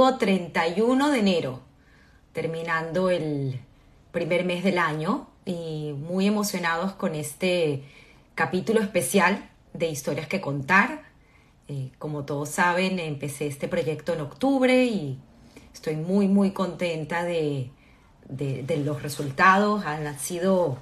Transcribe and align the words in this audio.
domingo 0.00 0.16
31 0.16 1.10
de 1.10 1.18
enero, 1.18 1.60
terminando 2.32 3.10
el 3.10 3.60
primer 4.12 4.46
mes 4.46 4.64
del 4.64 4.78
año 4.78 5.28
y 5.44 5.92
muy 5.92 6.26
emocionados 6.26 6.92
con 6.92 7.14
este 7.14 7.84
capítulo 8.34 8.80
especial 8.80 9.50
de 9.74 9.88
historias 9.88 10.26
que 10.26 10.40
contar. 10.40 11.02
Eh, 11.68 11.90
como 11.98 12.24
todos 12.24 12.48
saben, 12.48 12.98
empecé 12.98 13.46
este 13.46 13.68
proyecto 13.68 14.14
en 14.14 14.22
octubre 14.22 14.84
y 14.86 15.18
estoy 15.74 15.96
muy, 15.96 16.28
muy 16.28 16.52
contenta 16.52 17.22
de, 17.22 17.70
de, 18.26 18.62
de 18.62 18.76
los 18.78 19.02
resultados. 19.02 19.84
Han 19.84 20.18
sido 20.18 20.78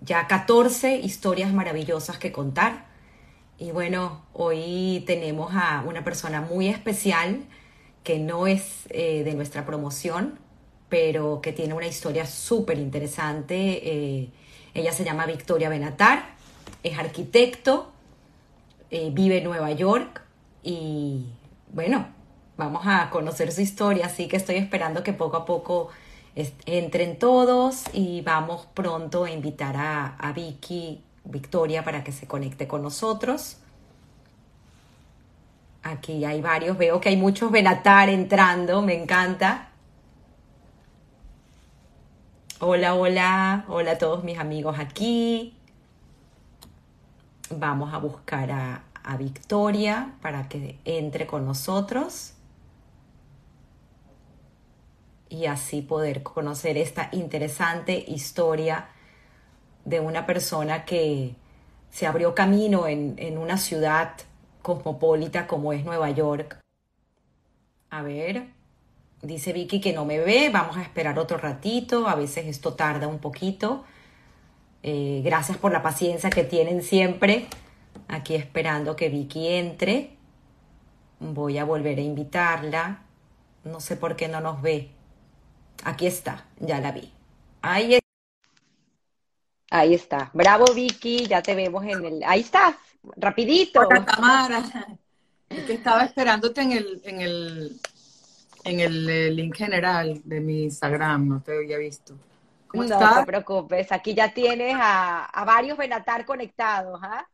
ya 0.00 0.26
14 0.26 0.96
historias 0.96 1.52
maravillosas 1.52 2.16
que 2.16 2.32
contar. 2.32 2.86
Y 3.58 3.70
bueno, 3.70 4.22
hoy 4.32 5.04
tenemos 5.06 5.52
a 5.54 5.84
una 5.86 6.04
persona 6.04 6.40
muy 6.40 6.68
especial 6.68 7.44
que 8.02 8.18
no 8.18 8.46
es 8.46 8.84
eh, 8.90 9.22
de 9.24 9.34
nuestra 9.34 9.64
promoción, 9.64 10.38
pero 10.88 11.40
que 11.40 11.52
tiene 11.52 11.74
una 11.74 11.86
historia 11.86 12.26
súper 12.26 12.78
interesante. 12.78 13.80
Eh, 13.82 14.28
ella 14.74 14.92
se 14.92 15.04
llama 15.04 15.26
Victoria 15.26 15.68
Benatar, 15.68 16.34
es 16.82 16.98
arquitecto, 16.98 17.92
eh, 18.90 19.10
vive 19.12 19.38
en 19.38 19.44
Nueva 19.44 19.70
York 19.72 20.22
y 20.62 21.26
bueno, 21.72 22.06
vamos 22.56 22.82
a 22.86 23.08
conocer 23.10 23.52
su 23.52 23.60
historia, 23.60 24.06
así 24.06 24.28
que 24.28 24.36
estoy 24.36 24.56
esperando 24.56 25.02
que 25.02 25.12
poco 25.12 25.36
a 25.36 25.44
poco 25.44 25.88
entren 26.66 27.18
todos 27.18 27.84
y 27.92 28.22
vamos 28.22 28.66
pronto 28.72 29.24
a 29.24 29.30
invitar 29.30 29.76
a, 29.76 30.16
a 30.16 30.32
Vicky 30.32 31.02
Victoria 31.24 31.84
para 31.84 32.02
que 32.02 32.12
se 32.12 32.26
conecte 32.26 32.66
con 32.66 32.82
nosotros. 32.82 33.61
Aquí 35.82 36.24
hay 36.24 36.40
varios, 36.40 36.78
veo 36.78 37.00
que 37.00 37.08
hay 37.08 37.16
muchos 37.16 37.50
Benatar 37.50 38.08
entrando, 38.08 38.82
me 38.82 38.94
encanta. 38.94 39.70
Hola, 42.60 42.94
hola, 42.94 43.64
hola 43.68 43.92
a 43.92 43.98
todos 43.98 44.22
mis 44.22 44.38
amigos 44.38 44.78
aquí. 44.78 45.56
Vamos 47.50 47.92
a 47.92 47.98
buscar 47.98 48.52
a, 48.52 48.84
a 49.02 49.16
Victoria 49.16 50.14
para 50.22 50.48
que 50.48 50.78
entre 50.84 51.26
con 51.26 51.44
nosotros 51.44 52.34
y 55.28 55.46
así 55.46 55.82
poder 55.82 56.22
conocer 56.22 56.76
esta 56.76 57.08
interesante 57.10 58.04
historia 58.06 58.88
de 59.84 59.98
una 59.98 60.26
persona 60.26 60.84
que 60.84 61.34
se 61.90 62.06
abrió 62.06 62.34
camino 62.34 62.86
en, 62.86 63.14
en 63.18 63.38
una 63.38 63.56
ciudad 63.56 64.12
cosmopolita 64.62 65.46
como 65.46 65.72
es 65.72 65.84
Nueva 65.84 66.10
York. 66.10 66.58
A 67.90 68.02
ver, 68.02 68.46
dice 69.20 69.52
Vicky 69.52 69.80
que 69.80 69.92
no 69.92 70.04
me 70.04 70.18
ve, 70.18 70.50
vamos 70.50 70.76
a 70.76 70.82
esperar 70.82 71.18
otro 71.18 71.36
ratito, 71.36 72.08
a 72.08 72.14
veces 72.14 72.46
esto 72.46 72.74
tarda 72.74 73.06
un 73.06 73.18
poquito. 73.18 73.84
Eh, 74.82 75.20
gracias 75.24 75.58
por 75.58 75.72
la 75.72 75.82
paciencia 75.82 76.30
que 76.30 76.44
tienen 76.44 76.82
siempre, 76.82 77.46
aquí 78.08 78.34
esperando 78.34 78.96
que 78.96 79.08
Vicky 79.08 79.48
entre. 79.48 80.16
Voy 81.20 81.58
a 81.58 81.64
volver 81.64 81.98
a 81.98 82.02
invitarla. 82.02 83.02
No 83.64 83.78
sé 83.80 83.96
por 83.96 84.16
qué 84.16 84.26
no 84.26 84.40
nos 84.40 84.60
ve. 84.60 84.90
Aquí 85.84 86.06
está, 86.06 86.46
ya 86.58 86.80
la 86.80 86.90
vi. 86.92 87.12
Ahí 87.60 87.98
Ahí 89.72 89.94
está. 89.94 90.30
Bravo, 90.34 90.66
Vicky, 90.74 91.26
ya 91.26 91.42
te 91.42 91.54
vemos 91.54 91.82
en 91.84 92.04
el. 92.04 92.22
Ahí 92.24 92.40
estás, 92.40 92.76
rapidito. 93.16 93.80
Hola, 93.80 94.04
Tamara. 94.04 94.62
Es 95.48 95.64
que 95.64 95.74
estaba 95.74 96.04
esperándote 96.04 96.62
en 96.62 96.72
el, 96.72 97.02
en 97.04 97.20
el, 97.20 97.80
en 98.64 98.80
el 98.80 99.10
eh, 99.10 99.30
link 99.30 99.54
general 99.54 100.22
de 100.24 100.40
mi 100.40 100.62
Instagram, 100.62 101.28
no 101.28 101.42
te 101.42 101.54
había 101.54 101.76
visto. 101.76 102.14
¿Cómo 102.68 102.84
no 102.84 102.94
estás? 102.94 103.18
te 103.18 103.26
preocupes, 103.26 103.92
aquí 103.92 104.14
ya 104.14 104.32
tienes 104.32 104.74
a, 104.78 105.26
a 105.26 105.44
varios 105.44 105.76
Benatar 105.76 106.24
conectados, 106.24 106.98
¿ah? 107.02 107.26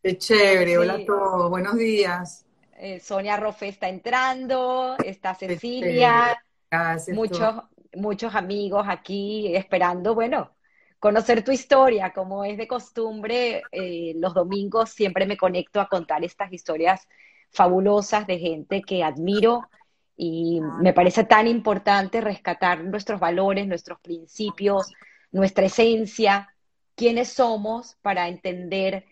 Qué 0.00 0.16
chévere, 0.16 0.78
hola 0.78 0.94
a 0.94 1.04
todos, 1.04 1.50
buenos 1.50 1.74
días. 1.74 2.46
Eh, 2.76 3.00
Sonia 3.00 3.36
Rofe 3.36 3.68
está 3.68 3.88
entrando, 3.88 4.96
está 5.04 5.34
Cecilia, 5.34 6.40
Gracias, 6.70 7.16
muchos, 7.16 7.54
muchos 7.94 8.34
amigos 8.36 8.86
aquí 8.88 9.56
esperando, 9.56 10.14
bueno, 10.14 10.52
conocer 10.98 11.44
tu 11.44 11.52
historia, 11.52 12.12
como 12.12 12.44
es 12.44 12.56
de 12.56 12.66
costumbre, 12.66 13.62
eh, 13.72 14.14
los 14.16 14.34
domingos 14.34 14.90
siempre 14.90 15.26
me 15.26 15.36
conecto 15.36 15.80
a 15.80 15.88
contar 15.88 16.24
estas 16.24 16.52
historias 16.52 17.06
fabulosas 17.50 18.26
de 18.26 18.38
gente 18.38 18.82
que 18.82 19.04
admiro 19.04 19.68
y 20.16 20.60
me 20.80 20.92
parece 20.92 21.24
tan 21.24 21.46
importante 21.46 22.20
rescatar 22.20 22.84
nuestros 22.84 23.20
valores, 23.20 23.66
nuestros 23.66 23.98
principios, 24.00 24.92
nuestra 25.32 25.66
esencia, 25.66 26.54
quiénes 26.94 27.28
somos 27.28 27.96
para 28.00 28.28
entender 28.28 29.04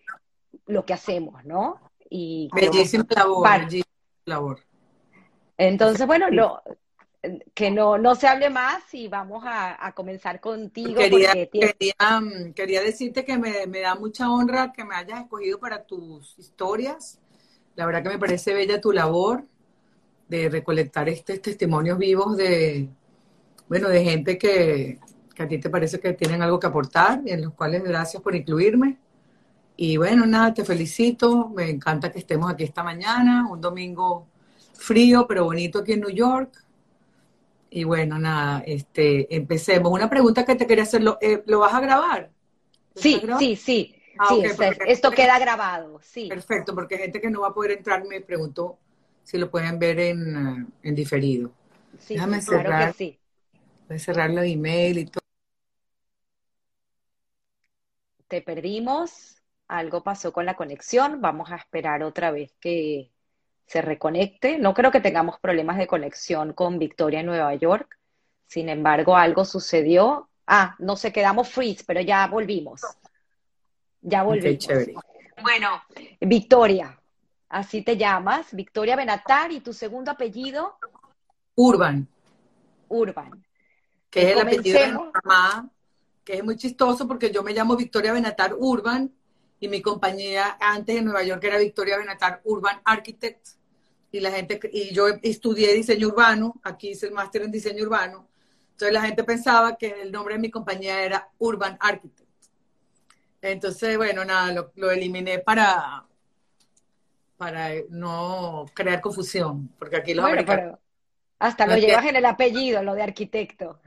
lo 0.66 0.84
que 0.84 0.94
hacemos, 0.94 1.44
¿no? 1.44 1.80
Y 2.08 2.48
bellísima 2.54 3.04
labor, 3.10 3.48
bellísima 3.60 3.84
labor. 4.26 4.60
Entonces, 5.58 6.06
bueno, 6.06 6.30
lo, 6.30 6.62
que 7.54 7.70
no, 7.70 7.98
no 7.98 8.14
se 8.14 8.26
hable 8.26 8.50
más 8.50 8.82
y 8.92 9.06
vamos 9.06 9.44
a, 9.46 9.86
a 9.86 9.92
comenzar 9.92 10.40
contigo. 10.40 10.96
Quería, 10.96 11.32
quería, 11.32 12.20
mm, 12.20 12.52
quería, 12.52 12.82
decirte 12.82 13.24
que 13.24 13.38
me, 13.38 13.66
me, 13.68 13.80
da 13.80 13.94
mucha 13.94 14.30
honra 14.30 14.72
que 14.72 14.84
me 14.84 14.96
hayas 14.96 15.20
escogido 15.20 15.58
para 15.58 15.84
tus 15.84 16.36
historias. 16.38 17.20
La 17.76 17.86
verdad 17.86 18.02
que 18.02 18.08
me 18.08 18.18
parece 18.18 18.52
bella 18.52 18.80
tu 18.80 18.92
labor 18.92 19.44
de 20.28 20.48
recolectar 20.48 21.08
estos 21.08 21.40
testimonios 21.40 21.96
vivos 21.96 22.36
de, 22.36 22.88
bueno, 23.68 23.88
de 23.88 24.04
gente 24.04 24.36
que, 24.36 24.98
que 25.34 25.42
a 25.42 25.48
ti 25.48 25.58
te 25.58 25.70
parece 25.70 26.00
que 26.00 26.14
tienen 26.14 26.42
algo 26.42 26.58
que 26.58 26.66
aportar 26.66 27.22
y 27.24 27.30
en 27.30 27.42
los 27.42 27.54
cuales 27.54 27.84
gracias 27.84 28.20
por 28.20 28.34
incluirme. 28.34 28.98
Y 29.76 29.96
bueno, 29.96 30.26
nada, 30.26 30.52
te 30.52 30.64
felicito. 30.64 31.48
Me 31.50 31.70
encanta 31.70 32.10
que 32.10 32.18
estemos 32.18 32.50
aquí 32.50 32.64
esta 32.64 32.82
mañana, 32.82 33.46
un 33.48 33.60
domingo 33.60 34.26
frío 34.82 35.26
pero 35.28 35.44
bonito 35.44 35.78
aquí 35.78 35.92
en 35.92 36.00
New 36.00 36.10
York 36.10 36.61
y 37.74 37.84
bueno, 37.84 38.18
nada, 38.18 38.62
este, 38.66 39.34
empecemos. 39.34 39.90
Una 39.90 40.10
pregunta 40.10 40.44
que 40.44 40.54
te 40.54 40.66
quería 40.66 40.84
hacer, 40.84 41.02
¿lo, 41.02 41.16
eh, 41.22 41.42
¿lo 41.46 41.60
vas 41.60 41.72
a 41.72 41.80
grabar? 41.80 42.30
Sí, 42.94 43.22
sí, 43.38 43.56
sí, 43.56 43.96
ah, 44.18 44.28
sí. 44.28 44.42
esto 44.86 45.10
queda 45.10 45.38
grabado, 45.38 45.98
sí. 46.02 46.28
Perfecto, 46.28 46.74
porque 46.74 46.98
gente 46.98 47.18
que 47.18 47.30
no 47.30 47.40
va 47.40 47.48
a 47.48 47.54
poder 47.54 47.72
entrar 47.72 48.04
me 48.04 48.20
preguntó 48.20 48.78
si 49.24 49.38
lo 49.38 49.50
pueden 49.50 49.78
ver 49.78 49.98
en, 50.00 50.36
eh, 50.36 50.66
en 50.82 50.94
diferido. 50.94 51.50
Sí, 51.98 52.14
Déjame 52.14 52.42
cerrar, 52.42 52.66
claro 52.66 52.92
que 52.92 52.98
sí. 52.98 53.18
Voy 53.88 53.96
a 53.96 54.00
cerrar 54.00 54.30
los 54.30 54.44
email 54.44 54.98
y 54.98 55.04
todo. 55.06 55.22
Te 58.28 58.42
perdimos, 58.42 59.42
algo 59.66 60.02
pasó 60.02 60.30
con 60.32 60.44
la 60.44 60.56
conexión, 60.56 61.22
vamos 61.22 61.50
a 61.50 61.56
esperar 61.56 62.02
otra 62.02 62.30
vez 62.30 62.52
que, 62.60 63.10
se 63.66 63.82
reconecte. 63.82 64.58
No 64.58 64.74
creo 64.74 64.90
que 64.90 65.00
tengamos 65.00 65.38
problemas 65.40 65.78
de 65.78 65.86
conexión 65.86 66.52
con 66.52 66.78
Victoria 66.78 67.20
en 67.20 67.26
Nueva 67.26 67.54
York. 67.54 67.98
Sin 68.46 68.68
embargo, 68.68 69.16
algo 69.16 69.44
sucedió. 69.44 70.28
Ah, 70.46 70.76
no 70.78 70.96
se 70.96 71.12
quedamos 71.12 71.48
freeze, 71.48 71.84
pero 71.86 72.00
ya 72.00 72.26
volvimos. 72.26 72.82
Ya 74.02 74.22
volvimos. 74.22 74.64
Okay, 74.64 74.94
bueno, 75.42 75.82
Victoria, 76.20 77.00
así 77.48 77.82
te 77.82 77.96
llamas, 77.96 78.48
Victoria 78.52 78.96
Benatar, 78.96 79.52
y 79.52 79.60
tu 79.60 79.72
segundo 79.72 80.10
apellido. 80.10 80.76
Urban. 81.54 82.06
Urban. 82.88 83.44
Que 84.10 84.22
es 84.22 84.32
el 84.32 84.40
apellido 84.40 84.78
de 84.78 84.86
mi 84.88 84.98
mamá, 85.24 85.70
que 86.24 86.34
es 86.34 86.44
muy 86.44 86.56
chistoso 86.56 87.08
porque 87.08 87.30
yo 87.30 87.42
me 87.42 87.52
llamo 87.52 87.76
Victoria 87.76 88.12
Benatar 88.12 88.54
Urban 88.58 89.10
y 89.62 89.68
mi 89.68 89.80
compañía 89.80 90.56
antes 90.58 90.96
en 90.96 91.04
Nueva 91.04 91.22
York 91.22 91.44
era 91.44 91.56
Victoria 91.56 91.96
Benatar 91.96 92.40
Urban 92.42 92.80
Architect 92.84 93.46
y 94.10 94.18
la 94.18 94.32
gente, 94.32 94.58
y 94.72 94.92
yo 94.92 95.06
estudié 95.22 95.72
diseño 95.72 96.08
urbano, 96.08 96.60
aquí 96.64 96.90
hice 96.90 97.06
el 97.06 97.12
máster 97.12 97.42
en 97.42 97.52
diseño 97.52 97.84
urbano, 97.84 98.26
entonces 98.72 98.92
la 98.92 99.02
gente 99.02 99.22
pensaba 99.22 99.76
que 99.76 100.02
el 100.02 100.10
nombre 100.10 100.34
de 100.34 100.40
mi 100.40 100.50
compañía 100.50 101.00
era 101.04 101.30
Urban 101.38 101.76
Architect. 101.78 102.28
Entonces, 103.40 103.96
bueno, 103.96 104.24
nada, 104.24 104.52
lo, 104.52 104.72
lo 104.74 104.90
eliminé 104.90 105.38
para, 105.38 106.06
para 107.36 107.70
no 107.88 108.66
crear 108.74 109.00
confusión, 109.00 109.68
porque 109.78 109.96
aquí 109.96 110.12
los 110.12 110.24
bueno, 110.24 110.40
americanos... 110.40 110.80
Hasta 111.38 111.68
lo 111.68 111.76
llevas 111.76 112.06
en 112.06 112.16
el 112.16 112.24
apellido, 112.24 112.82
lo 112.82 112.94
de 112.94 113.02
arquitecto. 113.02 113.80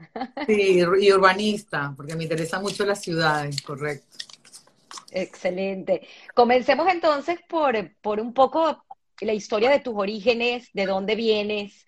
Sí, 0.46 0.78
y 1.00 1.12
urbanista, 1.12 1.92
porque 1.94 2.16
me 2.16 2.22
interesan 2.22 2.62
mucho 2.62 2.86
las 2.86 3.02
ciudades, 3.02 3.60
correcto. 3.60 4.15
Excelente. 5.10 6.06
Comencemos 6.34 6.88
entonces 6.88 7.38
por, 7.48 7.94
por 8.00 8.20
un 8.20 8.34
poco 8.34 8.84
la 9.20 9.32
historia 9.32 9.70
de 9.70 9.80
tus 9.80 9.94
orígenes, 9.96 10.68
de 10.72 10.86
dónde 10.86 11.14
vienes. 11.14 11.86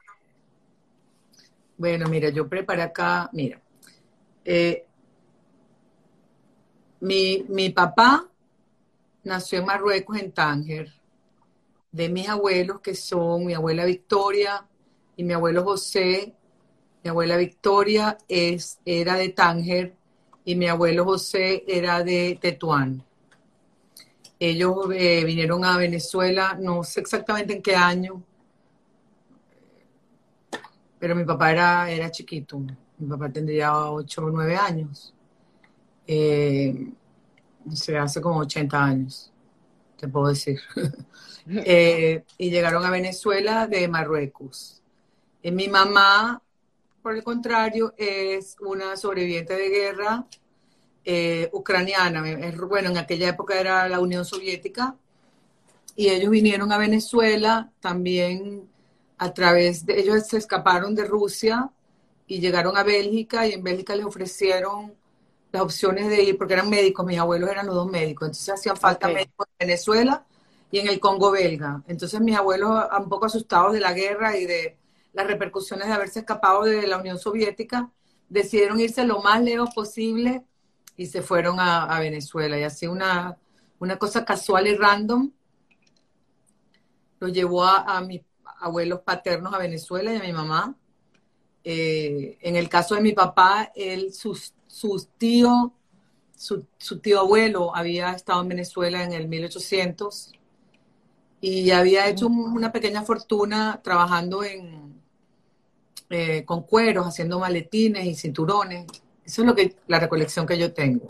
Bueno, 1.76 2.08
mira, 2.08 2.30
yo 2.30 2.48
preparé 2.48 2.82
acá, 2.82 3.30
mira, 3.32 3.60
eh, 4.44 4.84
mi, 7.00 7.44
mi 7.48 7.70
papá 7.70 8.28
nació 9.22 9.60
en 9.60 9.66
Marruecos, 9.66 10.18
en 10.18 10.32
Tánger, 10.32 10.92
de 11.92 12.08
mis 12.08 12.28
abuelos, 12.28 12.80
que 12.80 12.94
son 12.94 13.46
mi 13.46 13.54
abuela 13.54 13.84
Victoria 13.84 14.66
y 15.16 15.24
mi 15.24 15.34
abuelo 15.34 15.64
José. 15.64 16.34
Mi 17.02 17.10
abuela 17.10 17.36
Victoria 17.36 18.18
es, 18.26 18.80
era 18.84 19.14
de 19.14 19.28
Tánger 19.28 19.94
y 20.44 20.56
mi 20.56 20.66
abuelo 20.66 21.04
José 21.04 21.64
era 21.66 22.02
de 22.02 22.38
Tetuán. 22.40 23.04
Ellos 24.40 24.76
eh, 24.94 25.24
vinieron 25.24 25.64
a 25.64 25.76
Venezuela, 25.76 26.56
no 26.60 26.84
sé 26.84 27.00
exactamente 27.00 27.54
en 27.54 27.62
qué 27.62 27.74
año, 27.74 28.22
pero 30.98 31.14
mi 31.14 31.24
papá 31.24 31.52
era, 31.52 31.90
era 31.90 32.10
chiquito. 32.10 32.58
Mi 32.98 33.08
papá 33.08 33.30
tendría 33.30 33.90
8 33.90 34.24
o 34.24 34.30
9 34.30 34.56
años. 34.56 35.14
Eh, 36.06 36.92
se 37.72 37.98
hace 37.98 38.20
como 38.20 38.40
80 38.40 38.84
años, 38.84 39.32
te 39.96 40.08
puedo 40.08 40.28
decir. 40.28 40.60
Eh, 41.50 42.24
y 42.36 42.50
llegaron 42.50 42.84
a 42.84 42.90
Venezuela 42.90 43.66
de 43.66 43.88
Marruecos. 43.88 44.82
Y 45.42 45.50
mi 45.50 45.66
mamá, 45.66 46.42
por 47.02 47.16
el 47.16 47.24
contrario, 47.24 47.94
es 47.96 48.54
una 48.60 48.98
sobreviviente 48.98 49.56
de 49.56 49.70
guerra 49.70 50.26
eh, 51.10 51.48
ucraniana. 51.52 52.22
Bueno, 52.68 52.90
en 52.90 52.98
aquella 52.98 53.30
época 53.30 53.58
era 53.58 53.88
la 53.88 53.98
Unión 53.98 54.26
Soviética. 54.26 54.94
Y 55.96 56.10
ellos 56.10 56.28
vinieron 56.28 56.70
a 56.70 56.76
Venezuela 56.76 57.72
también 57.80 58.68
a 59.16 59.32
través 59.32 59.86
de, 59.86 60.00
ellos 60.00 60.26
se 60.26 60.36
escaparon 60.36 60.94
de 60.94 61.06
Rusia 61.06 61.70
y 62.26 62.40
llegaron 62.40 62.76
a 62.76 62.82
Bélgica 62.82 63.46
y 63.46 63.54
en 63.54 63.64
Bélgica 63.64 63.96
les 63.96 64.04
ofrecieron 64.04 64.94
las 65.50 65.62
opciones 65.62 66.10
de 66.10 66.24
ir, 66.24 66.36
porque 66.36 66.52
eran 66.52 66.68
médicos, 66.68 67.06
mis 67.06 67.18
abuelos 67.18 67.50
eran 67.50 67.66
los 67.66 67.74
dos 67.74 67.90
médicos, 67.90 68.28
entonces 68.28 68.50
hacían 68.50 68.76
falta 68.76 69.08
médicos 69.08 69.46
en 69.58 69.66
Venezuela 69.66 70.26
y 70.70 70.78
en 70.80 70.88
el 70.88 71.00
Congo 71.00 71.30
belga. 71.30 71.82
Entonces 71.88 72.20
mis 72.20 72.36
abuelos, 72.36 72.84
un 72.98 73.08
poco 73.08 73.24
asustados 73.24 73.72
de 73.72 73.80
la 73.80 73.94
guerra 73.94 74.36
y 74.36 74.44
de 74.44 74.76
las 75.14 75.26
repercusiones 75.26 75.88
de 75.88 75.94
haberse 75.94 76.18
escapado 76.18 76.64
de 76.64 76.86
la 76.86 76.98
Unión 76.98 77.18
Soviética, 77.18 77.90
decidieron 78.28 78.78
irse 78.78 79.04
lo 79.04 79.22
más 79.22 79.42
lejos 79.42 79.70
posible 79.74 80.44
y 80.98 81.06
se 81.06 81.22
fueron 81.22 81.58
a, 81.60 81.98
Venezuela. 82.00 82.58
Y 82.58 82.64
así 82.64 82.86
una, 82.86 83.38
una 83.78 83.96
cosa 83.96 84.26
casual 84.26 84.66
y 84.66 84.76
random 84.76 85.30
lo 87.20 87.28
llevó 87.28 87.64
a, 87.64 88.00
mis 88.02 88.20
abuelos 88.60 89.00
paternos 89.00 89.54
a 89.54 89.58
Venezuela 89.58 90.12
y 90.12 90.16
a 90.16 90.22
mi 90.22 90.32
mamá. 90.32 90.76
Eh, 91.64 92.36
en 92.42 92.56
el 92.56 92.68
caso 92.68 92.96
de 92.96 93.00
mi 93.00 93.12
papá, 93.12 93.72
él, 93.74 94.12
sus 94.12 94.52
su 94.66 95.08
tío, 95.16 95.72
su, 96.36 96.98
tío 97.00 97.20
abuelo 97.20 97.74
había 97.74 98.12
estado 98.12 98.42
en 98.42 98.48
Venezuela 98.48 99.02
en 99.02 99.12
el 99.12 99.28
1800 99.28 100.32
y 101.40 101.70
había 101.70 102.08
hecho 102.08 102.26
una 102.26 102.72
pequeña 102.72 103.02
fortuna 103.02 103.80
trabajando 103.82 104.42
en, 104.44 105.00
eh, 106.10 106.44
con 106.44 106.62
cueros, 106.62 107.06
haciendo 107.06 107.38
maletines 107.38 108.04
y 108.06 108.14
cinturones. 108.14 108.86
Eso 109.28 109.42
es 109.42 109.46
lo 109.46 109.54
que, 109.54 109.76
la 109.88 110.00
recolección 110.00 110.46
que 110.46 110.56
yo 110.56 110.72
tengo. 110.72 111.06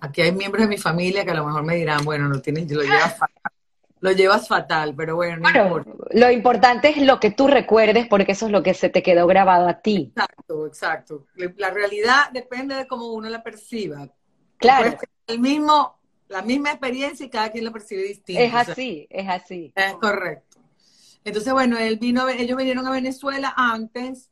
Aquí 0.00 0.22
hay 0.22 0.32
miembros 0.32 0.62
de 0.62 0.68
mi 0.68 0.78
familia 0.78 1.22
que 1.22 1.32
a 1.32 1.34
lo 1.34 1.44
mejor 1.44 1.62
me 1.62 1.76
dirán, 1.76 2.02
bueno, 2.02 2.26
lo 2.26 2.40
tienes, 2.40 2.72
lo 2.72 2.82
llevas 2.82 3.18
fatal. 3.18 3.52
Lo 4.00 4.10
llevas 4.10 4.48
fatal, 4.48 4.94
pero 4.96 5.16
bueno, 5.16 5.36
no 5.36 5.50
importa. 5.50 5.90
Lo 6.12 6.30
importante 6.30 6.88
es 6.88 7.02
lo 7.02 7.20
que 7.20 7.30
tú 7.30 7.48
recuerdes, 7.48 8.08
porque 8.08 8.32
eso 8.32 8.46
es 8.46 8.52
lo 8.52 8.62
que 8.62 8.72
se 8.72 8.88
te 8.88 9.02
quedó 9.02 9.26
grabado 9.26 9.68
a 9.68 9.82
ti. 9.82 10.14
Exacto, 10.16 10.66
exacto. 10.66 11.26
La 11.58 11.68
realidad 11.68 12.30
depende 12.32 12.74
de 12.74 12.86
cómo 12.86 13.12
uno 13.12 13.28
la 13.28 13.42
perciba. 13.42 14.08
Claro. 14.56 14.96
El 15.26 15.38
mismo, 15.38 16.00
la 16.28 16.40
misma 16.40 16.70
experiencia 16.70 17.26
y 17.26 17.28
cada 17.28 17.52
quien 17.52 17.66
la 17.66 17.70
percibe 17.70 18.02
distinto. 18.02 18.40
Es 18.40 18.54
así, 18.54 19.06
es 19.10 19.28
así. 19.28 19.74
Es 19.76 19.92
correcto. 19.96 20.56
Entonces, 21.22 21.52
bueno, 21.52 21.76
él 21.76 21.98
vino, 21.98 22.26
ellos 22.30 22.56
vinieron 22.56 22.86
a 22.86 22.90
Venezuela 22.90 23.52
antes 23.54 24.31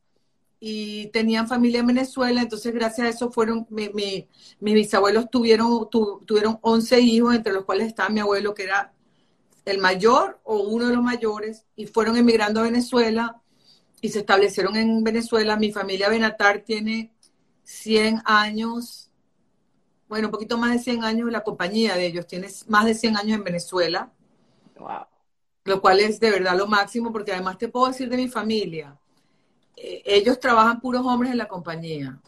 y 0.63 1.07
tenían 1.07 1.49
familia 1.49 1.81
en 1.81 1.87
Venezuela, 1.87 2.43
entonces 2.43 2.75
gracias 2.75 3.07
a 3.07 3.11
eso 3.11 3.33
fueron, 3.33 3.67
mi, 3.71 3.89
mis 3.89 4.75
bisabuelos 4.75 5.31
tuvieron, 5.31 5.89
tuvieron 5.91 6.59
11 6.61 7.01
hijos, 7.01 7.35
entre 7.35 7.55
los 7.55 7.65
cuales 7.65 7.87
estaba 7.87 8.11
mi 8.11 8.21
abuelo, 8.21 8.53
que 8.53 8.65
era 8.65 8.93
el 9.65 9.79
mayor 9.79 10.39
o 10.45 10.59
uno 10.65 10.89
de 10.89 10.95
los 10.95 11.03
mayores, 11.03 11.65
y 11.77 11.87
fueron 11.87 12.19
emigrando 12.19 12.61
a 12.61 12.65
Venezuela 12.65 13.41
y 14.03 14.11
se 14.11 14.21
establecieron 14.21 14.77
en 14.77 15.03
Venezuela. 15.03 15.57
Mi 15.57 15.73
familia 15.73 16.11
Benatar 16.11 16.61
tiene 16.61 17.15
100 17.65 18.21
años, 18.27 19.11
bueno, 20.09 20.29
un 20.29 20.33
poquito 20.33 20.59
más 20.59 20.73
de 20.73 20.79
100 20.79 21.05
años 21.05 21.33
la 21.33 21.43
compañía 21.43 21.95
de 21.95 22.05
ellos, 22.05 22.27
tiene 22.27 22.49
más 22.69 22.85
de 22.85 22.95
100 22.95 23.17
años 23.17 23.39
en 23.39 23.45
Venezuela. 23.45 24.13
Wow. 24.79 25.07
Lo 25.65 25.81
cual 25.81 26.01
es 26.01 26.21
de 26.21 26.31
verdad 26.31 26.57
lo 26.57 26.67
máximo, 26.67 27.13
porque 27.13 27.33
además 27.33 27.57
te 27.57 27.69
puedo 27.69 27.87
decir 27.87 28.11
de 28.11 28.17
mi 28.19 28.29
familia, 28.29 29.00
eh, 29.77 30.03
ellos 30.05 30.39
trabajan 30.41 30.81
puros 30.81 31.05
hombres 31.05 31.33
en 31.33 31.39
la 31.39 31.49
compañía, 31.49 32.19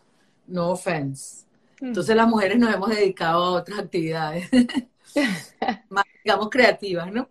no 0.46 0.70
offense. 0.70 1.44
Hmm. 1.80 1.88
Entonces 1.88 2.16
las 2.16 2.28
mujeres 2.28 2.58
nos 2.58 2.74
hemos 2.74 2.90
dedicado 2.90 3.44
a 3.44 3.52
otras 3.52 3.78
actividades, 3.78 4.48
más 5.88 6.04
digamos 6.24 6.50
creativas, 6.50 7.12
¿no? 7.12 7.28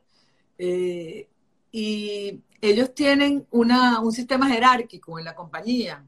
Eh, 0.57 1.27
y 1.71 2.39
ellos 2.61 2.93
tienen 2.93 3.47
una, 3.49 3.99
un 4.01 4.11
sistema 4.11 4.47
jerárquico 4.47 5.17
en 5.17 5.25
la 5.25 5.35
compañía, 5.35 6.05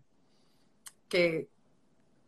que, 1.09 1.47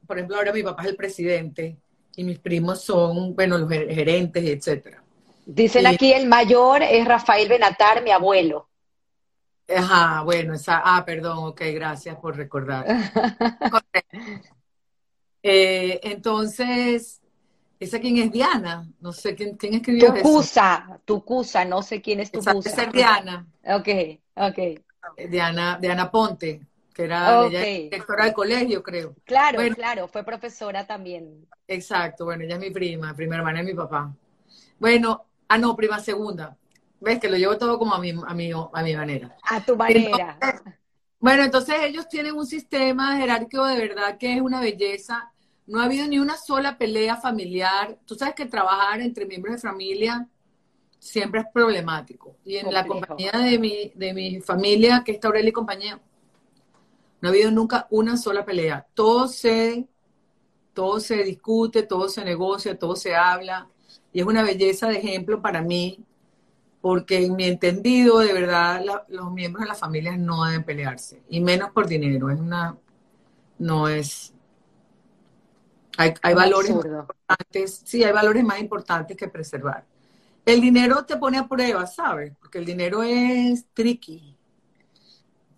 por 0.07 0.17
ejemplo, 0.17 0.37
ahora 0.37 0.53
mi 0.53 0.63
papá 0.63 0.83
es 0.83 0.89
el 0.89 0.95
presidente 0.95 1.77
y 2.15 2.23
mis 2.23 2.39
primos 2.39 2.81
son, 2.81 3.35
bueno, 3.35 3.57
los 3.57 3.69
gerentes, 3.69 4.43
etcétera. 4.43 5.03
Dicen 5.45 5.85
aquí 5.85 6.11
el 6.11 6.27
mayor 6.27 6.81
es 6.81 7.05
Rafael 7.05 7.47
Benatar, 7.47 8.03
mi 8.03 8.11
abuelo. 8.11 8.67
Ajá, 9.67 10.21
bueno, 10.21 10.53
esa, 10.53 10.81
ah, 10.83 11.03
perdón, 11.03 11.39
ok, 11.39 11.61
gracias 11.73 12.15
por 12.17 12.35
recordar. 12.35 12.85
eh, 15.43 15.99
entonces, 16.03 17.21
¿esa 17.79 17.99
quién 17.99 18.17
es 18.17 18.31
Diana? 18.31 18.87
No 18.99 19.11
sé 19.11 19.33
quién, 19.35 19.57
quién 19.57 19.75
escribió 19.75 20.13
Tucusa, 20.13 20.99
Tucusa, 21.03 21.65
no 21.65 21.81
sé 21.81 22.01
quién 22.01 22.19
es 22.19 22.31
Tucusa. 22.31 22.69
Esa 22.69 22.83
es 22.83 22.93
Diana. 22.93 23.47
Ok, 23.63 23.89
ok. 24.35 24.59
Diana, 25.29 25.79
Diana 25.81 26.11
Ponte, 26.11 26.61
que 26.93 27.03
era 27.03 27.47
directora 27.49 28.25
del 28.25 28.33
colegio, 28.33 28.83
creo. 28.83 29.15
Claro, 29.23 29.59
claro, 29.73 30.07
fue 30.07 30.23
profesora 30.23 30.85
también. 30.85 31.47
Exacto, 31.67 32.25
bueno, 32.25 32.43
ella 32.43 32.55
es 32.55 32.61
mi 32.61 32.69
prima, 32.69 33.15
prima 33.15 33.35
hermana 33.35 33.59
de 33.59 33.65
mi 33.65 33.73
papá. 33.73 34.13
Bueno, 34.77 35.25
ah, 35.47 35.57
no, 35.57 35.75
prima 35.75 35.99
segunda. 35.99 36.55
¿Ves? 36.99 37.19
Que 37.19 37.29
lo 37.29 37.37
llevo 37.37 37.57
todo 37.57 37.77
como 37.77 37.93
a 37.93 37.99
mi, 37.99 38.11
a 38.11 38.33
mi, 38.33 38.51
a 38.51 38.83
mi 38.83 38.95
manera. 38.95 39.35
A 39.43 39.63
tu 39.63 39.75
manera. 39.75 40.37
bueno, 41.19 41.43
entonces 41.43 41.75
ellos 41.81 42.07
tienen 42.07 42.35
un 42.35 42.45
sistema 42.45 43.17
jerárquico 43.17 43.65
de 43.65 43.77
verdad 43.77 44.17
que 44.17 44.35
es 44.35 44.41
una 44.41 44.61
belleza. 44.61 45.31
No 45.67 45.79
ha 45.79 45.85
habido 45.85 46.07
ni 46.07 46.19
una 46.19 46.37
sola 46.37 46.77
pelea 46.77 47.17
familiar. 47.17 47.97
Tú 48.05 48.15
sabes 48.15 48.35
que 48.35 48.45
trabajar 48.45 49.01
entre 49.01 49.25
miembros 49.25 49.55
de 49.55 49.61
familia 49.61 50.27
siempre 50.99 51.41
es 51.41 51.47
problemático. 51.53 52.37
Y 52.43 52.57
en 52.57 52.73
la 52.73 52.85
compañía 52.85 53.31
de 53.31 53.59
mi, 53.59 53.91
de 53.95 54.13
mi 54.13 54.41
familia, 54.41 55.03
que 55.05 55.11
está 55.11 55.27
Aurelia 55.27 55.49
y 55.49 55.53
compañía, 55.53 56.01
no 57.21 57.29
ha 57.29 57.31
habido 57.31 57.51
nunca 57.51 57.87
una 57.89 58.17
sola 58.17 58.45
pelea. 58.45 58.85
Todo 58.93 59.27
se, 59.27 59.87
todo 60.73 60.99
se 60.99 61.23
discute, 61.23 61.83
todo 61.83 62.09
se 62.09 62.23
negocia, 62.25 62.77
todo 62.77 62.95
se 62.95 63.15
habla. 63.15 63.67
Y 64.13 64.19
es 64.19 64.25
una 64.25 64.43
belleza 64.43 64.87
de 64.87 64.97
ejemplo 64.97 65.41
para 65.41 65.61
mí 65.61 66.03
porque 66.85 67.25
en 67.25 67.35
mi 67.35 67.45
entendido, 67.45 68.19
de 68.19 68.31
verdad, 68.31 68.79
los 69.07 69.31
miembros 69.31 69.63
de 69.63 69.69
la 69.69 69.73
familia 69.73 70.15
no 70.17 70.45
deben 70.45 70.63
pelearse, 70.63 71.23
y 71.27 71.41
menos 71.41 71.71
por 71.71 71.87
dinero, 71.87 72.29
es 72.29 72.39
una, 72.39 72.77
no 73.57 73.87
es, 73.87 74.35
hay, 75.97 76.13
valores 76.35 76.69
importantes, 76.69 77.81
sí, 77.83 78.03
hay 78.03 78.13
valores 78.13 78.43
más 78.43 78.59
importantes 78.59 79.17
que 79.17 79.27
preservar. 79.27 79.83
El 80.45 80.61
dinero 80.61 81.03
te 81.05 81.17
pone 81.17 81.39
a 81.39 81.47
prueba, 81.47 81.87
¿sabes? 81.87 82.33
Porque 82.39 82.59
el 82.59 82.65
dinero 82.65 83.01
es 83.01 83.65
tricky. 83.73 84.37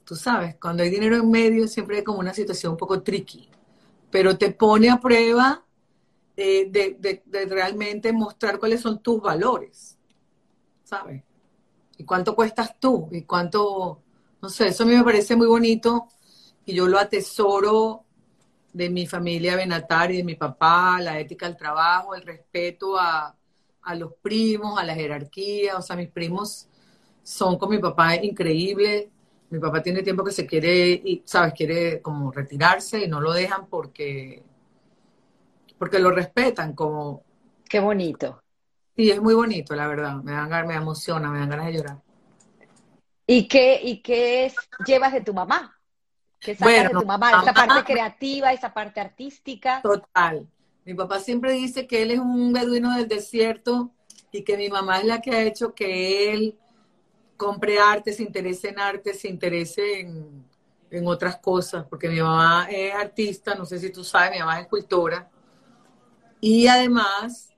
Tú 0.05 0.15
sabes, 0.15 0.55
cuando 0.61 0.83
hay 0.83 0.89
dinero 0.89 1.17
en 1.17 1.29
medio 1.29 1.67
siempre 1.67 1.97
hay 1.97 2.03
como 2.05 2.19
una 2.19 2.33
situación 2.33 2.71
un 2.71 2.77
poco 2.77 3.03
tricky, 3.03 3.49
pero 4.09 4.37
te 4.37 4.51
pone 4.51 4.89
a 4.89 5.01
prueba 5.01 5.61
eh, 6.37 6.69
de 6.71 7.45
realmente 7.49 8.13
mostrar 8.13 8.59
cuáles 8.59 8.79
son 8.79 9.03
tus 9.03 9.21
valores 9.21 9.96
¿sabes? 10.87 11.21
¿Y 11.97 12.05
cuánto 12.05 12.33
cuestas 12.33 12.79
tú? 12.79 13.09
¿Y 13.11 13.23
cuánto, 13.23 14.01
no 14.41 14.49
sé, 14.49 14.69
eso 14.69 14.83
a 14.83 14.85
mí 14.85 14.95
me 14.95 15.03
parece 15.03 15.35
muy 15.35 15.47
bonito 15.47 16.07
y 16.65 16.73
yo 16.73 16.87
lo 16.87 16.97
atesoro 16.97 18.05
de 18.71 18.89
mi 18.89 19.05
familia 19.05 19.57
Benatar 19.57 20.11
y 20.11 20.17
de 20.17 20.23
mi 20.23 20.35
papá, 20.35 21.01
la 21.01 21.19
ética 21.19 21.47
del 21.47 21.57
trabajo, 21.57 22.15
el 22.15 22.21
respeto 22.21 22.97
a, 22.97 23.35
a 23.81 23.95
los 23.95 24.13
primos, 24.21 24.79
a 24.79 24.85
la 24.85 24.95
jerarquía, 24.95 25.77
o 25.77 25.81
sea, 25.81 25.97
mis 25.97 26.09
primos 26.09 26.69
son 27.21 27.57
con 27.57 27.69
mi 27.69 27.79
papá 27.79 28.15
increíbles. 28.15 29.07
Mi 29.49 29.59
papá 29.59 29.81
tiene 29.81 30.03
tiempo 30.03 30.23
que 30.23 30.31
se 30.31 30.45
quiere, 30.45 31.21
¿sabes? 31.25 31.53
Quiere 31.53 32.01
como 32.01 32.31
retirarse 32.31 33.03
y 33.03 33.07
no 33.07 33.21
lo 33.21 33.31
dejan 33.33 33.67
porque, 33.67 34.43
porque 35.77 35.99
lo 35.99 36.11
respetan 36.11 36.73
como... 36.73 37.23
Qué 37.69 37.79
bonito. 37.79 38.41
Sí, 38.97 39.11
es 39.11 39.21
muy 39.21 39.35
bonito, 39.35 39.75
la 39.75 39.87
verdad. 39.87 40.15
Me 40.23 40.31
dan 40.31 40.67
me 40.67 40.73
emociona, 40.73 41.29
me 41.29 41.37
dan 41.37 41.49
ganas 41.49 41.67
de 41.67 41.73
llorar. 41.73 42.01
¿Y 43.27 43.47
qué, 43.47 43.79
y 43.83 44.01
qué 44.01 44.51
llevas 44.87 45.13
de 45.13 45.21
tu 45.21 45.35
mamá? 45.35 45.79
¿Qué 46.39 46.55
sacas 46.55 46.83
de 46.85 46.89
tu 46.89 47.05
mamá? 47.05 47.43
Esa 47.43 47.53
parte 47.53 47.83
creativa, 47.83 48.51
esa 48.51 48.73
parte 48.73 48.99
artística. 48.99 49.81
Total. 49.83 50.47
Mi 50.83 50.95
papá 50.95 51.19
siempre 51.19 51.51
dice 51.51 51.85
que 51.85 52.01
él 52.01 52.11
es 52.11 52.19
un 52.19 52.51
beduino 52.51 52.95
del 52.95 53.07
desierto 53.07 53.91
y 54.31 54.43
que 54.43 54.57
mi 54.57 54.69
mamá 54.69 54.99
es 54.99 55.05
la 55.05 55.21
que 55.21 55.31
ha 55.31 55.43
hecho 55.43 55.75
que 55.75 56.33
él 56.33 56.57
compre 57.35 57.79
arte, 57.79 58.13
se 58.13 58.23
interese 58.23 58.69
en 58.69 58.79
arte, 58.79 59.13
se 59.13 59.27
interese 59.27 59.99
en, 59.99 60.43
en 60.89 61.07
otras 61.07 61.37
cosas, 61.37 61.85
porque 61.87 62.09
mi 62.09 62.19
mamá 62.19 62.67
es 62.71 62.95
artista, 62.95 63.53
no 63.53 63.65
sé 63.65 63.77
si 63.77 63.91
tú 63.91 64.03
sabes, 64.03 64.31
mi 64.31 64.39
mamá 64.39 64.57
es 64.57 64.63
escultora. 64.63 65.29
Y 66.41 66.67
además, 66.67 67.53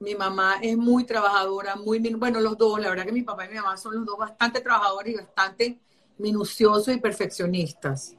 mi 0.00 0.14
mamá 0.14 0.56
es 0.62 0.76
muy 0.76 1.04
trabajadora, 1.04 1.76
muy, 1.76 1.98
bueno, 2.14 2.40
los 2.40 2.56
dos, 2.56 2.80
la 2.80 2.88
verdad 2.88 3.04
que 3.04 3.12
mi 3.12 3.22
papá 3.22 3.44
y 3.44 3.50
mi 3.50 3.56
mamá 3.56 3.76
son 3.76 3.94
los 3.94 4.06
dos 4.06 4.18
bastante 4.18 4.60
trabajadores 4.60 5.14
y 5.14 5.16
bastante 5.16 5.78
minuciosos 6.18 6.94
y 6.94 6.98
perfeccionistas. 6.98 8.16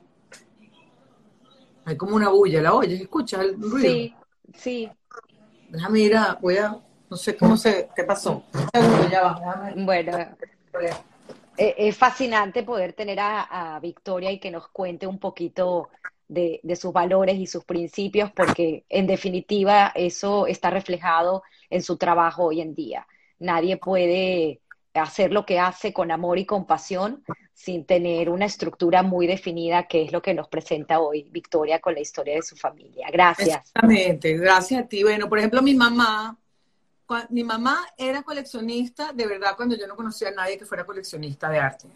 Hay 1.84 1.98
como 1.98 2.16
una 2.16 2.30
bulla, 2.30 2.62
¿la 2.62 2.74
oyes? 2.74 3.02
¿Escuchas 3.02 3.42
el 3.42 3.60
ruido? 3.60 3.90
Sí, 3.90 4.16
sí. 4.56 4.90
Déjame 5.70 6.00
ir 6.00 6.16
a, 6.16 6.38
voy 6.40 6.58
a, 6.58 6.80
no 7.10 7.18
sé 7.18 7.36
cómo 7.36 7.58
se, 7.58 7.90
qué 7.96 8.04
pasó. 8.04 8.44
ya 9.12 9.24
va, 9.24 9.74
Bueno, 9.76 10.18
eh, 11.58 11.76
es 11.78 11.98
fascinante 11.98 12.64
poder 12.64 12.94
tener 12.94 13.20
a, 13.20 13.80
Victoria 13.82 14.32
y 14.32 14.40
que 14.40 14.52
nos 14.52 14.68
cuente 14.68 15.08
un 15.08 15.18
poquito 15.18 15.90
de, 16.28 16.62
sus 16.76 16.94
valores 16.94 17.38
y 17.38 17.48
sus 17.48 17.66
principios, 17.66 18.32
porque 18.32 18.86
en 18.88 19.08
definitiva 19.08 19.92
eso 19.96 20.46
está 20.46 20.70
reflejado 20.70 21.42
en 21.72 21.82
su 21.82 21.98
trabajo 21.98 22.44
hoy 22.44 22.62
en 22.62 22.76
día. 22.76 23.08
Nadie 23.40 23.78
puede 23.78 24.62
hacer 24.94 25.32
lo 25.32 25.46
que 25.46 25.60
hace 25.60 25.94
con 25.94 26.12
amor 26.12 26.38
y 26.38 26.46
compasión 26.46 27.24
sin 27.54 27.86
tener 27.86 28.30
una 28.30 28.46
estructura 28.46 29.04
muy 29.04 29.26
definida, 29.26 29.88
que 29.88 30.04
es 30.04 30.12
lo 30.12 30.22
que 30.22 30.34
nos 30.34 30.48
presenta 30.48 31.00
hoy 31.00 31.28
Victoria 31.32 31.80
con 31.80 31.94
la 31.94 32.02
historia 32.02 32.36
de 32.36 32.42
su 32.42 32.56
familia. 32.56 33.08
Gracias. 33.12 33.62
Exactamente, 33.68 34.38
gracias 34.38 34.84
a 34.84 34.88
ti. 34.88 35.04
Bueno, 35.04 35.30
por 35.30 35.40
ejemplo, 35.40 35.62
mi 35.62 35.76
mamá, 35.76 36.38
mi 37.30 37.44
mamá 37.44 37.88
era 37.98 38.24
coleccionista, 38.24 39.14
de 39.14 39.28
verdad, 39.28 39.56
cuando 39.56 39.76
yo 39.76 39.88
no 39.88 39.96
conocía 39.96 40.30
a 40.30 40.32
nadie 40.32 40.58
que 40.58 40.66
fuera 40.66 40.86
coleccionista 40.86 41.50
de 41.50 41.60
arte. 41.60 41.88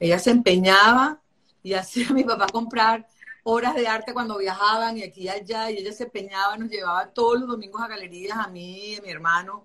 Ella 0.00 0.18
se 0.18 0.30
empeñaba 0.30 1.20
y 1.62 1.74
hacía 1.74 2.08
a 2.08 2.12
mi 2.14 2.24
papá 2.24 2.46
comprar 2.50 3.06
horas 3.44 3.74
de 3.74 3.86
arte 3.88 4.12
cuando 4.12 4.38
viajaban 4.38 4.96
y 4.98 5.02
aquí 5.02 5.22
y 5.22 5.28
allá, 5.28 5.70
y 5.70 5.78
ella 5.78 5.92
se 5.92 6.04
empeñaba, 6.04 6.56
nos 6.56 6.70
llevaba 6.70 7.06
todos 7.08 7.40
los 7.40 7.48
domingos 7.48 7.82
a 7.82 7.88
galerías, 7.88 8.38
a 8.38 8.48
mí 8.48 8.92
y 8.92 8.96
a 8.96 9.02
mi 9.02 9.10
hermano, 9.10 9.64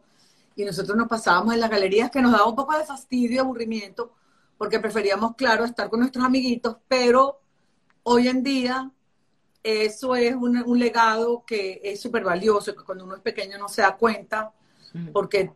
y 0.55 0.65
nosotros 0.65 0.98
nos 0.98 1.07
pasábamos 1.07 1.53
en 1.53 1.60
las 1.60 1.69
galerías 1.69 2.10
que 2.10 2.22
nos 2.22 2.31
daba 2.31 2.48
un 2.48 2.55
poco 2.55 2.77
de 2.77 2.84
fastidio 2.84 3.36
y 3.36 3.38
aburrimiento, 3.38 4.13
porque 4.57 4.79
preferíamos, 4.79 5.36
claro, 5.36 5.65
estar 5.65 5.89
con 5.89 6.00
nuestros 6.00 6.25
amiguitos, 6.25 6.77
pero 6.88 7.39
hoy 8.03 8.27
en 8.27 8.41
día 8.41 8.91
eso 9.62 10.15
es 10.15 10.34
un, 10.34 10.79
legado 10.79 11.43
que 11.46 11.81
es 11.84 12.01
súper 12.01 12.24
valioso, 12.24 12.75
que 12.75 12.84
cuando 12.84 13.03
uno 13.03 13.15
es 13.15 13.22
pequeño 13.22 13.57
no 13.57 13.67
se 13.67 13.81
da 13.81 13.96
cuenta, 13.98 14.53
porque 15.13 15.51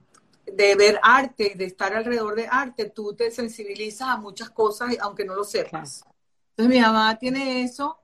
de 0.45 0.75
ver 0.75 0.99
arte 1.01 1.53
y 1.53 1.57
de 1.57 1.65
estar 1.65 1.93
alrededor 1.93 2.35
de 2.35 2.47
arte, 2.47 2.89
tú 2.89 3.13
te 3.13 3.31
sensibilizas 3.31 4.09
a 4.09 4.17
muchas 4.17 4.49
cosas, 4.49 4.95
aunque 4.99 5.25
no 5.25 5.33
lo 5.33 5.43
sepas. 5.43 6.03
Entonces 6.51 6.75
mi 6.75 6.81
mamá 6.81 7.17
tiene 7.17 7.63
eso. 7.63 8.00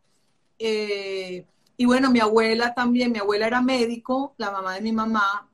Eh, 0.60 1.46
y 1.78 1.86
bueno, 1.86 2.12
mi 2.12 2.20
abuela 2.20 2.74
también, 2.74 3.12
mi 3.12 3.20
abuela 3.20 3.48
era 3.48 3.62
médico, 3.62 4.34
la 4.38 4.52
mamá 4.52 4.76
de 4.76 4.82
mi 4.82 4.92
mamá, 4.92 5.50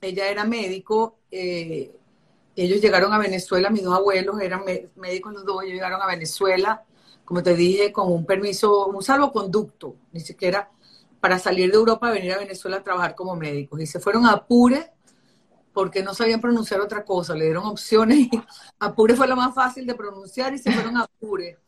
ella 0.00 0.28
era 0.28 0.44
médico. 0.44 1.18
Eh, 1.30 1.94
ellos 2.56 2.80
llegaron 2.80 3.12
a 3.12 3.18
Venezuela, 3.18 3.70
mis 3.70 3.82
dos 3.82 3.94
abuelos 3.94 4.40
eran 4.40 4.62
médicos 4.96 5.32
los 5.34 5.44
dos, 5.44 5.62
ellos 5.62 5.74
llegaron 5.74 6.00
a 6.00 6.06
Venezuela 6.06 6.84
como 7.24 7.42
te 7.42 7.54
dije, 7.54 7.92
con 7.92 8.12
un 8.12 8.26
permiso, 8.26 8.86
un 8.86 9.02
salvoconducto, 9.02 9.96
ni 10.12 10.20
siquiera 10.20 10.70
para 11.20 11.38
salir 11.38 11.70
de 11.70 11.76
Europa, 11.76 12.10
venir 12.10 12.32
a 12.34 12.38
Venezuela 12.38 12.78
a 12.78 12.82
trabajar 12.82 13.14
como 13.14 13.34
médicos. 13.34 13.80
Y 13.80 13.86
se 13.86 13.98
fueron 13.98 14.26
a 14.26 14.32
Apure 14.32 14.92
porque 15.72 16.02
no 16.02 16.14
sabían 16.14 16.40
pronunciar 16.40 16.80
otra 16.80 17.04
cosa, 17.04 17.34
le 17.34 17.46
dieron 17.46 17.64
opciones 17.64 18.18
y 18.18 18.30
Apure 18.78 19.16
fue 19.16 19.26
lo 19.26 19.36
más 19.36 19.54
fácil 19.54 19.86
de 19.86 19.94
pronunciar 19.94 20.52
y 20.54 20.58
se 20.58 20.70
fueron 20.70 20.96
a 20.98 21.04
Apure. 21.04 21.58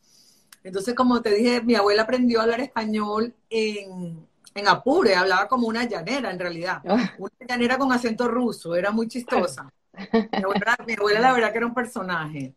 Entonces, 0.66 0.94
como 0.94 1.22
te 1.22 1.32
dije, 1.32 1.62
mi 1.62 1.76
abuela 1.76 2.02
aprendió 2.02 2.40
a 2.40 2.42
hablar 2.42 2.60
español 2.60 3.32
en, 3.48 4.26
en 4.52 4.68
Apure, 4.68 5.14
hablaba 5.14 5.46
como 5.46 5.68
una 5.68 5.84
llanera 5.84 6.28
en 6.32 6.40
realidad, 6.40 6.82
ah. 6.88 7.12
una 7.18 7.32
llanera 7.48 7.78
con 7.78 7.92
acento 7.92 8.26
ruso, 8.26 8.74
era 8.74 8.90
muy 8.90 9.06
chistosa. 9.06 9.72
Mi 10.12 10.42
abuela, 10.42 10.76
mi 10.84 10.94
abuela 10.94 11.20
la 11.20 11.32
verdad 11.32 11.52
que 11.52 11.58
era 11.58 11.66
un 11.66 11.74
personaje. 11.74 12.52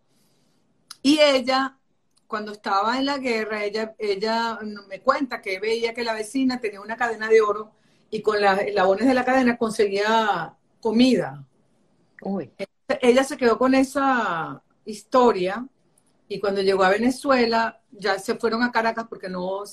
Y 1.04 1.20
ella 1.20 1.78
cuando 2.26 2.52
estaba 2.52 2.98
en 2.98 3.06
la 3.06 3.20
guerra, 3.20 3.64
ella, 3.64 3.96
ella 4.00 4.60
me 4.88 5.02
cuenta 5.02 5.40
que 5.42 5.60
veía 5.60 5.94
que 5.94 6.04
la 6.04 6.14
vecina 6.14 6.60
tenía 6.60 6.82
una 6.82 6.98
cadena 6.98 7.28
de 7.28 7.42
oro 7.42 7.72
y 8.10 8.24
con 8.24 8.42
las 8.42 8.60
eslabones 8.62 9.08
de 9.08 9.14
la 9.14 9.26
cadena 9.26 9.56
conseguía 9.56 10.54
comida. 10.82 11.46
Ella 13.02 13.24
se 13.24 13.38
quedó 13.38 13.60
con 13.60 13.76
esa 13.76 14.64
historia 14.86 15.68
y 16.30 16.40
cuando 16.40 16.62
llegó 16.62 16.84
a 16.84 16.90
Venezuela 16.90 17.82
ya 17.92 18.18
se 18.20 18.36
fueron 18.36 18.64
a 18.64 18.72
Caracas 18.72 19.08
porque 19.10 19.28
no, 19.28 19.64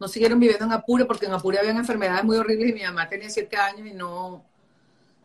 no 0.00 0.08
siguieron 0.08 0.40
viviendo 0.40 0.64
en 0.64 0.72
Apure 0.72 1.04
porque 1.04 1.26
en 1.26 1.32
Apure 1.32 1.58
habían 1.58 1.76
enfermedades 1.76 2.24
muy 2.24 2.38
horribles 2.38 2.70
y 2.70 2.72
mi 2.72 2.82
mamá 2.82 3.08
tenía 3.08 3.28
siete 3.28 3.56
años 3.56 3.86
y 3.86 3.92
no, 3.92 4.42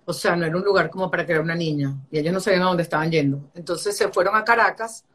o 0.04 0.14
sea, 0.14 0.36
no 0.36 0.46
era 0.46 0.56
un 0.56 0.64
lugar 0.64 0.90
como 0.90 1.10
para 1.10 1.26
crear 1.26 1.42
una 1.42 1.56
niña 1.56 1.96
y 2.12 2.20
ellos 2.20 2.34
no 2.34 2.42
sabían 2.42 2.64
a 2.64 2.66
dónde 2.66 2.84
estaban 2.84 3.10
yendo. 3.10 3.40
Entonces 3.56 3.96
se 3.98 4.10
fueron 4.10 4.36
a 4.36 4.44
Caracas 4.44 5.06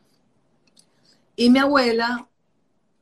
y 1.37 1.51
mi 1.51 1.59
abuela, 1.59 2.27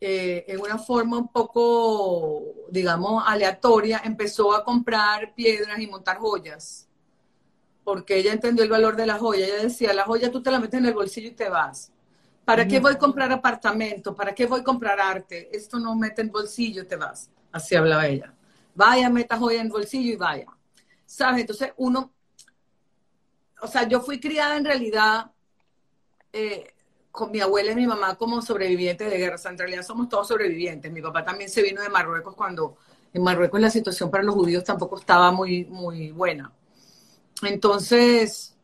eh, 0.01 0.45
en 0.49 0.61
una 0.61 0.79
forma 0.79 1.19
un 1.19 1.29
poco, 1.29 2.43
digamos, 2.71 3.23
aleatoria, 3.27 4.01
empezó 4.05 4.55
a 4.55 4.65
comprar 4.65 5.35
piedras 5.35 5.79
y 5.79 5.87
montar 5.87 6.19
joyas, 6.19 6.89
porque 7.85 8.17
ella 8.17 8.33
entendió 8.33 8.65
el 8.65 8.71
valor 8.71 8.97
de 8.97 9.07
la 9.07 9.19
joya. 9.19 9.47
Ella 9.47 9.63
decía, 9.63 9.93
la 9.93 10.05
joya 10.05 10.31
tú 10.31 10.43
te 10.43 10.51
la 10.51 10.61
metes 10.61 10.79
en 10.79 10.87
el 10.87 10.95
bolsillo 10.95 11.29
y 11.29 11.33
te 11.33 11.49
vas. 11.49 11.93
¿Para 12.49 12.67
qué 12.67 12.81
voy 12.81 12.95
a 12.95 12.99
comprar 12.99 13.31
apartamento? 13.31 14.15
¿Para 14.15 14.35
qué 14.35 14.47
voy 14.47 14.61
a 14.61 14.65
comprar 14.65 14.99
arte? 14.99 15.51
Esto 15.55 15.79
no 15.79 15.95
mete 15.95 16.23
en 16.23 16.33
bolsillo, 16.33 16.87
te 16.87 16.97
vas. 16.97 17.31
Así 17.53 17.77
hablaba 17.77 18.07
ella. 18.07 18.33
Vaya, 18.75 19.11
meta 19.11 19.37
joya 19.37 19.61
en 19.61 19.69
bolsillo 19.69 20.15
y 20.15 20.17
vaya. 20.17 20.47
¿Sabes? 21.05 21.43
Entonces 21.43 21.75
uno, 21.77 22.11
o 23.61 23.67
sea, 23.67 23.87
yo 23.87 24.01
fui 24.01 24.19
criada 24.19 24.57
en 24.57 24.65
realidad 24.65 25.31
eh, 26.33 26.73
con 27.11 27.31
mi 27.31 27.41
abuela 27.41 27.73
y 27.73 27.75
mi 27.75 27.87
mamá 27.87 28.17
como 28.17 28.41
sobrevivientes 28.41 29.11
de 29.11 29.19
guerra. 29.19 29.35
O 29.35 29.39
sea, 29.39 29.51
en 29.51 29.59
realidad 29.59 29.83
somos 29.83 30.09
todos 30.09 30.29
sobrevivientes. 30.29 30.91
Mi 30.91 31.03
papá 31.03 31.23
también 31.23 31.51
se 31.51 31.61
vino 31.61 31.83
de 31.83 31.91
Marruecos 31.91 32.35
cuando 32.35 32.79
en 33.13 33.23
Marruecos 33.23 33.61
la 33.61 33.69
situación 33.69 34.11
para 34.11 34.25
los 34.25 34.35
judíos 34.35 34.65
tampoco 34.65 34.99
estaba 34.99 35.31
muy, 35.33 35.67
muy 35.67 36.13
buena. 36.13 36.51
Entonces, 37.43 38.57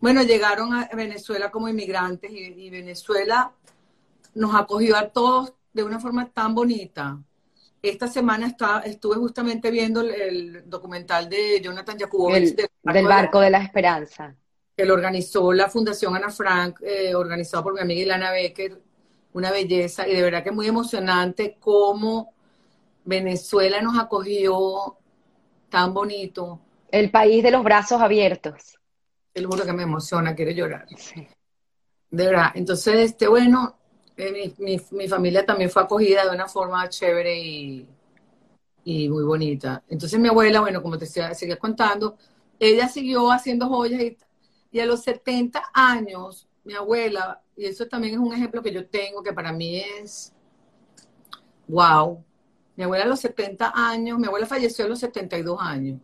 bueno, 0.00 0.22
llegaron 0.22 0.74
a 0.74 0.88
Venezuela 0.94 1.50
como 1.50 1.68
inmigrantes 1.68 2.30
y, 2.32 2.70
Venezuela 2.70 3.52
nos 4.34 4.54
acogió 4.54 4.96
a 4.96 5.08
todos 5.08 5.54
de 5.72 5.82
una 5.82 5.98
forma 5.98 6.30
tan 6.30 6.54
bonita. 6.54 7.18
Esta 7.82 8.08
semana 8.08 8.46
está, 8.46 8.80
estuve 8.80 9.16
justamente 9.16 9.70
viendo 9.70 10.00
el, 10.00 10.68
documental 10.68 11.28
de 11.28 11.60
Jonathan 11.60 11.98
Jakubowicz. 11.98 12.54
del 12.56 13.06
Barco 13.06 13.40
de 13.40 13.50
la 13.50 13.62
Esperanza 13.62 14.34
que 14.78 14.84
lo 14.84 14.94
organizó 14.94 15.52
la 15.52 15.68
Fundación 15.68 16.14
Ana 16.14 16.30
Frank, 16.30 16.80
eh, 16.82 17.12
organizado 17.12 17.64
por 17.64 17.74
mi 17.74 17.80
amiga 17.80 18.00
Ilana 18.00 18.30
Becker, 18.30 18.80
una 19.32 19.50
belleza, 19.50 20.06
y 20.06 20.14
de 20.14 20.22
verdad 20.22 20.44
que 20.44 20.50
es 20.50 20.54
muy 20.54 20.68
emocionante 20.68 21.56
cómo 21.58 22.32
Venezuela 23.04 23.82
nos 23.82 23.98
acogió 23.98 24.96
tan 25.68 25.92
bonito. 25.92 26.60
El 26.92 27.10
país 27.10 27.42
de 27.42 27.50
los 27.50 27.64
brazos 27.64 28.00
abiertos. 28.00 28.77
El 29.38 29.46
juro 29.46 29.64
que 29.64 29.72
me 29.72 29.84
emociona, 29.84 30.34
quiere 30.34 30.54
llorar. 30.54 30.86
De 32.10 32.26
verdad. 32.26 32.50
Entonces, 32.54 32.94
este, 32.96 33.28
bueno, 33.28 33.78
eh, 34.16 34.54
mi, 34.58 35.08
familia 35.08 35.46
también 35.46 35.70
fue 35.70 35.82
acogida 35.82 36.24
de 36.24 36.34
una 36.34 36.48
forma 36.48 36.88
chévere 36.88 37.38
y, 37.38 37.88
y 38.84 39.08
muy 39.08 39.24
bonita. 39.24 39.82
Entonces 39.88 40.18
mi 40.18 40.28
abuela, 40.28 40.60
bueno, 40.60 40.82
como 40.82 40.98
te 40.98 41.06
seguía 41.06 41.56
contando, 41.58 42.16
ella 42.58 42.88
siguió 42.88 43.30
haciendo 43.30 43.68
joyas 43.68 44.02
y 44.02 44.16
y 44.70 44.80
a 44.80 44.86
los 44.86 45.02
70 45.02 45.70
años, 45.72 46.46
mi 46.64 46.74
abuela, 46.74 47.42
y 47.56 47.66
eso 47.66 47.86
también 47.86 48.14
es 48.14 48.20
un 48.20 48.32
ejemplo 48.32 48.62
que 48.62 48.72
yo 48.72 48.86
tengo, 48.86 49.22
que 49.22 49.32
para 49.32 49.52
mí 49.52 49.80
es, 49.80 50.32
wow, 51.66 52.22
mi 52.76 52.84
abuela 52.84 53.04
a 53.04 53.08
los 53.08 53.20
70 53.20 53.72
años, 53.74 54.18
mi 54.18 54.26
abuela 54.26 54.46
falleció 54.46 54.84
a 54.84 54.88
los 54.88 54.98
72 55.00 55.58
años, 55.60 56.00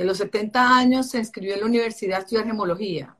y 0.00 0.02
a 0.02 0.06
los 0.06 0.16
70 0.16 0.78
años 0.78 1.10
se 1.10 1.18
inscribió 1.18 1.52
en 1.52 1.60
la 1.60 1.66
universidad 1.66 2.16
a 2.16 2.22
estudiar 2.22 2.46
gemología, 2.46 3.14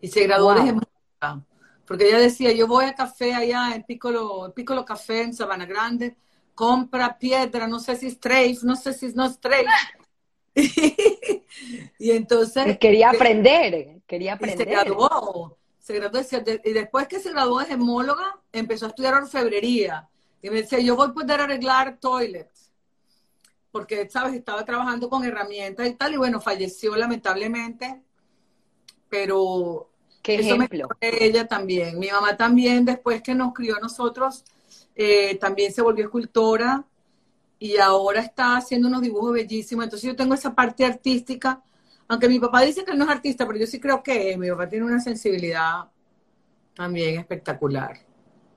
y 0.00 0.06
se 0.06 0.22
graduó 0.22 0.54
de 0.54 0.60
gemología, 0.60 1.44
porque 1.84 2.06
ella 2.06 2.20
decía, 2.20 2.52
yo 2.52 2.68
voy 2.68 2.84
a 2.84 2.94
café 2.94 3.34
allá 3.34 3.74
en 3.74 3.82
Piccolo, 3.82 4.52
Piccolo 4.54 4.84
Café 4.84 5.22
en 5.22 5.34
Sabana 5.34 5.66
Grande, 5.66 6.16
compra 6.54 7.18
piedra, 7.18 7.66
no 7.66 7.80
sé 7.80 7.96
si 7.96 8.06
es 8.06 8.12
strafe, 8.12 8.58
no 8.62 8.76
sé 8.76 8.92
si 8.92 9.06
es 9.06 9.16
no 9.16 9.28
strafe, 9.28 9.66
y 11.98 12.12
entonces... 12.12 12.78
Quería 12.78 13.10
aprender, 13.10 14.02
quería 14.06 14.34
aprender. 14.34 14.68
Y 14.68 14.70
se 14.70 14.70
graduó. 14.70 15.58
se 15.80 15.94
graduó 15.94 16.20
y 16.62 16.72
después 16.74 17.08
que 17.08 17.18
se 17.18 17.32
graduó 17.32 17.58
de 17.58 17.66
gemóloga, 17.66 18.38
empezó 18.52 18.86
a 18.86 18.90
estudiar 18.90 19.14
orfebrería. 19.14 20.08
Y 20.42 20.48
me 20.48 20.62
decía, 20.62 20.78
yo 20.78 20.94
voy 20.94 21.08
a 21.08 21.12
poder 21.12 21.40
arreglar 21.40 21.98
toilets. 21.98 22.55
Porque, 23.76 24.08
¿sabes? 24.08 24.32
Estaba 24.32 24.64
trabajando 24.64 25.10
con 25.10 25.22
herramientas 25.22 25.86
y 25.86 25.92
tal, 25.92 26.14
y 26.14 26.16
bueno, 26.16 26.40
falleció 26.40 26.96
lamentablemente. 26.96 28.00
Pero 29.10 29.90
¿Qué 30.22 30.36
eso 30.36 30.54
ejemplo? 30.54 30.88
me 30.98 31.08
ella 31.22 31.46
también. 31.46 31.98
Mi 31.98 32.08
mamá 32.08 32.38
también, 32.38 32.86
después 32.86 33.20
que 33.20 33.34
nos 33.34 33.52
crió 33.52 33.76
a 33.76 33.80
nosotros, 33.80 34.46
eh, 34.94 35.36
también 35.38 35.74
se 35.74 35.82
volvió 35.82 36.06
escultora 36.06 36.86
y 37.58 37.76
ahora 37.76 38.22
está 38.22 38.56
haciendo 38.56 38.88
unos 38.88 39.02
dibujos 39.02 39.34
bellísimos. 39.34 39.84
Entonces 39.84 40.08
yo 40.08 40.16
tengo 40.16 40.32
esa 40.32 40.54
parte 40.54 40.82
artística, 40.82 41.62
aunque 42.08 42.30
mi 42.30 42.40
papá 42.40 42.62
dice 42.62 42.82
que 42.82 42.92
él 42.92 42.98
no 42.98 43.04
es 43.04 43.10
artista, 43.10 43.46
pero 43.46 43.58
yo 43.58 43.66
sí 43.66 43.78
creo 43.78 44.02
que 44.02 44.30
es. 44.30 44.38
Mi 44.38 44.48
papá 44.48 44.70
tiene 44.70 44.86
una 44.86 45.00
sensibilidad 45.00 45.84
también 46.74 47.20
espectacular. 47.20 47.98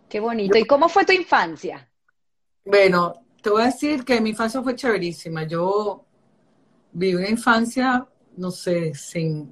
Qué 0.07 0.21
bonito. 0.21 0.57
¿Y 0.57 0.63
cómo 0.63 0.87
fue 0.87 1.03
tu 1.03 1.11
infancia? 1.11 1.89
Bueno, 2.63 3.25
te 3.41 3.49
voy 3.49 3.61
a 3.63 3.65
decir 3.65 4.03
que 4.03 4.19
mi 4.21 4.31
infancia 4.31 4.61
fue 4.61 4.75
chéverísima. 4.75 5.43
Yo 5.43 6.05
viví 6.93 7.15
una 7.15 7.29
infancia, 7.29 8.07
no 8.37 8.51
sé, 8.51 8.93
sin, 8.95 9.51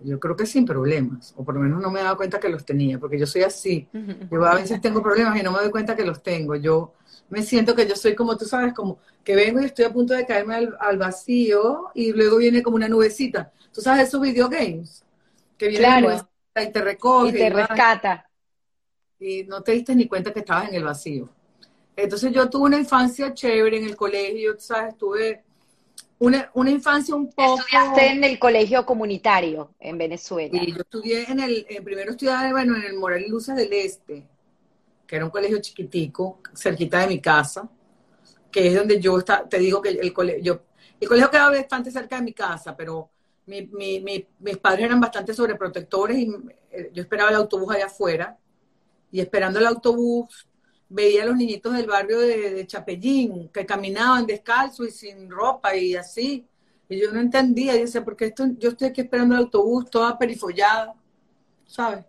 yo 0.00 0.20
creo 0.20 0.36
que 0.36 0.44
sin 0.46 0.66
problemas, 0.66 1.32
o 1.36 1.44
por 1.44 1.54
lo 1.54 1.60
menos 1.60 1.80
no 1.80 1.90
me 1.90 2.00
he 2.00 2.02
dado 2.02 2.16
cuenta 2.16 2.38
que 2.38 2.48
los 2.48 2.64
tenía, 2.64 2.98
porque 2.98 3.18
yo 3.18 3.26
soy 3.26 3.42
así. 3.42 3.88
Yo 4.30 4.44
a 4.44 4.54
veces 4.56 4.80
tengo 4.80 5.02
problemas 5.02 5.38
y 5.38 5.42
no 5.42 5.52
me 5.52 5.60
doy 5.60 5.70
cuenta 5.70 5.96
que 5.96 6.04
los 6.04 6.22
tengo. 6.22 6.56
Yo 6.56 6.92
me 7.30 7.42
siento 7.42 7.74
que 7.74 7.86
yo 7.86 7.96
soy 7.96 8.14
como 8.14 8.36
tú 8.36 8.44
sabes, 8.44 8.74
como 8.74 8.98
que 9.22 9.34
vengo 9.34 9.60
y 9.60 9.64
estoy 9.66 9.86
a 9.86 9.92
punto 9.92 10.12
de 10.12 10.26
caerme 10.26 10.56
al, 10.56 10.76
al 10.78 10.98
vacío 10.98 11.90
y 11.94 12.12
luego 12.12 12.36
viene 12.38 12.62
como 12.62 12.76
una 12.76 12.88
nubecita. 12.88 13.50
Tú 13.72 13.80
sabes 13.80 14.08
esos 14.08 14.20
videogames 14.20 15.04
que 15.56 15.68
viene 15.68 15.84
Claro. 15.84 16.28
y 16.56 16.70
te 16.72 16.80
recoge 16.82 17.28
Y 17.30 17.32
te 17.32 17.50
va, 17.50 17.66
rescata. 17.66 18.28
y 19.18 19.44
no 19.44 19.62
te 19.62 19.72
diste 19.72 19.94
ni 19.94 20.06
cuenta 20.06 20.32
que 20.32 20.40
estabas 20.40 20.68
en 20.68 20.74
el 20.74 20.84
vacío. 20.84 21.28
Entonces 21.96 22.32
yo 22.32 22.50
tuve 22.50 22.64
una 22.64 22.78
infancia 22.78 23.32
chévere 23.32 23.78
en 23.78 23.84
el 23.84 23.96
colegio, 23.96 24.58
sabes, 24.58 24.96
tuve 24.96 25.44
una, 26.18 26.50
una 26.54 26.70
infancia 26.70 27.14
un 27.14 27.30
poco... 27.30 27.60
Estudiaste 27.60 28.06
en 28.08 28.24
el 28.24 28.38
colegio 28.38 28.84
comunitario 28.84 29.70
en 29.78 29.98
Venezuela. 29.98 30.60
Y 30.60 30.72
yo 30.72 30.80
estudié 30.80 31.24
en 31.30 31.40
el, 31.40 31.66
en 31.68 31.84
primero 31.84 32.10
estudiaba, 32.10 32.50
bueno, 32.50 32.76
en 32.76 32.82
el 32.82 32.94
Moral 32.94 33.22
y 33.22 33.28
Luces 33.28 33.54
del 33.54 33.72
Este, 33.72 34.26
que 35.06 35.16
era 35.16 35.24
un 35.24 35.30
colegio 35.30 35.60
chiquitico, 35.60 36.40
cerquita 36.54 37.00
de 37.00 37.06
mi 37.06 37.20
casa, 37.20 37.68
que 38.50 38.68
es 38.68 38.74
donde 38.74 39.00
yo 39.00 39.18
está, 39.18 39.48
te 39.48 39.58
digo 39.58 39.80
que 39.80 39.90
el 39.90 40.12
colegio, 40.12 40.62
el 41.00 41.08
colegio 41.08 41.30
quedaba 41.30 41.56
bastante 41.56 41.90
cerca 41.90 42.16
de 42.16 42.22
mi 42.22 42.32
casa, 42.32 42.76
pero 42.76 43.10
mi, 43.46 43.66
mi, 43.66 44.00
mi, 44.00 44.26
mis 44.40 44.56
padres 44.56 44.86
eran 44.86 45.00
bastante 45.00 45.34
sobreprotectores 45.34 46.16
y 46.16 46.32
eh, 46.70 46.90
yo 46.92 47.02
esperaba 47.02 47.30
el 47.30 47.36
autobús 47.36 47.72
allá 47.74 47.86
afuera, 47.86 48.38
y 49.12 49.20
esperando 49.20 49.60
el 49.60 49.66
autobús 49.66 50.48
veía 50.88 51.22
a 51.22 51.26
los 51.26 51.36
niñitos 51.36 51.72
del 51.74 51.86
barrio 51.86 52.20
de, 52.20 52.50
de 52.50 52.66
Chapellín 52.66 53.48
que 53.48 53.66
caminaban 53.66 54.26
descalzos 54.26 54.88
y 54.88 54.90
sin 54.90 55.30
ropa 55.30 55.74
y 55.76 55.96
así. 55.96 56.46
Y 56.88 57.00
yo 57.00 57.10
no 57.12 57.20
entendía, 57.20 57.74
y 57.74 57.80
decía, 57.80 58.04
¿por 58.04 58.16
qué 58.16 58.26
esto, 58.26 58.46
yo 58.58 58.70
estoy 58.70 58.88
aquí 58.88 59.00
esperando 59.00 59.34
el 59.34 59.42
autobús 59.42 59.88
toda 59.90 60.18
perifollada? 60.18 60.94
¿Sabes? 61.66 62.04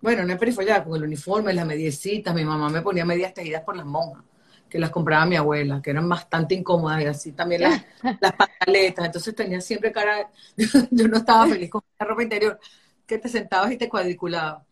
Bueno, 0.00 0.24
no 0.24 0.32
es 0.32 0.38
perifollada, 0.38 0.84
con 0.84 0.96
el 0.96 1.04
uniforme, 1.04 1.54
las 1.54 1.64
mediecitas, 1.64 2.34
mi 2.34 2.44
mamá 2.44 2.68
me 2.68 2.82
ponía 2.82 3.04
medias 3.04 3.32
tejidas 3.32 3.62
por 3.62 3.76
las 3.76 3.86
monjas, 3.86 4.24
que 4.68 4.80
las 4.80 4.90
compraba 4.90 5.24
mi 5.26 5.36
abuela, 5.36 5.80
que 5.80 5.90
eran 5.90 6.08
bastante 6.08 6.56
incómodas, 6.56 7.02
y 7.02 7.06
así 7.06 7.32
también 7.32 7.62
las, 7.62 7.84
las 8.20 8.32
pantaletas, 8.32 9.06
entonces 9.06 9.34
tenía 9.34 9.60
siempre 9.60 9.92
cara, 9.92 10.28
yo 10.90 11.06
no 11.06 11.18
estaba 11.18 11.46
feliz 11.46 11.70
con 11.70 11.82
la 12.00 12.06
ropa 12.06 12.24
interior, 12.24 12.58
que 13.06 13.18
te 13.18 13.28
sentabas 13.28 13.70
y 13.72 13.76
te 13.76 13.88
cuadriculabas. 13.88 14.64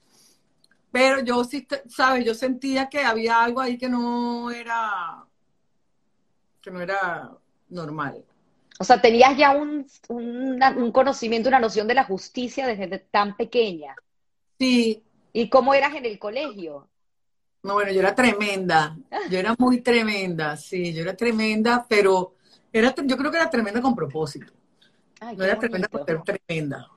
Pero 0.92 1.20
yo 1.22 1.44
sí, 1.44 1.66
¿sabes? 1.88 2.24
Yo 2.24 2.34
sentía 2.34 2.88
que 2.88 3.00
había 3.02 3.42
algo 3.42 3.60
ahí 3.60 3.78
que 3.78 3.88
no 3.88 4.50
era, 4.50 5.24
que 6.60 6.70
no 6.70 6.80
era 6.80 7.30
normal. 7.68 8.24
O 8.78 8.84
sea, 8.84 9.00
tenías 9.00 9.36
ya 9.36 9.50
un, 9.52 9.86
un 10.08 10.92
conocimiento, 10.92 11.48
una 11.48 11.60
noción 11.60 11.86
de 11.86 11.94
la 11.94 12.04
justicia 12.04 12.66
desde 12.66 12.98
tan 12.98 13.36
pequeña. 13.36 13.94
Sí, 14.58 15.02
¿Y 15.32 15.48
cómo 15.48 15.74
eras 15.74 15.94
en 15.94 16.06
el 16.06 16.18
colegio? 16.18 16.88
no, 17.62 17.74
bueno, 17.74 17.92
yo 17.92 18.00
era 18.00 18.14
tremenda, 18.14 18.96
yo 19.30 19.38
era 19.38 19.54
muy 19.58 19.80
tremenda, 19.82 20.56
sí, 20.56 20.94
yo 20.94 21.02
era 21.02 21.14
tremenda, 21.14 21.84
pero 21.88 22.34
era, 22.72 22.94
yo 23.04 23.16
creo 23.16 23.30
que 23.30 23.36
era 23.36 23.50
tremenda 23.50 23.82
con 23.82 23.94
propósito, 23.94 24.52
Ay, 25.20 25.36
no 25.36 25.44
era 25.44 25.58
tremenda 25.58 25.88
por 25.88 26.04
ser 26.04 26.22
tremenda. 26.22 26.88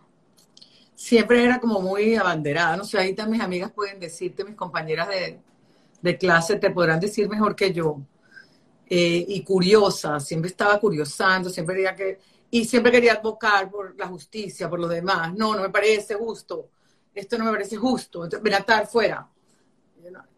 Siempre 1.03 1.43
era 1.43 1.59
como 1.59 1.81
muy 1.81 2.15
abanderada, 2.15 2.77
no 2.77 2.85
sé, 2.85 2.97
ahí 2.97 3.13
también 3.13 3.39
mis 3.39 3.45
amigas 3.45 3.71
pueden 3.73 3.99
decirte, 3.99 4.45
mis 4.45 4.55
compañeras 4.55 5.09
de, 5.09 5.37
de 6.01 6.17
clase 6.17 6.55
te 6.55 6.69
podrán 6.69 6.97
decir 6.97 7.27
mejor 7.27 7.57
que 7.57 7.73
yo. 7.73 7.99
Eh, 8.87 9.25
y 9.27 9.43
curiosa, 9.43 10.21
siempre 10.21 10.49
estaba 10.49 10.79
curiosando, 10.79 11.49
siempre 11.49 11.75
quería 11.75 11.93
que, 11.93 12.19
y 12.49 12.63
siempre 12.63 12.89
quería 12.89 13.15
advocar 13.15 13.69
por 13.69 13.99
la 13.99 14.07
justicia, 14.07 14.69
por 14.69 14.79
los 14.79 14.89
demás. 14.89 15.33
No, 15.33 15.53
no 15.53 15.63
me 15.63 15.69
parece 15.69 16.13
justo, 16.15 16.69
esto 17.13 17.37
no 17.37 17.43
me 17.43 17.51
parece 17.51 17.75
justo, 17.75 18.23
entonces, 18.23 18.41
ven 18.41 18.53
a 18.53 18.59
estar 18.59 18.87
fuera. 18.87 19.27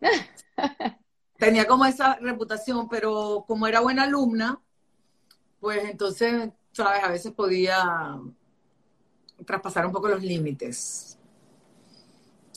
Tenía 1.38 1.67
como 1.67 1.86
esa 1.86 2.15
reputación, 2.15 2.89
pero 2.89 3.45
como 3.47 3.67
era 3.67 3.82
buena 3.82 4.06
alumna, 4.06 4.60
pues 5.60 5.84
entonces, 5.91 6.49
sabes, 6.71 7.04
a 7.04 7.12
veces 7.12 7.34
podía 7.34 8.19
traspasar 9.45 9.86
un 9.86 9.91
poco 9.91 10.08
los 10.08 10.21
límites. 10.21 11.17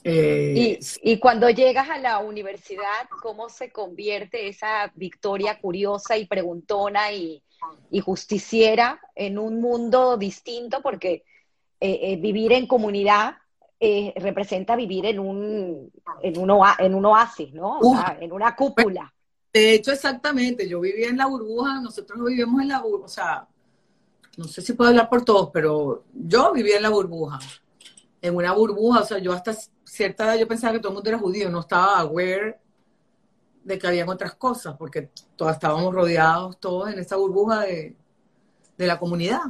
Eh, 0.05 0.79
Y, 1.03 1.13
y 1.13 1.19
cuando 1.19 1.51
llegas 1.51 1.91
a 1.91 1.99
la 1.99 2.19
universidad, 2.19 3.09
¿cómo 3.23 3.49
se 3.49 3.71
convierte 3.71 4.49
esa 4.49 4.93
Victoria 4.95 5.59
curiosa 5.61 6.17
y 6.17 6.27
preguntona 6.27 7.13
y, 7.13 7.43
y 7.91 8.01
justiciera 8.01 9.01
en 9.15 9.39
un 9.39 9.61
mundo 9.61 10.17
distinto? 10.17 10.81
Porque 10.83 11.25
eh, 11.81 11.99
eh, 12.03 12.17
vivir 12.17 12.53
en 12.53 12.67
comunidad 12.67 13.37
representa 14.17 14.75
vivir 14.75 15.07
en 15.07 15.21
un, 15.21 15.93
en, 16.23 16.39
un 16.39 16.51
oa- 16.51 16.77
en 16.81 16.95
un 16.95 17.05
oasis, 17.05 17.53
¿no? 17.53 17.79
O 17.79 17.95
sea, 17.95 18.19
en 18.21 18.33
una 18.33 18.57
cúpula. 18.57 19.13
De 19.53 19.75
hecho, 19.75 19.93
exactamente, 19.93 20.69
yo 20.69 20.81
vivía 20.81 21.09
en 21.09 21.17
la 21.17 21.27
burbuja, 21.27 21.81
nosotros 21.81 22.19
vivimos 22.25 22.61
en 22.63 22.69
la 22.69 22.81
burbuja, 22.81 23.05
o 23.05 23.09
sea, 23.09 23.49
no 24.39 24.45
sé 24.45 24.63
si 24.63 24.73
puedo 24.73 24.91
hablar 24.91 25.09
por 25.11 25.25
todos, 25.25 25.51
pero 25.53 26.05
yo 26.15 26.53
vivía 26.53 26.77
en 26.77 26.83
la 26.85 26.91
burbuja, 26.91 27.41
en 28.23 28.37
una 28.37 28.53
burbuja, 28.53 29.01
o 29.01 29.05
sea, 29.05 29.19
yo 29.19 29.33
hasta 29.33 29.53
cierta 29.83 30.27
edad 30.27 30.39
yo 30.39 30.47
pensaba 30.47 30.75
que 30.75 30.79
todo 30.79 30.91
el 30.91 30.95
mundo 30.95 31.11
era 31.11 31.19
judío, 31.19 31.51
no 31.51 31.59
estaba 31.59 31.99
aware 31.99 32.61
de 33.65 33.79
que 33.79 33.87
habían 33.89 34.09
otras 34.09 34.37
cosas, 34.37 34.77
porque 34.79 35.11
todos 35.35 35.53
estábamos 35.53 35.93
rodeados 35.93 36.61
todos 36.61 36.89
en 36.93 37.01
esa 37.01 37.17
burbuja 37.17 37.63
de, 37.63 37.97
de 38.77 38.87
la 38.87 38.97
comunidad. 38.97 39.41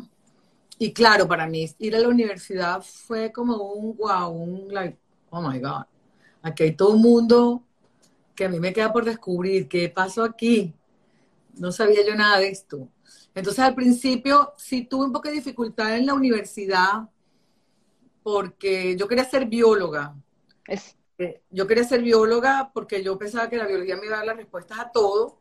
Y 0.79 0.94
claro, 0.94 1.29
para 1.29 1.46
mí 1.46 1.68
ir 1.81 1.94
a 1.94 1.98
la 1.98 2.09
universidad 2.09 2.81
fue 2.81 3.31
como 3.31 3.57
un 3.57 3.94
wow, 3.94 4.31
un 4.31 4.72
like, 4.72 4.98
oh 5.29 5.42
my 5.42 5.59
God, 5.61 5.85
aquí 6.40 6.62
hay 6.62 6.72
todo 6.72 6.94
un 6.94 7.03
mundo 7.03 7.62
que 8.35 8.46
a 8.46 8.48
mí 8.48 8.59
me 8.59 8.72
queda 8.72 8.90
por 8.90 9.05
descubrir 9.05 9.68
qué 9.68 9.90
pasó 9.90 10.24
aquí. 10.24 10.72
No 11.59 11.72
sabía 11.72 12.07
yo 12.07 12.14
nada 12.14 12.38
de 12.38 12.48
esto. 12.48 12.88
Entonces 13.38 13.61
al 13.64 13.74
principio 13.74 14.53
sí 14.59 14.85
tuve 14.85 15.07
un 15.07 15.12
poco 15.12 15.29
de 15.29 15.35
dificultad 15.37 15.96
en 15.96 16.07
la 16.07 16.14
universidad 16.14 17.09
porque 18.22 18.96
yo 18.96 19.09
quería 19.09 19.24
ser 19.24 19.46
bióloga. 19.46 20.14
Es, 20.66 20.96
Eh, 21.18 21.42
Yo 21.51 21.66
quería 21.66 21.83
ser 21.85 22.01
bióloga 22.03 22.70
porque 22.72 23.03
yo 23.03 23.18
pensaba 23.18 23.48
que 23.48 23.57
la 23.57 23.66
biología 23.66 23.96
me 23.96 24.07
iba 24.07 24.14
a 24.16 24.18
dar 24.18 24.27
las 24.29 24.37
respuestas 24.37 24.79
a 24.79 24.90
todo, 24.92 25.40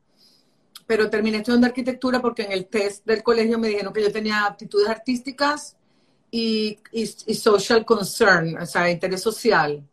pero 0.87 1.09
terminé 1.09 1.37
estudiando 1.39 1.67
arquitectura 1.67 2.21
porque 2.21 2.43
en 2.43 2.51
el 2.53 2.67
test 2.67 3.05
del 3.05 3.23
colegio 3.23 3.59
me 3.59 3.69
dijeron 3.69 3.93
que 3.93 4.03
yo 4.03 4.11
tenía 4.11 4.45
aptitudes 4.45 4.89
artísticas 4.89 5.77
y, 6.31 6.79
y, 6.91 7.03
y 7.03 7.35
social 7.35 7.85
concern, 7.85 8.57
o 8.57 8.65
sea, 8.65 8.89
interés 8.91 9.21
social. 9.21 9.83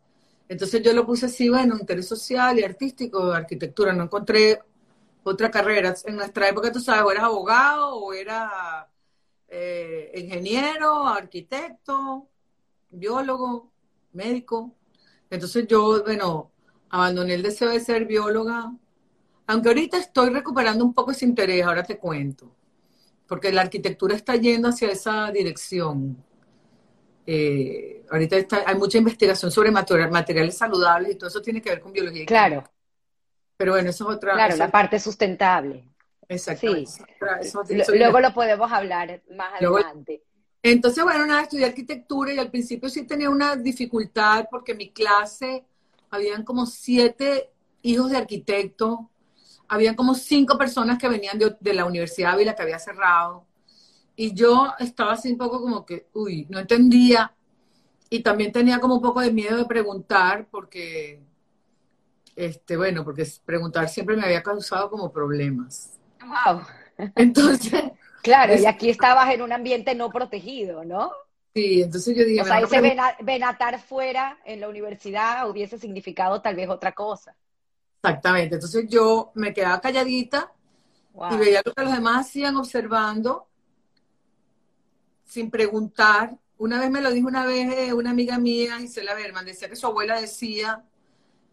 Entonces 0.49 0.81
yo 0.83 0.93
lo 0.93 1.05
puse 1.05 1.27
así, 1.27 1.49
bueno, 1.49 1.77
interés 1.79 2.07
social 2.07 2.59
y 2.59 2.63
artístico, 2.63 3.31
arquitectura. 3.33 3.93
No 3.93 4.03
encontré 4.05 4.59
otra 5.25 5.51
carrera. 5.51 5.93
En 6.05 6.15
nuestra 6.15 6.47
época, 6.47 6.71
tú 6.71 6.79
sabes, 6.79 7.03
o 7.03 7.11
eras 7.11 7.25
abogado 7.25 7.95
o 7.95 8.13
era 8.13 8.89
eh, 9.47 10.11
ingeniero, 10.15 11.07
arquitecto, 11.07 12.29
biólogo, 12.89 13.71
médico. 14.13 14.75
Entonces 15.29 15.67
yo, 15.67 16.03
bueno, 16.03 16.51
abandoné 16.89 17.33
el 17.33 17.43
deseo 17.43 17.69
de 17.69 17.79
ser 17.79 18.05
bióloga, 18.05 18.71
aunque 19.47 19.69
ahorita 19.69 19.97
estoy 19.97 20.29
recuperando 20.29 20.85
un 20.85 20.93
poco 20.93 21.11
ese 21.11 21.25
interés, 21.25 21.65
ahora 21.65 21.83
te 21.83 21.97
cuento, 21.97 22.55
porque 23.27 23.51
la 23.51 23.61
arquitectura 23.61 24.15
está 24.15 24.35
yendo 24.35 24.69
hacia 24.69 24.89
esa 24.91 25.31
dirección. 25.31 26.23
Eh, 27.27 28.05
ahorita 28.11 28.37
está, 28.37 28.63
hay 28.67 28.75
mucha 28.75 28.99
investigación 28.99 29.51
sobre 29.51 29.71
material- 29.71 30.11
materiales 30.11 30.55
saludables 30.57 31.13
y 31.13 31.15
todo 31.15 31.29
eso 31.29 31.41
tiene 31.41 31.59
que 31.61 31.71
ver 31.71 31.81
con 31.81 31.91
biología. 31.91 32.25
claro, 32.25 32.63
Pero 33.57 33.71
bueno, 33.73 33.89
eso 33.89 34.09
es 34.09 34.15
otra. 34.17 34.33
claro, 34.33 34.53
eso- 34.53 34.63
la 34.63 34.71
parte 34.71 34.99
sustentable. 34.99 35.87
exacto, 36.27 36.73
sí. 36.75 36.83
eso 36.83 37.03
es 37.05 37.15
otra- 37.15 37.39
eso- 37.39 37.63
Lo- 37.69 37.81
eso- 37.83 37.95
luego 37.95 38.19
lo 38.19 38.33
podemos 38.33 38.71
hablar 38.71 39.21
más 39.35 39.61
Luego- 39.61 39.77
adelante. 39.77 40.23
Entonces, 40.63 41.03
bueno, 41.03 41.25
nada, 41.27 41.43
estudié 41.43 41.65
arquitectura 41.65 42.33
y 42.33 42.39
al 42.39 42.49
principio 42.49 42.89
sí 42.89 43.03
tenía 43.05 43.29
una 43.29 43.55
dificultad 43.55 44.47
porque 44.49 44.71
en 44.71 44.79
mi 44.79 44.89
clase 44.91 45.63
habían 46.09 46.43
como 46.43 46.65
siete 46.65 47.51
hijos 47.83 48.09
de 48.09 48.17
arquitectos, 48.17 48.97
habían 49.67 49.93
como 49.95 50.15
cinco 50.15 50.57
personas 50.57 50.97
que 50.97 51.07
venían 51.07 51.37
de, 51.37 51.55
de 51.59 51.73
la 51.75 51.85
Universidad 51.85 52.33
Ávila 52.33 52.55
que 52.55 52.63
había 52.63 52.79
cerrado. 52.79 53.45
Y 54.15 54.33
yo 54.33 54.73
estaba 54.79 55.13
así 55.13 55.31
un 55.31 55.37
poco 55.37 55.61
como 55.61 55.85
que, 55.85 56.07
uy, 56.13 56.47
no 56.49 56.57
entendía. 56.57 57.31
Y 58.09 58.21
también 58.21 58.51
tenía 58.51 58.79
como 58.79 58.95
un 58.95 59.01
poco 59.01 59.21
de 59.21 59.31
miedo 59.31 59.57
de 59.57 59.65
preguntar 59.65 60.47
porque, 60.49 61.21
este, 62.35 62.77
bueno, 62.77 63.03
porque 63.03 63.27
preguntar 63.45 63.89
siempre 63.89 64.15
me 64.15 64.23
había 64.23 64.43
causado 64.43 64.89
como 64.89 65.11
problemas. 65.11 65.97
Wow. 66.21 66.61
Entonces, 67.15 67.73
Claro, 68.25 68.55
y 68.59 68.65
aquí 68.65 68.89
estabas 68.89 69.31
en 69.31 69.43
un 69.43 69.53
ambiente 69.53 69.93
no 69.93 70.09
protegido, 70.09 70.83
¿no? 70.83 71.11
Sí, 71.53 71.83
entonces 71.83 72.17
yo 72.17 72.25
dije... 72.25 72.41
O 72.41 72.45
sea, 72.45 72.59
ese 72.59 72.81
venatar 73.21 73.79
fuera 73.79 74.39
en 74.45 74.59
la 74.59 74.67
universidad 74.67 75.47
hubiese 75.47 75.77
significado 75.77 76.41
tal 76.41 76.55
vez 76.55 76.67
otra 76.67 76.93
cosa. 76.93 77.35
Exactamente, 78.01 78.55
entonces 78.55 78.87
yo 78.89 79.31
me 79.35 79.53
quedaba 79.53 79.79
calladita 79.79 80.51
y 81.31 81.37
veía 81.37 81.61
lo 81.63 81.71
que 81.71 81.83
los 81.83 81.93
demás 81.93 82.25
hacían 82.25 82.57
observando 82.57 83.47
sin 85.23 85.51
preguntar. 85.51 86.35
Una 86.57 86.79
vez 86.79 86.89
me 86.89 87.01
lo 87.01 87.11
dijo 87.11 87.27
una 87.27 87.45
vez 87.45 87.77
eh, 87.77 87.93
una 87.93 88.09
amiga 88.09 88.39
mía, 88.39 88.79
Gisela 88.79 89.13
Berman, 89.13 89.45
decía 89.45 89.69
que 89.69 89.75
su 89.75 89.85
abuela 89.85 90.19
decía 90.19 90.83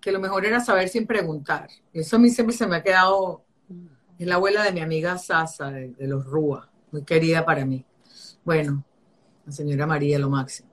que 0.03 0.13
lo 0.13 0.21
mejor 0.21 0.45
era 0.45 0.61
saber 0.61 0.91
sin 0.91 1.07
preguntar. 1.07 1.69
Eso 1.93 2.17
a 2.17 2.19
mí 2.19 2.29
siempre 2.29 2.55
se 2.55 2.67
me 2.67 2.77
ha 2.77 2.83
quedado 2.83 3.45
es 4.19 4.29
la 4.29 4.37
abuela 4.37 4.63
de 4.63 4.73
mi 4.73 4.81
amiga 4.81 5.19
Sasa, 5.19 5.71
de, 5.71 5.95
los 6.01 6.25
Rúa, 6.25 6.71
muy 6.91 7.03
querida 7.05 7.45
para 7.45 7.65
mí. 7.65 7.85
Bueno, 8.45 8.85
la 9.45 9.53
señora 9.53 9.87
María, 9.87 10.19
lo 10.19 10.31
máximo. 10.31 10.69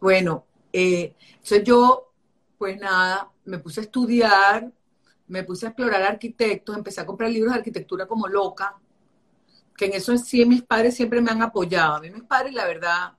Bueno, 0.00 0.46
eh, 0.72 1.14
entonces 1.34 1.62
yo, 1.62 2.12
pues 2.58 2.80
nada, 2.80 3.30
me 3.44 3.58
puse 3.58 3.80
a 3.80 3.84
estudiar, 3.84 4.72
me 5.28 5.44
puse 5.44 5.66
a 5.66 5.68
explorar 5.68 6.02
arquitectos, 6.02 6.76
empecé 6.76 7.00
a 7.00 7.06
comprar 7.06 7.30
libros 7.30 7.52
de 7.52 7.58
arquitectura 7.58 8.06
como 8.06 8.26
loca, 8.26 8.76
que 9.76 9.86
en 9.86 9.92
eso 9.92 10.16
sí 10.18 10.44
mis 10.44 10.62
padres 10.62 10.94
siempre 10.96 11.20
me 11.20 11.30
han 11.30 11.42
apoyado. 11.42 11.96
A 11.96 12.00
mí 12.00 12.10
mis 12.10 12.24
padres, 12.24 12.54
la 12.54 12.66
verdad, 12.66 13.12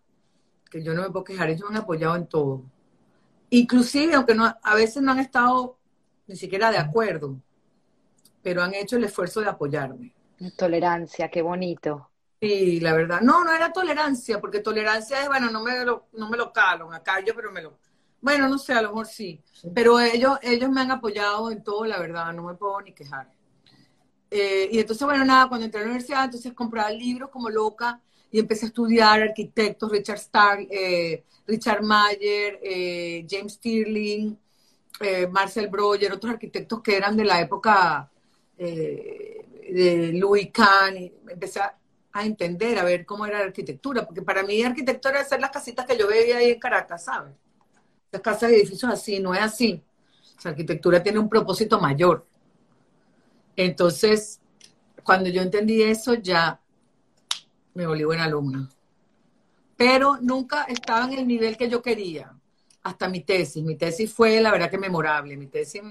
que 0.69 0.83
yo 0.83 0.93
no 0.93 1.01
me 1.03 1.09
puedo 1.11 1.23
quejar, 1.23 1.49
ellos 1.49 1.69
me 1.69 1.77
han 1.77 1.83
apoyado 1.83 2.15
en 2.15 2.27
todo. 2.27 2.63
Inclusive, 3.51 4.15
aunque 4.15 4.33
no, 4.33 4.45
a 4.45 4.75
veces 4.75 5.03
no 5.03 5.11
han 5.11 5.19
estado 5.19 5.77
ni 6.25 6.37
siquiera 6.37 6.71
de 6.71 6.77
acuerdo, 6.77 7.37
pero 8.41 8.63
han 8.63 8.73
hecho 8.73 8.95
el 8.95 9.03
esfuerzo 9.03 9.41
de 9.41 9.49
apoyarme. 9.49 10.15
Tolerancia, 10.57 11.29
qué 11.29 11.41
bonito. 11.41 12.09
Sí, 12.39 12.79
la 12.79 12.93
verdad. 12.93 13.19
No, 13.21 13.43
no 13.43 13.51
era 13.51 13.73
tolerancia, 13.73 14.39
porque 14.39 14.61
tolerancia 14.61 15.21
es, 15.21 15.27
bueno, 15.27 15.51
no 15.51 15.61
me 15.61 15.83
lo, 15.83 16.07
no 16.13 16.29
me 16.29 16.37
lo 16.37 16.53
calo, 16.53 16.91
acá 16.93 17.19
yo, 17.19 17.35
pero 17.35 17.51
me 17.51 17.61
lo... 17.61 17.77
Bueno, 18.21 18.47
no 18.47 18.57
sé, 18.57 18.73
a 18.73 18.81
lo 18.81 18.89
mejor 18.89 19.07
sí. 19.07 19.43
Pero 19.75 19.99
ellos, 19.99 20.39
ellos 20.41 20.69
me 20.69 20.79
han 20.79 20.91
apoyado 20.91 21.51
en 21.51 21.61
todo, 21.61 21.85
la 21.85 21.99
verdad, 21.99 22.31
no 22.31 22.43
me 22.43 22.53
puedo 22.53 22.79
ni 22.79 22.93
quejar. 22.93 23.29
Eh, 24.29 24.69
y 24.71 24.79
entonces, 24.79 25.05
bueno, 25.05 25.25
nada, 25.25 25.49
cuando 25.49 25.65
entré 25.65 25.81
a 25.81 25.83
la 25.83 25.89
universidad, 25.89 26.23
entonces 26.23 26.53
compraba 26.53 26.89
libros 26.89 27.29
como 27.29 27.49
loca 27.49 27.99
y 28.31 28.39
empecé 28.39 28.65
a 28.65 28.69
estudiar 28.69 29.21
arquitectos, 29.21 29.91
Richard 29.91 30.17
Starr, 30.17 30.59
eh, 30.69 31.23
Richard 31.45 31.83
Mayer, 31.83 32.59
eh, 32.63 33.25
James 33.29 33.53
Stirling, 33.53 34.37
Marcel 35.31 35.67
Breuer, 35.67 36.13
otros 36.13 36.33
arquitectos 36.33 36.81
que 36.81 36.95
eran 36.95 37.17
de 37.17 37.25
la 37.25 37.41
época 37.41 38.11
eh, 38.63 39.43
de 39.73 40.13
Louis 40.13 40.51
Kahn, 40.51 40.95
y 40.95 41.11
empecé 41.27 41.59
a, 41.59 41.75
entender, 42.23 42.77
a 42.77 42.83
ver 42.83 43.05
cómo 43.05 43.25
era 43.25 43.39
la 43.39 43.45
arquitectura, 43.45 44.05
porque 44.05 44.21
para 44.21 44.43
mí 44.43 44.61
arquitectura 44.61 45.19
es 45.19 45.25
hacer 45.25 45.41
las 45.41 45.49
casitas 45.49 45.87
que 45.87 45.97
yo 45.97 46.07
veía 46.07 46.37
ahí 46.37 46.51
en 46.51 46.59
Caracas, 46.59 47.05
¿sabes? 47.05 47.33
Las 48.11 48.21
casas 48.21 48.51
y 48.51 48.55
edificios 48.55 48.91
así, 48.91 49.19
no 49.19 49.33
es 49.33 49.41
así. 49.41 49.81
La 50.43 50.51
arquitectura 50.51 51.01
tiene 51.01 51.17
un 51.17 51.29
propósito 51.29 51.79
mayor. 51.79 52.27
Entonces, 53.55 54.39
cuando 55.03 55.29
yo 55.29 55.41
entendí 55.41 55.81
eso, 55.81 56.13
ya 56.13 56.60
me 57.73 57.87
volví 57.87 58.03
buena 58.03 58.25
alumna. 58.25 58.69
Pero 59.77 60.17
nunca 60.21 60.63
estaba 60.63 61.05
en 61.05 61.13
el 61.13 61.27
nivel 61.27 61.57
que 61.57 61.69
yo 61.69 61.81
quería, 61.81 62.33
hasta 62.83 63.09
mi 63.09 63.21
tesis. 63.21 63.63
Mi 63.63 63.75
tesis 63.75 64.13
fue, 64.13 64.39
la 64.41 64.51
verdad, 64.51 64.69
que 64.69 64.77
memorable. 64.77 65.35
Mi 65.37 65.47
tesis 65.47 65.81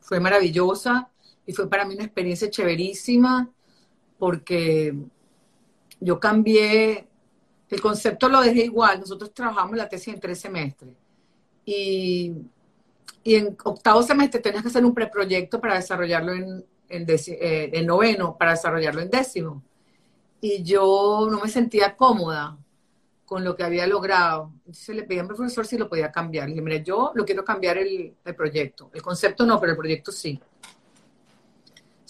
fue 0.00 0.20
maravillosa 0.20 1.10
y 1.46 1.52
fue 1.52 1.68
para 1.68 1.84
mí 1.84 1.94
una 1.94 2.04
experiencia 2.04 2.50
chéverísima 2.50 3.50
porque 4.18 4.94
yo 6.00 6.20
cambié, 6.20 7.06
el 7.68 7.80
concepto 7.80 8.28
lo 8.28 8.40
dejé 8.40 8.64
igual, 8.64 9.00
nosotros 9.00 9.34
trabajamos 9.34 9.76
la 9.76 9.88
tesis 9.88 10.14
en 10.14 10.20
tres 10.20 10.40
semestres 10.40 10.94
y, 11.64 12.32
y 13.22 13.34
en 13.34 13.56
octavo 13.64 14.02
semestre 14.02 14.40
tenías 14.40 14.62
que 14.62 14.68
hacer 14.68 14.84
un 14.84 14.94
preproyecto 14.94 15.60
para 15.60 15.74
desarrollarlo 15.76 16.32
en, 16.32 16.64
en, 16.88 17.06
eh, 17.08 17.70
en 17.72 17.86
noveno, 17.86 18.36
para 18.38 18.52
desarrollarlo 18.52 19.00
en 19.00 19.10
décimo. 19.10 19.62
Y 20.44 20.62
yo 20.62 21.28
no 21.30 21.40
me 21.40 21.48
sentía 21.48 21.96
cómoda 21.96 22.58
con 23.24 23.44
lo 23.44 23.56
que 23.56 23.64
había 23.64 23.86
logrado. 23.86 24.52
Entonces 24.58 24.94
le 24.94 25.04
pedí 25.04 25.18
al 25.18 25.26
profesor 25.26 25.66
si 25.66 25.78
lo 25.78 25.88
podía 25.88 26.12
cambiar. 26.12 26.48
Le 26.48 26.54
dije, 26.54 26.62
mira, 26.62 26.82
yo 26.82 27.12
lo 27.14 27.24
quiero 27.24 27.44
cambiar 27.44 27.78
el, 27.78 28.14
el 28.24 28.34
proyecto. 28.34 28.90
El 28.92 29.00
concepto 29.00 29.46
no, 29.46 29.58
pero 29.58 29.72
el 29.72 29.78
proyecto 29.78 30.12
sí 30.12 30.40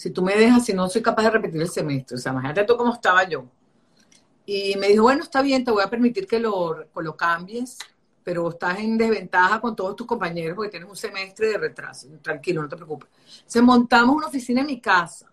si 0.05 0.11
tú 0.11 0.21
me 0.21 0.35
dejas, 0.35 0.65
si 0.65 0.73
no 0.73 0.87
soy 0.89 1.01
capaz 1.01 1.23
de 1.23 1.31
repetir 1.31 1.61
el 1.61 1.69
semestre, 1.69 2.15
o 2.17 2.19
sea, 2.19 2.31
imagínate 2.31 2.63
tú 2.65 2.77
cómo 2.77 2.93
estaba 2.93 3.27
yo. 3.27 3.45
Y 4.45 4.75
me 4.77 4.89
dijo, 4.89 5.03
bueno, 5.03 5.23
está 5.23 5.41
bien, 5.41 5.63
te 5.63 5.71
voy 5.71 5.83
a 5.83 5.89
permitir 5.89 6.27
que 6.27 6.39
lo, 6.39 6.85
lo 6.95 7.17
cambies, 7.17 7.79
pero 8.23 8.49
estás 8.49 8.79
en 8.79 8.97
desventaja 8.97 9.59
con 9.59 9.75
todos 9.75 9.95
tus 9.95 10.05
compañeros 10.05 10.55
porque 10.55 10.69
tienes 10.69 10.87
un 10.87 10.95
semestre 10.95 11.47
de 11.47 11.57
retraso. 11.57 12.07
Tranquilo, 12.21 12.61
no 12.61 12.69
te 12.69 12.75
preocupes. 12.75 13.09
Se 13.47 13.61
montamos 13.61 14.15
una 14.15 14.27
oficina 14.27 14.61
en 14.61 14.67
mi 14.67 14.79
casa. 14.79 15.31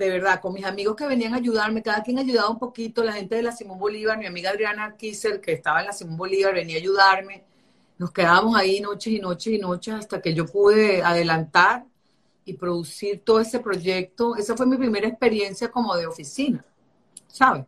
De 0.00 0.08
verdad, 0.08 0.40
con 0.40 0.54
mis 0.54 0.64
amigos 0.64 0.96
que 0.96 1.06
venían 1.06 1.34
a 1.34 1.36
ayudarme, 1.36 1.82
cada 1.82 2.02
quien 2.02 2.18
ayudaba 2.18 2.48
un 2.48 2.58
poquito, 2.58 3.04
la 3.04 3.12
gente 3.12 3.34
de 3.34 3.42
la 3.42 3.52
Simón 3.52 3.78
Bolívar, 3.78 4.16
mi 4.16 4.24
amiga 4.24 4.48
Adriana 4.48 4.96
Kisser, 4.96 5.42
que 5.42 5.52
estaba 5.52 5.80
en 5.80 5.88
la 5.88 5.92
Simón 5.92 6.16
Bolívar, 6.16 6.54
venía 6.54 6.76
a 6.76 6.78
ayudarme. 6.78 7.44
Nos 7.98 8.10
quedábamos 8.10 8.56
ahí 8.56 8.80
noches 8.80 9.12
y 9.12 9.18
noches 9.18 9.52
y 9.52 9.58
noches 9.58 9.92
hasta 9.92 10.22
que 10.22 10.32
yo 10.32 10.46
pude 10.46 11.02
adelantar 11.02 11.84
y 12.46 12.54
producir 12.54 13.20
todo 13.22 13.40
ese 13.40 13.60
proyecto. 13.60 14.36
Esa 14.36 14.56
fue 14.56 14.64
mi 14.64 14.78
primera 14.78 15.06
experiencia 15.06 15.70
como 15.70 15.94
de 15.94 16.06
oficina, 16.06 16.64
¿sabes? 17.26 17.66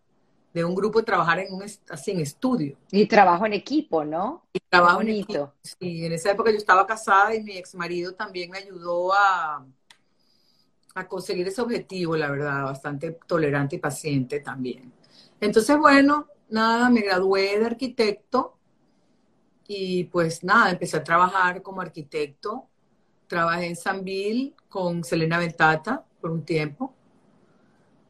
De 0.55 0.65
un 0.65 0.75
grupo, 0.75 1.05
trabajar 1.05 1.39
en 1.41 1.53
un 1.53 1.65
así 1.91 2.13
en 2.13 2.21
estudio. 2.21 2.79
Y 2.91 3.05
trabajo 3.05 3.45
en 3.45 3.53
equipo, 3.53 4.07
¿no? 4.07 4.47
Y 4.55 4.61
trabajo 4.71 5.03
en 5.03 5.11
equipo. 5.11 5.53
Sí, 5.63 6.07
en 6.07 6.13
esa 6.13 6.31
época 6.31 6.51
yo 6.51 6.57
estaba 6.57 6.87
casada 6.87 7.35
y 7.35 7.43
mi 7.43 7.59
ex 7.59 7.75
marido 7.75 8.15
también 8.15 8.51
me 8.51 8.57
ayudó 8.57 9.13
a, 9.13 9.67
a 10.95 11.09
conseguir 11.09 11.49
ese 11.49 11.61
objetivo, 11.61 12.17
la 12.17 12.31
verdad, 12.31 12.65
bastante 12.65 13.19
tolerante 13.27 13.77
y 13.77 13.79
paciente 13.79 14.41
también. 14.41 14.93
Entonces, 15.41 15.77
bueno, 15.79 16.29
nada, 16.51 16.91
me 16.91 17.01
gradué 17.01 17.59
de 17.59 17.67
arquitecto 17.67 18.57
y 19.67 20.05
pues 20.05 20.45
nada, 20.45 20.71
empecé 20.71 20.99
a 20.99 21.05
trabajar 21.05 21.63
como 21.63 21.81
arquitecto 21.81 22.69
Trabajé 23.33 23.65
en 23.65 23.77
Sanville 23.77 24.53
con 24.69 25.03
Selena 25.05 25.39
Ventata 25.39 26.05
por 26.21 26.31
un 26.33 26.45
tiempo, 26.45 26.93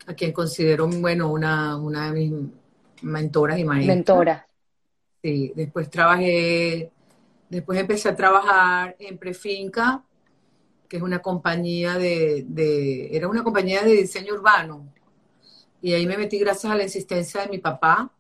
a 0.05 0.15
quien 0.15 0.33
considero, 0.33 0.89
bueno, 0.89 1.31
una, 1.31 1.77
una 1.77 2.07
de 2.07 2.13
mis 2.13 2.33
mentoras 3.03 3.57
y 3.57 3.65
maestras. 3.65 3.97
Mentora. 3.97 4.49
Sí, 5.23 5.53
después 5.55 5.89
trabajé, 5.89 6.91
después 7.49 7.79
empecé 7.79 8.09
a 8.09 8.17
trabajar 8.17 8.97
en 8.99 9.17
Prefinca, 9.17 10.03
que 10.93 10.99
es 10.99 11.03
una 11.03 11.21
compañía 11.23 11.97
de, 11.97 12.45
de, 12.47 13.17
era 13.17 13.27
una 13.27 13.43
compañía 13.43 13.81
de 13.81 13.93
diseño 13.93 14.35
urbano. 14.35 14.93
Y 15.81 15.95
ahí 15.95 16.07
me 16.07 16.19
metí 16.19 16.39
gracias 16.39 16.71
a 16.71 16.77
la 16.77 16.83
insistencia 16.83 17.41
de 17.41 17.49
mi 17.49 17.57
papá. 17.57 18.13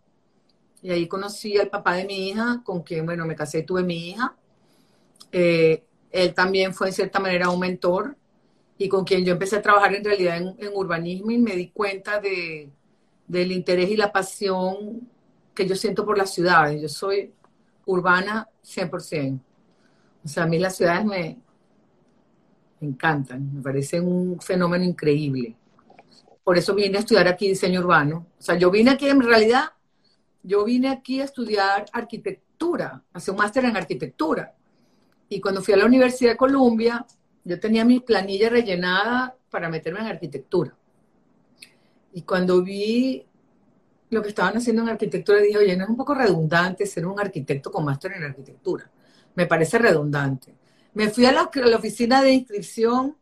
Y 0.80 0.90
ahí 0.90 1.06
conocí 1.06 1.58
al 1.58 1.68
papá 1.68 1.96
de 1.96 2.06
mi 2.06 2.30
hija, 2.30 2.62
con 2.64 2.82
quien, 2.82 3.04
bueno, 3.04 3.26
me 3.26 3.36
casé 3.36 3.58
y 3.58 3.66
tuve 3.66 3.82
mi 3.82 4.08
hija. 4.08 4.34
Eh, 5.32 5.84
él 6.10 6.32
también 6.32 6.72
fue 6.72 6.86
en 6.86 6.94
cierta 6.94 7.20
manera 7.20 7.50
un 7.50 7.60
mentor 7.60 8.16
y 8.78 8.88
con 8.88 9.04
quien 9.04 9.22
yo 9.22 9.34
empecé 9.34 9.56
a 9.56 9.62
trabajar 9.62 9.94
en 9.94 10.04
realidad 10.04 10.38
en, 10.38 10.70
urbanismo 10.72 11.30
y 11.30 11.36
me 11.36 11.54
di 11.54 11.68
cuenta 11.68 12.20
de, 12.20 12.70
del 13.26 13.52
interés 13.52 13.90
y 13.90 13.96
la 13.98 14.10
pasión 14.10 15.06
que 15.54 15.68
yo 15.68 15.76
siento 15.76 16.06
por 16.06 16.16
las 16.16 16.32
ciudades. 16.32 16.80
Yo 16.80 16.88
soy 16.88 17.34
urbana 17.84 18.48
100%. 18.64 19.40
O 20.24 20.28
sea, 20.28 20.44
a 20.44 20.46
mí 20.46 20.58
las 20.58 20.74
ciudades 20.74 21.04
me, 21.04 21.38
me 22.82 22.88
encantan, 22.88 23.54
me 23.54 23.62
parecen 23.62 24.06
un 24.06 24.40
fenómeno 24.40 24.84
increíble. 24.84 25.56
Por 26.44 26.58
eso 26.58 26.74
vine 26.74 26.98
a 26.98 27.00
estudiar 27.00 27.28
aquí 27.28 27.48
diseño 27.48 27.80
urbano. 27.80 28.26
O 28.38 28.42
sea, 28.42 28.56
yo 28.56 28.70
vine 28.70 28.90
aquí 28.90 29.08
en 29.08 29.20
realidad, 29.20 29.70
yo 30.42 30.64
vine 30.64 30.88
aquí 30.88 31.20
a 31.20 31.24
estudiar 31.24 31.86
arquitectura, 31.92 33.02
hacer 33.12 33.32
un 33.32 33.38
máster 33.38 33.64
en 33.64 33.76
arquitectura 33.76 34.54
y 35.32 35.40
cuando 35.40 35.62
fui 35.62 35.72
a 35.72 35.78
la 35.78 35.86
Universidad 35.86 36.32
de 36.32 36.36
Columbia, 36.36 37.06
yo 37.44 37.58
tenía 37.58 37.86
mi 37.86 38.00
planilla 38.00 38.50
rellenada 38.50 39.34
para 39.50 39.70
meterme 39.70 40.00
en 40.00 40.06
arquitectura. 40.08 40.76
Y 42.12 42.20
cuando 42.20 42.62
vi 42.62 43.24
lo 44.10 44.20
que 44.20 44.28
estaban 44.28 44.58
haciendo 44.58 44.82
en 44.82 44.90
arquitectura 44.90 45.40
dije, 45.40 45.56
oye, 45.56 45.74
no 45.74 45.84
es 45.84 45.90
un 45.90 45.96
poco 45.96 46.14
redundante 46.14 46.84
ser 46.84 47.06
un 47.06 47.18
arquitecto 47.18 47.72
con 47.72 47.82
máster 47.82 48.12
en 48.12 48.24
arquitectura. 48.24 48.90
Me 49.34 49.46
parece 49.46 49.78
redundante. 49.78 50.54
Me 50.94 51.08
fui 51.08 51.24
a 51.26 51.32
la, 51.32 51.50
oficina 51.76 52.22
de 52.22 52.32
inscripción 52.32 53.16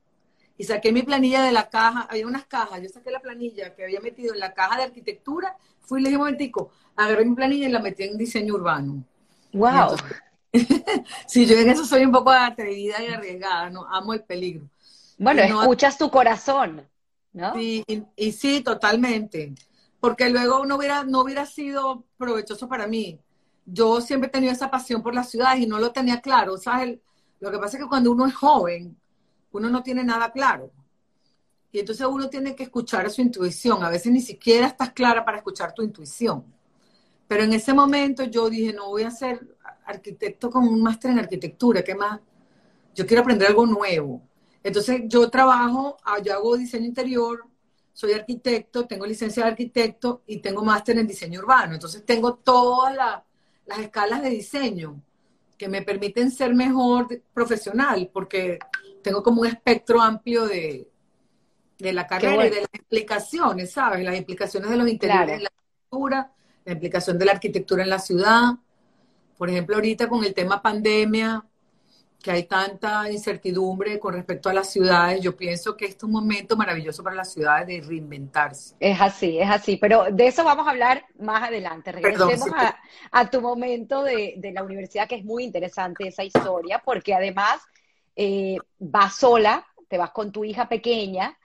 y 0.56 0.64
saqué 0.64 0.92
mi 0.92 1.02
planilla 1.02 1.42
de 1.42 1.52
la 1.52 1.68
caja. 1.70 2.06
Había 2.11 2.26
unas 2.26 2.46
cajas, 2.46 2.83
yo 2.83 2.88
saqué 2.88 3.11
la 3.11 3.20
planilla 3.20 3.74
que 3.74 3.85
había 3.85 4.00
metido 4.00 4.35
en 4.35 4.40
la 4.40 4.52
caja 4.54 4.76
de 4.76 4.85
arquitectura. 4.85 5.56
Fui 5.80 6.00
y 6.00 6.02
le 6.02 6.09
dije 6.09 6.16
un 6.16 6.24
momentico, 6.24 6.70
agarré 6.96 7.24
mi 7.24 7.35
planilla 7.35 7.68
y 7.68 7.72
la 7.72 7.78
metí 7.80 8.02
en 8.04 8.18
diseño 8.18 8.54
urbano. 8.54 9.04
¡Wow! 9.52 9.96
sí, 11.26 11.46
yo 11.46 11.56
en 11.56 11.70
eso 11.70 11.85
soy 11.85 12.04
un 12.04 12.12
poco 12.12 12.30
atrevida 12.30 13.02
y 13.02 13.06
arriesgada, 13.06 13.70
¿no? 13.70 13.87
Amo 13.87 14.14
el 14.14 14.24
peligro. 14.24 14.68
Bueno, 15.16 15.42
escuchas 15.42 15.96
tu 15.98 16.11
corazón, 16.11 16.88
¿no? 17.33 17.54
Sí, 17.54 17.85
y, 18.16 18.33
sí, 18.33 18.62
totalmente. 18.62 19.54
Porque 20.00 20.30
luego 20.30 20.64
no 20.64 20.76
hubiera, 20.76 21.04
no 21.04 21.20
hubiera 21.20 21.46
sido 21.46 22.04
provechoso 22.16 22.68
para 22.68 22.87
mí. 22.87 23.20
Yo 23.66 24.00
siempre 24.00 24.28
he 24.28 24.33
tenido 24.33 24.52
esa 24.52 24.70
pasión 24.70 25.02
por 25.02 25.14
las 25.14 25.30
ciudades 25.30 25.61
y 25.61 25.66
no 25.66 25.78
lo 25.78 25.92
tenía 25.92 26.20
claro. 26.20 26.56
¿sabes? 26.56 26.98
Lo 27.40 27.50
que 27.50 27.59
pasa 27.59 27.76
es 27.76 27.83
que 27.83 27.88
cuando 27.88 28.12
uno 28.12 28.26
es 28.26 28.35
joven, 28.35 28.96
uno 29.53 29.70
no 29.70 29.83
tiene 29.83 30.05
nada 30.05 30.31
claro. 30.31 30.70
Y 31.72 31.79
entonces 31.79 32.07
uno 32.07 32.29
tiene 32.29 32.55
que 32.55 32.64
escuchar 32.64 33.07
a 33.07 33.11
su 33.11 33.22
intuición. 33.22 33.83
A 33.83 33.90
veces 33.90 34.12
ni 34.12 34.20
siquiera 34.20 34.66
estás 34.66 34.92
clara 34.92 35.24
para 35.24 35.38
escuchar 35.38 35.72
tu 35.72 35.83
intuición. 35.83 36.44
Pero 37.26 37.44
en 37.44 37.53
ese 37.53 37.72
momento 37.72 38.24
yo 38.24 38.50
dije, 38.50 38.72
no 38.72 38.88
voy 38.88 39.05
a 39.05 39.11
ser 39.11 39.57
arquitecto 39.85 40.50
con 40.50 40.66
un 40.66 40.83
máster 40.83 41.12
en 41.12 41.20
arquitectura, 41.20 41.83
¿qué 41.83 41.94
más? 41.94 42.20
Yo 42.94 43.07
quiero 43.07 43.22
aprender 43.22 43.48
algo 43.48 43.66
nuevo. 43.66 44.20
Entonces 44.62 45.03
yo 45.07 45.31
trabajo, 45.31 45.96
ah, 46.05 46.18
yo 46.20 46.35
hago 46.35 46.57
diseño 46.57 46.87
interior, 46.87 47.44
soy 47.92 48.12
arquitecto, 48.12 48.87
tengo 48.87 49.07
licencia 49.07 49.44
de 49.44 49.50
arquitecto 49.50 50.22
y 50.26 50.38
tengo 50.38 50.64
máster 50.64 50.98
en 50.98 51.07
diseño 51.07 51.40
urbano. 51.40 51.74
Entonces 51.74 52.05
tengo 52.05 52.35
todas 52.35 52.94
las 52.96 53.79
escalas 53.79 54.22
de 54.22 54.31
diseño 54.31 55.00
que 55.61 55.68
me 55.68 55.83
permiten 55.83 56.31
ser 56.31 56.55
mejor 56.55 57.20
profesional, 57.35 58.09
porque 58.11 58.59
tengo 59.03 59.23
como 59.23 59.42
un 59.42 59.46
espectro 59.46 60.01
amplio 60.01 60.46
de, 60.46 60.88
de 61.79 61.92
la 61.92 62.07
carrera 62.07 62.46
y 62.46 62.49
de 62.49 62.61
las 62.62 62.70
implicaciones, 62.73 63.70
¿sabes? 63.70 64.03
Las 64.03 64.16
implicaciones 64.16 64.70
de 64.70 64.77
los 64.79 64.88
interiores 64.88 65.37
en 65.37 65.42
la 65.42 65.51
arquitectura, 65.51 66.33
la 66.64 66.73
implicación 66.73 67.18
de 67.18 67.25
la 67.27 67.33
arquitectura 67.33 67.83
en 67.83 67.90
la 67.90 67.99
ciudad. 67.99 68.55
Por 69.37 69.51
ejemplo, 69.51 69.77
ahorita 69.77 70.09
con 70.09 70.25
el 70.25 70.33
tema 70.33 70.62
pandemia, 70.62 71.44
que 72.22 72.30
hay 72.30 72.44
tanta 72.44 73.11
incertidumbre 73.11 73.98
con 73.98 74.14
respecto 74.14 74.48
a 74.48 74.54
las 74.54 74.70
ciudades, 74.70 75.20
yo 75.22 75.37
pienso 75.37 75.76
que 75.76 75.87
este 75.87 75.98
es 75.98 76.04
un 76.04 76.12
momento 76.12 76.56
maravilloso 76.56 77.02
para 77.02 77.16
las 77.16 77.33
ciudades 77.33 77.66
de 77.66 77.80
reinventarse. 77.80 78.74
Es 78.78 79.00
así, 79.00 79.38
es 79.38 79.48
así, 79.48 79.76
pero 79.76 80.06
de 80.11 80.26
eso 80.26 80.44
vamos 80.44 80.66
a 80.66 80.70
hablar 80.70 81.04
más 81.18 81.42
adelante. 81.42 81.92
Regresemos 81.92 82.48
a, 83.11 83.30
tu 83.30 83.40
momento 83.40 84.02
de, 84.02 84.38
la 84.52 84.62
universidad, 84.62 85.09
que 85.09 85.16
es 85.16 85.24
muy 85.24 85.44
interesante 85.44 86.09
esa 86.09 86.24
historia, 86.24 86.83
porque 86.85 87.14
además 87.14 87.61
eh, 88.16 88.59
vas 88.78 89.16
sola, 89.16 89.66
te 89.88 89.96
vas 89.96 90.11
con 90.11 90.30
tu 90.30 90.44
hija 90.44 90.68
pequeña, 90.68 91.37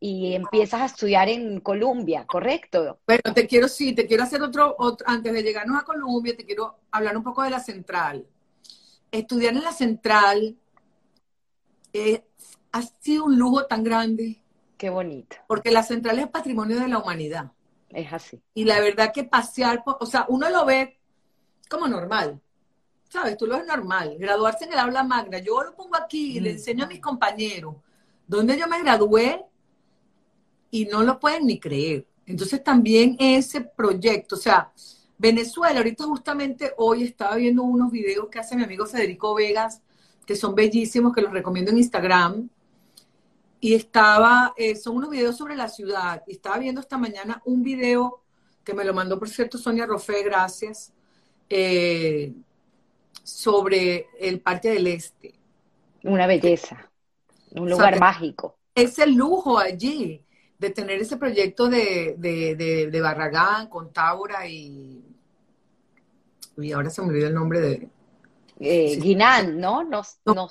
y 0.00 0.34
empiezas 0.34 0.80
a 0.80 0.84
estudiar 0.86 1.28
en 1.28 1.60
Colombia, 1.60 2.24
¿correcto? 2.26 3.00
Bueno, 3.06 3.34
te 3.34 3.46
quiero, 3.46 3.66
sí, 3.66 3.94
te 3.94 4.06
quiero 4.06 4.22
hacer 4.22 4.40
otro, 4.42 4.76
antes 5.04 5.32
de 5.32 5.42
llegarnos 5.42 5.80
a 5.80 5.84
Colombia, 5.84 6.36
te 6.36 6.44
quiero 6.44 6.78
hablar 6.90 7.16
un 7.16 7.24
poco 7.24 7.42
de 7.42 7.50
la 7.50 7.58
central. 7.58 8.24
Estudiar 9.10 9.54
en 9.54 9.62
la 9.62 9.72
central 9.72 10.56
eh, 11.92 12.24
ha 12.72 12.82
sido 13.00 13.24
un 13.24 13.38
lujo 13.38 13.66
tan 13.66 13.82
grande. 13.82 14.42
Qué 14.76 14.90
bonito. 14.90 15.36
Porque 15.46 15.70
la 15.70 15.82
central 15.82 16.18
es 16.18 16.28
patrimonio 16.28 16.78
de 16.78 16.88
la 16.88 16.98
humanidad. 16.98 17.52
Es 17.88 18.12
así. 18.12 18.42
Y 18.54 18.64
la 18.64 18.80
verdad 18.80 19.12
que 19.12 19.24
pasear, 19.24 19.82
o 19.86 20.06
sea, 20.06 20.26
uno 20.28 20.50
lo 20.50 20.64
ve 20.64 20.98
como 21.68 21.88
normal. 21.88 22.40
¿Sabes? 23.08 23.36
Tú 23.36 23.46
lo 23.46 23.56
ves 23.56 23.66
normal. 23.66 24.16
Graduarse 24.18 24.64
en 24.64 24.72
el 24.72 24.78
aula 24.78 25.02
magna. 25.02 25.38
Yo 25.38 25.62
lo 25.62 25.74
pongo 25.74 25.96
aquí 25.96 26.36
y 26.36 26.40
le 26.40 26.50
mm. 26.50 26.52
enseño 26.54 26.84
a 26.84 26.88
mis 26.88 27.00
compañeros. 27.00 27.76
Donde 28.26 28.58
yo 28.58 28.68
me 28.68 28.82
gradué, 28.82 29.48
y 30.70 30.86
no 30.86 31.02
lo 31.02 31.18
pueden 31.18 31.46
ni 31.46 31.58
creer. 31.58 32.06
Entonces 32.26 32.62
también 32.62 33.16
ese 33.18 33.62
proyecto, 33.62 34.34
o 34.34 34.38
sea, 34.38 34.70
Venezuela, 35.18 35.78
ahorita 35.78 36.04
justamente 36.04 36.72
hoy 36.76 37.02
estaba 37.02 37.34
viendo 37.34 37.64
unos 37.64 37.90
videos 37.90 38.28
que 38.28 38.38
hace 38.38 38.54
mi 38.54 38.62
amigo 38.62 38.86
Federico 38.86 39.34
Vegas, 39.34 39.82
que 40.24 40.36
son 40.36 40.54
bellísimos, 40.54 41.12
que 41.12 41.20
los 41.20 41.32
recomiendo 41.32 41.72
en 41.72 41.78
Instagram. 41.78 42.48
Y 43.60 43.74
estaba, 43.74 44.54
eh, 44.56 44.76
son 44.76 44.96
unos 44.96 45.10
videos 45.10 45.36
sobre 45.36 45.56
la 45.56 45.68
ciudad. 45.68 46.22
Y 46.28 46.32
estaba 46.32 46.58
viendo 46.58 46.80
esta 46.80 46.96
mañana 46.96 47.42
un 47.44 47.64
video 47.64 48.22
que 48.62 48.74
me 48.74 48.84
lo 48.84 48.94
mandó, 48.94 49.18
por 49.18 49.28
cierto, 49.28 49.58
Sonia 49.58 49.86
Rofé, 49.86 50.22
gracias, 50.22 50.92
eh, 51.48 52.32
sobre 53.24 54.06
el 54.20 54.40
Parque 54.40 54.70
del 54.70 54.86
Este. 54.86 55.34
Una 56.04 56.28
belleza, 56.28 56.90
un 57.50 57.68
lugar 57.68 57.98
mágico. 57.98 58.56
Es 58.72 58.98
el 59.00 59.14
lujo 59.14 59.58
allí 59.58 60.24
de 60.58 60.70
tener 60.70 61.00
ese 61.00 61.16
proyecto 61.16 61.68
de, 61.68 62.16
de, 62.18 62.88
de, 62.90 63.00
Barragán 63.00 63.68
con 63.68 63.92
Taura 63.92 64.46
y, 64.48 65.04
y 66.56 66.72
ahora 66.72 66.90
se 66.90 67.00
me 67.02 67.08
olvidó 67.08 67.28
el 67.28 67.34
nombre 67.34 67.60
de... 67.60 67.88
Eh, 68.60 68.96
Guinán, 69.00 69.60
¿no? 69.60 69.84
Nos, 69.84 70.18
bueno, 70.24 70.48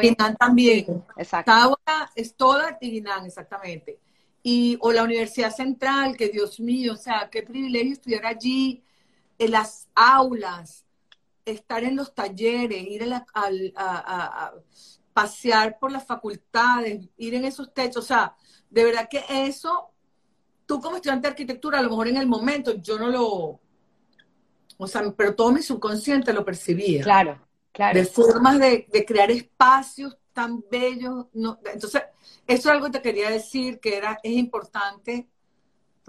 Guinán 0.00 0.34
también. 0.36 1.04
exacto. 1.18 1.52
Taura 1.52 2.10
es 2.14 2.34
toda 2.34 2.78
Guinán, 2.80 3.26
exactamente. 3.26 3.98
Y, 4.42 4.78
o 4.80 4.92
la 4.92 5.02
Universidad 5.02 5.54
Central, 5.54 6.16
que 6.16 6.30
Dios 6.30 6.58
mío, 6.58 6.94
o 6.94 6.96
sea, 6.96 7.28
qué 7.30 7.42
privilegio 7.42 7.92
estudiar 7.92 8.24
allí, 8.24 8.82
en 9.38 9.50
las 9.50 9.88
aulas, 9.94 10.86
estar 11.44 11.84
en 11.84 11.96
los 11.96 12.14
talleres, 12.14 12.82
ir 12.82 13.12
a, 13.12 13.26
a 13.34 14.54
pasear 15.12 15.78
por 15.78 15.92
las 15.92 16.06
facultades, 16.06 17.06
ir 17.18 17.34
en 17.34 17.44
esos 17.44 17.74
techos, 17.74 18.04
o 18.04 18.06
sea, 18.06 18.34
de 18.70 18.84
verdad 18.84 19.08
que 19.10 19.24
eso, 19.28 19.90
tú 20.66 20.80
como 20.80 20.96
estudiante 20.96 21.26
de 21.26 21.32
arquitectura, 21.32 21.78
a 21.78 21.82
lo 21.82 21.90
mejor 21.90 22.08
en 22.08 22.16
el 22.16 22.26
momento 22.26 22.74
yo 22.74 22.98
no 22.98 23.08
lo, 23.08 23.60
o 24.82 24.86
sea, 24.86 25.02
pero 25.16 25.34
todo 25.34 25.52
mi 25.52 25.62
subconsciente 25.62 26.32
lo 26.32 26.44
percibía. 26.44 27.02
Claro, 27.02 27.38
claro. 27.72 27.98
De 27.98 28.06
formas 28.06 28.58
de, 28.58 28.86
crear 29.06 29.30
espacios 29.30 30.16
tan 30.32 30.64
bellos. 30.70 31.26
entonces, 31.34 32.02
eso 32.46 32.68
es 32.68 32.74
algo 32.74 32.86
que 32.86 32.92
te 32.92 33.02
quería 33.02 33.30
decir, 33.30 33.80
que 33.80 33.96
era, 33.96 34.18
es 34.22 34.32
importante. 34.32 35.28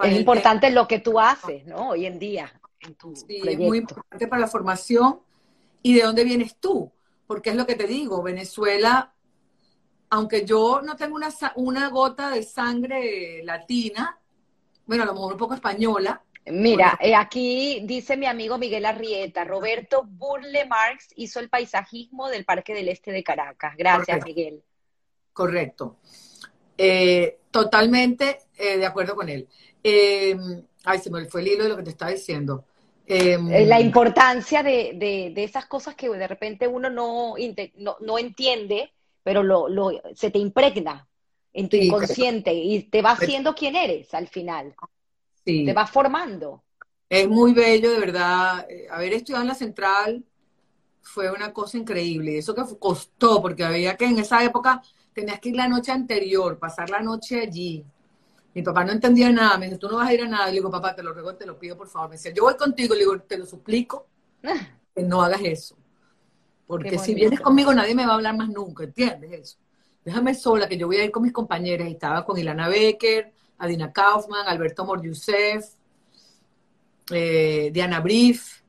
es 0.03 0.15
importante 0.15 0.71
lo 0.71 0.87
que 0.87 0.99
tú 0.99 1.19
haces, 1.19 1.65
¿no? 1.65 1.89
Hoy 1.89 2.05
en 2.05 2.17
día. 2.17 2.51
En 2.79 2.95
tu 2.95 3.15
sí, 3.15 3.41
es 3.45 3.59
muy 3.59 3.79
importante 3.79 4.27
para 4.27 4.39
la 4.39 4.47
formación 4.47 5.19
y 5.83 5.93
de 5.93 6.03
dónde 6.03 6.23
vienes 6.23 6.55
tú. 6.55 6.91
Porque 7.27 7.49
es 7.49 7.55
lo 7.55 7.65
que 7.65 7.75
te 7.75 7.87
digo, 7.87 8.23
Venezuela 8.23 9.13
aunque 10.11 10.45
yo 10.45 10.81
no 10.81 10.95
tengo 10.97 11.15
una, 11.15 11.29
una 11.55 11.89
gota 11.89 12.29
de 12.29 12.43
sangre 12.43 13.41
latina, 13.43 14.19
bueno, 14.85 15.03
a 15.03 15.05
lo 15.05 15.13
mejor 15.13 15.33
un 15.33 15.39
poco 15.39 15.53
española. 15.53 16.21
Mira, 16.47 16.99
eh, 17.01 17.15
aquí 17.15 17.81
dice 17.85 18.17
mi 18.17 18.25
amigo 18.25 18.57
Miguel 18.57 18.85
Arrieta, 18.85 19.45
Roberto 19.45 20.03
Burle 20.05 20.65
Marx 20.65 21.13
hizo 21.15 21.39
el 21.39 21.49
paisajismo 21.49 22.27
del 22.27 22.43
Parque 22.43 22.73
del 22.73 22.89
Este 22.89 23.13
de 23.13 23.23
Caracas. 23.23 23.73
Gracias, 23.77 24.25
Miguel. 24.25 24.61
Correcto. 25.31 25.99
Eh, 26.77 27.39
totalmente 27.49 28.39
eh, 28.57 28.77
de 28.77 28.85
acuerdo 28.85 29.15
con 29.15 29.29
él. 29.29 29.47
ay, 30.83 30.99
se 30.99 31.09
me 31.09 31.23
fue 31.23 31.39
el 31.39 31.47
hilo 31.47 31.63
de 31.63 31.69
lo 31.69 31.77
que 31.77 31.83
te 31.83 31.91
estaba 31.91 32.11
diciendo. 32.11 32.65
la 33.07 33.79
importancia 33.79 34.61
de, 34.61 35.31
esas 35.37 35.67
cosas 35.67 35.95
que 35.95 36.09
de 36.09 36.27
repente 36.27 36.67
uno 36.67 36.89
no, 36.89 37.35
no, 37.77 37.97
no 38.01 38.19
entiende 38.19 38.91
pero 39.23 39.43
lo, 39.43 39.67
lo, 39.69 39.91
se 40.15 40.31
te 40.31 40.39
impregna 40.39 41.07
en 41.53 41.69
tu 41.69 41.75
inconsciente 41.75 42.53
y 42.53 42.83
te 42.83 43.01
va 43.01 43.11
haciendo 43.11 43.53
quien 43.53 43.75
eres 43.75 44.13
al 44.13 44.27
final. 44.27 44.73
Sí. 45.45 45.65
Te 45.65 45.73
va 45.73 45.85
formando. 45.85 46.63
Es 47.09 47.27
muy 47.27 47.53
bello, 47.53 47.91
de 47.91 47.99
verdad. 47.99 48.65
Eh, 48.69 48.87
haber 48.89 49.13
estudiado 49.13 49.41
en 49.41 49.49
la 49.49 49.55
central 49.55 50.23
fue 51.01 51.29
una 51.31 51.51
cosa 51.51 51.77
increíble. 51.77 52.37
Eso 52.37 52.55
que 52.55 52.63
costó, 52.79 53.41
porque 53.41 53.63
había 53.63 53.97
que 53.97 54.05
en 54.05 54.19
esa 54.19 54.43
época 54.43 54.81
tenías 55.13 55.39
que 55.39 55.49
ir 55.49 55.55
la 55.55 55.67
noche 55.67 55.91
anterior, 55.91 56.57
pasar 56.57 56.89
la 56.89 57.01
noche 57.01 57.41
allí. 57.41 57.83
Mi 58.53 58.61
papá 58.61 58.83
no 58.83 58.91
entendía 58.91 59.31
nada, 59.31 59.57
me 59.57 59.65
dice, 59.65 59.77
tú 59.77 59.87
no 59.87 59.97
vas 59.97 60.09
a 60.09 60.13
ir 60.13 60.21
a 60.21 60.27
nada. 60.27 60.47
Le 60.47 60.53
digo, 60.53 60.69
papá, 60.69 60.95
te 60.95 61.03
lo 61.03 61.13
ruego, 61.13 61.35
te 61.35 61.45
lo 61.45 61.57
pido, 61.57 61.77
por 61.77 61.87
favor. 61.87 62.09
Me 62.09 62.15
decía, 62.15 62.33
yo 62.33 62.43
voy 62.43 62.55
contigo, 62.55 62.93
le 62.93 63.01
digo, 63.01 63.19
te 63.21 63.37
lo 63.37 63.45
suplico, 63.45 64.07
que 64.95 65.03
no 65.03 65.21
hagas 65.21 65.41
eso. 65.43 65.77
Porque 66.71 66.97
si 66.97 67.13
vienes 67.13 67.41
conmigo 67.41 67.73
nadie 67.73 67.93
me 67.93 68.05
va 68.05 68.13
a 68.13 68.15
hablar 68.15 68.37
más 68.37 68.47
nunca, 68.47 68.85
¿entiendes 68.85 69.31
eso? 69.33 69.57
Déjame 70.05 70.33
sola, 70.33 70.69
que 70.69 70.77
yo 70.77 70.87
voy 70.87 70.95
a 70.95 71.03
ir 71.03 71.11
con 71.11 71.21
mis 71.21 71.33
compañeras. 71.33 71.85
Y 71.89 71.91
estaba 71.91 72.23
con 72.23 72.37
Ilana 72.37 72.69
Becker, 72.69 73.33
Adina 73.57 73.91
Kaufman, 73.91 74.47
Alberto 74.47 74.85
Mor 74.85 75.01
eh, 77.11 77.69
Diana 77.73 77.99
Brief. 77.99 78.61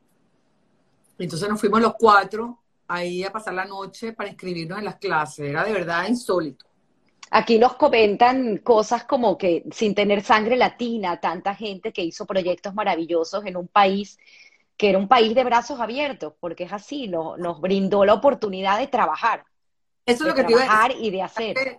Entonces 1.17 1.49
nos 1.49 1.61
fuimos 1.61 1.81
los 1.81 1.95
cuatro 1.95 2.59
ahí 2.89 3.23
a 3.23 3.31
pasar 3.31 3.55
la 3.55 3.67
noche 3.67 4.13
para 4.15 4.31
inscribirnos 4.31 4.81
en 4.81 4.87
las 4.87 4.97
clases. 4.97 5.51
Era 5.51 5.63
de 5.63 5.73
verdad 5.73 6.09
insólito. 6.09 6.67
Aquí 7.31 7.57
nos 7.57 7.77
comentan 7.77 8.59
cosas 8.59 9.05
como 9.05 9.39
que 9.39 9.63
sin 9.71 9.95
tener 9.95 10.25
sangre 10.25 10.57
latina, 10.57 11.21
tanta 11.21 11.55
gente 11.55 11.93
que 11.93 12.03
hizo 12.03 12.27
proyectos 12.27 12.75
maravillosos 12.75 13.47
en 13.47 13.57
un 13.57 13.69
país 13.69 14.19
que 14.77 14.91
era 14.91 14.99
un 14.99 15.09
país 15.09 15.35
de 15.35 15.45
brazos 15.45 15.81
abiertos, 15.81 16.35
porque 16.41 16.65
es 16.65 16.73
así, 16.73 17.09
nos, 17.09 17.39
nos 17.39 17.61
brindó 17.61 18.05
la 18.05 18.15
oportunidad 18.15 18.79
de 18.79 18.89
trabajar. 18.89 19.45
Eso 20.05 20.25
es 20.25 20.31
lo 20.31 20.35
que 20.35 20.45
te 20.45 20.53
iba 20.53 20.63
a 20.63 20.65
trabajar 20.65 20.91
decir. 20.93 21.07
y 21.07 21.11
de 21.11 21.23
hacer. 21.23 21.55
Que, 21.55 21.79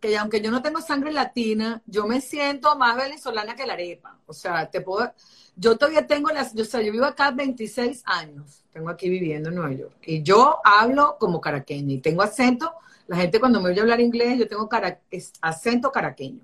que 0.00 0.16
aunque 0.18 0.40
yo 0.40 0.50
no 0.50 0.62
tengo 0.62 0.80
sangre 0.80 1.12
latina, 1.12 1.82
yo 1.86 2.06
me 2.06 2.20
siento 2.20 2.76
más 2.76 2.96
venezolana 2.96 3.56
que 3.56 3.66
la 3.66 3.72
arepa. 3.72 4.18
O 4.26 4.32
sea, 4.32 4.70
te 4.70 4.80
puedo, 4.80 5.12
yo 5.56 5.76
todavía 5.76 6.06
tengo 6.06 6.30
las, 6.30 6.54
yo, 6.54 6.62
o 6.62 6.66
sea, 6.66 6.82
yo 6.82 6.92
vivo 6.92 7.04
acá 7.04 7.30
26 7.30 8.02
años, 8.06 8.64
tengo 8.72 8.90
aquí 8.90 9.08
viviendo 9.08 9.48
en 9.48 9.54
Nueva 9.54 9.72
York, 9.72 9.96
y 10.04 10.22
yo 10.22 10.58
hablo 10.64 11.16
como 11.18 11.40
caraqueña 11.40 11.94
y 11.94 11.98
tengo 11.98 12.22
acento, 12.22 12.72
la 13.06 13.16
gente 13.16 13.38
cuando 13.38 13.60
me 13.60 13.70
oye 13.70 13.80
hablar 13.80 14.00
inglés, 14.00 14.38
yo 14.38 14.48
tengo 14.48 14.68
cara, 14.68 15.00
acento 15.40 15.92
caraqueño. 15.92 16.40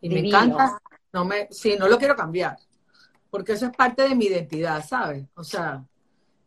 Y 0.00 0.08
me 0.08 0.20
encanta, 0.20 0.80
no 1.12 1.24
me, 1.24 1.48
sí, 1.50 1.76
no 1.78 1.88
lo 1.88 1.98
quiero 1.98 2.14
cambiar, 2.14 2.58
porque 3.36 3.52
eso 3.52 3.66
es 3.66 3.76
parte 3.76 4.08
de 4.08 4.14
mi 4.14 4.24
identidad, 4.24 4.82
¿sabes? 4.82 5.26
O 5.34 5.44
sea, 5.44 5.84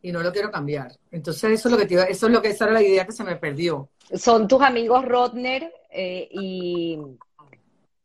y 0.02 0.12
no 0.12 0.23
lo 0.23 0.32
quiero 0.34 0.49
cambiar. 0.49 0.91
Entonces 1.12 1.52
eso 1.52 1.67
es 1.67 1.71
lo 1.71 1.78
que 1.78 1.86
te 1.86 1.93
iba- 1.93 2.06
eso 2.06 2.25
es 2.25 2.34
lo 2.34 2.41
que 2.41 2.47
esa 2.47 2.63
era 2.65 2.73
la 2.73 2.82
idea 2.82 3.06
que 3.06 3.12
se 3.12 3.23
me 3.23 3.36
perdió. 3.36 3.89
Son 4.15 4.47
tus 4.47 4.60
amigos 4.63 5.06
Rodner 5.06 5.71
eh, 5.91 6.28
y 6.32 6.97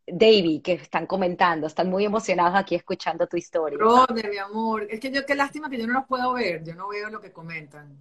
Davey 0.06 0.60
que 0.60 0.74
están 0.74 1.06
comentando, 1.06 1.66
están 1.66 1.88
muy 1.88 2.04
emocionados 2.04 2.54
aquí 2.54 2.74
escuchando 2.74 3.26
tu 3.26 3.38
historia. 3.38 3.78
Roder, 3.78 4.28
mi 4.28 4.36
amor, 4.36 4.86
es 4.90 5.00
que 5.00 5.10
yo 5.10 5.24
qué 5.24 5.34
lástima 5.34 5.70
que 5.70 5.78
yo 5.78 5.86
no 5.86 5.94
los 5.94 6.04
puedo 6.06 6.34
ver, 6.34 6.62
yo 6.62 6.74
no 6.74 6.88
veo 6.88 7.08
lo 7.08 7.22
que 7.22 7.32
comentan. 7.32 7.96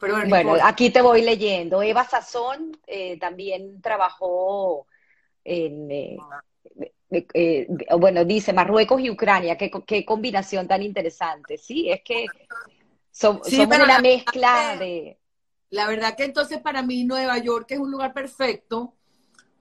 Pero 0.00 0.14
bueno, 0.28 0.56
aquí 0.64 0.90
te 0.90 1.00
voy 1.00 1.22
leyendo. 1.22 1.80
Eva 1.80 2.02
Sazón 2.02 2.76
eh, 2.88 3.20
también 3.20 3.80
trabajó 3.80 4.88
en, 5.44 5.88
eh, 5.92 6.18
eh, 7.10 7.66
bueno, 7.98 8.24
dice 8.24 8.52
Marruecos 8.52 9.00
y 9.00 9.10
Ucrania, 9.10 9.56
qué, 9.56 9.70
qué 9.86 10.04
combinación 10.04 10.68
tan 10.68 10.82
interesante. 10.82 11.56
Sí, 11.58 11.90
es 11.90 12.02
que 12.04 12.26
som- 13.12 13.40
Sí, 13.44 13.56
somos 13.56 13.76
una 13.76 13.86
la- 13.86 14.00
mezcla 14.00 14.76
de... 14.78 15.18
La 15.70 15.86
verdad 15.86 16.16
que 16.16 16.24
entonces 16.24 16.60
para 16.60 16.82
mí 16.82 17.04
Nueva 17.04 17.36
York 17.38 17.66
es 17.70 17.78
un 17.78 17.90
lugar 17.90 18.14
perfecto 18.14 18.94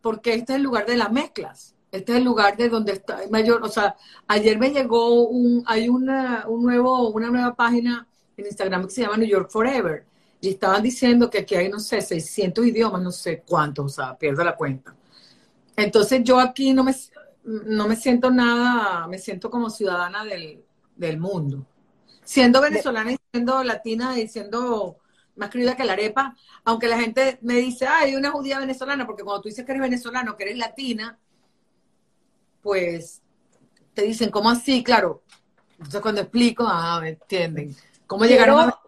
porque 0.01 0.33
este 0.35 0.53
es 0.53 0.57
el 0.57 0.63
lugar 0.63 0.85
de 0.85 0.95
las 0.95 1.11
mezclas. 1.11 1.75
Este 1.91 2.13
es 2.13 2.17
el 2.19 2.23
lugar 2.23 2.55
de 2.55 2.69
donde 2.69 2.93
está 2.93 3.23
el 3.23 3.29
mayor, 3.29 3.63
o 3.63 3.69
sea, 3.69 3.95
ayer 4.27 4.57
me 4.57 4.69
llegó 4.71 5.23
un, 5.27 5.63
hay 5.65 5.87
una, 5.89 6.45
un 6.47 6.63
nuevo, 6.63 7.09
una 7.09 7.29
nueva 7.29 7.55
página 7.55 8.07
en 8.35 8.45
Instagram 8.45 8.85
que 8.85 8.91
se 8.91 9.01
llama 9.01 9.17
New 9.17 9.27
York 9.27 9.49
Forever 9.49 10.05
y 10.41 10.49
estaban 10.49 10.83
diciendo 10.83 11.29
que 11.29 11.39
aquí 11.39 11.55
hay, 11.55 11.69
no 11.69 11.79
sé, 11.79 12.01
600 12.01 12.65
idiomas, 12.67 13.01
no 13.01 13.11
sé 13.11 13.41
cuántos, 13.45 13.85
o 13.85 13.89
sea, 13.89 14.17
pierdo 14.17 14.43
la 14.43 14.55
cuenta. 14.55 14.93
Entonces 15.75 16.21
yo 16.23 16.39
aquí 16.39 16.73
no 16.73 16.83
me, 16.83 16.93
no 17.47 17.87
me 17.87 17.95
siento 17.95 18.29
nada, 18.29 19.07
me 19.07 19.17
siento 19.17 19.49
como 19.49 19.69
ciudadana 19.69 20.25
del, 20.25 20.63
del 20.95 21.17
mundo. 21.17 21.65
Siendo 22.23 22.59
venezolana 22.61 23.13
y 23.13 23.17
siendo 23.31 23.63
latina 23.63 24.19
y 24.19 24.27
siendo 24.27 24.97
más 25.37 25.49
querida 25.49 25.77
que 25.77 25.85
la 25.85 25.93
arepa, 25.93 26.35
aunque 26.65 26.89
la 26.89 26.99
gente 26.99 27.39
me 27.41 27.55
dice, 27.55 27.87
ay, 27.87 28.15
una 28.15 28.31
judía 28.31 28.59
venezolana, 28.59 29.05
porque 29.05 29.23
cuando 29.23 29.43
tú 29.43 29.49
dices 29.49 29.65
que 29.65 29.71
eres 29.71 29.81
venezolano, 29.81 30.35
que 30.35 30.43
eres 30.43 30.57
latina, 30.57 31.17
pues 32.61 33.21
te 33.93 34.01
dicen, 34.01 34.29
¿cómo 34.29 34.49
así? 34.49 34.83
Claro. 34.83 35.23
Entonces 35.71 36.01
cuando 36.01 36.21
explico, 36.21 36.65
ah, 36.67 36.99
me 37.01 37.09
entienden. 37.09 37.75
¿Cómo 38.07 38.25
llegaron 38.25 38.59
a... 38.59 38.79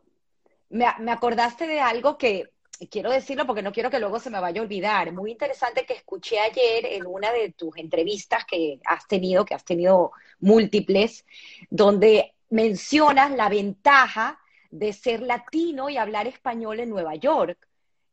Me, 0.69 0.85
me 0.99 1.11
acordaste 1.11 1.65
de 1.65 1.79
algo 1.79 2.17
que 2.17 2.51
quiero 2.87 3.11
decirlo 3.11 3.45
porque 3.45 3.61
no 3.61 3.71
quiero 3.71 3.89
que 3.89 3.99
luego 3.99 4.19
se 4.19 4.29
me 4.29 4.39
vaya 4.39 4.61
a 4.61 4.63
olvidar. 4.63 5.11
Muy 5.11 5.31
interesante 5.31 5.85
que 5.85 5.93
escuché 5.93 6.39
ayer 6.39 6.85
en 6.85 7.05
una 7.05 7.31
de 7.31 7.51
tus 7.51 7.75
entrevistas 7.77 8.45
que 8.45 8.79
has 8.85 9.07
tenido, 9.07 9.43
que 9.45 9.53
has 9.53 9.65
tenido 9.65 10.11
múltiples, 10.39 11.25
donde 11.69 12.33
mencionas 12.49 13.31
la 13.31 13.49
ventaja 13.49 14.39
de 14.71 14.93
ser 14.93 15.21
latino 15.21 15.89
y 15.89 15.97
hablar 15.97 16.27
español 16.27 16.79
en 16.79 16.89
Nueva 16.89 17.15
York 17.15 17.57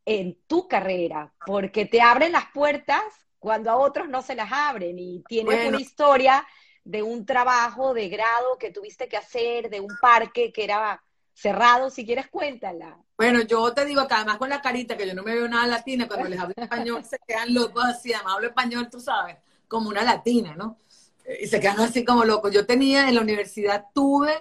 en 0.05 0.39
tu 0.47 0.69
carrera, 0.69 1.33
porque 1.45 1.85
te 1.85 2.01
abren 2.01 2.33
las 2.33 2.47
puertas 2.53 3.03
cuando 3.39 3.71
a 3.71 3.77
otros 3.77 4.09
no 4.09 4.23
se 4.23 4.35
las 4.35 4.51
abren 4.53 4.99
y 4.99 5.23
tienes 5.29 5.57
Bueno. 5.57 5.69
una 5.71 5.81
historia 5.81 6.47
de 6.85 7.03
un 7.03 7.27
trabajo 7.27 7.93
de 7.93 8.09
grado 8.09 8.57
que 8.59 8.71
tuviste 8.71 9.09
que 9.09 9.17
hacer, 9.17 9.69
de 9.69 9.81
un 9.81 9.93
parque 10.01 10.53
que 10.53 10.65
era 10.65 11.03
cerrado, 11.37 11.91
si 11.91 12.07
quieres 12.07 12.29
cuéntala. 12.29 12.97
Bueno, 13.17 13.43
yo 13.43 13.73
te 13.75 13.85
digo 13.85 14.09
que 14.09 14.15
además 14.15 14.39
con 14.39 14.49
la 14.49 14.63
carita, 14.63 14.97
que 14.97 15.07
yo 15.07 15.15
no 15.15 15.23
me 15.23 15.35
veo 15.35 15.47
nada 15.47 15.67
latina, 15.67 16.09
cuando 16.09 16.29
les 16.29 16.41
hablo 16.41 16.55
español 16.57 17.05
se 17.05 17.19
quedan 17.27 17.53
locos 17.53 17.85
así, 17.85 18.13
además 18.13 18.35
hablo 18.35 18.49
español, 18.49 18.89
tú 18.91 19.01
sabes, 19.01 19.37
como 19.69 19.91
una 19.91 20.03
latina, 20.03 20.55
¿no? 20.57 20.79
Eh, 21.25 21.41
Y 21.43 21.47
se 21.47 21.61
quedan 21.61 21.81
así 21.81 22.05
como 22.07 22.25
locos. 22.25 22.53
Yo 22.53 22.65
tenía 22.65 23.09
en 23.09 23.15
la 23.15 23.21
universidad, 23.21 23.85
tuve 23.93 24.33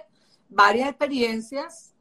varias 0.48 0.88
experiencias 0.88 1.92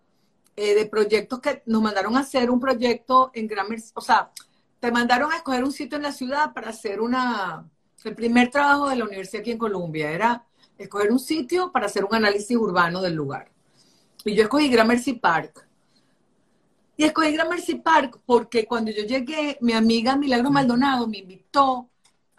eh, 0.55 0.75
de 0.75 0.85
proyectos 0.85 1.41
que 1.41 1.61
nos 1.65 1.81
mandaron 1.81 2.15
a 2.15 2.21
hacer 2.21 2.49
un 2.49 2.61
proyecto 2.61 3.31
en 3.33 3.47
Grammar, 3.47 3.79
o 3.95 4.01
sea, 4.01 4.31
te 4.79 4.91
mandaron 4.91 5.31
a 5.33 5.37
escoger 5.37 5.63
un 5.65 5.73
sitio 5.73 5.97
en 5.97 6.03
la 6.03 6.13
ciudad 6.13 6.53
para 6.53 6.69
hacer 6.69 7.01
una, 7.01 7.69
el 8.05 8.15
primer 8.15 8.49
trabajo 8.49 8.87
de 8.87 8.95
la 8.95 9.03
universidad 9.03 9.41
aquí 9.41 9.51
en 9.51 9.57
Colombia 9.57 10.11
era 10.11 10.45
escoger 10.77 11.11
un 11.11 11.19
sitio 11.19 11.71
para 11.71 11.87
hacer 11.87 12.05
un 12.05 12.15
análisis 12.15 12.55
urbano 12.55 13.01
del 13.01 13.13
lugar. 13.13 13.54
Y 14.25 14.33
yo 14.33 14.43
escogí 14.43 14.69
Gramercy 14.69 15.13
Park. 15.13 15.67
Y 16.97 17.03
escogí 17.03 17.31
Gramercy 17.31 17.75
Park 17.75 18.19
porque 18.25 18.65
cuando 18.65 18.89
yo 18.89 19.03
llegué, 19.03 19.57
mi 19.61 19.73
amiga 19.73 20.17
Milagro 20.17 20.49
Maldonado 20.49 21.07
me 21.07 21.19
invitó 21.19 21.89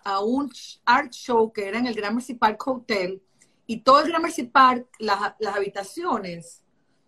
a 0.03 0.21
un 0.21 0.51
art 0.85 1.13
show 1.13 1.53
que 1.53 1.69
era 1.69 1.79
en 1.79 1.87
el 1.87 1.95
Gramercy 1.95 2.35
Park 2.35 2.67
Hotel. 2.67 3.23
Y 3.67 3.81
todo 3.81 4.01
el 4.01 4.09
Gramercy 4.09 4.45
Park, 4.45 4.89
las, 4.99 5.35
las 5.39 5.55
habitaciones 5.55 6.63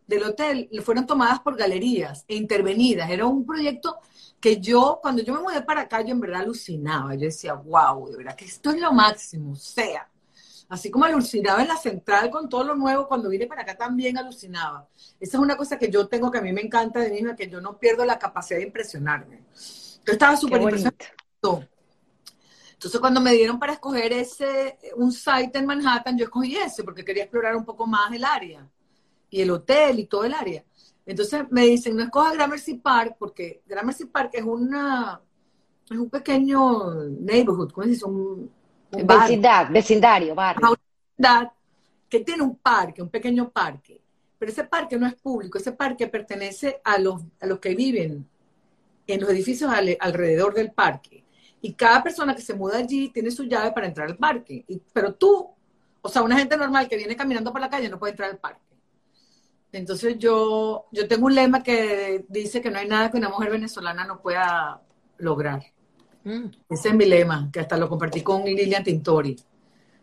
del 0.06 0.22
hotel 0.22 0.70
fueron 0.84 1.06
tomadas 1.06 1.40
por 1.40 1.56
galerías 1.56 2.24
e 2.28 2.36
intervenidas. 2.36 3.10
Era 3.10 3.26
un 3.26 3.44
proyecto 3.44 3.98
que 4.40 4.60
yo, 4.60 5.00
cuando 5.02 5.22
yo 5.22 5.34
me 5.34 5.40
mudé 5.40 5.62
para 5.62 5.82
acá, 5.82 6.02
yo 6.02 6.12
en 6.12 6.20
verdad 6.20 6.42
alucinaba. 6.42 7.14
Yo 7.14 7.22
decía, 7.22 7.54
wow, 7.54 8.08
de 8.10 8.18
verdad 8.18 8.36
que 8.36 8.44
esto 8.44 8.70
es 8.70 8.80
lo 8.80 8.92
máximo. 8.92 9.52
O 9.52 9.56
sea, 9.56 10.08
así 10.68 10.90
como 10.90 11.04
alucinaba 11.04 11.62
en 11.62 11.68
la 11.68 11.76
central 11.76 12.30
con 12.30 12.48
todo 12.48 12.64
lo 12.64 12.74
nuevo, 12.74 13.08
cuando 13.08 13.28
vine 13.28 13.46
para 13.46 13.62
acá 13.62 13.76
también 13.76 14.18
alucinaba. 14.18 14.88
Esa 15.18 15.36
es 15.36 15.42
una 15.42 15.56
cosa 15.56 15.78
que 15.78 15.90
yo 15.90 16.06
tengo 16.08 16.30
que 16.30 16.38
a 16.38 16.42
mí 16.42 16.52
me 16.52 16.60
encanta 16.60 17.00
de 17.00 17.10
misma, 17.10 17.34
que 17.34 17.48
yo 17.48 17.60
no 17.60 17.78
pierdo 17.78 18.04
la 18.04 18.18
capacidad 18.18 18.58
de 18.58 18.66
impresionarme. 18.66 19.42
Yo 20.04 20.12
estaba 20.12 20.36
súper 20.36 20.60
bonito. 20.60 20.76
impresionada. 20.76 21.68
Entonces, 22.72 23.00
cuando 23.00 23.20
me 23.20 23.32
dieron 23.32 23.58
para 23.58 23.72
escoger 23.72 24.12
ese, 24.12 24.78
un 24.94 25.10
site 25.10 25.58
en 25.58 25.66
Manhattan, 25.66 26.16
yo 26.16 26.24
escogí 26.24 26.56
ese 26.56 26.84
porque 26.84 27.04
quería 27.04 27.24
explorar 27.24 27.56
un 27.56 27.64
poco 27.64 27.86
más 27.86 28.12
el 28.12 28.24
área 28.24 28.68
y 29.30 29.40
el 29.40 29.50
hotel 29.50 29.98
y 29.98 30.06
todo 30.06 30.24
el 30.24 30.34
área. 30.34 30.64
Entonces 31.04 31.44
me 31.50 31.62
dicen, 31.62 31.96
no 31.96 32.02
escoja 32.02 32.34
Gramercy 32.34 32.74
Park 32.74 33.16
porque 33.18 33.62
Gramercy 33.66 34.04
Park 34.04 34.30
es 34.34 34.44
una 34.44 35.20
es 35.90 35.98
un 35.98 36.10
pequeño 36.10 36.94
neighborhood, 37.18 37.72
¿cómo 37.72 37.84
se 37.84 37.90
dice? 37.90 38.04
Un, 38.04 38.50
Vecindad, 38.90 39.70
vecindario, 39.70 40.34
barrio. 40.34 40.68
Una 40.70 40.76
ciudad 41.16 41.52
que 42.08 42.20
tiene 42.20 42.42
un 42.42 42.56
parque, 42.56 43.02
un 43.02 43.10
pequeño 43.10 43.50
parque. 43.50 44.00
Pero 44.38 44.52
ese 44.52 44.64
parque 44.64 44.96
no 44.96 45.06
es 45.06 45.14
público, 45.14 45.58
ese 45.58 45.72
parque 45.72 46.06
pertenece 46.06 46.80
a 46.84 46.96
los, 46.98 47.20
a 47.40 47.46
los 47.46 47.58
que 47.58 47.74
viven 47.74 48.26
en 49.06 49.20
los 49.20 49.30
edificios 49.30 49.70
ale- 49.70 49.98
alrededor 50.00 50.54
del 50.54 50.70
parque. 50.70 51.24
Y 51.60 51.72
cada 51.74 52.02
persona 52.02 52.34
que 52.36 52.42
se 52.42 52.54
muda 52.54 52.78
allí 52.78 53.08
tiene 53.08 53.30
su 53.32 53.44
llave 53.44 53.72
para 53.72 53.86
entrar 53.88 54.06
al 54.08 54.16
parque. 54.16 54.64
Y- 54.68 54.80
pero 54.92 55.14
tú, 55.14 55.48
o 56.00 56.08
sea, 56.08 56.22
una 56.22 56.38
gente 56.38 56.56
normal 56.56 56.88
que 56.88 56.96
viene 56.96 57.16
caminando 57.16 57.50
por 57.52 57.60
la 57.60 57.68
calle 57.68 57.88
no 57.88 57.98
puede 57.98 58.12
entrar 58.12 58.30
al 58.30 58.38
parque. 58.38 58.62
Entonces 59.72 60.16
yo, 60.18 60.86
yo 60.92 61.06
tengo 61.08 61.26
un 61.26 61.34
lema 61.34 61.62
que 61.62 62.24
dice 62.28 62.62
que 62.62 62.70
no 62.70 62.78
hay 62.78 62.88
nada 62.88 63.10
que 63.10 63.18
una 63.18 63.28
mujer 63.28 63.50
venezolana 63.50 64.04
no 64.06 64.20
pueda 64.22 64.80
lograr. 65.18 65.62
Mm. 66.24 66.46
Ese 66.68 66.88
es 66.88 66.94
mi 66.94 67.06
lema, 67.06 67.48
que 67.52 67.60
hasta 67.60 67.76
lo 67.76 67.88
compartí 67.88 68.22
con 68.22 68.44
Lilian 68.44 68.84
Tintori. 68.84 69.36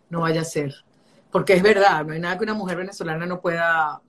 No 0.10 0.22
vaya 0.22 0.42
a 0.42 0.46
ser. 0.46 0.74
Porque 1.32 1.54
es 1.54 1.62
verdad, 1.62 2.06
no 2.06 2.14
hay 2.14 2.20
nada 2.20 2.38
que 2.38 2.44
una 2.44 2.54
mujer 2.54 2.78
venezolana 2.78 3.26
no 3.26 3.42
pueda, 3.42 4.02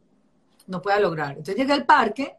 no 0.67 0.81
pueda 0.81 1.01
lograr. 1.01 1.31
Entonces 1.31 1.57
llegué 1.57 1.73
al 1.73 1.85
parque 1.85 2.37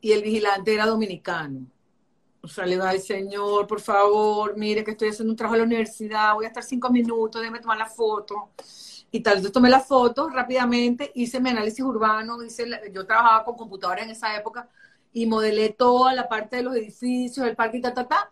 y 0.00 0.12
el 0.12 0.22
vigilante 0.22 0.74
era 0.74 0.86
dominicano. 0.86 1.66
O 2.42 2.48
sea, 2.48 2.66
le 2.66 2.80
ay, 2.80 3.00
señor, 3.00 3.66
por 3.66 3.80
favor, 3.80 4.56
mire 4.56 4.84
que 4.84 4.92
estoy 4.92 5.08
haciendo 5.08 5.32
un 5.32 5.36
trabajo 5.36 5.56
en 5.56 5.60
la 5.62 5.66
universidad, 5.66 6.34
voy 6.34 6.44
a 6.44 6.48
estar 6.48 6.62
cinco 6.62 6.90
minutos, 6.90 7.40
déjeme 7.40 7.60
tomar 7.60 7.78
la 7.78 7.86
foto. 7.86 8.50
Y 9.10 9.20
tal, 9.20 9.34
entonces 9.34 9.52
tomé 9.52 9.68
la 9.70 9.80
foto 9.80 10.28
rápidamente, 10.28 11.10
hice 11.14 11.40
mi 11.40 11.50
análisis 11.50 11.84
urbano, 11.84 12.42
hice 12.42 12.66
yo 12.92 13.06
trabajaba 13.06 13.44
con 13.44 13.56
computadora 13.56 14.02
en 14.02 14.10
esa 14.10 14.36
época 14.36 14.68
y 15.12 15.26
modelé 15.26 15.70
toda 15.70 16.14
la 16.14 16.28
parte 16.28 16.56
de 16.56 16.62
los 16.62 16.76
edificios, 16.76 17.46
el 17.46 17.56
parque 17.56 17.78
y 17.78 17.80
ta, 17.80 17.94
ta, 17.94 18.06
ta 18.06 18.30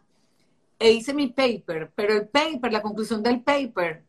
e 0.78 0.92
hice 0.92 1.14
mi 1.14 1.28
paper, 1.28 1.92
pero 1.94 2.14
el 2.14 2.28
paper, 2.28 2.72
la 2.72 2.82
conclusión 2.82 3.22
del 3.22 3.42
paper, 3.42 4.04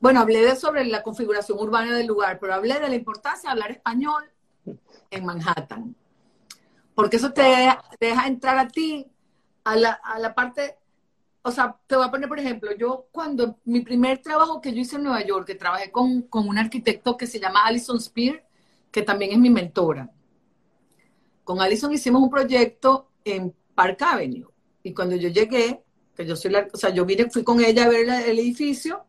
bueno, 0.00 0.20
hablé 0.20 0.40
de 0.40 0.56
sobre 0.56 0.84
la 0.84 1.02
configuración 1.02 1.58
urbana 1.58 1.96
del 1.96 2.06
lugar, 2.06 2.38
pero 2.40 2.54
hablé 2.54 2.74
de 2.74 2.88
la 2.88 2.94
importancia 2.94 3.48
de 3.48 3.52
hablar 3.52 3.70
español 3.70 4.24
en 5.10 5.24
Manhattan, 5.24 5.96
porque 6.94 7.16
eso 7.16 7.32
te 7.32 7.42
deja, 7.42 7.82
te 7.98 8.06
deja 8.06 8.26
entrar 8.26 8.58
a 8.58 8.68
ti 8.68 9.06
a 9.64 9.76
la, 9.76 9.92
a 9.92 10.18
la 10.18 10.34
parte 10.34 10.76
o 11.46 11.50
sea, 11.50 11.78
te 11.86 11.94
voy 11.94 12.06
a 12.06 12.10
poner 12.10 12.26
por 12.26 12.38
ejemplo, 12.38 12.72
yo 12.74 13.06
cuando 13.12 13.58
mi 13.66 13.80
primer 13.82 14.22
trabajo 14.22 14.62
que 14.62 14.72
yo 14.72 14.80
hice 14.80 14.96
en 14.96 15.02
Nueva 15.02 15.22
York, 15.26 15.46
que 15.46 15.54
trabajé 15.54 15.90
con, 15.90 16.22
con 16.22 16.48
un 16.48 16.56
arquitecto 16.56 17.18
que 17.18 17.26
se 17.26 17.38
llama 17.38 17.66
Alison 17.66 18.00
Spear, 18.00 18.42
que 18.90 19.02
también 19.02 19.32
es 19.32 19.38
mi 19.38 19.50
mentora. 19.50 20.10
Con 21.44 21.60
Alison 21.60 21.92
hicimos 21.92 22.22
un 22.22 22.30
proyecto 22.30 23.10
en 23.26 23.54
Park 23.74 24.00
Avenue. 24.00 24.48
Y 24.82 24.94
cuando 24.94 25.16
yo 25.16 25.28
llegué, 25.28 25.83
que 26.16 26.24
yo 26.24 26.36
soy 26.36 26.50
la, 26.50 26.68
o 26.72 26.76
sea, 26.76 26.90
yo 26.90 27.04
vine, 27.04 27.30
fui 27.30 27.42
con 27.42 27.60
ella 27.60 27.84
a 27.84 27.88
ver 27.88 28.08
el, 28.08 28.38
edificio 28.38 29.04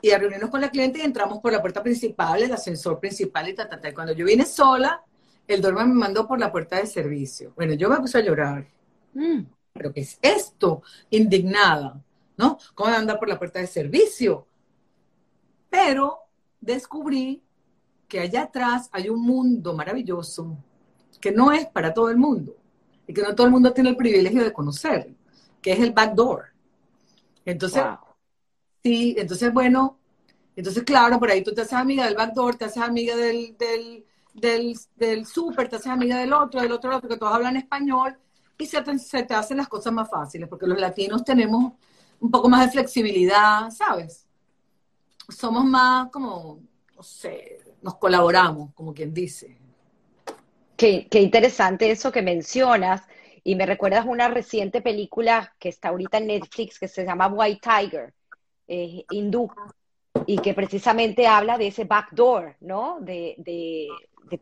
y 0.00 0.10
a 0.10 0.18
reunirnos 0.18 0.50
con 0.50 0.60
la 0.60 0.70
cliente 0.70 0.98
y 0.98 1.02
entramos 1.02 1.40
por 1.40 1.52
la 1.52 1.60
puerta 1.60 1.82
principal, 1.82 2.42
el 2.42 2.52
ascensor 2.52 2.98
principal 3.00 3.48
y 3.48 3.54
ta, 3.54 3.68
ta, 3.68 3.80
ta. 3.80 3.88
Y 3.88 3.94
cuando 3.94 4.12
yo 4.12 4.24
vine 4.26 4.44
sola, 4.44 5.02
el 5.46 5.60
dorma 5.60 5.84
me 5.84 5.94
mandó 5.94 6.26
por 6.26 6.38
la 6.38 6.50
puerta 6.50 6.76
de 6.76 6.86
servicio. 6.86 7.52
Bueno, 7.56 7.74
yo 7.74 7.88
me 7.88 7.96
puse 7.98 8.18
a 8.18 8.22
llorar. 8.22 8.66
Mm. 9.14 9.42
¿Pero 9.72 9.92
qué 9.92 10.00
es 10.00 10.18
esto? 10.22 10.82
Indignada, 11.10 12.00
¿no? 12.36 12.58
¿Cómo 12.74 12.90
andar 12.90 13.18
por 13.18 13.28
la 13.28 13.38
puerta 13.38 13.58
de 13.58 13.66
servicio? 13.66 14.46
Pero 15.68 16.18
descubrí 16.60 17.42
que 18.08 18.20
allá 18.20 18.44
atrás 18.44 18.88
hay 18.92 19.08
un 19.08 19.22
mundo 19.22 19.74
maravilloso 19.74 20.56
que 21.20 21.32
no 21.32 21.52
es 21.52 21.66
para 21.66 21.92
todo 21.92 22.10
el 22.10 22.16
mundo 22.16 22.54
y 23.06 23.14
que 23.14 23.22
no 23.22 23.34
todo 23.34 23.46
el 23.46 23.52
mundo 23.52 23.72
tiene 23.72 23.90
el 23.90 23.96
privilegio 23.96 24.44
de 24.44 24.52
conocer, 24.52 25.10
que 25.64 25.72
es 25.72 25.80
el 25.80 25.92
backdoor. 25.92 26.52
Entonces, 27.46 27.82
sí, 28.82 29.14
entonces, 29.16 29.50
bueno, 29.50 29.98
entonces, 30.54 30.82
claro, 30.82 31.18
por 31.18 31.30
ahí 31.30 31.42
tú 31.42 31.54
te 31.54 31.62
haces 31.62 31.72
amiga 31.72 32.04
del 32.04 32.16
backdoor, 32.16 32.56
te 32.56 32.66
haces 32.66 32.82
amiga 32.82 33.16
del, 33.16 33.56
del, 33.56 34.04
del, 34.34 34.78
del 34.96 35.24
súper, 35.24 35.70
te 35.70 35.76
haces 35.76 35.86
amiga 35.86 36.18
del 36.18 36.34
otro, 36.34 36.60
del 36.60 36.70
otro, 36.70 36.90
del 36.90 36.98
otro, 36.98 37.08
que 37.08 37.16
todos 37.16 37.32
hablan 37.32 37.56
español 37.56 38.14
y 38.58 38.66
se 38.66 38.82
te, 38.82 38.98
se 38.98 39.22
te 39.22 39.32
hacen 39.32 39.56
las 39.56 39.68
cosas 39.68 39.90
más 39.94 40.10
fáciles, 40.10 40.50
porque 40.50 40.66
los 40.66 40.78
latinos 40.78 41.24
tenemos 41.24 41.72
un 42.20 42.30
poco 42.30 42.50
más 42.50 42.66
de 42.66 42.72
flexibilidad, 42.72 43.70
¿sabes? 43.70 44.26
Somos 45.30 45.64
más 45.64 46.10
como, 46.10 46.60
no 46.94 47.02
sé, 47.02 47.58
nos 47.80 47.94
colaboramos, 47.94 48.74
como 48.74 48.92
quien 48.92 49.14
dice. 49.14 49.56
Qué, 50.76 51.08
interesante 51.12 51.90
eso 51.90 52.12
que 52.12 52.20
mencionas. 52.20 53.00
Y 53.46 53.56
me 53.56 53.66
recuerdas 53.66 54.06
una 54.06 54.28
reciente 54.28 54.80
película 54.80 55.54
que 55.58 55.68
está 55.68 55.90
ahorita 55.90 56.16
en 56.16 56.28
Netflix 56.28 56.78
que 56.78 56.88
se 56.88 57.04
llama 57.04 57.28
White 57.28 57.60
Tiger, 57.62 58.14
eh, 58.66 59.04
hindú, 59.10 59.50
y 60.26 60.38
que 60.38 60.54
precisamente 60.54 61.26
habla 61.26 61.58
de 61.58 61.66
ese 61.66 61.84
backdoor, 61.84 62.56
¿no? 62.60 62.98
De, 63.00 63.34
de, 63.36 63.88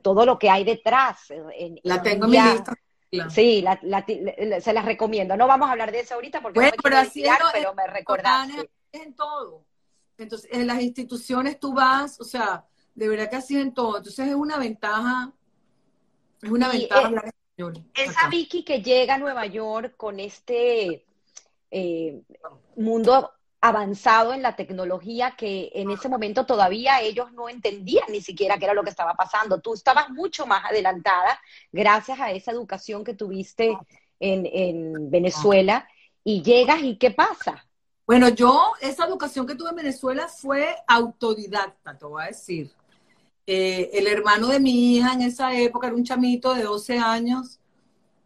todo 0.01 0.25
lo 0.25 0.39
que 0.39 0.49
hay 0.49 0.63
detrás. 0.63 1.31
En, 1.31 1.81
la 1.83 2.01
tengo 2.01 2.27
en 2.27 2.31
mi 2.31 2.39
lista. 2.41 2.73
Sí, 3.29 3.65
se 4.61 4.73
las 4.73 4.85
recomiendo. 4.85 5.37
No 5.37 5.49
vamos 5.49 5.69
a 5.69 5.73
hablar 5.73 5.91
de 5.91 6.01
eso 6.01 6.15
ahorita 6.15 6.41
porque 6.41 6.61
no 6.61 6.67
me 6.67 6.73
pero, 6.83 6.97
pero 7.53 7.75
me 7.75 7.87
recordaste. 7.89 8.71
En 8.93 9.15
todo. 9.15 9.65
Entonces, 10.17 10.49
en 10.53 10.67
las 10.67 10.81
instituciones 10.81 11.59
tú 11.59 11.75
vas, 11.75 12.21
o 12.21 12.25
sea, 12.25 12.65
de 12.95 13.09
verdad 13.09 13.29
que 13.29 13.37
así 13.37 13.59
en 13.59 13.75
todo. 13.75 13.99
Entonces 13.99 14.29
es 14.29 14.35
una 14.35 14.59
ventaja, 14.59 15.33
es 16.41 16.51
una 16.51 16.69
ventaja 16.69 17.11
Esa 17.95 18.29
Vicky 18.29 18.65
que 18.65 18.83
llega 18.83 19.15
a 19.15 19.19
Nueva 19.19 19.47
York 19.47 19.95
con 19.97 20.21
este 20.21 21.05
eh, 21.71 22.23
mundo 22.77 23.31
avanzado 23.61 24.35
en 24.35 24.43
la 24.43 24.57
tecnología 24.57 25.35
que 25.39 25.71
en 25.75 25.91
ese 25.93 26.09
momento 26.09 26.45
todavía 26.45 27.01
ellos 27.01 27.33
no 27.33 27.49
entendían 27.49 28.07
ni 28.11 28.21
siquiera 28.21 28.59
qué 28.59 28.65
era 28.65 28.75
lo 28.75 28.83
que 28.83 28.91
estaba 28.91 29.15
pasando. 29.15 29.61
Tú 29.61 29.75
estabas 29.75 30.11
mucho 30.11 30.47
más 30.47 30.65
adelantada 30.65 31.41
gracias 31.71 32.19
a 32.19 32.33
esa 32.33 32.51
educación 32.51 33.05
que 33.05 33.15
tuviste 33.15 33.79
en, 34.19 34.47
en 34.47 35.11
Venezuela 35.11 35.89
y 36.25 36.43
llegas 36.43 36.83
y 36.83 36.97
¿qué 36.97 37.13
pasa? 37.13 37.65
Bueno, 38.05 38.29
yo 38.31 38.73
esa 38.81 39.07
educación 39.07 39.47
que 39.47 39.55
tuve 39.55 39.71
en 39.71 39.77
Venezuela 39.77 40.27
fue 40.27 40.75
autodidacta, 40.89 41.97
te 41.97 42.05
voy 42.05 42.25
a 42.25 42.27
decir. 42.27 42.73
Eh, 43.47 43.91
el 43.95 44.07
hermano 44.07 44.49
de 44.49 44.61
mi 44.61 44.97
hija 44.97 45.15
en 45.15 45.23
esa 45.23 45.55
época 45.55 45.89
era 45.89 45.97
un 45.97 46.05
chamito 46.05 46.55
de 46.55 46.63
12 46.63 46.99
años 46.99 47.59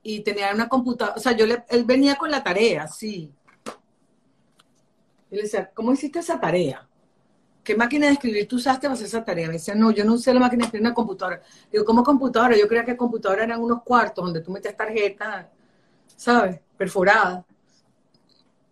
y 0.03 0.21
tenía 0.21 0.53
una 0.55 0.69
computadora, 0.69 1.17
o 1.17 1.21
sea, 1.21 1.33
yo 1.33 1.47
él 1.47 1.85
venía 1.85 2.17
con 2.17 2.31
la 2.31 2.45
tarea, 2.45 2.87
sí. 2.87 3.33
Y 5.31 5.37
le 5.37 5.43
decía, 5.43 5.71
¿cómo 5.75 5.93
hiciste 5.93 6.21
esa 6.21 6.39
tarea? 6.39 6.87
¿Qué 7.65 7.75
máquina 7.75 8.07
de 8.07 8.13
escribir 8.13 8.47
tú 8.47 8.57
usaste 8.57 8.83
para 8.83 8.95
hacer 8.95 9.09
esa 9.09 9.25
tarea? 9.25 9.49
Me 9.49 9.55
decía, 9.55 9.75
no, 9.75 9.91
yo 9.91 10.05
no 10.05 10.15
usé 10.15 10.33
la 10.33 10.39
máquina 10.39 10.61
de 10.61 10.67
escribir 10.67 10.87
una 10.87 10.95
computadora. 10.95 11.43
Digo, 11.73 11.85
¿cómo 11.85 12.05
computadora? 12.05 12.57
Yo 12.57 12.69
creía 12.69 12.85
que 12.85 12.97
computadora 12.97 13.43
eran 13.43 13.61
unos 13.61 13.83
cuartos 13.83 14.25
donde 14.25 14.41
tú 14.41 14.53
metías 14.53 14.77
tarjetas, 14.77 15.47
¿sabes? 16.15 16.61
Perforadas. 16.77 17.45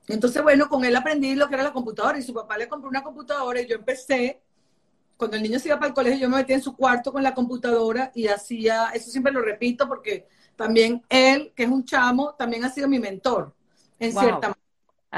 Entonces, 0.06 0.40
bueno, 0.42 0.68
con 0.68 0.84
él 0.84 0.94
aprendí 0.94 1.34
lo 1.34 1.48
que 1.48 1.54
era 1.54 1.64
la 1.64 1.72
computadora 1.72 2.18
y 2.18 2.22
su 2.22 2.32
papá 2.32 2.56
le 2.56 2.68
compró 2.68 2.88
una 2.88 3.02
computadora 3.02 3.60
y 3.60 3.66
yo 3.66 3.74
empecé 3.74 4.43
cuando 5.16 5.36
el 5.36 5.42
niño 5.42 5.58
se 5.58 5.68
iba 5.68 5.76
para 5.76 5.88
el 5.88 5.94
colegio, 5.94 6.20
yo 6.20 6.28
me 6.28 6.38
metía 6.38 6.56
en 6.56 6.62
su 6.62 6.76
cuarto 6.76 7.12
con 7.12 7.22
la 7.22 7.34
computadora 7.34 8.10
y 8.14 8.26
hacía, 8.26 8.90
eso 8.94 9.10
siempre 9.10 9.32
lo 9.32 9.42
repito 9.42 9.88
porque 9.88 10.26
también 10.56 11.02
él, 11.08 11.52
que 11.54 11.64
es 11.64 11.68
un 11.68 11.84
chamo, 11.84 12.34
también 12.34 12.64
ha 12.64 12.70
sido 12.70 12.88
mi 12.88 12.98
mentor, 12.98 13.54
en 13.98 14.12
cierta 14.12 14.48
manera. 14.48 14.60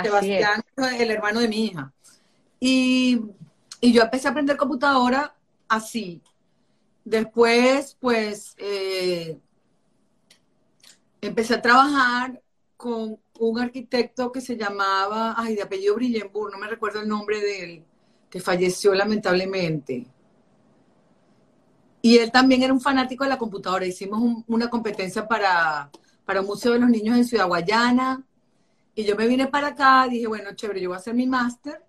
Sebastián, 0.03 0.63
el 0.99 1.11
hermano 1.11 1.41
de 1.41 1.49
mi 1.49 1.67
hija. 1.67 1.93
Y, 2.61 3.21
y, 3.81 3.93
yo 3.93 4.03
empecé 4.03 4.29
a 4.29 4.31
aprender 4.31 4.57
computadora 4.59 5.35
así. 5.69 6.21
Después, 7.03 7.97
pues, 7.99 8.55
eh, 8.59 9.39
empecé 11.23 11.55
a 11.55 11.63
trabajar 11.63 12.43
con 12.77 13.19
un 13.39 13.59
arquitecto 13.59 14.31
que 14.33 14.43
se 14.43 14.57
llamaba, 14.57 15.35
ay, 15.39 15.55
de 15.55 15.63
apellido 15.63 15.95
Brillenburg, 15.95 16.53
no 16.53 16.59
me 16.59 16.67
recuerdo 16.67 17.01
el 17.01 17.09
nombre 17.09 17.41
de 17.41 17.65
él 17.65 17.85
que 18.31 18.41
falleció 18.41 18.95
lamentablemente. 18.95 20.07
Y 22.03 22.19
él 22.19 22.31
también 22.31 22.63
era 22.63 22.73
un 22.73 22.81
fanático 22.81 23.25
de 23.25 23.31
la 23.31 23.39
computadora. 23.39 23.87
Hicimos 23.87 24.45
una 24.47 24.71
competencia 24.71 25.27
para, 25.27 25.91
para 26.25 26.41
un 26.41 26.47
museo 26.47 26.73
de 26.73 26.79
los 26.79 26.89
niños 26.89 27.17
en 27.17 27.25
Ciudad 27.25 27.49
Guayana. 27.49 28.25
Y 28.95 29.05
yo 29.05 29.17
me 29.17 29.27
vine 29.27 29.49
para 29.49 29.69
acá, 29.69 30.07
dije, 30.09 30.27
bueno, 30.27 30.55
chévere, 30.55 30.81
yo 30.81 30.91
voy 30.91 30.97
a 30.97 31.01
hacer 31.01 31.15
mi 31.15 31.27
máster. 31.27 31.83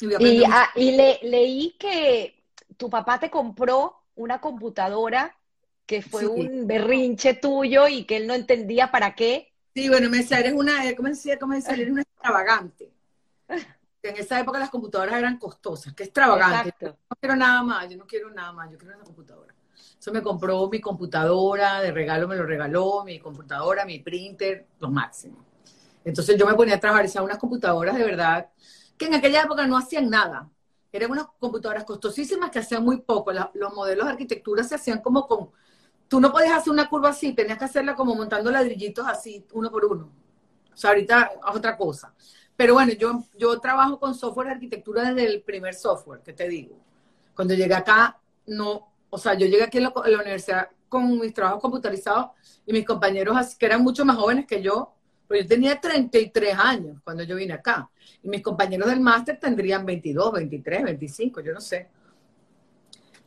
Y, 0.00 0.44
ah, 0.44 0.70
le, 0.76 1.18
leí 1.22 1.74
que 1.78 2.42
tu 2.76 2.88
papá 2.88 3.20
te 3.20 3.28
compró 3.28 4.04
una 4.14 4.40
computadora 4.40 5.36
que 5.84 6.00
fue 6.00 6.26
un 6.26 6.66
berrinche 6.66 7.34
tuyo 7.34 7.88
y 7.88 8.04
que 8.04 8.16
él 8.16 8.26
no 8.26 8.34
entendía 8.34 8.90
para 8.90 9.14
qué. 9.14 9.52
Sí, 9.74 9.88
bueno, 9.88 10.08
me 10.08 10.18
decía, 10.18 10.38
eres 10.38 10.54
una, 10.54 10.94
¿cómo 10.96 11.08
decía? 11.08 11.38
¿Cómo 11.38 11.54
decía? 11.54 11.74
Eres 11.74 11.90
una 11.90 12.02
extravagante 12.02 12.90
en 14.02 14.16
esa 14.16 14.40
época 14.40 14.58
las 14.58 14.70
computadoras 14.70 15.16
eran 15.16 15.38
costosas, 15.38 15.92
que 15.94 16.04
extravagante. 16.04 16.74
no 16.80 17.16
quiero 17.20 17.36
nada 17.36 17.62
más, 17.62 17.88
yo 17.88 17.96
no 17.98 18.06
quiero 18.06 18.30
nada 18.30 18.52
más, 18.52 18.70
yo 18.70 18.78
quiero 18.78 18.94
una 18.94 19.04
computadora. 19.04 19.54
Eso 19.98 20.12
me 20.12 20.22
compró 20.22 20.68
mi 20.70 20.80
computadora, 20.80 21.80
de 21.80 21.92
regalo 21.92 22.26
me 22.26 22.36
lo 22.36 22.44
regaló, 22.44 23.04
mi 23.04 23.18
computadora, 23.18 23.84
mi 23.84 23.98
printer, 23.98 24.66
lo 24.78 24.90
máximo. 24.90 25.44
Entonces 26.04 26.38
yo 26.38 26.46
me 26.46 26.54
ponía 26.54 26.76
a 26.76 26.80
trabajar, 26.80 27.06
unas 27.22 27.38
computadoras 27.38 27.96
de 27.96 28.04
verdad, 28.04 28.48
que 28.96 29.06
en 29.06 29.14
aquella 29.14 29.42
época 29.42 29.66
no 29.66 29.76
hacían 29.76 30.08
nada. 30.08 30.48
Eran 30.92 31.10
unas 31.10 31.26
computadoras 31.38 31.84
costosísimas 31.84 32.50
que 32.50 32.58
hacían 32.58 32.82
muy 32.82 33.02
poco. 33.02 33.30
los 33.32 33.74
modelos 33.74 34.06
de 34.06 34.12
arquitectura 34.12 34.64
se 34.64 34.74
hacían 34.74 35.00
como 35.00 35.26
con... 35.26 35.50
Tú 36.08 36.20
no 36.20 36.32
podías 36.32 36.58
hacer 36.58 36.72
una 36.72 36.88
curva 36.88 37.10
así, 37.10 37.34
tenías 37.34 37.58
que 37.58 37.66
hacerla 37.66 37.94
como 37.94 38.14
montando 38.14 38.50
ladrillitos 38.50 39.06
así, 39.06 39.46
uno 39.52 39.70
por 39.70 39.84
uno. 39.84 40.10
O 40.72 40.76
sea, 40.76 40.90
ahorita 40.90 41.32
es 41.48 41.56
otra 41.56 41.76
cosa. 41.76 42.14
Pero 42.60 42.74
bueno, 42.74 42.92
yo, 42.92 43.24
yo 43.38 43.58
trabajo 43.58 43.98
con 43.98 44.14
software 44.14 44.48
de 44.48 44.52
arquitectura 44.52 45.14
desde 45.14 45.32
el 45.32 45.40
primer 45.40 45.72
software, 45.72 46.20
que 46.20 46.34
te 46.34 46.46
digo. 46.46 46.76
Cuando 47.34 47.54
llegué 47.54 47.72
acá, 47.72 48.20
no, 48.48 48.86
o 49.08 49.16
sea, 49.16 49.32
yo 49.32 49.46
llegué 49.46 49.62
aquí 49.62 49.78
a 49.78 49.80
la, 49.80 50.18
universidad 50.18 50.68
con 50.86 51.18
mis 51.18 51.32
trabajos 51.32 51.62
computarizados 51.62 52.32
y 52.66 52.74
mis 52.74 52.84
compañeros, 52.84 53.56
que 53.56 53.64
eran 53.64 53.82
mucho 53.82 54.04
más 54.04 54.18
jóvenes 54.18 54.44
que 54.46 54.60
yo, 54.60 54.92
pero 55.26 55.40
yo 55.40 55.48
tenía 55.48 55.80
33 55.80 56.54
años 56.58 57.00
cuando 57.02 57.22
yo 57.22 57.34
vine 57.34 57.54
acá. 57.54 57.88
Y 58.22 58.28
mis 58.28 58.42
compañeros 58.42 58.90
del 58.90 59.00
máster 59.00 59.40
tendrían 59.40 59.86
22, 59.86 60.30
23, 60.30 60.82
25, 60.82 61.40
yo 61.40 61.54
no 61.54 61.62
sé. 61.62 61.88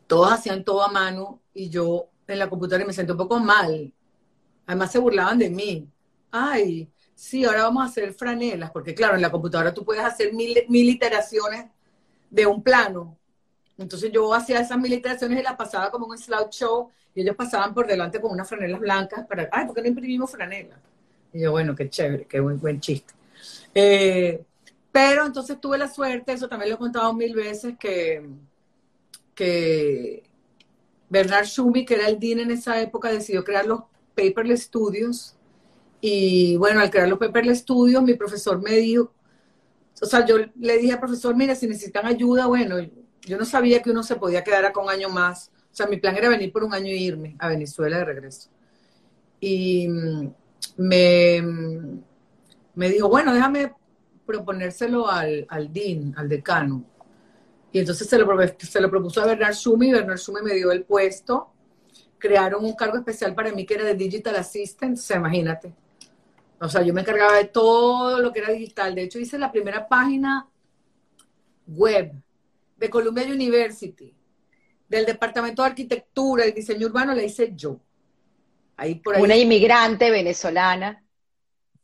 Todos 0.06 0.30
hacían 0.30 0.62
todo 0.62 0.80
a 0.80 0.92
mano 0.92 1.40
y 1.52 1.68
yo 1.68 2.06
en 2.28 2.38
la 2.38 2.48
computadora 2.48 2.86
me 2.86 2.92
sentí 2.92 3.10
un 3.10 3.18
poco 3.18 3.40
mal. 3.40 3.92
Además 4.64 4.92
se 4.92 5.00
burlaban 5.00 5.40
de 5.40 5.50
mí. 5.50 5.88
Ay, 6.30 6.88
sí, 7.14 7.44
ahora 7.44 7.64
vamos 7.64 7.82
a 7.82 7.86
hacer 7.86 8.12
franelas, 8.12 8.70
porque 8.70 8.94
claro, 8.94 9.14
en 9.14 9.22
la 9.22 9.30
computadora 9.30 9.72
tú 9.72 9.84
puedes 9.84 10.04
hacer 10.04 10.32
mil, 10.32 10.56
mil 10.68 10.88
iteraciones 10.88 11.66
de 12.30 12.46
un 12.46 12.62
plano. 12.62 13.16
Entonces 13.78 14.12
yo 14.12 14.32
hacía 14.34 14.60
esas 14.60 14.78
mil 14.78 14.92
iteraciones 14.92 15.40
y 15.40 15.42
las 15.42 15.56
pasaba 15.56 15.90
como 15.90 16.06
un 16.06 16.18
slideshow 16.18 16.90
y 17.14 17.22
ellos 17.22 17.36
pasaban 17.36 17.74
por 17.74 17.86
delante 17.86 18.20
con 18.20 18.32
unas 18.32 18.48
franelas 18.48 18.80
blancas 18.80 19.26
para, 19.26 19.48
ay, 19.52 19.66
¿por 19.66 19.74
qué 19.74 19.82
no 19.82 19.88
imprimimos 19.88 20.30
franelas? 20.30 20.78
Y 21.32 21.40
yo, 21.40 21.52
bueno, 21.52 21.74
qué 21.74 21.88
chévere, 21.88 22.26
qué 22.26 22.40
buen, 22.40 22.60
buen 22.60 22.80
chiste. 22.80 23.12
Eh, 23.74 24.42
pero 24.92 25.26
entonces 25.26 25.60
tuve 25.60 25.76
la 25.76 25.88
suerte, 25.88 26.32
eso 26.32 26.48
también 26.48 26.70
lo 26.70 26.76
he 26.76 26.78
contado 26.78 27.12
mil 27.12 27.34
veces, 27.34 27.74
que, 27.78 28.24
que 29.34 30.22
Bernard 31.08 31.46
Schumi, 31.46 31.84
que 31.84 31.94
era 31.94 32.08
el 32.08 32.20
dean 32.20 32.40
en 32.40 32.52
esa 32.52 32.80
época, 32.80 33.10
decidió 33.10 33.42
crear 33.42 33.66
los 33.66 33.80
Paperless 34.14 34.62
Studios 34.62 35.34
Y 36.06 36.58
bueno, 36.58 36.80
al 36.80 36.90
crear 36.90 37.08
los 37.08 37.18
Pepperle 37.18 37.54
Studios, 37.54 38.02
mi 38.02 38.12
profesor 38.12 38.60
me 38.60 38.72
dijo, 38.72 39.10
o 40.02 40.04
sea, 40.04 40.26
yo 40.26 40.36
le 40.36 40.76
dije 40.76 40.92
al 40.92 41.00
profesor, 41.00 41.34
mira, 41.34 41.54
si 41.54 41.66
necesitan 41.66 42.04
ayuda, 42.04 42.44
bueno, 42.44 42.76
yo 43.22 43.38
no 43.38 43.46
sabía 43.46 43.80
que 43.80 43.90
uno 43.90 44.02
se 44.02 44.16
podía 44.16 44.44
quedar 44.44 44.66
acá 44.66 44.82
un 44.82 44.90
año 44.90 45.08
más. 45.08 45.50
O 45.72 45.74
sea, 45.74 45.86
mi 45.86 45.96
plan 45.96 46.14
era 46.14 46.28
venir 46.28 46.52
por 46.52 46.62
un 46.62 46.74
año 46.74 46.88
e 46.88 46.96
irme 46.96 47.36
a 47.38 47.48
Venezuela 47.48 47.96
de 47.96 48.04
regreso. 48.04 48.50
Y 49.40 49.88
mm, 49.88 50.34
me, 50.76 51.40
mm, 51.40 52.02
me 52.74 52.90
dijo, 52.90 53.08
bueno, 53.08 53.32
déjame 53.32 53.72
proponérselo 54.26 55.08
al, 55.08 55.46
al 55.48 55.72
DIN, 55.72 56.12
al 56.18 56.28
decano. 56.28 56.84
Y 57.72 57.78
entonces 57.78 58.06
se 58.06 58.18
lo, 58.18 58.28
se 58.58 58.80
lo 58.82 58.90
propuso 58.90 59.22
a 59.22 59.26
Bernard 59.26 59.54
Schumi, 59.54 59.90
Bernard 59.90 60.18
Schumi 60.18 60.42
me 60.42 60.52
dio 60.52 60.70
el 60.70 60.84
puesto. 60.84 61.48
Crearon 62.18 62.62
un 62.62 62.74
cargo 62.74 62.98
especial 62.98 63.34
para 63.34 63.52
mí 63.52 63.64
que 63.64 63.72
era 63.72 63.84
de 63.84 63.94
Digital 63.94 64.36
Assistant, 64.36 64.98
o 64.98 65.00
sea, 65.00 65.16
imagínate. 65.16 65.72
O 66.64 66.68
sea, 66.68 66.82
yo 66.82 66.94
me 66.94 67.02
encargaba 67.02 67.36
de 67.36 67.44
todo 67.44 68.20
lo 68.20 68.32
que 68.32 68.40
era 68.40 68.50
digital. 68.50 68.94
De 68.94 69.02
hecho, 69.02 69.18
hice 69.18 69.38
la 69.38 69.52
primera 69.52 69.86
página 69.86 70.48
web 71.66 72.12
de 72.76 72.90
Columbia 72.90 73.24
University, 73.24 74.14
del 74.88 75.04
Departamento 75.04 75.62
de 75.62 75.68
Arquitectura 75.68 76.46
y 76.46 76.52
Diseño 76.52 76.86
Urbano, 76.86 77.14
la 77.14 77.22
hice 77.22 77.52
yo. 77.54 77.78
Ahí 78.76 78.96
por 78.96 79.14
ahí. 79.14 79.22
Una 79.22 79.36
inmigrante 79.36 80.10
venezolana. 80.10 81.04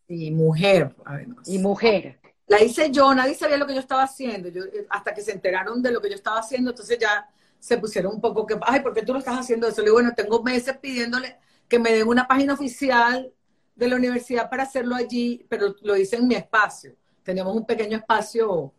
Y 0.09 0.31
mujer, 0.31 0.95
además. 1.05 1.47
Y 1.47 1.59
mujer. 1.59 2.19
La 2.47 2.63
hice 2.63 2.91
yo, 2.91 3.15
nadie 3.15 3.35
sabía 3.35 3.59
lo 3.59 3.67
que 3.67 3.75
yo 3.75 3.81
estaba 3.81 4.03
haciendo. 4.03 4.49
Yo, 4.49 4.63
hasta 4.89 5.15
que 5.15 5.21
se 5.21 5.33
enteraron 5.33 5.83
de 5.83 5.93
lo 5.93 6.01
que 6.01 6.09
yo 6.09 6.17
estaba 6.17 6.41
haciendo, 6.41 6.71
entonces 6.71 6.99
ya 6.99 7.29
se 7.59 7.77
pusieron 7.77 8.15
un 8.15 8.21
poco 8.21 8.47
que, 8.47 8.59
ay, 8.63 8.81
¿por 8.81 8.95
qué 8.95 9.03
tú 9.03 9.13
lo 9.13 9.19
estás 9.19 9.39
haciendo 9.39 9.69
eso? 9.69 9.83
Le 9.83 9.87
digo, 9.87 9.97
bueno, 9.97 10.15
tengo 10.17 10.43
meses 10.43 10.77
pidiéndole 10.79 11.37
que 11.69 11.79
me 11.79 11.93
den 11.93 12.09
una 12.09 12.27
página 12.27 12.55
oficial 12.55 13.33
de 13.81 13.89
la 13.89 13.97
universidad 13.97 14.51
para 14.51 14.65
hacerlo 14.65 14.95
allí, 14.95 15.47
pero 15.49 15.75
lo 15.81 15.97
hice 15.97 16.17
en 16.17 16.29
mi 16.29 16.35
espacio. 16.35 16.95
Teníamos 17.23 17.57
un 17.57 17.65
pequeño 17.65 17.97
espacio 17.97 18.75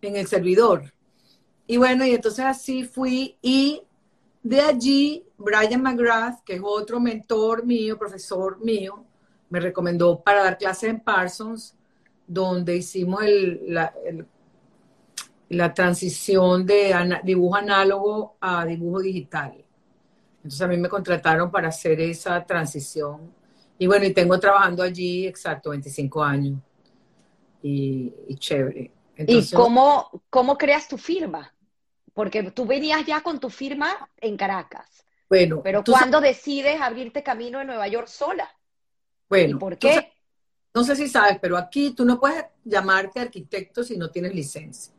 en 0.00 0.14
el 0.14 0.28
servidor. 0.28 0.94
Y 1.66 1.76
bueno, 1.76 2.06
y 2.06 2.12
entonces 2.12 2.44
así 2.44 2.84
fui 2.84 3.36
y 3.42 3.82
de 4.40 4.60
allí 4.60 5.26
Brian 5.36 5.82
McGrath, 5.82 6.44
que 6.44 6.54
es 6.54 6.60
otro 6.62 7.00
mentor 7.00 7.66
mío, 7.66 7.98
profesor 7.98 8.64
mío, 8.64 9.04
me 9.50 9.58
recomendó 9.58 10.20
para 10.20 10.44
dar 10.44 10.56
clases 10.56 10.90
en 10.90 11.00
Parsons, 11.00 11.74
donde 12.24 12.76
hicimos 12.76 13.24
la, 13.66 13.92
la, 15.48 15.74
transición 15.74 16.64
de 16.64 16.94
dibujo 17.24 17.56
análogo 17.56 18.36
a 18.40 18.64
dibujo 18.64 19.00
digital. 19.00 19.64
Entonces 20.36 20.62
a 20.62 20.68
mí 20.68 20.76
me 20.76 20.88
contrataron 20.88 21.50
para 21.50 21.68
hacer 21.68 22.00
esa 22.00 22.44
transición 22.46 23.41
y 23.82 23.86
bueno, 23.88 24.04
y 24.04 24.12
tengo 24.12 24.38
trabajando 24.38 24.80
allí, 24.80 25.26
exacto, 25.26 25.70
25 25.70 26.22
años. 26.22 26.60
Y, 27.64 28.12
chévere. 28.36 28.92
¿Y 29.26 29.50
cómo, 29.50 30.22
cómo 30.30 30.56
creas 30.56 30.86
tu 30.86 30.96
firma? 30.96 31.52
Porque 32.14 32.44
tú 32.52 32.64
venías 32.64 33.04
ya 33.04 33.22
con 33.22 33.40
tu 33.40 33.50
firma 33.50 34.08
en 34.20 34.36
Caracas. 34.36 35.04
Bueno. 35.28 35.62
Pero 35.64 35.82
¿cuándo 35.82 36.20
decides 36.20 36.80
abrirte 36.80 37.24
camino 37.24 37.60
en 37.60 37.66
Nueva 37.66 37.88
York 37.88 38.06
sola? 38.06 38.48
Bueno. 39.28 39.58
¿Por 39.58 39.76
qué? 39.78 40.12
no 40.72 40.84
sé 40.84 40.94
si 40.94 41.08
sabes, 41.08 41.38
pero 41.42 41.56
aquí 41.56 41.90
tú 41.90 42.04
no 42.04 42.20
puedes 42.20 42.44
llamarte 42.62 43.18
arquitecto 43.18 43.82
si 43.82 43.96
no 43.96 44.12
tienes 44.12 44.32
licencia. 44.32 44.94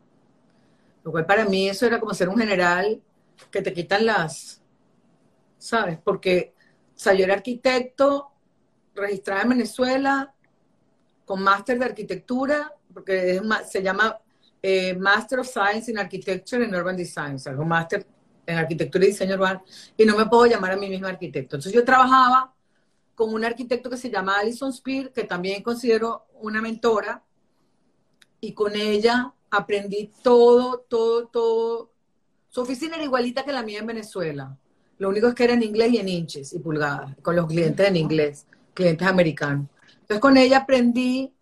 Lo 1.05 1.11
cual 1.11 1.25
para 1.25 1.45
mí 1.45 1.69
eso 1.69 1.85
era 1.85 2.01
como 2.01 2.13
ser 2.13 2.27
un 2.27 2.37
general 2.37 3.01
que 3.49 3.61
te 3.61 3.71
quitan 3.71 4.05
las, 4.05 4.61
¿sabes? 5.57 5.99
Porque, 6.03 6.53
o 6.93 6.99
sea, 6.99 7.13
yo 7.13 7.23
era 7.23 7.35
arquitecto, 7.35 8.32
registrada 8.95 9.43
en 9.43 9.49
Venezuela 9.49 10.33
con 11.25 11.41
máster 11.41 11.79
de 11.79 11.85
arquitectura, 11.85 12.73
porque 12.93 13.41
se 13.69 13.81
llama 13.81 14.19
eh, 14.61 14.93
Master 14.95 15.39
of 15.39 15.47
Science 15.47 15.89
in 15.89 15.97
Architecture 15.97 16.63
and 16.63 16.75
Urban 16.75 16.95
Design, 16.95 17.35
o 17.35 17.39
sea, 17.39 17.53
un 17.53 17.67
máster 17.67 18.05
en 18.45 18.57
arquitectura 18.57 19.05
y 19.05 19.07
diseño 19.09 19.35
urbano, 19.35 19.63
y 19.97 20.05
no 20.05 20.17
me 20.17 20.25
puedo 20.25 20.45
llamar 20.45 20.73
a 20.73 20.77
mí 20.77 20.89
misma 20.89 21.09
arquitecto. 21.09 21.55
Entonces 21.55 21.73
yo 21.73 21.85
trabajaba 21.85 22.53
con 23.15 23.33
un 23.33 23.45
arquitecto 23.45 23.89
que 23.89 23.97
se 23.97 24.09
llama 24.09 24.37
Alison 24.37 24.73
Spear, 24.73 25.11
que 25.11 25.23
también 25.23 25.63
considero 25.63 26.25
una 26.41 26.61
mentora, 26.61 27.23
y 28.41 28.53
con 28.53 28.75
ella 28.75 29.33
aprendí 29.49 30.11
todo, 30.21 30.79
todo, 30.89 31.27
todo. 31.27 31.91
Su 32.49 32.61
oficina 32.61 32.95
era 32.95 33.05
igualita 33.05 33.45
que 33.45 33.53
la 33.53 33.63
mía 33.63 33.79
en 33.79 33.87
Venezuela. 33.87 34.57
Lo 34.97 35.09
único 35.09 35.27
es 35.27 35.35
que 35.35 35.45
era 35.45 35.53
en 35.53 35.63
inglés 35.63 35.93
y 35.93 35.97
en 35.97 36.09
inches 36.09 36.53
y 36.53 36.59
pulgadas, 36.59 37.15
con 37.21 37.35
los 37.35 37.47
clientes 37.47 37.87
en 37.87 37.95
inglés 37.95 38.45
clientes 38.73 39.07
americanos. 39.07 39.67
Entonces 39.93 40.19
con 40.19 40.37
ella 40.37 40.59
aprendí 40.59 41.33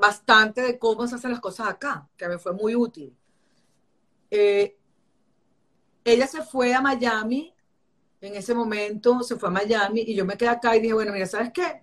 bastante 0.00 0.62
de 0.62 0.78
cómo 0.78 1.06
se 1.06 1.16
hacen 1.16 1.30
las 1.30 1.40
cosas 1.40 1.68
acá, 1.68 2.08
que 2.16 2.28
me 2.28 2.38
fue 2.38 2.52
muy 2.52 2.74
útil. 2.74 3.14
Eh, 4.30 4.76
ella 6.04 6.26
se 6.26 6.42
fue 6.42 6.74
a 6.74 6.80
Miami, 6.80 7.54
en 8.20 8.34
ese 8.34 8.54
momento 8.54 9.22
se 9.22 9.36
fue 9.36 9.48
a 9.48 9.52
Miami 9.52 10.04
y 10.06 10.14
yo 10.14 10.24
me 10.24 10.36
quedé 10.36 10.48
acá 10.48 10.76
y 10.76 10.80
dije, 10.80 10.94
bueno, 10.94 11.12
mira, 11.12 11.26
¿sabes 11.26 11.50
qué? 11.52 11.82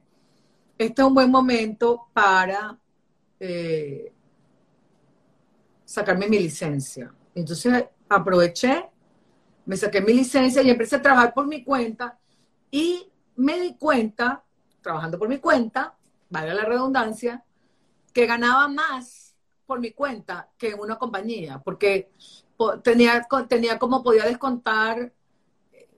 Este 0.78 1.02
es 1.02 1.08
un 1.08 1.14
buen 1.14 1.30
momento 1.30 2.08
para 2.14 2.78
eh, 3.40 4.12
sacarme 5.86 6.28
mi 6.28 6.40
licencia. 6.40 7.14
Entonces 7.36 7.86
aproveché, 8.08 8.86
me 9.66 9.78
saqué 9.78 10.02
mi 10.02 10.14
licencia 10.14 10.62
y 10.62 10.70
empecé 10.70 10.96
a 10.96 11.02
trabajar 11.02 11.34
por 11.34 11.48
mi 11.48 11.64
cuenta 11.64 12.18
y 12.72 13.10
me 13.40 13.58
di 13.58 13.76
cuenta, 13.76 14.44
trabajando 14.82 15.18
por 15.18 15.30
mi 15.30 15.38
cuenta, 15.38 15.96
valga 16.30 16.54
la 16.54 16.66
redundancia, 16.66 17.44
que 18.14 18.26
ganaba 18.26 18.68
más 18.68 19.34
por 19.66 19.80
mi 19.80 19.92
cuenta 19.92 20.50
que 20.58 20.72
en 20.72 20.80
una 20.80 20.98
compañía, 20.98 21.62
porque 21.64 22.12
tenía, 22.84 23.26
tenía 23.48 23.80
como 23.80 24.04
podía 24.04 24.26
descontar, 24.26 25.14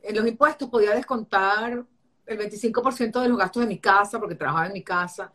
en 0.03 0.15
los 0.15 0.27
impuestos 0.27 0.69
podía 0.69 0.93
descontar 0.93 1.83
el 2.27 2.37
25% 2.37 3.19
de 3.19 3.29
los 3.29 3.37
gastos 3.39 3.61
de 3.61 3.67
mi 3.67 3.79
casa, 3.79 4.19
porque 4.19 4.35
trabajaba 4.35 4.67
en 4.67 4.73
mi 4.73 4.83
casa, 4.83 5.33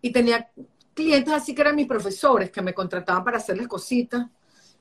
y 0.00 0.12
tenía 0.12 0.48
clientes 0.94 1.34
así 1.34 1.56
que 1.56 1.62
eran 1.62 1.74
mis 1.74 1.88
profesores, 1.88 2.52
que 2.52 2.62
me 2.62 2.72
contrataban 2.72 3.24
para 3.24 3.38
hacerles 3.38 3.66
cositas. 3.66 4.28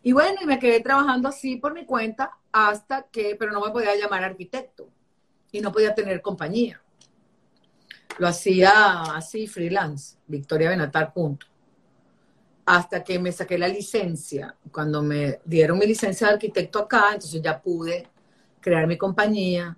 Y 0.03 0.11
bueno, 0.11 0.37
y 0.43 0.45
me 0.45 0.59
quedé 0.59 0.79
trabajando 0.81 1.27
así 1.27 1.55
por 1.55 1.73
mi 1.73 1.85
cuenta 1.85 2.37
hasta 2.51 3.07
que, 3.07 3.35
pero 3.35 3.51
no 3.51 3.61
me 3.61 3.71
podía 3.71 3.95
llamar 3.95 4.23
arquitecto 4.23 4.91
y 5.57 5.61
no 5.61 5.71
podía 5.71 5.95
tener 5.95 6.21
compañía. 6.21 6.79
Lo 8.19 8.27
hacía 8.27 9.01
así, 9.15 9.47
freelance, 9.47 10.17
Victoria 10.27 10.69
Benatar, 10.69 11.13
punto. 11.13 11.47
Hasta 12.65 13.03
que 13.03 13.17
me 13.17 13.31
saqué 13.31 13.57
la 13.57 13.67
licencia. 13.67 14.55
Cuando 14.71 15.01
me 15.01 15.39
dieron 15.45 15.79
mi 15.79 15.87
licencia 15.87 16.27
de 16.27 16.33
arquitecto 16.33 16.79
acá, 16.79 17.13
entonces 17.13 17.41
ya 17.41 17.59
pude 17.59 18.07
crear 18.59 18.85
mi 18.85 18.97
compañía. 18.97 19.75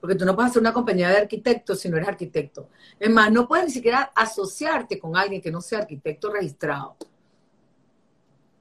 Porque 0.00 0.14
tú 0.14 0.24
no 0.24 0.34
puedes 0.34 0.50
hacer 0.50 0.60
una 0.60 0.72
compañía 0.72 1.08
de 1.08 1.18
arquitectos 1.18 1.80
si 1.80 1.88
no 1.88 1.96
eres 1.96 2.08
arquitecto. 2.08 2.68
Es 2.98 3.10
más, 3.10 3.32
no 3.32 3.48
puedes 3.48 3.66
ni 3.66 3.72
siquiera 3.72 4.12
asociarte 4.14 4.98
con 4.98 5.16
alguien 5.16 5.40
que 5.40 5.50
no 5.50 5.60
sea 5.60 5.80
arquitecto 5.80 6.32
registrado. 6.32 6.96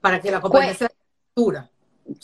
Para 0.02 0.20
que 0.20 0.32
la 0.32 0.42
compañía 0.42 0.74
sea 0.74 0.90
dura. 1.36 1.70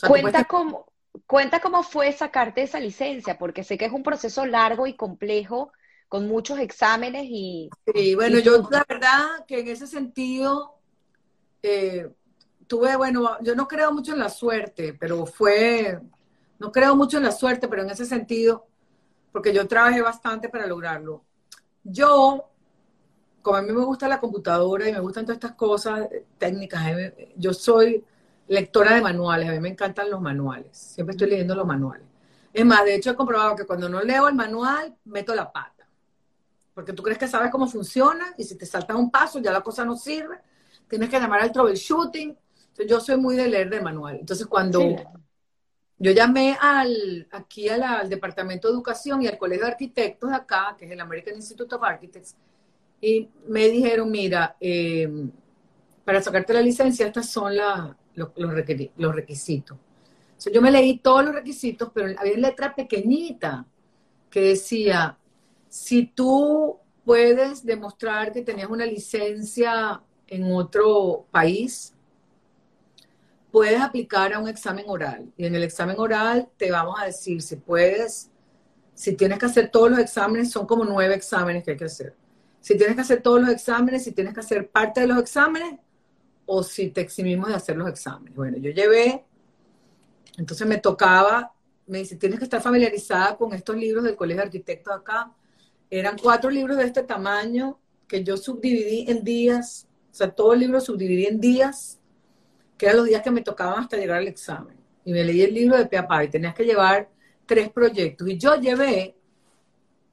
cuenta 0.06 0.44
cómo, 0.44 0.86
Cuenta 1.26 1.60
cómo 1.60 1.82
fue 1.82 2.12
sacarte 2.12 2.62
esa 2.62 2.78
licencia, 2.78 3.36
porque 3.36 3.64
sé 3.64 3.76
que 3.76 3.86
es 3.86 3.92
un 3.92 4.02
proceso 4.04 4.46
largo 4.46 4.86
y 4.86 4.94
complejo, 4.94 5.72
con 6.08 6.28
muchos 6.28 6.58
exámenes 6.60 7.24
y... 7.28 7.68
Sí, 7.92 8.14
bueno, 8.14 8.38
yo 8.38 8.68
la 8.70 8.84
verdad 8.88 9.44
que 9.46 9.60
en 9.60 9.68
ese 9.68 9.88
sentido 9.88 10.78
eh, 11.62 12.08
tuve, 12.66 12.94
bueno, 12.96 13.38
yo 13.42 13.56
no 13.56 13.66
creo 13.66 13.92
mucho 13.92 14.12
en 14.12 14.20
la 14.20 14.28
suerte, 14.28 14.94
pero 14.94 15.26
fue, 15.26 16.00
no 16.60 16.70
creo 16.70 16.94
mucho 16.94 17.16
en 17.16 17.24
la 17.24 17.32
suerte, 17.32 17.66
pero 17.66 17.82
en 17.82 17.90
ese 17.90 18.04
sentido, 18.04 18.66
porque 19.32 19.52
yo 19.52 19.66
trabajé 19.66 20.02
bastante 20.02 20.48
para 20.48 20.66
lograrlo. 20.66 21.24
Yo, 21.82 22.50
como 23.42 23.56
a 23.56 23.62
mí 23.62 23.72
me 23.72 23.84
gusta 23.84 24.06
la 24.06 24.20
computadora 24.20 24.88
y 24.88 24.92
me 24.92 25.00
gustan 25.00 25.24
todas 25.24 25.38
estas 25.38 25.56
cosas 25.56 26.08
técnicas, 26.38 26.84
yo 27.36 27.52
soy 27.52 28.04
lectora 28.48 28.94
de 28.94 29.02
manuales, 29.02 29.48
a 29.48 29.52
mí 29.52 29.60
me 29.60 29.68
encantan 29.70 30.10
los 30.10 30.20
manuales, 30.20 30.76
siempre 30.76 31.12
estoy 31.12 31.30
leyendo 31.30 31.54
los 31.54 31.66
manuales. 31.66 32.06
Es 32.52 32.64
más, 32.64 32.84
de 32.84 32.94
hecho 32.94 33.10
he 33.10 33.14
comprobado 33.14 33.54
que 33.54 33.66
cuando 33.66 33.88
no 33.88 34.00
leo 34.00 34.28
el 34.28 34.34
manual, 34.34 34.96
meto 35.04 35.34
la 35.34 35.52
pata. 35.52 35.86
Porque 36.72 36.94
tú 36.94 37.02
crees 37.02 37.18
que 37.18 37.28
sabes 37.28 37.50
cómo 37.50 37.66
funciona 37.66 38.34
y 38.38 38.44
si 38.44 38.56
te 38.56 38.64
saltas 38.64 38.96
un 38.96 39.10
paso 39.10 39.38
ya 39.40 39.52
la 39.52 39.60
cosa 39.60 39.84
no 39.84 39.94
sirve. 39.94 40.38
Tienes 40.88 41.10
que 41.10 41.18
llamar 41.18 41.42
al 41.42 41.52
troubleshooting. 41.52 42.30
Entonces, 42.30 42.86
yo 42.86 43.00
soy 43.00 43.18
muy 43.18 43.36
de 43.36 43.48
leer 43.48 43.68
de 43.68 43.80
manual. 43.80 44.16
Entonces 44.20 44.46
cuando 44.46 44.80
yo 45.98 46.12
llamé 46.12 46.56
al, 46.60 47.28
aquí 47.30 47.68
al 47.68 48.08
departamento 48.08 48.68
de 48.68 48.74
educación 48.74 49.22
y 49.22 49.28
al 49.28 49.38
colegio 49.38 49.64
de 49.64 49.72
arquitectos 49.72 50.30
de 50.30 50.36
acá, 50.36 50.76
que 50.78 50.84
es 50.84 50.90
el 50.90 51.00
American 51.00 51.36
Institute 51.36 51.74
of 51.74 51.82
Architects, 51.82 52.36
y 53.00 53.28
me 53.48 53.68
dijeron, 53.68 54.10
mira, 54.10 54.56
eh, 54.60 55.28
para 56.04 56.22
sacarte 56.22 56.54
la 56.54 56.62
licencia, 56.62 57.06
estas 57.06 57.28
son 57.28 57.56
las 57.56 57.90
los, 58.16 58.30
los, 58.36 59.14
requisitos. 59.14 59.78
yo 60.52 60.60
me 60.60 60.70
leí 60.70 60.98
todos 60.98 61.24
los 61.24 61.34
requisitos, 61.34 61.90
pero 61.94 62.18
había 62.18 62.36
letra 62.36 62.74
pequeñita 62.74 63.64
que 64.30 64.40
decía, 64.40 65.16
si 65.68 66.06
tú 66.06 66.78
puedes 67.04 67.64
demostrar 67.64 68.32
que 68.32 68.42
tenías 68.42 68.68
una 68.68 68.84
licencia 68.84 70.02
en 70.26 70.52
otro 70.52 71.26
país, 71.30 71.94
puedes 73.52 73.80
aplicar 73.80 74.34
a 74.34 74.38
un 74.38 74.48
examen 74.48 74.84
oral. 74.88 75.32
Y 75.36 75.46
en 75.46 75.54
el 75.54 75.62
examen 75.62 75.96
oral 75.98 76.48
te 76.56 76.70
vamos 76.70 77.00
a 77.00 77.06
decir 77.06 77.40
si 77.40 77.56
puedes, 77.56 78.30
si 78.94 79.14
tienes 79.14 79.38
que 79.38 79.46
hacer 79.46 79.70
todos 79.70 79.90
los 79.90 79.98
exámenes, 79.98 80.50
son 80.50 80.66
como 80.66 80.84
nueve 80.84 81.14
exámenes 81.14 81.64
que 81.64 81.70
hay 81.70 81.76
que 81.76 81.84
hacer. 81.84 82.14
Si 82.60 82.76
tienes 82.76 82.96
que 82.96 83.02
hacer 83.02 83.22
todos 83.22 83.40
los 83.40 83.50
exámenes, 83.50 84.04
si 84.04 84.12
tienes 84.12 84.34
que 84.34 84.40
hacer 84.40 84.68
parte 84.68 85.00
de 85.02 85.06
los 85.06 85.18
exámenes, 85.18 85.78
o 86.46 86.62
si 86.62 86.90
te 86.90 87.00
eximimos 87.00 87.48
de 87.48 87.54
hacer 87.54 87.76
los 87.76 87.88
exámenes. 87.88 88.34
Bueno, 88.34 88.56
yo 88.58 88.70
llevé, 88.70 89.24
entonces 90.38 90.66
me 90.66 90.78
tocaba, 90.78 91.52
me 91.86 91.98
dice, 91.98 92.16
tienes 92.16 92.38
que 92.38 92.44
estar 92.44 92.62
familiarizada 92.62 93.36
con 93.36 93.52
estos 93.52 93.76
libros 93.76 94.04
del 94.04 94.16
Colegio 94.16 94.42
de 94.42 94.46
Arquitectos 94.46 94.94
acá. 94.94 95.32
Eran 95.90 96.16
cuatro 96.20 96.50
libros 96.50 96.76
de 96.76 96.84
este 96.84 97.02
tamaño 97.02 97.78
que 98.08 98.22
yo 98.22 98.36
subdividí 98.36 99.10
en 99.10 99.24
días, 99.24 99.86
o 100.10 100.14
sea, 100.14 100.30
todo 100.30 100.54
el 100.54 100.60
libro 100.60 100.80
subdividí 100.80 101.26
en 101.26 101.40
días, 101.40 101.98
que 102.78 102.86
eran 102.86 102.98
los 102.98 103.06
días 103.06 103.22
que 103.22 103.30
me 103.30 103.42
tocaban 103.42 103.80
hasta 103.80 103.96
llegar 103.96 104.18
al 104.18 104.28
examen. 104.28 104.76
Y 105.04 105.12
me 105.12 105.24
leí 105.24 105.42
el 105.42 105.54
libro 105.54 105.76
de 105.76 105.86
Peapa 105.86 106.24
y 106.24 106.28
tenías 106.28 106.54
que 106.54 106.64
llevar 106.64 107.08
tres 107.46 107.70
proyectos. 107.70 108.28
Y 108.28 108.36
yo 108.38 108.56
llevé 108.56 109.16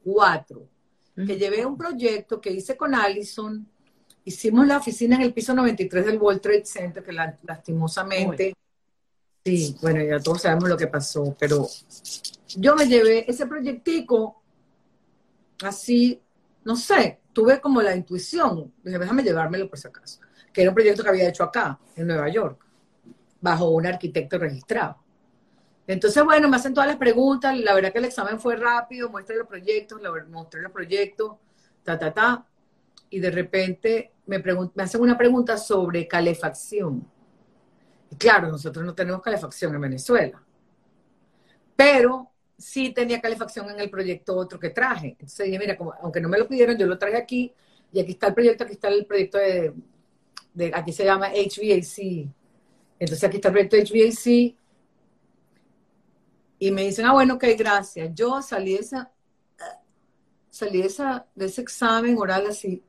cuatro. 0.03 0.67
Que 1.15 1.37
llevé 1.37 1.63
un 1.65 1.77
proyecto 1.77 2.41
que 2.41 2.51
hice 2.51 2.75
con 2.75 2.95
Allison, 2.95 3.67
hicimos 4.25 4.67
la 4.67 4.77
oficina 4.77 5.15
en 5.15 5.23
el 5.23 5.33
piso 5.33 5.53
93 5.53 6.05
del 6.05 6.17
World 6.17 6.41
Trade 6.41 6.65
Center, 6.65 7.03
que 7.03 7.11
lastimosamente, 7.11 8.53
sí, 9.43 9.75
bueno, 9.81 10.03
ya 10.03 10.19
todos 10.19 10.41
sabemos 10.41 10.69
lo 10.69 10.77
que 10.77 10.87
pasó, 10.87 11.35
pero 11.37 11.67
yo 12.55 12.75
me 12.75 12.87
llevé 12.87 13.29
ese 13.29 13.45
proyectico 13.45 14.41
así, 15.63 16.21
no 16.63 16.75
sé, 16.75 17.19
tuve 17.33 17.59
como 17.59 17.81
la 17.81 17.95
intuición, 17.95 18.73
dije, 18.83 18.99
déjame 18.99 19.23
llevármelo 19.23 19.69
por 19.69 19.77
si 19.77 19.87
acaso, 19.87 20.19
que 20.51 20.61
era 20.61 20.71
un 20.71 20.75
proyecto 20.75 21.03
que 21.03 21.09
había 21.09 21.29
hecho 21.29 21.43
acá, 21.43 21.79
en 21.95 22.07
Nueva 22.07 22.29
York, 22.29 22.65
bajo 23.41 23.69
un 23.69 23.85
arquitecto 23.85 24.37
registrado. 24.37 24.97
Entonces, 25.85 26.23
bueno, 26.23 26.47
me 26.47 26.55
hacen 26.55 26.73
todas 26.73 26.87
las 26.87 26.95
preguntas, 26.95 27.57
la 27.57 27.73
verdad 27.73 27.91
que 27.91 27.97
el 27.97 28.05
examen 28.05 28.39
fue 28.39 28.55
rápido, 28.55 29.09
muestra 29.09 29.35
los 29.35 29.47
proyectos, 29.47 29.99
mostré 30.29 30.61
los 30.61 30.71
proyectos, 30.71 31.33
ta, 31.83 31.99
ta, 31.99 32.13
ta, 32.13 32.47
y 33.09 33.19
de 33.19 33.31
repente 33.31 34.12
me, 34.25 34.43
hacen 34.77 35.01
una 35.01 35.17
pregunta 35.17 35.57
sobre 35.57 36.07
calefacción. 36.07 37.05
Y 38.09 38.15
claro, 38.15 38.49
nosotros 38.49 38.85
no 38.85 38.93
tenemos 38.93 39.21
calefacción 39.21 39.73
en 39.75 39.81
Venezuela, 39.81 40.41
pero 41.75 42.29
sí 42.57 42.91
tenía 42.91 43.19
calefacción 43.19 43.69
en 43.69 43.79
el 43.79 43.89
proyecto 43.89 44.35
otro 44.35 44.59
que 44.59 44.69
traje. 44.69 45.09
Entonces 45.19 45.45
dije, 45.45 45.59
mira, 45.59 45.77
aunque 46.01 46.21
no 46.21 46.29
me 46.29 46.37
lo 46.37 46.47
pidieron, 46.47 46.77
yo 46.77 46.85
lo 46.85 46.97
traje 46.97 47.17
aquí, 47.17 47.53
y 47.91 47.99
aquí 47.99 48.11
está 48.13 48.27
el 48.27 48.33
proyecto, 48.33 48.63
aquí 48.63 48.73
está 48.73 48.87
el 48.89 49.05
proyecto 49.05 49.37
de, 49.37 49.73
aquí 50.73 50.91
se 50.91 51.05
llama 51.05 51.29
HVAC. 51.29 52.29
Entonces 52.99 53.23
aquí 53.23 53.37
está 53.37 53.49
el 53.49 53.53
proyecto 53.53 53.77
HVAC. 53.77 54.55
Y 56.59 56.71
me 56.71 56.83
dicen, 56.83 57.05
ah, 57.05 57.13
bueno, 57.13 57.35
ok, 57.35 57.45
gracias. 57.57 58.09
Yo 58.15 58.41
salí 58.41 58.73
de 58.73 58.79
esa, 58.79 59.11
salí 60.49 60.81
de, 60.81 60.87
esa, 60.87 61.27
de 61.35 61.45
ese 61.45 61.61
examen 61.61 62.17
oral 62.17 62.47
así, 62.47 62.81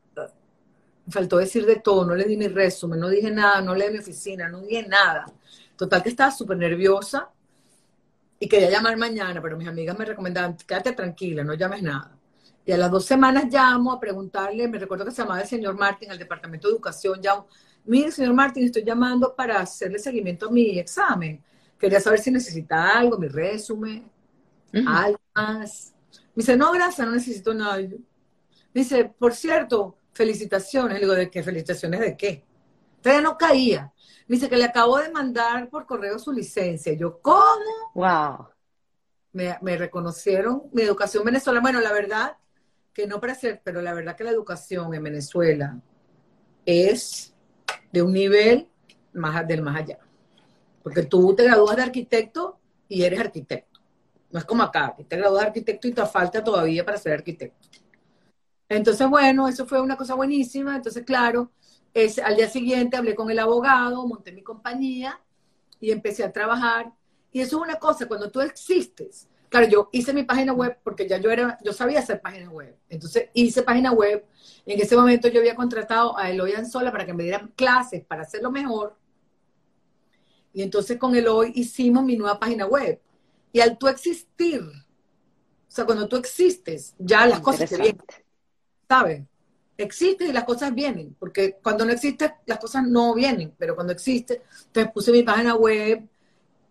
me 1.07 1.13
faltó 1.13 1.39
decir 1.39 1.67
de 1.67 1.77
todo, 1.77 2.05
no 2.05 2.15
le 2.15 2.25
di 2.25 2.37
mi 2.37 2.49
resumen, 2.49 3.01
no 3.01 3.09
dije 3.09 3.31
nada, 3.31 3.61
no 3.61 3.75
leí 3.75 3.91
mi 3.91 3.99
oficina, 3.99 4.49
no 4.49 4.61
dije 4.61 4.87
nada. 4.87 5.27
Total 5.77 6.03
que 6.03 6.09
estaba 6.09 6.31
súper 6.31 6.57
nerviosa 6.57 7.31
y 8.39 8.49
quería 8.49 8.71
llamar 8.71 8.97
mañana, 8.97 9.41
pero 9.43 9.57
mis 9.57 9.69
amigas 9.69 9.99
me 9.99 10.05
recomendaban, 10.05 10.57
quédate 10.57 10.93
tranquila, 10.93 11.45
no 11.45 11.55
llames 11.55 11.83
nada. 11.83 12.17
Y 12.67 12.73
a 12.73 12.79
las 12.79 12.91
dos 12.91 13.05
semanas 13.05 13.45
llamo 13.51 13.93
a 13.93 14.01
preguntarle, 14.01 14.67
me 14.69 14.79
recuerdo 14.79 15.05
que 15.05 15.11
se 15.11 15.23
llamaba 15.23 15.43
el 15.43 15.49
señor 15.49 15.77
Martín, 15.77 16.11
al 16.11 16.19
departamento 16.19 16.69
de 16.69 16.75
educación, 16.75 17.21
llamo, 17.23 17.47
mire, 17.85 18.11
señor 18.11 18.33
Martín, 18.33 18.65
estoy 18.65 18.85
llamando 18.85 19.35
para 19.35 19.61
hacerle 19.61 19.99
seguimiento 19.99 20.49
a 20.49 20.51
mi 20.51 20.79
examen. 20.79 21.43
Quería 21.79 22.01
saber 22.01 22.21
si 22.21 22.31
necesita 22.31 22.99
algo, 22.99 23.19
mi 23.19 23.29
resumen, 23.29 24.11
algo 24.87 25.21
más. 25.35 25.93
Me 26.35 26.41
dice, 26.41 26.57
no, 26.57 26.73
gracias, 26.73 27.07
no 27.07 27.13
necesito 27.13 27.53
nada. 27.53 27.77
Me 27.77 28.01
dice, 28.73 29.05
por 29.19 29.35
cierto, 29.35 29.99
felicitaciones. 30.15 30.95
Le 30.95 31.01
digo, 31.01 31.15
¿de 31.15 31.31
qué? 31.31 31.43
¿Felicitaciones 31.43 32.01
de 32.01 32.17
qué? 32.17 32.45
Entonces 32.97 33.23
no 33.23 33.37
caía. 33.37 33.93
Me 34.27 34.37
dice 34.37 34.49
que 34.49 34.57
le 34.57 34.65
acabo 34.65 34.99
de 34.99 35.11
mandar 35.11 35.69
por 35.69 35.85
correo 35.85 36.19
su 36.19 36.33
licencia. 36.33 36.95
yo, 36.95 37.21
¿cómo? 37.21 37.91
Wow. 37.95 38.49
Me, 39.33 39.77
reconocieron 39.77 40.63
mi 40.73 40.83
educación 40.83 41.25
venezolana. 41.25 41.61
Bueno, 41.61 41.81
la 41.81 41.93
verdad 41.93 42.37
que 42.95 43.07
no 43.07 43.21
para 43.21 43.35
ser, 43.35 43.61
pero 43.63 43.83
la 43.83 43.93
verdad 43.93 44.17
que 44.17 44.25
la 44.25 44.31
educación 44.31 44.95
en 44.95 45.03
Venezuela 45.03 45.79
es 46.65 47.35
de 47.93 48.03
un 48.03 48.13
nivel 48.13 48.69
más 49.13 49.47
del 49.47 49.61
más 49.61 49.77
allá. 49.77 49.99
Porque 50.83 51.03
tú 51.03 51.35
te 51.35 51.45
gradúas 51.45 51.77
de 51.77 51.83
arquitecto 51.83 52.59
y 52.89 53.03
eres 53.03 53.21
arquitecto. 53.21 53.81
No 54.31 54.39
es 54.39 54.45
como 54.45 54.63
acá, 54.63 54.95
que 54.97 55.05
te 55.05 55.17
gradúas 55.17 55.43
de 55.43 55.47
arquitecto 55.49 55.89
y 55.89 55.93
te 55.93 56.07
falta 56.07 56.43
todavía 56.43 56.85
para 56.85 56.97
ser 56.97 57.13
arquitecto. 57.13 57.69
Entonces, 58.77 59.09
bueno, 59.09 59.49
eso 59.49 59.67
fue 59.67 59.81
una 59.81 59.97
cosa 59.97 60.15
buenísima. 60.15 60.77
Entonces, 60.77 61.05
claro, 61.05 61.51
es, 61.93 62.19
al 62.19 62.37
día 62.37 62.49
siguiente 62.49 62.97
hablé 62.97 63.15
con 63.15 63.31
el 63.31 63.39
abogado, 63.39 64.07
monté 64.07 64.33
mi 64.33 64.43
compañía 64.43 65.21
y 65.81 65.91
empecé 65.91 66.25
a 66.25 66.33
trabajar. 66.33 66.93
Y 67.31 67.41
eso 67.41 67.57
es 67.57 67.63
una 67.63 67.77
cosa, 67.77 68.07
cuando 68.07 68.31
tú 68.31 68.41
existes. 68.41 69.29
Claro, 69.49 69.69
yo 69.69 69.89
hice 69.93 70.13
mi 70.13 70.25
página 70.25 70.53
web 70.53 70.79
porque 70.83 71.09
ya 71.09 71.19
yo 71.19 71.31
era, 71.31 71.59
yo 71.63 71.73
sabía 71.73 72.01
hacer 72.01 72.21
página 72.21 72.51
web. 72.51 72.77
Entonces 72.89 73.29
hice 73.35 73.63
página 73.63 73.93
web. 73.93 74.25
En 74.67 74.81
ese 74.81 74.97
momento 74.97 75.29
yo 75.29 75.39
había 75.39 75.55
contratado 75.55 76.19
a 76.19 76.31
Eloy 76.31 76.53
Anzola 76.55 76.91
para 76.91 77.07
que 77.07 77.15
me 77.15 77.23
dieran 77.23 77.53
clases 77.55 78.05
para 78.05 78.23
hacerlo 78.23 78.51
mejor. 78.51 78.97
Y 80.53 80.63
entonces 80.63 80.99
con 80.99 81.15
Eloy 81.15 81.53
hicimos 81.55 82.05
mi 82.05 82.17
nueva 82.17 82.41
página 82.41 82.67
web. 82.67 83.01
Y 83.53 83.61
al 83.61 83.79
tú 83.79 83.87
existir, 83.87 84.63
o 84.63 85.71
sea, 85.71 85.85
cuando 85.85 86.09
tú 86.09 86.17
existes, 86.17 86.95
ya 86.99 87.27
las 87.27 87.39
cosas 87.39 87.71
se 87.71 87.77
vienen. 87.77 88.03
¿Sabes? 88.89 89.23
Existe 89.77 90.27
y 90.27 90.33
las 90.33 90.45
cosas 90.45 90.75
vienen, 90.75 91.17
porque 91.19 91.59
cuando 91.63 91.85
no 91.85 91.93
existe, 91.93 92.35
las 92.47 92.59
cosas 92.59 92.87
no 92.87 93.15
vienen, 93.15 93.53
pero 93.59 93.75
cuando 93.75 93.93
existe, 93.93 94.43
entonces 94.67 94.93
puse 94.93 95.11
mi 95.11 95.23
página 95.23 95.57
web 95.57 96.07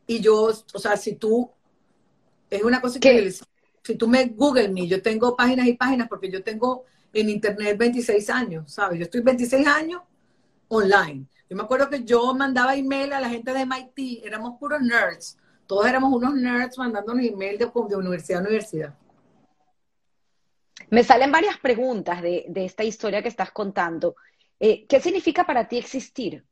y 0.07 0.20
yo, 0.20 0.51
o 0.74 0.80
sea, 0.80 0.95
si 0.95 1.16
tú, 1.16 1.49
es 2.49 2.64
una 2.64 2.80
cosa 2.80 2.99
que, 2.99 3.34
si 3.84 3.95
tú 3.95 4.07
me 4.07 4.26
Google 4.26 4.70
me, 4.70 4.88
yo 4.88 5.01
tengo 5.01 5.36
páginas 5.36 5.68
y 5.68 5.74
páginas 5.74 6.07
porque 6.07 6.32
yo 6.32 6.43
tengo 6.43 6.86
en 7.11 7.30
internet 7.30 7.78
26 7.78 8.30
años, 8.30 8.72
¿sabes? 8.72 8.99
Yo 8.99 9.03
estoy 9.03 9.22
26 9.22 9.68
años 9.68 10.01
online. 10.70 11.26
Yo 11.49 11.57
me 11.57 11.64
acuerdo 11.64 11.89
que 11.89 12.03
yo 12.03 12.34
mandaba 12.34 12.76
email 12.76 13.14
a 13.14 13.20
la 13.20 13.30
gente 13.30 13.53
de 13.53 13.61
MIT, 13.61 14.26
éramos 14.26 14.57
puros 14.59 14.82
nerds, 14.82 15.38
todos 15.68 15.86
éramos 15.86 16.14
unos 16.14 16.34
nerds 16.36 16.78
mandándonos 16.78 17.26
email 17.26 17.57
de, 17.57 17.66
de 17.66 17.95
universidad 17.95 18.39
a 18.39 18.43
universidad. 18.43 18.95
Me 20.94 21.04
salen 21.04 21.32
varias 21.32 21.58
preguntas 21.58 22.22
de, 22.22 22.46
esta 22.54 22.84
historia 22.84 23.24
que 23.24 23.28
estás 23.28 23.50
contando. 23.50 24.16
Eh, 24.60 24.86
¿Qué 24.88 25.00
significa 25.02 25.44
para 25.44 25.68
ti 25.68 25.80
existir? 25.80 26.46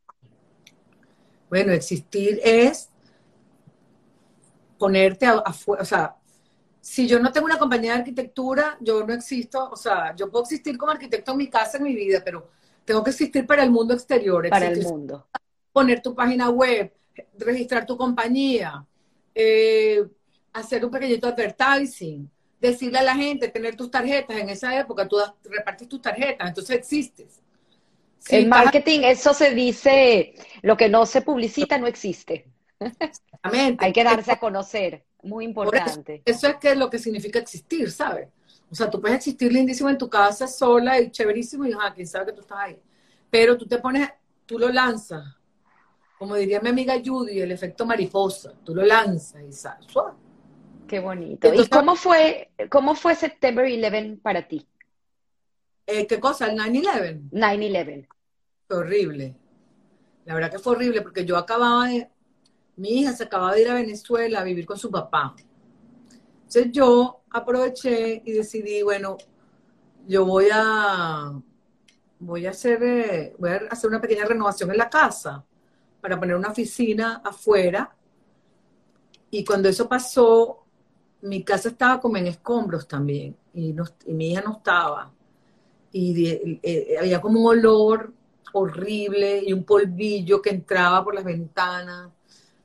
Bueno, 1.47 1.71
existir 1.73 2.41
es 2.43 2.89
ponerte 4.79 5.27
afuera, 5.27 5.83
o 5.83 5.85
sea, 5.85 6.15
si 6.79 7.07
yo 7.07 7.19
no 7.19 7.31
tengo 7.31 7.45
una 7.45 7.59
compañía 7.59 7.93
de 7.93 7.99
arquitectura, 7.99 8.77
yo 8.79 9.05
no 9.05 9.13
existo, 9.13 9.69
o 9.69 9.75
sea, 9.75 10.15
yo 10.15 10.31
puedo 10.31 10.43
existir 10.43 10.75
como 10.75 10.91
arquitecto 10.91 11.33
en 11.33 11.37
mi 11.37 11.47
casa, 11.47 11.77
en 11.77 11.83
mi 11.83 11.93
vida, 11.93 12.23
pero 12.25 12.49
tengo 12.83 13.03
que 13.03 13.11
existir 13.11 13.45
para 13.45 13.61
el 13.61 13.69
mundo 13.69 13.93
exterior. 13.93 14.49
Para 14.49 14.69
el 14.69 14.81
mundo. 14.81 15.27
Poner 15.71 16.01
tu 16.01 16.15
página 16.15 16.49
web, 16.49 16.91
registrar 17.37 17.85
tu 17.85 17.95
compañía, 17.95 18.83
eh, 19.35 20.03
hacer 20.51 20.83
un 20.83 20.89
pequeñito 20.89 21.27
advertising, 21.27 22.27
decirle 22.61 22.99
a 22.99 23.03
la 23.03 23.15
gente, 23.15 23.49
tener 23.49 23.75
tus 23.75 23.89
tarjetas. 23.91 24.37
En 24.37 24.49
esa 24.49 24.79
época 24.79 25.07
tú 25.07 25.17
repartes 25.45 25.89
tus 25.89 26.01
tarjetas, 26.01 26.47
entonces 26.47 26.77
existes. 26.77 27.41
en 28.29 28.47
marketing 28.47 29.01
eso 29.03 29.33
se 29.33 29.53
dice, 29.53 30.35
lo 30.61 30.77
que 30.77 30.87
no 30.87 31.05
se 31.05 31.21
publicita 31.21 31.77
no 31.77 31.87
existe. 31.87 32.47
Exactamente. 32.79 33.83
Hay 33.83 33.91
que 33.91 34.03
darse 34.03 34.31
a 34.31 34.39
conocer, 34.39 35.03
muy 35.23 35.45
importante. 35.45 36.21
Eso, 36.23 36.47
es 36.47 36.55
que 36.57 36.75
lo 36.75 36.89
que 36.89 36.99
significa 36.99 37.39
existir, 37.39 37.91
¿sabes? 37.91 38.29
O 38.69 38.75
sea, 38.75 38.89
tú 38.89 39.01
puedes 39.01 39.17
existir 39.17 39.51
lindísimo 39.51 39.89
en 39.89 39.97
tu 39.97 40.09
casa 40.09 40.47
sola 40.47 40.99
y 40.99 41.11
chéverísimo 41.11 41.65
y 41.65 41.73
quién 41.93 42.07
sabe 42.07 42.27
que 42.27 42.33
tú 42.33 42.41
estás 42.41 42.59
ahí. 42.59 42.79
Pero 43.29 43.57
tú 43.57 43.65
te 43.65 43.79
pones, 43.79 44.09
tú 44.45 44.57
lo 44.57 44.69
lanzas, 44.69 45.23
como 46.17 46.35
diría 46.35 46.61
mi 46.61 46.69
amiga 46.69 46.93
Judy, 47.03 47.39
el 47.41 47.51
efecto 47.51 47.85
mariposa, 47.85 48.53
tú 48.63 48.75
lo 48.75 48.83
lanzas 48.83 49.41
y 49.41 49.51
sales. 49.51 49.87
Qué 50.91 50.99
bonito. 50.99 51.53
¿Y 51.53 51.69
cómo 51.69 51.95
fue, 51.95 52.51
cómo 52.69 52.95
fue 52.95 53.15
September 53.15 53.63
11 53.63 54.19
para 54.21 54.45
ti? 54.45 54.67
Eh, 55.87 56.05
¿Qué 56.05 56.19
cosa? 56.19 56.47
¿El 56.47 56.59
9-11? 56.59 57.29
9-11. 57.31 58.07
Fue 58.67 58.77
horrible. 58.77 59.33
La 60.25 60.33
verdad 60.33 60.51
que 60.51 60.59
fue 60.59 60.73
horrible 60.73 61.01
porque 61.01 61.23
yo 61.23 61.37
acababa 61.37 61.87
de... 61.87 62.09
Mi 62.75 62.89
hija 62.89 63.13
se 63.13 63.23
acababa 63.23 63.53
de 63.53 63.61
ir 63.61 63.69
a 63.69 63.75
Venezuela 63.75 64.41
a 64.41 64.43
vivir 64.43 64.65
con 64.65 64.77
su 64.77 64.91
papá. 64.91 65.33
Entonces 66.41 66.73
yo 66.73 67.21
aproveché 67.29 68.21
y 68.25 68.33
decidí, 68.33 68.81
bueno, 68.81 69.15
yo 70.05 70.25
voy 70.25 70.49
a, 70.51 71.31
voy 72.19 72.47
a 72.47 72.49
hacer, 72.49 72.83
eh, 72.83 73.33
voy 73.39 73.51
a 73.51 73.55
hacer 73.69 73.89
una 73.89 74.01
pequeña 74.01 74.25
renovación 74.25 74.69
en 74.71 74.77
la 74.77 74.89
casa 74.89 75.45
para 76.01 76.19
poner 76.19 76.35
una 76.35 76.49
oficina 76.49 77.21
afuera. 77.23 77.95
Y 79.29 79.45
cuando 79.45 79.69
eso 79.69 79.87
pasó, 79.87 80.60
mi 81.21 81.43
casa 81.43 81.69
estaba 81.69 81.99
como 81.99 82.17
en 82.17 82.27
escombros 82.27 82.87
también 82.87 83.35
y, 83.53 83.75
mi 84.07 84.31
hija 84.31 84.41
no 84.41 84.53
estaba. 84.53 85.11
Y 85.91 86.59
eh, 86.63 86.97
había 86.99 87.21
como 87.21 87.41
un 87.41 87.47
olor 87.47 88.13
horrible 88.53 89.43
y 89.45 89.53
un 89.53 89.63
polvillo 89.63 90.41
que 90.41 90.49
entraba 90.49 91.03
por 91.03 91.15
las 91.15 91.23
ventanas, 91.23 92.09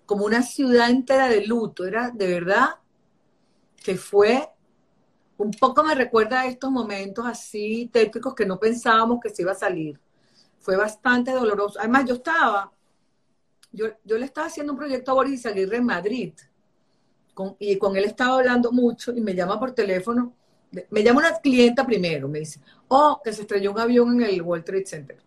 como 0.04 0.24
una 0.24 0.42
ciudad 0.42 0.90
entera 0.90 1.28
de 1.28 1.46
luto. 1.46 1.84
Era 1.84 2.10
de 2.10 2.26
verdad 2.26 2.76
que 3.82 3.96
fue, 3.96 4.48
un 5.38 5.50
poco 5.52 5.84
me 5.84 5.94
recuerda 5.94 6.40
a 6.40 6.46
estos 6.46 6.70
momentos 6.70 7.24
así 7.26 7.88
tétricos 7.92 8.34
que 8.34 8.46
no 8.46 8.58
pensábamos 8.58 9.20
que 9.20 9.30
se 9.30 9.42
iba 9.42 9.52
a 9.52 9.56
salir. 9.56 9.98
Fue 10.60 10.76
bastante 10.76 11.30
doloroso. 11.32 11.78
Además, 11.78 12.04
yo 12.06 12.14
estaba, 12.14 12.72
yo, 13.70 13.86
yo 14.04 14.18
le 14.18 14.24
estaba 14.24 14.48
haciendo 14.48 14.72
un 14.72 14.78
proyecto 14.78 15.12
a 15.12 15.14
Boris 15.14 15.46
Aguirre 15.46 15.76
en 15.76 15.84
Madrid. 15.84 16.32
Y 17.58 17.76
con 17.78 17.96
él 17.96 18.04
estaba 18.04 18.38
hablando 18.38 18.72
mucho 18.72 19.12
y 19.14 19.20
me 19.20 19.34
llama 19.34 19.58
por 19.58 19.72
teléfono. 19.72 20.34
Me 20.90 21.02
llama 21.02 21.20
una 21.20 21.38
clienta 21.38 21.86
primero, 21.86 22.28
me 22.28 22.40
dice, 22.40 22.60
oh, 22.88 23.20
que 23.22 23.32
se 23.32 23.42
estrelló 23.42 23.72
un 23.72 23.78
avión 23.78 24.20
en 24.20 24.28
el 24.28 24.42
World 24.42 24.64
Trade 24.64 24.86
Center. 24.86 25.18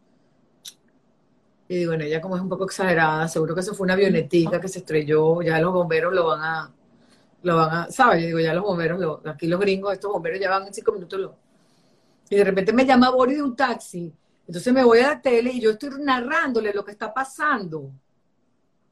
Y 1.68 1.76
digo, 1.76 1.92
bueno, 1.92 2.04
ella 2.04 2.20
como 2.20 2.36
es 2.36 2.42
un 2.42 2.50
poco 2.50 2.66
exagerada, 2.66 3.28
seguro 3.28 3.54
que 3.54 3.62
eso 3.62 3.74
fue 3.74 3.86
una 3.86 3.94
avionetica 3.94 4.60
que 4.60 4.68
se 4.68 4.80
estrelló, 4.80 5.42
ya 5.42 5.60
los 5.60 5.72
bomberos 5.72 6.14
lo 6.14 6.26
van 6.26 6.42
a, 6.42 6.74
lo 7.44 7.56
van 7.56 7.74
a, 7.74 7.92
¿sabes? 7.92 8.22
Yo 8.22 8.28
digo, 8.28 8.40
ya 8.40 8.54
los 8.54 8.64
bomberos, 8.64 9.20
aquí 9.26 9.48
los 9.48 9.60
gringos, 9.60 9.94
estos 9.94 10.12
bomberos 10.12 10.40
ya 10.40 10.50
van 10.50 10.68
en 10.68 10.74
cinco 10.74 10.92
minutos. 10.92 11.32
Y 12.30 12.36
de 12.36 12.44
repente 12.44 12.74
me 12.74 12.86
llama 12.86 13.12
Boris 13.12 13.38
de 13.38 13.44
un 13.44 13.56
taxi, 13.56 14.12
entonces 14.50 14.74
me 14.74 14.84
voy 14.84 15.00
a 15.00 15.10
la 15.10 15.22
tele 15.22 15.52
y 15.52 15.62
yo 15.62 15.70
estoy 15.70 15.92
narrándole 16.00 16.74
lo 16.74 16.84
que 16.84 16.92
está 16.92 17.14
pasando. 17.14 17.92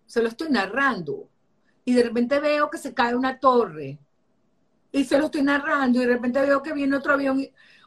Se 0.06 0.22
lo 0.22 0.30
estoy 0.30 0.50
narrando. 0.52 1.28
Y 1.88 1.94
de 1.94 2.04
repente 2.04 2.42
veo 2.42 2.70
que 2.70 2.78
se 2.78 2.94
cae 2.94 3.16
una 3.16 3.40
torre. 3.40 3.98
Y 4.92 5.06
se 5.06 5.18
lo 5.18 5.28
estoy 5.28 5.42
narrando 5.42 6.00
y 6.00 6.06
de 6.06 6.16
repente 6.16 6.42
veo 6.42 6.62
que 6.62 6.74
viene 6.74 6.98
otro 6.98 7.14
avión. 7.14 7.42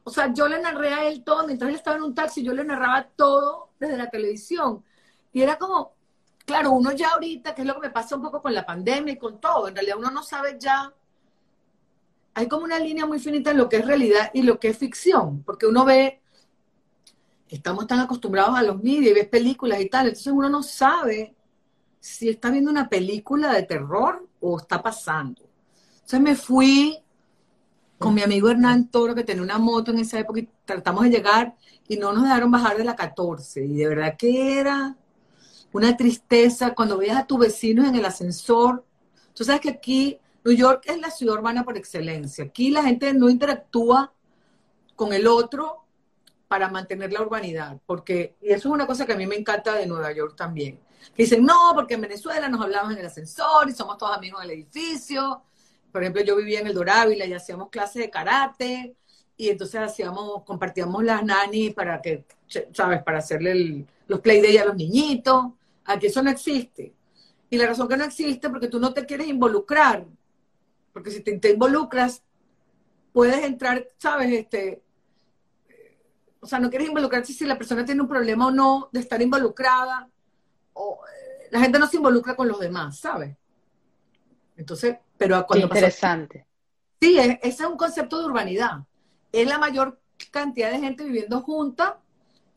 o 0.04 0.10
sea, 0.10 0.32
yo 0.32 0.48
le 0.48 0.58
narré 0.58 0.94
a 0.94 1.06
él 1.06 1.22
todo, 1.22 1.46
mientras 1.46 1.68
él 1.68 1.76
estaba 1.76 1.98
en 1.98 2.04
un 2.04 2.14
taxi, 2.14 2.42
yo 2.42 2.54
le 2.54 2.64
narraba 2.64 3.06
todo 3.14 3.72
desde 3.78 3.98
la 3.98 4.08
televisión. 4.08 4.82
Y 5.34 5.42
era 5.42 5.58
como, 5.58 5.92
claro, 6.46 6.70
uno 6.70 6.92
ya 6.92 7.10
ahorita, 7.10 7.54
que 7.54 7.60
es 7.60 7.68
lo 7.68 7.74
que 7.74 7.88
me 7.88 7.90
pasa 7.90 8.16
un 8.16 8.22
poco 8.22 8.40
con 8.40 8.54
la 8.54 8.64
pandemia 8.64 9.12
y 9.12 9.18
con 9.18 9.38
todo, 9.38 9.68
en 9.68 9.74
realidad 9.74 9.98
uno 9.98 10.10
no 10.10 10.22
sabe 10.22 10.56
ya, 10.58 10.94
hay 12.32 12.48
como 12.48 12.64
una 12.64 12.78
línea 12.78 13.04
muy 13.04 13.18
finita 13.18 13.50
en 13.50 13.58
lo 13.58 13.68
que 13.68 13.76
es 13.76 13.84
realidad 13.84 14.30
y 14.32 14.40
lo 14.40 14.58
que 14.58 14.68
es 14.68 14.78
ficción, 14.78 15.42
porque 15.42 15.66
uno 15.66 15.84
ve, 15.84 16.22
estamos 17.50 17.86
tan 17.86 18.00
acostumbrados 18.00 18.56
a 18.56 18.62
los 18.62 18.82
medios 18.82 19.10
y 19.10 19.12
ves 19.12 19.28
películas 19.28 19.78
y 19.78 19.90
tal, 19.90 20.06
entonces 20.06 20.32
uno 20.32 20.48
no 20.48 20.62
sabe 20.62 21.36
si 22.00 22.30
está 22.30 22.50
viendo 22.50 22.70
una 22.70 22.88
película 22.88 23.52
de 23.52 23.62
terror 23.62 24.26
o 24.40 24.58
está 24.58 24.82
pasando. 24.82 25.42
Entonces 25.92 26.20
me 26.20 26.34
fui 26.34 26.98
con 27.98 28.14
mi 28.14 28.22
amigo 28.22 28.48
Hernán 28.48 28.88
Toro, 28.88 29.14
que 29.14 29.24
tenía 29.24 29.42
una 29.42 29.58
moto 29.58 29.90
en 29.90 29.98
esa 29.98 30.18
época, 30.18 30.40
y 30.40 30.48
tratamos 30.64 31.04
de 31.04 31.10
llegar 31.10 31.54
y 31.86 31.98
no 31.98 32.12
nos 32.12 32.24
dejaron 32.24 32.50
bajar 32.50 32.78
de 32.78 32.84
la 32.84 32.96
14. 32.96 33.64
Y 33.66 33.74
de 33.74 33.88
verdad 33.88 34.16
que 34.16 34.58
era 34.58 34.96
una 35.72 35.96
tristeza 35.96 36.74
cuando 36.74 36.96
veías 36.96 37.18
a 37.18 37.26
tus 37.26 37.38
vecinos 37.38 37.86
en 37.86 37.94
el 37.94 38.04
ascensor. 38.04 38.84
Tú 39.34 39.44
sabes 39.44 39.60
que 39.60 39.70
aquí 39.70 40.18
New 40.44 40.54
York 40.54 40.84
es 40.86 40.98
la 40.98 41.10
ciudad 41.10 41.36
urbana 41.36 41.62
por 41.62 41.76
excelencia. 41.76 42.44
Aquí 42.44 42.70
la 42.70 42.82
gente 42.82 43.12
no 43.12 43.28
interactúa 43.28 44.12
con 44.96 45.12
el 45.12 45.26
otro 45.26 45.84
para 46.50 46.68
mantener 46.68 47.12
la 47.12 47.22
urbanidad, 47.22 47.78
porque, 47.86 48.34
y 48.42 48.48
eso 48.48 48.68
es 48.68 48.74
una 48.74 48.84
cosa 48.84 49.06
que 49.06 49.12
a 49.12 49.16
mí 49.16 49.24
me 49.24 49.36
encanta 49.36 49.72
de 49.74 49.86
Nueva 49.86 50.10
York 50.10 50.34
también, 50.36 50.80
que 51.14 51.22
dicen, 51.22 51.44
no, 51.44 51.70
porque 51.76 51.94
en 51.94 52.00
Venezuela 52.00 52.48
nos 52.48 52.60
hablamos 52.60 52.92
en 52.92 52.98
el 52.98 53.06
ascensor 53.06 53.68
y 53.68 53.72
somos 53.72 53.96
todos 53.96 54.16
amigos 54.16 54.42
en 54.42 54.50
el 54.50 54.56
edificio. 54.56 55.44
Por 55.92 56.02
ejemplo, 56.02 56.24
yo 56.24 56.34
vivía 56.34 56.58
en 56.58 56.66
el 56.66 56.74
Dorávila 56.74 57.24
y 57.24 57.34
hacíamos 57.34 57.68
clases 57.68 58.02
de 58.02 58.10
karate, 58.10 58.96
y 59.36 59.48
entonces 59.48 59.80
hacíamos, 59.80 60.42
compartíamos 60.42 61.04
las 61.04 61.24
nanis 61.24 61.72
para 61.72 62.02
que, 62.02 62.24
¿sabes? 62.72 63.00
Para 63.04 63.18
hacerle 63.18 63.86
los 64.08 64.18
play 64.18 64.42
day 64.42 64.56
a 64.56 64.64
los 64.64 64.74
niñitos. 64.74 65.52
Aquí 65.84 66.08
eso 66.08 66.20
no 66.20 66.30
existe. 66.30 66.92
Y 67.48 67.58
la 67.58 67.68
razón 67.68 67.86
que 67.86 67.96
no 67.96 68.02
existe 68.02 68.48
es 68.48 68.50
porque 68.50 68.66
tú 68.66 68.80
no 68.80 68.92
te 68.92 69.06
quieres 69.06 69.28
involucrar. 69.28 70.04
Porque 70.92 71.12
si 71.12 71.20
te, 71.20 71.50
involucras, 71.52 72.24
puedes 73.12 73.44
entrar, 73.44 73.86
¿sabes? 73.98 74.32
Este, 74.32 74.82
o 76.40 76.46
sea, 76.46 76.58
no 76.58 76.70
quieres 76.70 76.88
involucrarte 76.88 77.32
si 77.32 77.44
la 77.44 77.58
persona 77.58 77.84
tiene 77.84 78.00
un 78.00 78.08
problema 78.08 78.46
o 78.46 78.50
no 78.50 78.88
de 78.92 79.00
estar 79.00 79.20
involucrada. 79.20 80.08
O, 80.72 81.00
eh, 81.06 81.48
la 81.50 81.60
gente 81.60 81.78
no 81.78 81.86
se 81.86 81.96
involucra 81.96 82.34
con 82.34 82.48
los 82.48 82.58
demás, 82.58 82.98
¿sabes? 82.98 83.36
Entonces, 84.56 84.96
pero 85.16 85.46
cuando 85.46 85.66
interesante. 85.66 86.46
sí, 87.00 87.18
ese 87.18 87.38
es 87.42 87.60
un 87.60 87.76
concepto 87.76 88.18
de 88.18 88.24
urbanidad. 88.24 88.80
Es 89.32 89.46
la 89.46 89.58
mayor 89.58 90.00
cantidad 90.30 90.70
de 90.70 90.80
gente 90.80 91.04
viviendo 91.04 91.40
junta 91.42 91.98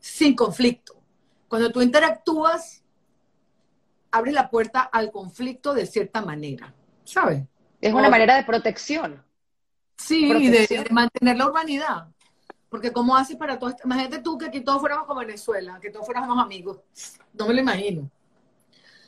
sin 0.00 0.34
conflicto. 0.34 0.94
Cuando 1.48 1.70
tú 1.70 1.80
interactúas, 1.82 2.82
abre 4.10 4.32
la 4.32 4.50
puerta 4.50 4.80
al 4.80 5.10
conflicto 5.10 5.74
de 5.74 5.86
cierta 5.86 6.22
manera, 6.22 6.74
¿sabes? 7.04 7.42
Es 7.80 7.92
una 7.92 8.08
manera 8.08 8.36
de 8.36 8.44
protección. 8.44 9.22
Sí, 9.96 10.30
y 10.30 10.48
De, 10.48 10.86
mantener 10.90 11.36
la 11.36 11.46
urbanidad. 11.46 12.08
Porque 12.74 12.92
¿cómo 12.92 13.14
haces 13.16 13.36
para 13.36 13.56
todo 13.56 13.70
esto? 13.70 13.82
Imagínate 13.84 14.18
tú 14.18 14.36
que 14.36 14.46
aquí 14.46 14.60
todos 14.60 14.80
fuéramos 14.80 15.06
como 15.06 15.20
Venezuela, 15.20 15.78
que 15.80 15.90
todos 15.90 16.04
fuéramos 16.04 16.36
amigos. 16.42 16.80
No 17.32 17.46
me 17.46 17.54
lo 17.54 17.60
imagino. 17.60 18.10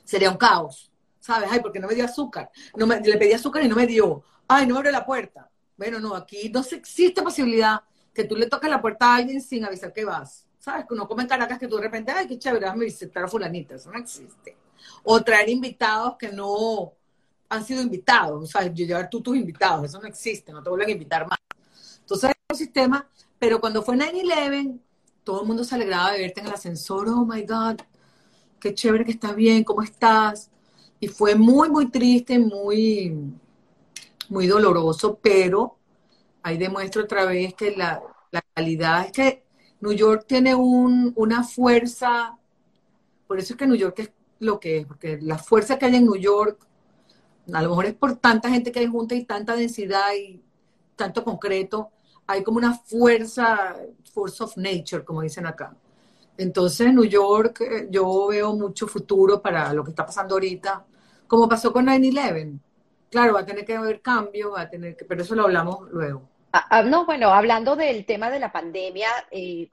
Sería 0.04 0.30
un 0.30 0.36
caos, 0.36 0.92
¿sabes? 1.18 1.48
Ay, 1.50 1.58
porque 1.58 1.80
no 1.80 1.88
me 1.88 1.96
dio 1.96 2.04
azúcar. 2.04 2.48
No 2.76 2.86
me, 2.86 3.00
le 3.00 3.18
pedí 3.18 3.32
azúcar 3.32 3.64
y 3.64 3.68
no 3.68 3.74
me 3.74 3.88
dio. 3.88 4.22
Ay, 4.46 4.68
no 4.68 4.80
me 4.80 4.92
la 4.92 5.04
puerta. 5.04 5.50
Bueno, 5.76 5.98
no, 5.98 6.14
aquí 6.14 6.48
no 6.48 6.60
existe 6.60 7.22
posibilidad 7.22 7.80
que 8.14 8.22
tú 8.22 8.36
le 8.36 8.46
toques 8.46 8.70
la 8.70 8.80
puerta 8.80 9.06
a 9.06 9.16
alguien 9.16 9.40
sin 9.40 9.64
avisar 9.64 9.92
que 9.92 10.04
vas. 10.04 10.46
¿Sabes? 10.60 10.86
Que 10.86 10.94
uno 10.94 11.08
come 11.08 11.22
en 11.24 11.28
Caracas 11.28 11.58
que 11.58 11.66
tú 11.66 11.74
de 11.74 11.82
repente, 11.82 12.12
ay, 12.12 12.28
qué 12.28 12.38
chévere, 12.38 12.66
déjame 12.66 12.84
visitar 12.84 13.24
a 13.24 13.28
fulanita. 13.28 13.74
Eso 13.74 13.90
no 13.90 13.98
existe 13.98 14.56
o 15.02 15.22
traer 15.22 15.48
invitados 15.48 16.16
que 16.18 16.30
no 16.30 16.92
han 17.48 17.64
sido 17.64 17.80
invitados, 17.80 18.42
o 18.42 18.46
sea, 18.46 18.72
llevar 18.72 19.08
tú 19.08 19.20
tus 19.20 19.36
invitados, 19.36 19.84
eso 19.84 20.00
no 20.00 20.08
existe, 20.08 20.52
no 20.52 20.62
te 20.62 20.68
vuelven 20.68 20.88
a 20.88 20.92
invitar 20.92 21.26
más. 21.28 21.38
Entonces, 22.00 22.30
es 22.30 22.36
un 22.50 22.56
sistema, 22.56 23.08
pero 23.39 23.61
cuando 23.61 23.82
fue 23.82 23.97
9-11, 23.97 24.80
todo 25.24 25.43
el 25.43 25.47
mundo 25.47 25.64
se 25.64 25.74
alegraba 25.74 26.12
de 26.12 26.20
verte 26.20 26.41
en 26.41 26.47
el 26.47 26.53
ascensor, 26.53 27.09
oh 27.09 27.24
my 27.24 27.43
God, 27.43 27.80
qué 28.61 28.74
chévere 28.74 29.05
que 29.05 29.12
estás 29.12 29.34
bien, 29.34 29.64
¿cómo 29.64 29.82
estás? 29.82 30.51
Y 31.01 31.09
fue 31.09 31.34
muy, 31.34 31.68
muy 31.68 31.91
triste, 31.91 32.39
muy, 32.39 33.34
muy 34.28 34.47
doloroso, 34.47 35.18
pero 35.20 35.78
ahí 36.43 36.57
demuestro 36.57 37.03
otra 37.03 37.24
vez 37.24 37.55
que 37.55 37.76
la, 37.76 38.03
la 38.30 38.43
calidad 38.55 39.07
es 39.07 39.12
que 39.12 39.45
New 39.80 39.93
York 39.93 40.24
tiene 40.26 40.55
un, 40.55 41.12
una 41.16 41.43
fuerza, 41.45 42.39
por 43.26 43.39
eso 43.39 43.55
es 43.55 43.59
que 43.59 43.66
New 43.66 43.76
York 43.76 43.99
es 43.99 44.11
lo 44.39 44.61
que 44.61 44.78
es, 44.78 44.87
porque 44.87 45.18
la 45.20 45.39
fuerza 45.39 45.78
que 45.78 45.87
hay 45.87 45.97
en 45.97 46.05
New 46.05 46.16
York, 46.16 46.66
a 47.53 47.62
lo 47.62 47.70
mejor 47.70 47.87
es 47.87 47.95
por 47.95 48.16
tanta 48.16 48.51
gente 48.51 48.72
que 48.72 48.80
hay 48.80 48.87
junta 48.87 49.14
y 49.14 49.24
tanta 49.24 49.55
densidad 49.55 50.14
y 50.18 50.43
tanto 50.97 51.24
concreto, 51.24 51.91
hay 52.26 52.42
como 52.42 52.58
una 52.58 52.74
fuerza, 52.74 53.76
force 54.12 54.42
of 54.42 54.56
nature, 54.56 55.04
como 55.04 55.22
dicen 55.22 55.46
acá. 55.46 55.74
Entonces, 56.38 56.92
New 56.92 57.04
York, 57.04 57.60
eh, 57.62 57.88
yo 57.90 58.28
veo 58.28 58.54
mucho 58.54 58.86
futuro 58.86 59.40
para 59.40 59.72
lo 59.72 59.82
que 59.84 59.90
está 59.90 60.04
pasando 60.04 60.34
ahorita, 60.34 60.84
como 61.26 61.48
pasó 61.48 61.72
con 61.72 61.86
9-11. 61.86 62.58
Claro, 63.10 63.34
va 63.34 63.40
a 63.40 63.46
tener 63.46 63.64
que 63.64 63.76
haber 63.76 64.02
cambios, 64.02 64.52
va 64.52 64.62
a 64.62 64.68
tener 64.70 64.96
que, 64.96 65.04
pero 65.04 65.22
eso 65.22 65.34
lo 65.34 65.44
hablamos 65.44 65.90
luego. 65.90 66.28
Ah, 66.52 66.66
ah, 66.70 66.82
no, 66.82 67.06
bueno, 67.06 67.28
hablando 67.30 67.76
del 67.76 68.04
tema 68.04 68.30
de 68.30 68.38
la 68.38 68.52
pandemia, 68.52 69.08
eh, 69.30 69.68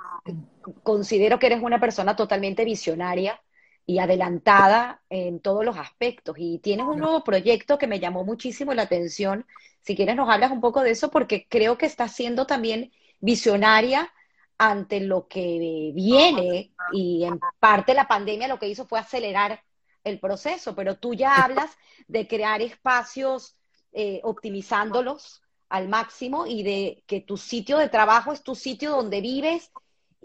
considero 0.83 1.39
que 1.39 1.47
eres 1.47 1.61
una 1.61 1.79
persona 1.79 2.15
totalmente 2.15 2.65
visionaria 2.65 3.41
y 3.85 3.99
adelantada 3.99 5.01
en 5.09 5.39
todos 5.39 5.65
los 5.65 5.77
aspectos. 5.77 6.35
Y 6.37 6.59
tienes 6.59 6.85
un 6.85 6.99
nuevo 6.99 7.23
proyecto 7.23 7.77
que 7.77 7.87
me 7.87 7.99
llamó 7.99 8.23
muchísimo 8.23 8.73
la 8.73 8.83
atención. 8.83 9.45
Si 9.84 9.95
quieres 9.95 10.15
nos 10.15 10.29
hablas 10.29 10.51
un 10.51 10.61
poco 10.61 10.81
de 10.81 10.91
eso 10.91 11.11
porque 11.11 11.45
creo 11.47 11.77
que 11.77 11.86
estás 11.86 12.15
siendo 12.15 12.47
también 12.47 12.91
visionaria 13.19 14.11
ante 14.57 15.01
lo 15.01 15.27
que 15.27 15.91
viene 15.93 16.73
y 16.93 17.25
en 17.25 17.39
parte 17.59 17.93
la 17.93 18.07
pandemia 18.07 18.47
lo 18.47 18.59
que 18.59 18.69
hizo 18.69 18.88
fue 18.88 18.99
acelerar 18.99 19.61
el 20.03 20.19
proceso, 20.19 20.73
pero 20.75 20.97
tú 20.97 21.13
ya 21.13 21.43
hablas 21.43 21.71
de 22.07 22.27
crear 22.27 22.61
espacios 22.61 23.57
eh, 23.91 24.21
optimizándolos 24.23 25.41
al 25.69 25.89
máximo 25.89 26.45
y 26.45 26.63
de 26.63 27.03
que 27.07 27.21
tu 27.21 27.36
sitio 27.36 27.77
de 27.77 27.89
trabajo 27.89 28.31
es 28.31 28.41
tu 28.43 28.55
sitio 28.55 28.91
donde 28.91 29.21
vives 29.21 29.71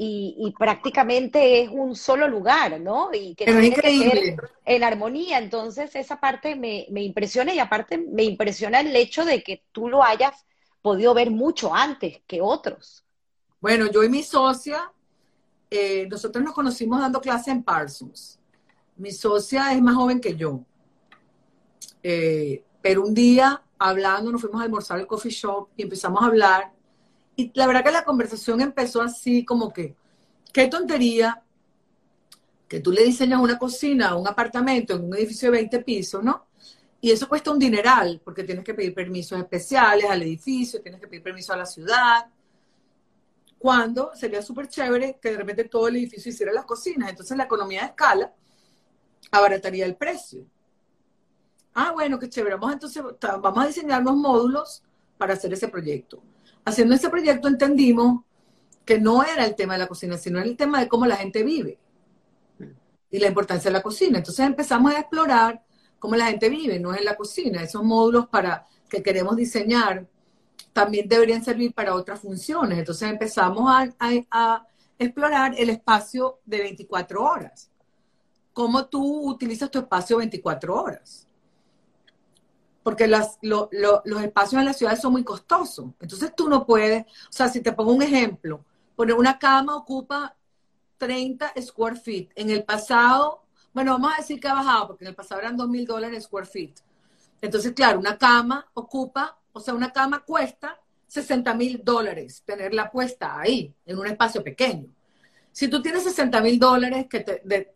y, 0.01 0.55
prácticamente 0.57 1.63
es 1.63 1.71
un 1.71 1.97
solo 1.97 2.29
lugar, 2.29 2.81
¿no? 2.81 3.11
Y 3.13 3.35
que 3.35 3.47
tiene 3.47 3.73
que 3.73 3.99
ser 3.99 4.51
en 4.65 4.85
armonía. 4.85 5.39
Entonces, 5.39 5.95
esa 5.97 6.21
parte 6.21 6.55
me, 6.55 6.87
me, 6.91 7.03
impresiona 7.03 7.53
y 7.53 7.59
aparte 7.59 7.99
me 7.99 8.23
impresiona 8.23 8.81
el 8.81 8.95
hecho 8.95 9.25
de 9.25 9.43
que 9.43 9.65
tú 9.73 9.89
lo 9.89 10.05
hayas 10.05 10.47
podido 10.83 11.15
ver 11.15 11.31
mucho 11.33 11.75
antes 11.75 12.21
que 12.29 12.41
otros. 12.41 13.05
Bueno, 13.61 13.91
yo 13.91 14.05
y 14.05 14.09
mi 14.09 14.23
socia, 14.23 14.93
eh, 15.69 16.07
nosotros 16.09 16.45
nos 16.45 16.55
conocimos 16.55 17.01
dando 17.01 17.21
clase 17.21 17.51
en 17.51 17.65
Parsons. 17.65 18.39
Mi 18.97 19.11
socia 19.11 19.73
es 19.73 19.83
más 19.83 19.97
joven 19.97 20.21
que 20.21 20.37
yo. 20.37 20.61
Eh, 22.05 22.63
pero 22.81 23.03
un 23.03 23.15
día, 23.15 23.61
hablando, 23.79 24.31
nos 24.31 24.41
fuimos 24.41 24.61
a 24.61 24.65
almorzar 24.65 25.01
al 25.01 25.09
coffee 25.09 25.33
shop 25.33 25.71
y 25.77 25.83
empezamos 25.83 26.23
a 26.23 26.27
hablar. 26.27 26.73
Y 27.39 27.53
la 27.55 27.69
verdad 27.69 27.85
que 27.85 27.93
la 27.93 28.05
conversación 28.05 28.61
empezó 28.61 29.01
así 29.01 29.45
como 29.45 29.73
que, 29.73 29.95
qué 30.53 30.67
tontería 30.67 31.41
que 32.67 32.81
tú 32.81 32.91
le 32.91 33.05
diseñas 33.05 33.41
una 33.41 33.57
cocina, 33.57 34.17
un 34.17 34.27
apartamento 34.27 34.97
en 34.97 35.05
un 35.05 35.15
edificio 35.15 35.47
de 35.47 35.59
20 35.59 35.79
pisos, 35.85 36.25
¿no? 36.25 36.49
Y 37.01 37.13
eso 37.13 37.29
cuesta 37.29 37.53
un 37.53 37.61
dineral, 37.61 38.21
porque 38.25 38.43
tienes 38.43 38.65
que 38.65 38.75
pedir 38.75 38.93
permisos 38.93 39.39
especiales 39.39 40.11
al 40.11 40.21
edificio, 40.21 40.83
tienes 40.83 41.01
que 41.01 41.07
pedir 41.07 41.23
permiso 41.23 41.53
a 41.53 41.59
la 41.59 41.65
ciudad. 41.65 42.27
Cuando 43.57 44.11
sería 44.17 44.43
súper 44.43 44.67
chévere 44.67 45.21
que 45.23 45.31
de 45.31 45.37
repente 45.37 45.63
todo 45.63 45.87
el 45.87 45.95
edificio 45.95 46.33
hiciera 46.33 46.53
las 46.53 46.65
cocinas. 46.65 47.09
Entonces 47.09 47.37
la 47.37 47.45
economía 47.45 47.83
de 47.83 47.87
escala 47.87 48.33
abarataría 49.31 49.87
el 49.87 49.95
precio. 49.95 50.45
Ah, 51.73 51.93
bueno, 51.93 52.19
qué 52.19 52.29
chévere. 52.29 52.57
Vamos 52.57 52.73
entonces, 52.73 53.01
vamos 53.41 53.65
a 53.65 53.69
diseñar 53.69 54.03
los 54.03 54.17
módulos 54.17 54.83
para 55.17 55.35
hacer 55.35 55.53
ese 55.53 55.69
proyecto. 55.69 56.21
Haciendo 56.69 56.95
ese 56.95 57.09
proyecto 57.09 57.49
entendimos 57.49 58.25
que 58.85 58.99
no 58.99 59.23
era 59.23 59.47
el 59.47 59.55
tema 59.55 59.73
de 59.73 59.79
la 59.81 59.87
cocina, 59.87 60.19
sino 60.19 60.39
el 60.39 60.55
tema 60.55 60.81
de 60.81 60.89
cómo 60.89 61.07
la 61.07 61.17
gente 61.17 61.43
vive 61.43 61.79
y 63.11 63.19
la 63.19 63.29
importancia 63.29 63.71
de 63.71 63.73
la 63.73 63.83
cocina. 63.83 64.19
Entonces 64.19 64.45
empezamos 64.45 64.93
a 64.93 65.01
explorar 65.01 65.65
cómo 65.99 66.15
la 66.15 66.27
gente 66.27 66.51
vive, 66.51 66.79
no 66.79 66.93
es 66.93 66.99
en 66.99 67.07
la 67.07 67.17
cocina. 67.17 67.63
Esos 67.63 67.83
módulos 67.83 68.29
para 68.29 68.67
que 68.89 69.03
queremos 69.03 69.35
diseñar 69.37 70.07
también 70.75 71.09
deberían 71.09 71.43
servir 71.43 71.73
para 71.73 71.95
otras 71.95 72.21
funciones. 72.21 72.79
Entonces 72.79 73.09
empezamos 73.09 73.71
a, 73.99 74.65
explorar 75.01 75.55
el 75.57 75.71
espacio 75.71 76.41
de 76.45 76.59
24 76.59 77.23
horas. 77.23 77.71
Cómo 78.53 78.87
tú 78.87 79.31
utilizas 79.31 79.71
tu 79.71 79.79
espacio 79.79 80.19
24 80.19 80.75
horas. 80.75 81.28
Porque 82.89 83.07
los 83.07 84.23
espacios 84.23 84.59
en 84.59 84.65
las 84.65 84.79
ciudades 84.79 85.03
son 85.03 85.13
muy 85.13 85.23
costosos. 85.23 85.91
Entonces 86.01 86.35
tú 86.35 86.49
no 86.49 86.65
puedes, 86.65 87.05
o 87.05 87.33
sea, 87.33 87.51
si 87.51 87.61
te 87.61 87.73
pongo 87.73 87.93
un 87.93 88.01
ejemplo, 88.01 88.65
poner 88.97 89.15
una 89.15 89.39
cama 89.39 89.77
ocupa 89.77 90.35
30 90.97 91.53
square 91.61 91.97
feet. 91.97 92.31
En 92.35 92.49
el 92.49 92.65
pasado, 92.65 93.43
bueno, 93.75 93.93
vamos 93.93 94.15
a 94.15 94.23
decir 94.23 94.41
que 94.41 94.49
ha 94.49 94.55
bajado, 94.55 94.87
porque 94.87 95.05
en 95.05 95.09
el 95.09 95.15
pasado 95.15 95.43
eran 95.43 95.55
2 95.55 95.69
mil 95.69 95.85
dólares 95.85 96.25
square 96.25 96.47
feet. 96.47 96.77
Entonces, 97.43 97.73
claro, 97.73 97.99
una 97.99 98.17
cama 98.17 98.67
ocupa, 98.73 99.37
o 99.53 99.61
sea, 99.61 99.75
una 99.75 99.93
cama 99.93 100.21
cuesta 100.21 100.81
60 101.09 101.53
mil 101.53 101.83
dólares 101.85 102.43
tenerla 102.47 102.91
puesta 102.91 103.39
ahí, 103.39 103.71
en 103.85 103.99
un 103.99 104.07
espacio 104.07 104.43
pequeño. 104.43 104.89
Si 105.53 105.69
tú 105.69 105.83
tienes 105.83 106.05
60 106.05 106.41
mil 106.41 106.59
dólares 106.59 107.05
que 107.07 107.21
te, 107.21 107.71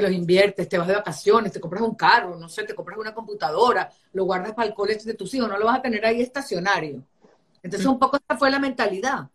los 0.00 0.12
inviertes, 0.12 0.68
te 0.68 0.78
vas 0.78 0.86
de 0.86 0.94
vacaciones, 0.94 1.52
te 1.52 1.60
compras 1.60 1.82
un 1.82 1.94
carro, 1.94 2.36
no 2.36 2.48
sé, 2.48 2.64
te 2.64 2.74
compras 2.74 2.98
una 2.98 3.14
computadora, 3.14 3.90
lo 4.12 4.24
guardas 4.24 4.52
para 4.54 4.68
el 4.68 4.74
colegio 4.74 5.04
de 5.04 5.14
tus 5.14 5.32
hijos, 5.34 5.48
no 5.48 5.58
lo 5.58 5.66
vas 5.66 5.78
a 5.78 5.82
tener 5.82 6.04
ahí 6.06 6.22
estacionario. 6.22 7.02
Entonces, 7.62 7.86
un 7.86 7.98
poco 7.98 8.16
esa 8.16 8.38
fue 8.38 8.50
la 8.50 8.58
mentalidad, 8.58 9.28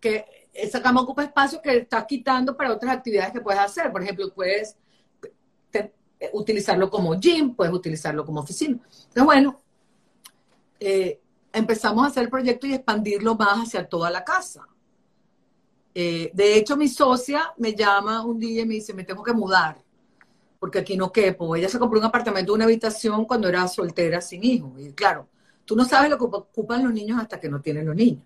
que 0.00 0.48
esa 0.52 0.80
cama 0.80 1.00
ocupa 1.00 1.24
espacio 1.24 1.60
que 1.60 1.78
estás 1.78 2.04
quitando 2.06 2.56
para 2.56 2.72
otras 2.72 2.96
actividades 2.96 3.32
que 3.32 3.40
puedes 3.40 3.60
hacer. 3.60 3.90
Por 3.90 4.02
ejemplo, 4.02 4.32
puedes 4.32 4.76
utilizarlo 6.32 6.90
como 6.90 7.18
gym, 7.18 7.54
puedes 7.54 7.74
utilizarlo 7.74 8.24
como 8.24 8.40
oficina. 8.40 8.74
Entonces, 8.74 9.24
bueno, 9.24 9.60
eh, 10.80 11.20
empezamos 11.52 12.04
a 12.04 12.08
hacer 12.08 12.24
el 12.24 12.30
proyecto 12.30 12.66
y 12.66 12.74
expandirlo 12.74 13.34
más 13.34 13.66
hacia 13.66 13.88
toda 13.88 14.10
la 14.10 14.24
casa. 14.24 14.66
Eh, 15.94 16.30
de 16.34 16.56
hecho, 16.56 16.76
mi 16.76 16.88
socia 16.88 17.52
me 17.56 17.74
llama 17.74 18.24
un 18.24 18.38
día 18.38 18.62
y 18.62 18.66
me 18.66 18.74
dice, 18.74 18.92
me 18.92 19.04
tengo 19.04 19.22
que 19.22 19.32
mudar, 19.32 19.78
porque 20.58 20.80
aquí 20.80 20.96
no 20.96 21.12
quepo. 21.12 21.54
Ella 21.54 21.68
se 21.68 21.78
compró 21.78 21.98
un 21.98 22.06
apartamento, 22.06 22.52
una 22.52 22.64
habitación 22.64 23.24
cuando 23.24 23.48
era 23.48 23.68
soltera, 23.68 24.20
sin 24.20 24.42
hijos. 24.44 24.72
Y 24.80 24.92
claro, 24.92 25.28
tú 25.64 25.76
no 25.76 25.84
sabes 25.84 26.10
lo 26.10 26.18
que 26.18 26.24
ocupan 26.24 26.82
los 26.82 26.92
niños 26.92 27.20
hasta 27.20 27.38
que 27.38 27.48
no 27.48 27.60
tienen 27.60 27.86
los 27.86 27.94
niños. 27.94 28.24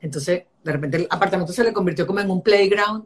Entonces, 0.00 0.44
de 0.62 0.72
repente 0.72 0.96
el 0.98 1.06
apartamento 1.10 1.52
se 1.52 1.64
le 1.64 1.72
convirtió 1.72 2.06
como 2.06 2.20
en 2.20 2.30
un 2.30 2.42
playground 2.42 3.04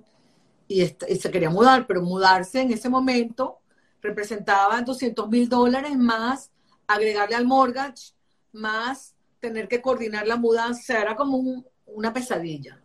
y, 0.69 0.85
se 0.87 1.31
quería 1.31 1.51
mudar, 1.51 1.87
pero 1.87 2.03
mudarse 2.03 2.61
en 2.61 2.73
ese 2.73 2.89
momento 2.89 3.59
representaba 4.01 4.81
200 4.83 5.29
mil 5.29 5.49
dólares 5.49 5.97
más 5.97 6.51
agregarle 6.87 7.35
al 7.35 7.47
mortgage, 7.47 8.13
más 8.53 9.15
tener 9.41 9.69
que 9.69 9.81
coordinar 9.81 10.27
la 10.27 10.37
mudanza, 10.37 11.01
era 11.01 11.17
como 11.17 11.65
una 11.87 12.13
pesadilla. 12.13 12.81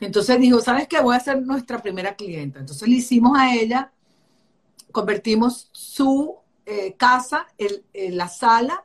Entonces 0.00 0.38
dijo, 0.38 0.60
¿sabes 0.60 0.86
qué? 0.88 1.00
Voy 1.00 1.16
a 1.16 1.20
ser 1.20 1.42
nuestra 1.42 1.82
primera 1.82 2.14
clienta. 2.14 2.60
Entonces 2.60 2.88
le 2.88 2.96
hicimos 2.96 3.36
a 3.36 3.54
ella, 3.54 3.92
convertimos 4.92 5.68
su 5.72 6.36
eh, 6.66 6.94
casa, 6.96 7.46
el, 7.58 7.84
la 8.16 8.28
sala, 8.28 8.84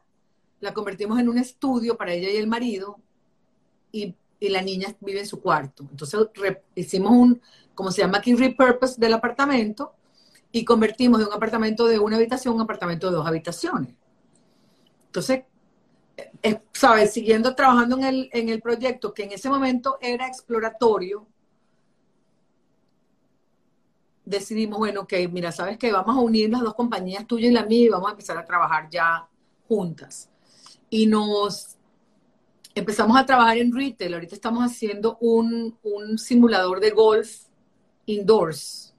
la 0.60 0.74
convertimos 0.74 1.20
en 1.20 1.30
un 1.30 1.38
estudio 1.38 1.98
para 1.98 2.14
ella 2.14 2.30
y 2.30 2.38
el 2.38 2.48
marido 2.48 3.00
y 3.92 4.16
y 4.44 4.50
la 4.50 4.62
niña 4.62 4.94
vive 5.00 5.22
en 5.22 5.26
su 5.26 5.42
cuarto. 5.42 5.88
Entonces 5.90 6.20
hicimos 6.76 7.12
un, 7.12 7.42
como 7.74 7.92
se 7.92 8.02
llama 8.02 8.18
aquí, 8.18 8.36
repurpose 8.36 9.00
del 9.00 9.14
apartamento 9.14 9.94
y 10.52 10.66
convertimos 10.66 11.20
de 11.20 11.26
un 11.26 11.34
apartamento 11.34 11.86
de 11.88 11.98
una 11.98 12.18
habitación 12.18 12.52
a 12.52 12.56
un 12.56 12.62
apartamento 12.62 13.10
de 13.10 13.16
dos 13.16 13.26
habitaciones. 13.26 13.96
Entonces, 15.06 15.44
eh, 16.18 16.62
¿sabes? 16.74 17.14
Siguiendo 17.14 17.56
trabajando 17.56 17.98
en 17.98 18.04
el, 18.04 18.30
en 18.34 18.50
el 18.50 18.62
proyecto, 18.62 19.14
que 19.14 19.24
en 19.24 19.32
ese 19.32 19.50
momento 19.50 19.98
era 20.02 20.28
exploratorio, 20.28 21.26
decidimos, 24.26 24.80
bueno, 24.80 25.02
ok, 25.02 25.14
mira, 25.32 25.52
¿sabes 25.52 25.78
qué? 25.78 25.92
Vamos 25.92 26.16
a 26.16 26.20
unir 26.20 26.50
las 26.50 26.62
dos 26.62 26.76
compañías, 26.76 27.28
tuya 27.28 27.48
y 27.48 27.52
la 27.52 27.66
mía, 27.66 27.86
y 27.86 27.90
vamos 27.90 28.08
a 28.08 28.12
empezar 28.12 28.38
a 28.38 28.46
trabajar 28.46 28.90
ya 28.90 29.28
juntas. 29.68 30.30
Y 30.90 31.08
nos 31.08 31.78
empezamos 32.76 33.18
a 33.18 33.26
trabajar 33.26 33.58
en 33.58 33.74
retail. 33.74 34.14
Ahorita 34.14 34.36
estamos 34.36 34.64
haciendo 34.64 35.18
un, 35.20 35.78
simulador 36.18 36.80
de 36.80 36.92
golf 36.92 37.46
indoors 38.06 38.94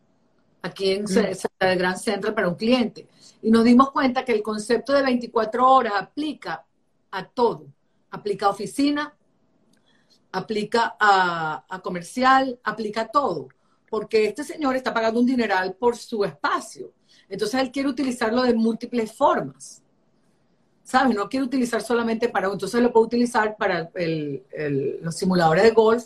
aquí 0.63 0.93
en 0.93 1.05
mm. 1.05 1.19
el 1.61 1.79
Gran 1.79 1.99
Centro 1.99 2.35
para 2.35 2.49
un 2.49 2.55
cliente. 2.55 3.07
Y 3.43 3.51
nos 3.51 3.65
dimos 3.65 3.91
cuenta 3.91 4.25
que 4.25 4.33
el 4.33 4.43
concepto 4.43 4.93
de 4.93 5.03
24 5.03 5.69
horas 5.71 5.93
aplica 5.97 6.65
a 7.17 7.27
todo. 7.27 7.67
Aplica 8.11 8.47
a 8.47 8.51
oficina, 8.51 9.15
aplica 10.33 10.97
a, 10.99 11.65
a 11.69 11.81
comercial, 11.81 12.59
aplica 12.63 13.09
todo. 13.09 13.49
Porque 13.89 14.27
este 14.27 14.45
señor 14.45 14.77
está 14.77 14.93
pagando 14.93 15.21
un 15.21 15.27
dineral 15.27 15.75
por 15.75 15.97
su 15.97 16.25
espacio. 16.25 16.93
Entonces 17.29 17.61
él 17.61 17.71
quiere 17.71 17.89
utilizarlo 17.89 18.43
de 18.43 18.55
múltiples 18.55 19.13
formas. 19.13 19.85
¿sabes? 20.85 21.17
No 21.17 21.29
quiero 21.29 21.47
utilizar 21.47 21.83
solamente 21.83 22.29
para, 22.29 22.47
entonces 22.49 22.81
lo 22.81 22.93
puedo 22.93 23.07
utilizar 23.07 23.57
para 23.57 23.91
los 25.01 25.17
simuladores 25.17 25.65
de 25.65 25.71
golf, 25.71 26.05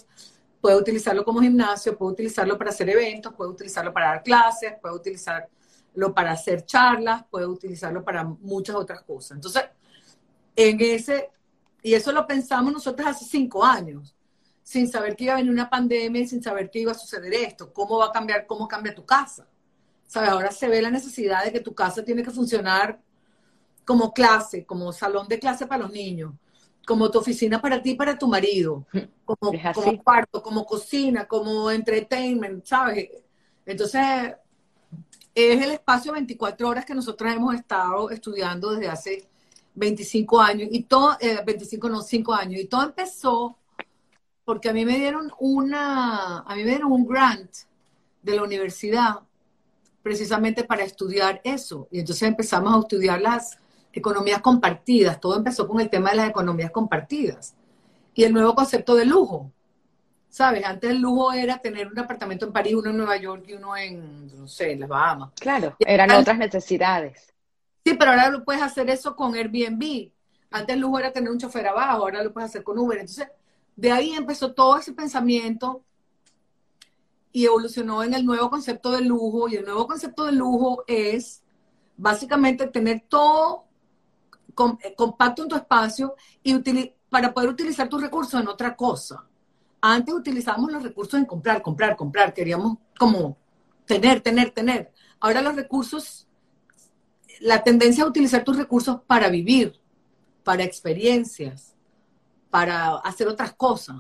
puedo 0.61 0.79
utilizarlo 0.79 1.25
como 1.25 1.41
gimnasio, 1.41 1.99
puedo 1.99 2.13
utilizarlo 2.13 2.57
para 2.57 2.71
hacer 2.71 2.89
eventos, 2.89 3.35
puedo 3.35 3.51
utilizarlo 3.51 3.93
para 3.93 4.07
dar 4.07 4.23
clases, 4.23 4.75
puedo 4.81 4.95
utilizarlo 4.95 6.15
para 6.15 6.33
hacer 6.33 6.65
charlas, 6.65 7.25
puedo 7.29 7.51
utilizarlo 7.51 8.05
para 8.05 8.25
muchas 8.25 8.77
otras 8.77 9.03
cosas. 9.03 9.33
Entonces, 9.33 9.65
en 10.59 10.81
ese, 10.81 11.31
y 11.85 11.95
eso 11.95 12.11
lo 12.11 12.27
pensamos 12.27 12.73
nosotros 12.73 13.07
hace 13.07 13.25
cinco 13.25 13.65
años, 13.65 14.13
sin 14.65 14.91
saber 14.91 15.15
que 15.15 15.25
iba 15.25 15.35
a 15.35 15.37
venir 15.37 15.53
una 15.53 15.71
pandemia 15.71 16.23
y 16.23 16.27
sin 16.27 16.43
saber 16.43 16.69
que 16.69 16.81
iba 16.81 16.91
a 16.91 16.97
suceder 16.97 17.33
esto, 17.33 17.73
cómo 17.73 17.99
va 17.99 18.07
a 18.07 18.13
cambiar, 18.13 18.45
cómo 18.45 18.67
cambia 18.67 18.93
tu 18.93 19.07
casa. 19.07 19.47
¿Sabes? 20.09 20.31
Ahora 20.31 20.51
se 20.51 20.67
ve 20.67 20.83
la 20.83 20.91
necesidad 20.91 21.45
de 21.45 21.53
que 21.53 21.61
tu 21.61 21.75
casa 21.75 22.05
tiene 22.05 22.25
que 22.25 22.33
funcionar 22.33 22.99
como 23.85 24.13
clase, 24.13 24.67
como 24.67 24.93
salón 24.93 25.29
de 25.29 25.39
clase 25.39 25.67
para 25.69 25.85
los 25.85 25.93
niños, 25.93 26.35
como 26.85 27.09
tu 27.09 27.21
oficina 27.21 27.61
para 27.61 27.81
ti 27.81 27.91
y 27.91 27.95
para 27.95 28.19
tu 28.19 28.27
marido, 28.27 28.85
como, 29.25 29.53
como 29.73 30.03
cuarto, 30.03 30.43
como 30.43 30.67
cocina, 30.67 31.29
como 31.29 31.71
entertainment, 31.71 32.65
¿sabes? 32.65 33.11
Entonces, 33.65 34.35
es 35.35 35.63
el 35.63 35.71
espacio 35.71 36.13
24 36.13 36.69
horas 36.69 36.85
que 36.85 36.95
nosotros 36.95 37.33
hemos 37.33 37.55
estado 37.55 38.11
estudiando 38.11 38.73
desde 38.73 38.89
hace 38.89 39.29
25 39.79 40.41
años, 40.41 40.69
y 40.71 40.83
todo, 40.85 41.17
25 41.47 41.87
eh, 41.87 41.91
no, 41.91 42.03
5 42.03 42.35
años, 42.35 42.61
y 42.61 42.67
todo 42.67 42.85
empezó 42.85 43.57
porque 44.45 44.69
a 44.69 44.73
mí 44.73 44.85
me 44.85 44.97
dieron 44.97 45.31
una, 45.39 46.39
a 46.39 46.55
mí 46.55 46.63
me 46.63 46.71
dieron 46.71 46.91
un 46.91 47.07
grant 47.07 47.51
de 48.23 48.35
la 48.35 48.43
universidad 48.43 49.17
precisamente 50.03 50.65
para 50.65 50.85
estudiar 50.85 51.41
eso. 51.45 51.87
Y 51.91 52.01
entonces 52.01 52.27
empezamos 52.27 52.75
a 52.75 52.79
estudiar 52.79 53.21
las, 53.21 53.59
economías 53.93 54.41
compartidas. 54.41 55.21
Todo 55.21 55.37
empezó 55.37 55.67
con 55.67 55.81
el 55.81 55.91
tema 55.91 56.11
de 56.11 56.17
las 56.17 56.29
economías 56.31 56.71
compartidas. 56.71 57.55
Y 58.15 58.25
el 58.25 58.33
nuevo 58.33 58.55
concepto 58.55 58.95
de 58.95 59.05
lujo. 59.05 59.53
¿Sabes? 60.31 60.65
Antes 60.65 60.91
el 60.91 60.99
lujo 60.99 61.33
era 61.33 61.59
tener 61.59 61.89
un 61.89 61.99
apartamento 61.99 62.45
en 62.47 62.53
París, 62.53 62.75
uno 62.75 62.91
en 62.91 62.97
Nueva 62.99 63.17
York 63.17 63.45
y 63.49 63.55
uno 63.55 63.77
en, 63.77 64.39
no 64.39 64.47
sé, 64.47 64.73
en 64.73 64.81
las 64.81 64.89
Bahamas. 64.89 65.31
Claro, 65.41 65.75
eran 65.81 66.11
otras 66.11 66.37
necesidades. 66.37 67.33
Sí, 67.89 67.95
pero 67.99 68.11
ahora 68.11 68.29
lo 68.29 68.45
puedes 68.45 68.61
hacer 68.61 68.91
eso 68.91 69.17
con 69.17 69.35
Airbnb. 69.35 70.11
Antes 70.51 70.75
el 70.75 70.81
lujo 70.83 70.99
era 70.99 71.11
tener 71.11 71.31
un 71.31 71.39
chofer 71.39 71.67
abajo, 71.67 72.03
ahora 72.03 72.23
lo 72.23 72.35
puedes 72.35 72.51
hacer 72.51 72.63
con 72.63 72.79
Uber. 72.79 72.99
Entonces, 72.99 73.29
De 73.77 73.91
ahí 73.91 74.13
empezó 74.13 74.53
todo 74.53 74.77
ese 74.77 74.93
pensamiento 74.93 75.83
y 77.33 77.47
evolucionó 77.47 78.03
en 78.03 78.13
el 78.13 78.27
nuevo 78.27 78.51
concepto 78.51 78.91
de 78.91 79.01
lujo. 79.01 79.49
Y 79.49 79.57
el 79.57 79.65
nuevo 79.65 79.87
concepto 79.87 80.27
de 80.27 80.33
lujo 80.33 80.85
es 80.87 81.43
básicamente 81.97 82.67
tener 82.67 83.05
todo 83.09 83.65
eh, 84.83 84.95
compacto 84.95 85.45
en 85.45 85.49
tu 85.49 85.57
espacio 85.57 86.15
y 86.43 86.93
para 87.09 87.33
poder 87.33 87.49
utilizar 87.49 87.89
tus 87.89 88.03
recursos 88.03 88.39
en 88.39 88.49
otra 88.49 88.77
cosa. 88.77 89.25
Antes 89.81 90.15
utilizábamos 90.15 90.71
los 90.73 90.83
recursos 90.83 91.19
en 91.19 91.25
comprar, 91.25 91.63
comprar, 91.63 91.97
comprar. 91.97 92.35
Queríamos 92.35 92.77
como 92.99 93.39
tener, 93.87 94.21
tener, 94.21 94.51
tener. 94.51 94.93
Ahora 95.21 95.41
los 95.41 95.57
recursos, 95.57 96.28
la 97.41 97.63
tendencia 97.63 98.05
a 98.05 98.09
utilizar 98.09 98.45
tus 98.45 98.57
recursos 98.57 99.01
para 99.07 99.29
vivir, 99.29 99.75
para 100.45 100.65
experiencias, 100.65 101.75
para 102.51 102.97
hacer 102.97 103.29
otras 103.29 103.55
cosas. 103.55 103.97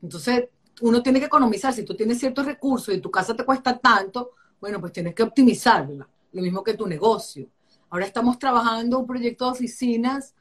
Entonces, 0.00 0.48
uno 0.80 1.02
tiene 1.02 1.20
que 1.20 1.26
economizar. 1.26 1.72
Si 1.72 1.84
tú 1.84 1.94
tienes 1.94 2.18
ciertos 2.18 2.46
recursos 2.46 2.94
y 2.94 3.00
tu 3.00 3.10
casa 3.10 3.34
te 3.34 3.44
cuesta 3.44 3.78
tanto, 3.78 4.32
bueno, 4.60 4.80
pues 4.80 4.92
tienes 4.92 5.14
que 5.14 5.22
optimizarla. 5.22 6.08
Lo 6.32 6.42
mismo 6.42 6.62
que 6.62 6.74
tu 6.74 6.86
negocio. 6.86 7.48
Ahora 7.90 8.06
estamos 8.06 8.38
trabajando 8.38 8.98
un 8.98 9.06
proyecto 9.06 9.44
de 9.44 9.50
oficinas 9.50 10.34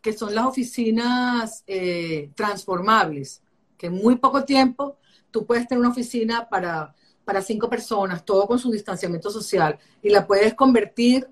que 0.00 0.12
son 0.12 0.34
las 0.34 0.46
oficinas 0.46 1.62
eh, 1.66 2.30
transformables, 2.34 3.40
que 3.78 3.86
en 3.86 3.94
muy 3.94 4.16
poco 4.16 4.44
tiempo 4.44 4.98
tú 5.30 5.46
puedes 5.46 5.66
tener 5.66 5.80
una 5.80 5.90
oficina 5.90 6.48
para, 6.48 6.94
para 7.24 7.40
cinco 7.40 7.70
personas, 7.70 8.24
todo 8.24 8.46
con 8.46 8.58
su 8.58 8.70
distanciamiento 8.70 9.30
social, 9.30 9.78
y 10.02 10.10
la 10.10 10.26
puedes 10.26 10.54
convertir 10.54 11.28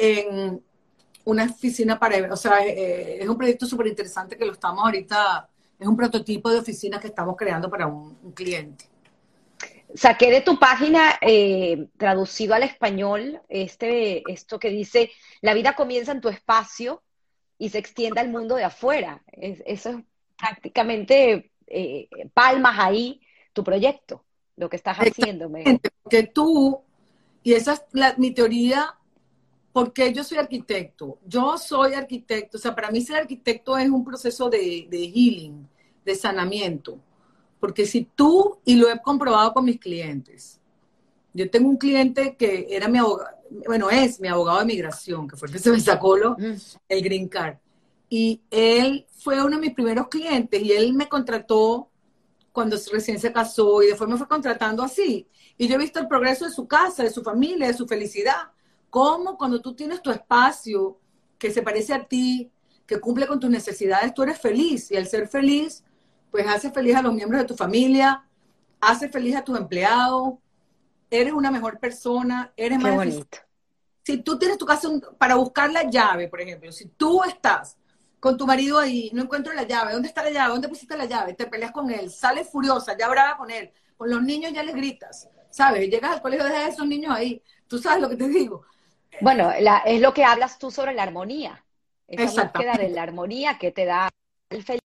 en 0.00 0.62
una 1.24 1.44
oficina 1.44 1.98
para, 1.98 2.32
o 2.32 2.36
sea, 2.36 2.64
eh, 2.66 3.22
es 3.22 3.28
un 3.28 3.36
proyecto 3.36 3.66
súper 3.66 3.88
interesante 3.88 4.36
que 4.36 4.46
lo 4.46 4.52
estamos 4.52 4.84
ahorita, 4.84 5.48
es 5.78 5.86
un 5.86 5.96
prototipo 5.96 6.50
de 6.50 6.58
oficina 6.58 6.98
que 6.98 7.08
estamos 7.08 7.36
creando 7.36 7.70
para 7.70 7.86
un 7.86 8.32
cliente 8.32 8.90
saqué 9.94 10.30
de 10.30 10.40
tu 10.40 10.58
página, 10.58 11.18
eh, 11.20 11.88
traducido 11.96 12.54
al 12.54 12.62
español, 12.62 13.40
este, 13.48 14.22
esto 14.30 14.58
que 14.58 14.70
dice, 14.70 15.10
la 15.40 15.54
vida 15.54 15.74
comienza 15.74 16.12
en 16.12 16.20
tu 16.20 16.28
espacio 16.28 17.02
y 17.58 17.70
se 17.70 17.78
extiende 17.78 18.20
al 18.20 18.30
mundo 18.30 18.56
de 18.56 18.64
afuera. 18.64 19.22
eso 19.32 19.90
es 19.90 19.96
prácticamente 20.36 21.50
eh, 21.66 22.08
palmas 22.32 22.76
ahí 22.78 23.20
tu 23.52 23.64
proyecto, 23.64 24.24
lo 24.56 24.68
que 24.68 24.76
estás 24.76 24.98
haciendo. 24.98 25.50
Que 26.08 26.24
tú, 26.24 26.82
y 27.42 27.54
esa 27.54 27.74
es 27.74 28.18
mi 28.18 28.32
teoría, 28.32 28.94
porque 29.72 30.12
yo 30.12 30.24
soy 30.24 30.38
arquitecto. 30.38 31.18
Yo 31.26 31.56
soy 31.58 31.94
arquitecto, 31.94 32.58
o 32.58 32.60
sea, 32.60 32.74
para 32.74 32.90
mí 32.90 33.00
ser 33.00 33.16
arquitecto 33.16 33.76
es 33.78 33.88
un 33.88 34.04
proceso 34.04 34.50
de, 34.50 34.86
de 34.90 34.98
healing, 34.98 35.68
de 36.04 36.14
sanamiento 36.14 36.98
porque 37.60 37.86
si 37.86 38.08
tú, 38.16 38.58
y 38.64 38.76
lo 38.76 38.90
he 38.90 39.00
comprobado 39.00 39.52
con 39.52 39.66
mis 39.66 39.78
clientes, 39.78 40.58
yo 41.34 41.48
tengo 41.50 41.68
un 41.68 41.76
cliente 41.76 42.34
que 42.34 42.66
era 42.70 42.88
mi 42.88 42.98
abogado, 42.98 43.36
bueno, 43.66 43.90
es 43.90 44.18
mi 44.18 44.28
abogado 44.28 44.60
de 44.60 44.64
migración, 44.64 45.28
que 45.28 45.36
fue 45.36 45.48
el 45.48 45.52
que 45.52 45.60
se 45.60 45.70
me 45.70 45.80
sacó 45.80 46.16
lo, 46.16 46.32
mm. 46.32 46.56
el 46.88 47.02
green 47.02 47.28
card. 47.28 47.58
Y 48.08 48.40
él 48.50 49.06
fue 49.18 49.40
uno 49.44 49.56
de 49.56 49.60
mis 49.60 49.74
primeros 49.74 50.08
clientes 50.08 50.60
y 50.60 50.72
él 50.72 50.94
me 50.94 51.08
contrató 51.08 51.88
cuando 52.50 52.76
recién 52.90 53.20
se 53.20 53.32
casó 53.32 53.82
y 53.82 53.88
después 53.88 54.10
me 54.10 54.16
fue 54.16 54.26
contratando 54.26 54.82
así. 54.82 55.28
Y 55.56 55.68
yo 55.68 55.74
he 55.74 55.78
visto 55.78 56.00
el 56.00 56.08
progreso 56.08 56.46
de 56.46 56.50
su 56.50 56.66
casa, 56.66 57.04
de 57.04 57.10
su 57.10 57.22
familia, 57.22 57.68
de 57.68 57.74
su 57.74 57.86
felicidad. 57.86 58.50
Cómo 58.90 59.38
cuando 59.38 59.60
tú 59.60 59.74
tienes 59.74 60.02
tu 60.02 60.10
espacio 60.10 60.98
que 61.38 61.50
se 61.50 61.62
parece 61.62 61.94
a 61.94 62.04
ti, 62.04 62.50
que 62.86 63.00
cumple 63.00 63.26
con 63.26 63.38
tus 63.38 63.48
necesidades, 63.48 64.12
tú 64.12 64.22
eres 64.22 64.38
feliz. 64.38 64.90
Y 64.90 64.96
al 64.96 65.06
ser 65.06 65.28
feliz, 65.28 65.84
pues 66.30 66.46
hace 66.46 66.70
feliz 66.70 66.96
a 66.96 67.02
los 67.02 67.14
miembros 67.14 67.40
de 67.40 67.46
tu 67.46 67.54
familia, 67.54 68.24
hace 68.80 69.08
feliz 69.08 69.36
a 69.36 69.44
tus 69.44 69.56
empleados, 69.56 70.34
eres 71.10 71.32
una 71.32 71.50
mejor 71.50 71.78
persona, 71.78 72.52
eres 72.56 72.78
Qué 72.78 72.84
más 72.84 72.94
bonito. 72.94 73.38
Si 74.02 74.18
tú 74.18 74.38
tienes 74.38 74.58
tu 74.58 74.66
casa 74.66 74.88
para 75.18 75.34
buscar 75.34 75.70
la 75.70 75.88
llave, 75.88 76.28
por 76.28 76.40
ejemplo, 76.40 76.72
si 76.72 76.86
tú 76.86 77.22
estás 77.22 77.76
con 78.18 78.36
tu 78.36 78.46
marido 78.46 78.78
ahí, 78.78 79.10
no 79.12 79.22
encuentro 79.22 79.52
la 79.52 79.64
llave, 79.64 79.92
¿dónde 79.92 80.08
está 80.08 80.22
la 80.22 80.30
llave? 80.30 80.52
¿Dónde 80.52 80.68
pusiste 80.68 80.96
la 80.96 81.04
llave? 81.04 81.34
Te 81.34 81.46
peleas 81.46 81.72
con 81.72 81.90
él, 81.90 82.10
sales 82.10 82.48
furiosa, 82.48 82.96
ya 82.96 83.08
brava 83.08 83.36
con 83.36 83.50
él, 83.50 83.70
con 83.96 84.10
los 84.10 84.22
niños 84.22 84.52
ya 84.52 84.62
les 84.62 84.74
gritas, 84.74 85.28
¿sabes? 85.50 85.88
Llegas 85.88 86.12
al 86.12 86.22
colegio, 86.22 86.44
dejas 86.44 86.64
a 86.64 86.68
esos 86.68 86.86
niños 86.86 87.14
ahí, 87.14 87.42
tú 87.66 87.78
sabes 87.78 88.00
lo 88.00 88.08
que 88.08 88.16
te 88.16 88.28
digo. 88.28 88.64
Bueno, 89.20 89.50
es 89.52 90.00
lo 90.00 90.14
que 90.14 90.24
hablas 90.24 90.58
tú 90.58 90.70
sobre 90.70 90.94
la 90.94 91.02
armonía, 91.02 91.64
esa 92.08 92.30
búsqueda 92.30 92.74
de 92.74 92.88
la 92.90 93.02
armonía 93.02 93.58
que 93.58 93.72
te 93.72 93.84
da 93.84 94.08
el 94.50 94.62
feliz 94.62 94.80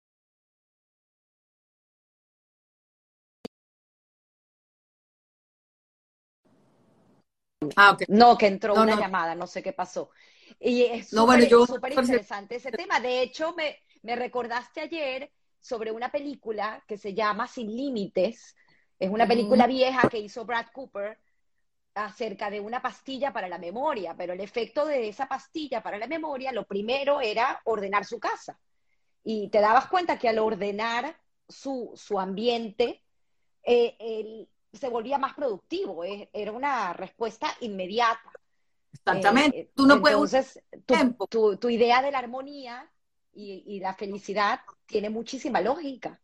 Ah, 7.76 7.98
no, 8.08 8.38
que 8.38 8.48
entró 8.48 8.74
una 8.74 8.96
llamada, 9.00 9.36
no 9.36 9.48
sé 9.48 9.64
qué 9.64 9.74
pasó. 9.74 10.10
Y 10.60 10.84
es 10.84 11.10
súper 11.10 11.94
interesante 11.94 12.56
ese 12.56 12.72
tema. 12.72 13.00
De 13.00 13.22
hecho, 13.22 13.54
me, 13.54 13.78
me 14.02 14.16
recordaste 14.16 14.82
ayer 14.82 15.32
sobre 15.60 15.92
una 15.92 16.12
película 16.12 16.84
que 16.88 16.98
se 16.98 17.14
llama 17.14 17.48
Sin 17.48 17.76
Límites. 17.76 18.56
Es 19.00 19.10
una 19.10 19.28
película 19.28 19.68
vieja 19.68 20.10
que 20.10 20.20
hizo 20.20 20.46
Brad 20.46 20.68
Cooper 20.74 21.18
acerca 21.96 22.50
de 22.50 22.60
una 22.60 22.82
pastilla 22.82 23.32
para 23.32 23.48
la 23.48 23.58
memoria, 23.58 24.16
pero 24.18 24.34
el 24.34 24.42
efecto 24.42 24.86
de 24.86 25.10
esa 25.10 25.28
pastilla 25.28 25.82
para 25.82 25.98
la 25.98 26.08
memoria, 26.08 26.52
lo 26.52 26.66
primero 26.66 27.22
era 27.22 27.62
ordenar 27.66 28.06
su 28.06 28.20
casa. 28.20 28.60
Y 29.24 29.50
te 29.50 29.62
dabas 29.62 29.88
cuenta 29.88 30.18
que 30.18 30.30
al 30.30 30.40
ordenar 30.40 31.18
su, 31.48 31.92
su 31.96 32.20
ambiente, 32.20 33.04
eh, 33.64 33.96
el, 34.00 34.50
se 34.74 34.90
volvía 34.90 35.18
más 35.18 35.34
productivo, 35.34 36.04
era 36.04 36.52
una 36.52 36.94
respuesta 36.94 37.48
inmediata. 37.62 38.32
Exactamente. 38.92 39.60
Eh, 39.60 39.72
Tú 39.76 39.86
no 39.86 39.96
entonces, 39.96 40.62
tu, 41.30 41.58
tu, 41.58 41.70
idea 41.70 42.02
de 42.02 42.12
la 42.12 42.20
armonía 42.20 42.90
y, 43.34 43.80
la 43.80 43.94
felicidad 43.94 44.62
tiene 44.86 45.10
muchísima 45.10 45.62
lógica. 45.62 46.20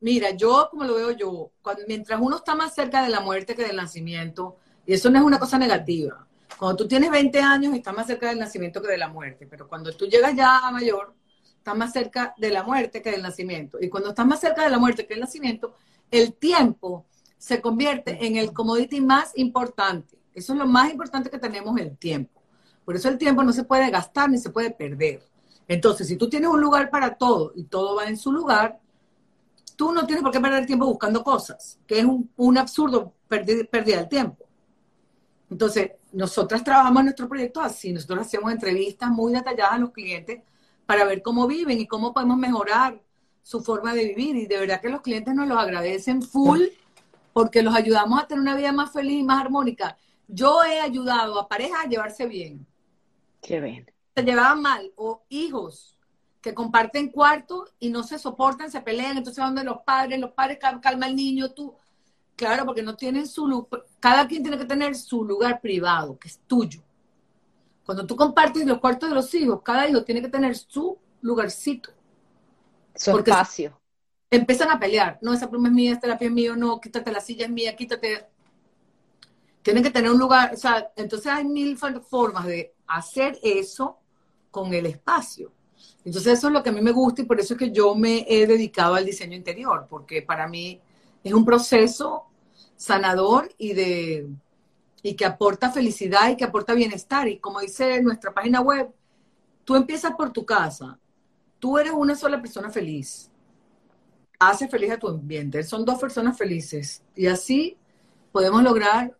Mira, 0.00 0.30
yo 0.30 0.68
como 0.70 0.84
lo 0.84 0.94
veo 0.94 1.10
yo, 1.12 1.52
cuando, 1.60 1.82
mientras 1.86 2.20
uno 2.20 2.36
está 2.36 2.54
más 2.54 2.74
cerca 2.74 3.02
de 3.02 3.08
la 3.08 3.20
muerte 3.20 3.54
que 3.54 3.64
del 3.64 3.76
nacimiento, 3.76 4.56
y 4.88 4.94
eso 4.94 5.10
no 5.10 5.18
es 5.18 5.24
una 5.24 5.38
cosa 5.38 5.58
negativa, 5.58 6.26
cuando 6.56 6.76
tú 6.78 6.88
tienes 6.88 7.10
20 7.10 7.40
años 7.42 7.74
estás 7.74 7.94
más 7.94 8.06
cerca 8.06 8.30
del 8.30 8.38
nacimiento 8.38 8.80
que 8.80 8.88
de 8.88 8.96
la 8.96 9.08
muerte, 9.08 9.46
pero 9.46 9.68
cuando 9.68 9.92
tú 9.92 10.06
llegas 10.06 10.34
ya 10.34 10.66
a 10.66 10.70
mayor, 10.70 11.14
estás 11.58 11.76
más 11.76 11.92
cerca 11.92 12.34
de 12.38 12.50
la 12.50 12.62
muerte 12.62 13.02
que 13.02 13.10
del 13.10 13.20
nacimiento. 13.20 13.76
Y 13.82 13.90
cuando 13.90 14.08
estás 14.08 14.26
más 14.26 14.40
cerca 14.40 14.64
de 14.64 14.70
la 14.70 14.78
muerte 14.78 15.06
que 15.06 15.12
del 15.12 15.20
nacimiento, 15.20 15.74
el 16.10 16.32
tiempo 16.32 17.04
se 17.36 17.60
convierte 17.60 18.26
en 18.26 18.36
el 18.36 18.54
commodity 18.54 19.02
más 19.02 19.32
importante. 19.36 20.16
Eso 20.34 20.54
es 20.54 20.58
lo 20.58 20.66
más 20.66 20.90
importante 20.90 21.28
que 21.28 21.38
tenemos, 21.38 21.78
el 21.78 21.94
tiempo. 21.98 22.42
Por 22.86 22.96
eso 22.96 23.10
el 23.10 23.18
tiempo 23.18 23.42
no 23.44 23.52
se 23.52 23.64
puede 23.64 23.90
gastar 23.90 24.30
ni 24.30 24.38
se 24.38 24.48
puede 24.48 24.70
perder. 24.70 25.22
Entonces, 25.68 26.08
si 26.08 26.16
tú 26.16 26.30
tienes 26.30 26.48
un 26.48 26.62
lugar 26.62 26.88
para 26.88 27.14
todo 27.14 27.52
y 27.54 27.64
todo 27.64 27.96
va 27.96 28.06
en 28.06 28.16
su 28.16 28.32
lugar, 28.32 28.80
tú 29.76 29.92
no 29.92 30.06
tienes 30.06 30.24
por 30.24 30.32
qué 30.32 30.40
perder 30.40 30.64
tiempo 30.64 30.86
buscando 30.86 31.22
cosas, 31.22 31.78
que 31.86 32.00
es 32.00 32.06
un, 32.06 32.56
absurdo 32.56 33.12
perder, 33.28 33.68
pérdida 33.68 33.98
del 33.98 34.08
tiempo. 34.08 34.47
Entonces, 35.50 35.92
nosotras 36.12 36.62
trabajamos 36.62 37.04
nuestro 37.04 37.28
proyecto 37.28 37.60
así, 37.60 37.92
nosotros 37.92 38.20
hacemos 38.20 38.52
entrevistas 38.52 39.10
muy 39.10 39.32
detalladas 39.32 39.72
a 39.74 39.78
los 39.78 39.90
clientes 39.90 40.42
para 40.86 41.04
ver 41.04 41.22
cómo 41.22 41.46
viven 41.46 41.80
y 41.80 41.86
cómo 41.86 42.12
podemos 42.12 42.36
mejorar 42.36 43.00
su 43.42 43.62
forma 43.62 43.94
de 43.94 44.04
vivir. 44.04 44.36
Y 44.36 44.46
de 44.46 44.58
verdad 44.58 44.80
que 44.80 44.88
los 44.88 45.00
clientes 45.00 45.34
nos 45.34 45.48
los 45.48 45.58
agradecen 45.58 46.22
full 46.22 46.62
porque 47.32 47.62
los 47.62 47.74
ayudamos 47.74 48.20
a 48.20 48.26
tener 48.26 48.42
una 48.42 48.56
vida 48.56 48.72
más 48.72 48.92
feliz 48.92 49.20
y 49.20 49.22
más 49.22 49.40
armónica. 49.42 49.96
Yo 50.26 50.62
he 50.64 50.80
ayudado 50.80 51.38
a 51.38 51.48
parejas 51.48 51.84
a 51.84 51.88
llevarse 51.88 52.26
bien. 52.26 52.66
Qué 53.40 53.60
bien. 53.60 53.90
Se 54.14 54.22
llevaban 54.22 54.60
mal, 54.60 54.92
o 54.96 55.22
hijos 55.28 55.98
que 56.40 56.54
comparten 56.54 57.10
cuarto 57.10 57.66
y 57.78 57.90
no 57.90 58.02
se 58.02 58.18
soportan, 58.18 58.70
se 58.70 58.80
pelean, 58.80 59.16
entonces 59.16 59.42
van 59.42 59.54
de 59.54 59.64
los 59.64 59.78
padres, 59.82 60.18
los 60.18 60.32
padres 60.32 60.58
calma 60.58 61.06
al 61.06 61.16
niño, 61.16 61.50
tú. 61.52 61.74
Claro, 62.38 62.64
porque 62.64 62.82
no 62.82 62.96
tienen 62.96 63.26
su 63.26 63.46
lugar, 63.46 63.84
cada 63.98 64.26
quien 64.26 64.42
tiene 64.42 64.56
que 64.56 64.64
tener 64.64 64.94
su 64.94 65.24
lugar 65.24 65.60
privado, 65.60 66.16
que 66.18 66.28
es 66.28 66.38
tuyo. 66.46 66.80
Cuando 67.84 68.06
tú 68.06 68.14
compartes 68.14 68.64
los 68.64 68.78
cuartos 68.78 69.08
de 69.08 69.14
los 69.14 69.34
hijos, 69.34 69.60
cada 69.62 69.88
hijo 69.88 70.04
tiene 70.04 70.22
que 70.22 70.28
tener 70.28 70.56
su 70.56 70.96
lugarcito. 71.20 71.90
Su 72.94 73.18
espacio 73.18 73.78
empiezan 74.30 74.70
a 74.70 74.78
pelear. 74.78 75.18
No, 75.20 75.32
esa 75.32 75.50
pluma 75.50 75.68
es 75.68 75.74
mía, 75.74 75.92
esta 75.92 76.06
lápiz 76.06 76.26
es 76.26 76.32
mío, 76.32 76.56
no, 76.56 76.80
quítate 76.80 77.10
la 77.10 77.20
silla 77.20 77.46
es 77.46 77.50
mía, 77.50 77.74
quítate. 77.74 78.26
Tienen 79.62 79.82
que 79.82 79.90
tener 79.90 80.10
un 80.10 80.18
lugar, 80.18 80.54
o 80.54 80.56
sea, 80.56 80.92
entonces 80.96 81.26
hay 81.30 81.44
mil 81.44 81.76
formas 81.76 82.46
de 82.46 82.74
hacer 82.86 83.38
eso 83.42 83.98
con 84.50 84.72
el 84.72 84.86
espacio. 84.86 85.52
Entonces 86.04 86.38
eso 86.38 86.46
es 86.46 86.52
lo 86.52 86.62
que 86.62 86.70
a 86.70 86.72
mí 86.72 86.80
me 86.80 86.92
gusta 86.92 87.22
y 87.22 87.24
por 87.24 87.38
eso 87.38 87.54
es 87.54 87.58
que 87.58 87.70
yo 87.70 87.94
me 87.94 88.24
he 88.28 88.46
dedicado 88.46 88.94
al 88.94 89.04
diseño 89.04 89.36
interior, 89.36 89.86
porque 89.90 90.22
para 90.22 90.46
mí 90.46 90.80
es 91.22 91.32
un 91.32 91.44
proceso 91.44 92.27
sanador 92.78 93.54
y 93.58 93.74
de 93.74 94.26
y 95.02 95.14
que 95.14 95.26
aporta 95.26 95.70
felicidad 95.70 96.30
y 96.30 96.36
que 96.36 96.44
aporta 96.44 96.72
bienestar. 96.72 97.28
Y 97.28 97.38
como 97.38 97.60
dice 97.60 98.02
nuestra 98.02 98.32
página 98.32 98.62
web, 98.62 98.88
tú 99.64 99.76
empiezas 99.76 100.12
por 100.14 100.32
tu 100.32 100.46
casa. 100.46 100.98
Tú 101.58 101.78
eres 101.78 101.92
una 101.92 102.14
sola 102.14 102.40
persona 102.40 102.70
feliz 102.70 103.30
hace 104.38 104.68
feliz 104.68 104.92
a 104.92 104.98
tu 104.98 105.08
ambiente. 105.08 105.62
Son 105.62 105.84
dos 105.84 105.98
personas 105.98 106.36
felices. 106.36 107.02
Y 107.14 107.26
así 107.26 107.76
podemos 108.32 108.62
lograr, 108.62 109.16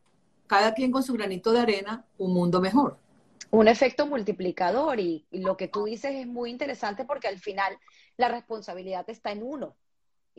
cada 0.47 0.73
quien 0.75 0.93
con 0.93 1.03
su 1.03 1.13
granito 1.13 1.53
de 1.53 1.61
arena, 1.61 2.07
un 2.17 2.33
mundo 2.33 2.61
mejor. 2.61 2.99
Un 3.51 3.69
efecto 3.69 4.07
multiplicador 4.07 5.01
y, 5.01 5.27
lo 5.31 5.57
que 5.57 5.69
tú 5.69 5.85
dices 5.85 6.15
es 6.15 6.27
muy 6.27 6.51
interesante 6.51 7.05
porque 7.05 7.29
al 7.29 7.39
final 7.39 7.79
la 8.17 8.29
responsabilidad 8.29 9.09
está 9.09 9.33
en 9.33 9.43
uno 9.43 9.75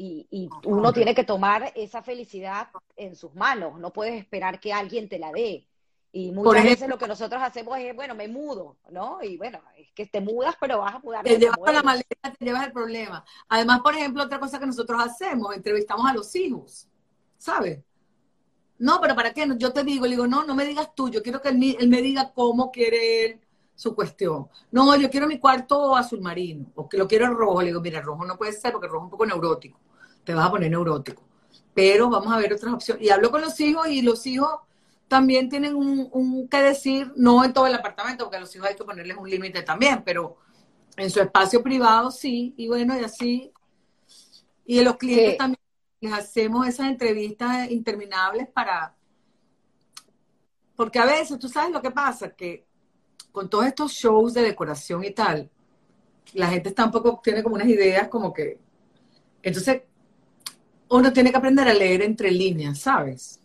y, 0.01 0.49
uno 0.63 0.93
tiene 0.93 1.13
que 1.13 1.23
tomar 1.23 1.73
esa 1.75 2.01
felicidad 2.01 2.69
en 2.95 3.15
sus 3.15 3.33
manos, 3.35 3.79
no 3.79 3.91
puedes 3.91 4.19
esperar 4.19 4.59
que 4.59 4.71
alguien 4.71 5.09
te 5.09 5.19
la 5.19 5.31
dé. 5.31 5.67
Y 6.11 6.31
muchas 6.31 6.63
veces 6.63 6.89
lo 6.89 6.97
que 6.97 7.07
nosotros 7.07 7.39
hacemos 7.41 7.77
es, 7.77 7.95
bueno, 7.95 8.15
me 8.15 8.27
mudo, 8.27 8.77
¿no? 8.89 9.21
Y 9.21 9.37
bueno, 9.37 9.59
es 9.77 9.91
que 9.91 10.07
te 10.07 10.21
mudas, 10.21 10.55
pero 10.59 10.79
vas 10.79 10.95
a 10.95 10.99
mudar. 10.99 11.23
Te 11.23 11.37
llevas 11.37 11.73
la 11.73 11.83
maleta, 11.83 12.33
te 12.37 12.45
llevas 12.45 12.65
el 12.65 12.71
problema. 12.71 13.23
Además, 13.47 13.81
por 13.81 13.93
ejemplo, 13.93 14.23
otra 14.23 14.39
cosa 14.39 14.57
que 14.57 14.65
nosotros 14.65 14.99
hacemos, 15.03 15.55
entrevistamos 15.55 16.09
a 16.09 16.13
los 16.13 16.35
hijos, 16.35 16.87
¿sabes? 17.37 17.79
No, 18.79 18.99
pero 19.01 19.13
¿para 19.13 19.33
qué? 19.33 19.45
Yo 19.57 19.71
te 19.71 19.83
digo, 19.83 20.05
le 20.05 20.11
digo, 20.11 20.25
no, 20.25 20.45
no 20.45 20.55
me 20.55 20.65
digas 20.65 20.95
tú, 20.95 21.09
yo 21.09 21.21
quiero 21.21 21.41
que 21.41 21.49
él, 21.49 21.77
él 21.77 21.89
me 21.89 22.01
diga 22.01 22.31
cómo 22.33 22.71
quiere 22.71 23.25
él 23.25 23.39
su 23.75 23.93
cuestión. 23.93 24.49
No, 24.71 24.95
yo 24.95 25.09
quiero 25.09 25.27
mi 25.27 25.39
cuarto 25.39 25.95
azul 25.95 26.21
marino, 26.21 26.65
o 26.75 26.89
que 26.89 26.97
lo 26.97 27.07
quiero 27.07 27.33
rojo. 27.33 27.61
Le 27.61 27.67
digo, 27.67 27.81
mira, 27.81 28.01
rojo 28.01 28.25
no 28.25 28.37
puede 28.37 28.53
ser 28.53 28.71
porque 28.71 28.87
rojo 28.87 28.99
es 28.99 29.03
un 29.05 29.09
poco 29.11 29.25
neurótico, 29.25 29.79
te 30.29 30.35
vas 30.35 30.45
a 30.45 30.51
poner 30.51 30.69
neurótico. 30.69 31.23
Pero 31.73 32.07
vamos 32.07 32.31
a 32.31 32.37
ver 32.37 32.53
otras 32.53 32.71
opciones. 32.71 33.03
Y 33.03 33.09
hablo 33.09 33.31
con 33.31 33.41
los 33.41 33.59
hijos 33.59 33.87
y 33.87 34.03
los 34.03 34.27
hijos 34.27 34.59
también 35.07 35.49
tienen 35.49 35.73
un, 35.73 36.07
un 36.11 36.47
que 36.47 36.61
decir, 36.61 37.11
no 37.15 37.43
en 37.43 37.51
todo 37.51 37.65
el 37.65 37.73
apartamento, 37.73 38.25
porque 38.25 38.37
a 38.37 38.41
los 38.41 38.55
hijos 38.55 38.67
hay 38.67 38.75
que 38.75 38.83
ponerles 38.83 39.17
un 39.17 39.27
límite 39.27 39.63
también, 39.63 40.03
pero 40.05 40.37
en 40.97 41.09
su 41.09 41.19
espacio 41.19 41.63
privado 41.63 42.11
sí, 42.11 42.53
y 42.57 42.67
bueno, 42.67 42.95
y 42.95 43.03
así. 43.03 43.51
Y 44.67 44.83
los 44.83 44.97
clientes 44.97 45.35
también 45.35 45.59
les 45.99 46.13
hacemos 46.13 46.67
esas 46.67 46.89
entrevistas 46.89 47.71
interminables 47.71 48.47
para... 48.49 48.95
Porque 50.75 50.99
a 50.99 51.05
veces, 51.05 51.39
tú 51.39 51.49
sabes 51.49 51.71
lo 51.71 51.81
que 51.81 51.89
pasa, 51.89 52.35
que 52.35 52.67
con 53.31 53.49
todos 53.49 53.65
estos 53.65 53.93
shows 53.93 54.35
de 54.35 54.43
decoración 54.43 55.03
y 55.03 55.09
tal, 55.09 55.49
la 56.33 56.49
gente 56.49 56.69
tampoco 56.69 57.19
tiene 57.23 57.41
como 57.41 57.55
unas 57.55 57.67
ideas 57.67 58.09
como 58.09 58.31
que... 58.31 58.59
Entonces, 59.41 59.88
uno 60.89 61.13
tiene 61.13 61.31
que 61.31 61.37
aprender 61.37 61.67
a 61.67 61.73
leer 61.73 62.01
entre 62.01 62.31
líneas, 62.31 62.79
¿sabes? 62.79 63.39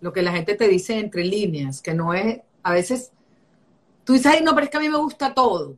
Lo 0.00 0.12
que 0.12 0.22
la 0.22 0.32
gente 0.32 0.54
te 0.54 0.68
dice 0.68 0.98
entre 0.98 1.24
líneas, 1.24 1.80
que 1.80 1.94
no 1.94 2.12
es, 2.14 2.40
a 2.62 2.72
veces, 2.72 3.12
tú 4.04 4.12
dices, 4.12 4.26
ay, 4.26 4.42
no, 4.42 4.54
pero 4.54 4.64
es 4.64 4.70
que 4.70 4.76
a 4.76 4.80
mí 4.80 4.88
me 4.88 4.98
gusta 4.98 5.32
todo. 5.32 5.76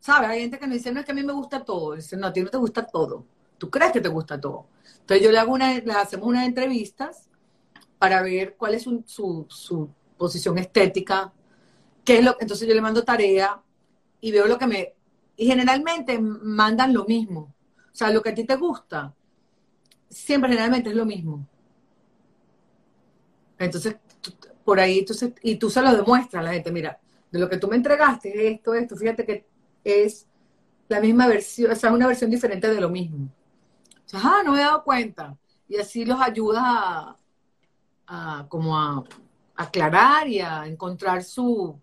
¿Sabes? 0.00 0.30
Hay 0.30 0.40
gente 0.42 0.58
que 0.58 0.66
me 0.66 0.74
dice, 0.74 0.92
no, 0.92 1.00
es 1.00 1.06
que 1.06 1.12
a 1.12 1.14
mí 1.14 1.22
me 1.22 1.32
gusta 1.32 1.64
todo. 1.64 1.94
Dice, 1.94 2.16
no, 2.16 2.26
a 2.28 2.32
ti 2.32 2.40
no 2.42 2.50
te 2.50 2.56
gusta 2.56 2.86
todo. 2.86 3.24
Tú 3.58 3.70
crees 3.70 3.92
que 3.92 4.00
te 4.00 4.08
gusta 4.08 4.40
todo. 4.40 4.66
Entonces 5.00 5.24
yo 5.24 5.32
le 5.32 5.38
hago 5.38 5.52
una, 5.52 5.74
le 5.78 5.92
hacemos 5.92 6.26
unas 6.26 6.46
entrevistas 6.46 7.28
para 7.98 8.22
ver 8.22 8.56
cuál 8.56 8.74
es 8.74 8.82
su, 8.82 9.04
su, 9.48 9.90
posición 10.16 10.58
estética, 10.58 11.32
qué 12.04 12.18
es 12.18 12.24
lo, 12.24 12.36
entonces 12.40 12.66
yo 12.66 12.74
le 12.74 12.80
mando 12.80 13.04
tarea 13.04 13.62
y 14.20 14.32
veo 14.32 14.46
lo 14.46 14.58
que 14.58 14.66
me, 14.66 14.94
y 15.36 15.46
generalmente 15.46 16.18
mandan 16.18 16.92
lo 16.92 17.04
mismo. 17.04 17.54
O 17.92 17.96
sea, 17.98 18.10
lo 18.10 18.20
que 18.22 18.30
a 18.30 18.34
ti 18.34 18.44
te 18.44 18.56
gusta, 18.56 19.14
siempre 20.08 20.50
generalmente 20.50 20.90
es 20.90 20.96
lo 20.96 21.04
mismo. 21.04 21.46
Entonces, 23.58 23.96
por 24.64 24.80
ahí, 24.80 25.00
entonces, 25.00 25.32
y 25.42 25.56
tú 25.56 25.70
se 25.70 25.82
lo 25.82 25.96
demuestras 25.96 26.40
a 26.40 26.44
la 26.44 26.52
gente, 26.52 26.70
mira, 26.70 27.00
de 27.30 27.38
lo 27.38 27.48
que 27.48 27.56
tú 27.56 27.68
me 27.68 27.76
entregaste, 27.76 28.52
esto, 28.52 28.74
esto, 28.74 28.96
fíjate 28.96 29.24
que 29.24 29.46
es 29.84 30.26
la 30.88 31.00
misma 31.00 31.26
versión, 31.26 31.72
o 31.72 31.74
sea, 31.74 31.92
una 31.92 32.06
versión 32.06 32.30
diferente 32.30 32.68
de 32.68 32.80
lo 32.80 32.88
mismo 32.88 33.28
ah, 34.14 34.42
no 34.44 34.52
me 34.52 34.58
he 34.58 34.62
dado 34.62 34.82
cuenta. 34.82 35.36
Y 35.68 35.76
así 35.76 36.04
los 36.04 36.20
ayuda 36.20 37.16
a, 38.06 38.46
como 38.48 38.78
a, 38.78 39.04
aclarar 39.56 40.28
y 40.28 40.40
a 40.40 40.66
encontrar 40.66 41.22
su, 41.22 41.78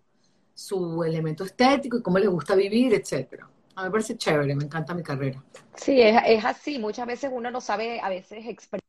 su 0.54 1.04
elemento 1.04 1.44
estético 1.44 1.98
y 1.98 2.02
cómo 2.02 2.18
les 2.18 2.28
gusta 2.28 2.54
vivir, 2.54 2.94
etcétera. 2.94 3.48
A 3.76 3.82
mí 3.82 3.88
me 3.88 3.90
parece 3.90 4.16
chévere, 4.16 4.56
me 4.56 4.64
encanta 4.64 4.94
mi 4.94 5.02
carrera. 5.02 5.44
Sí, 5.76 6.00
es, 6.00 6.16
es 6.24 6.44
así. 6.44 6.78
Muchas 6.78 7.06
veces 7.06 7.30
uno 7.32 7.50
no 7.50 7.60
sabe 7.60 8.00
a 8.00 8.08
veces 8.08 8.46
expresar. 8.46 8.80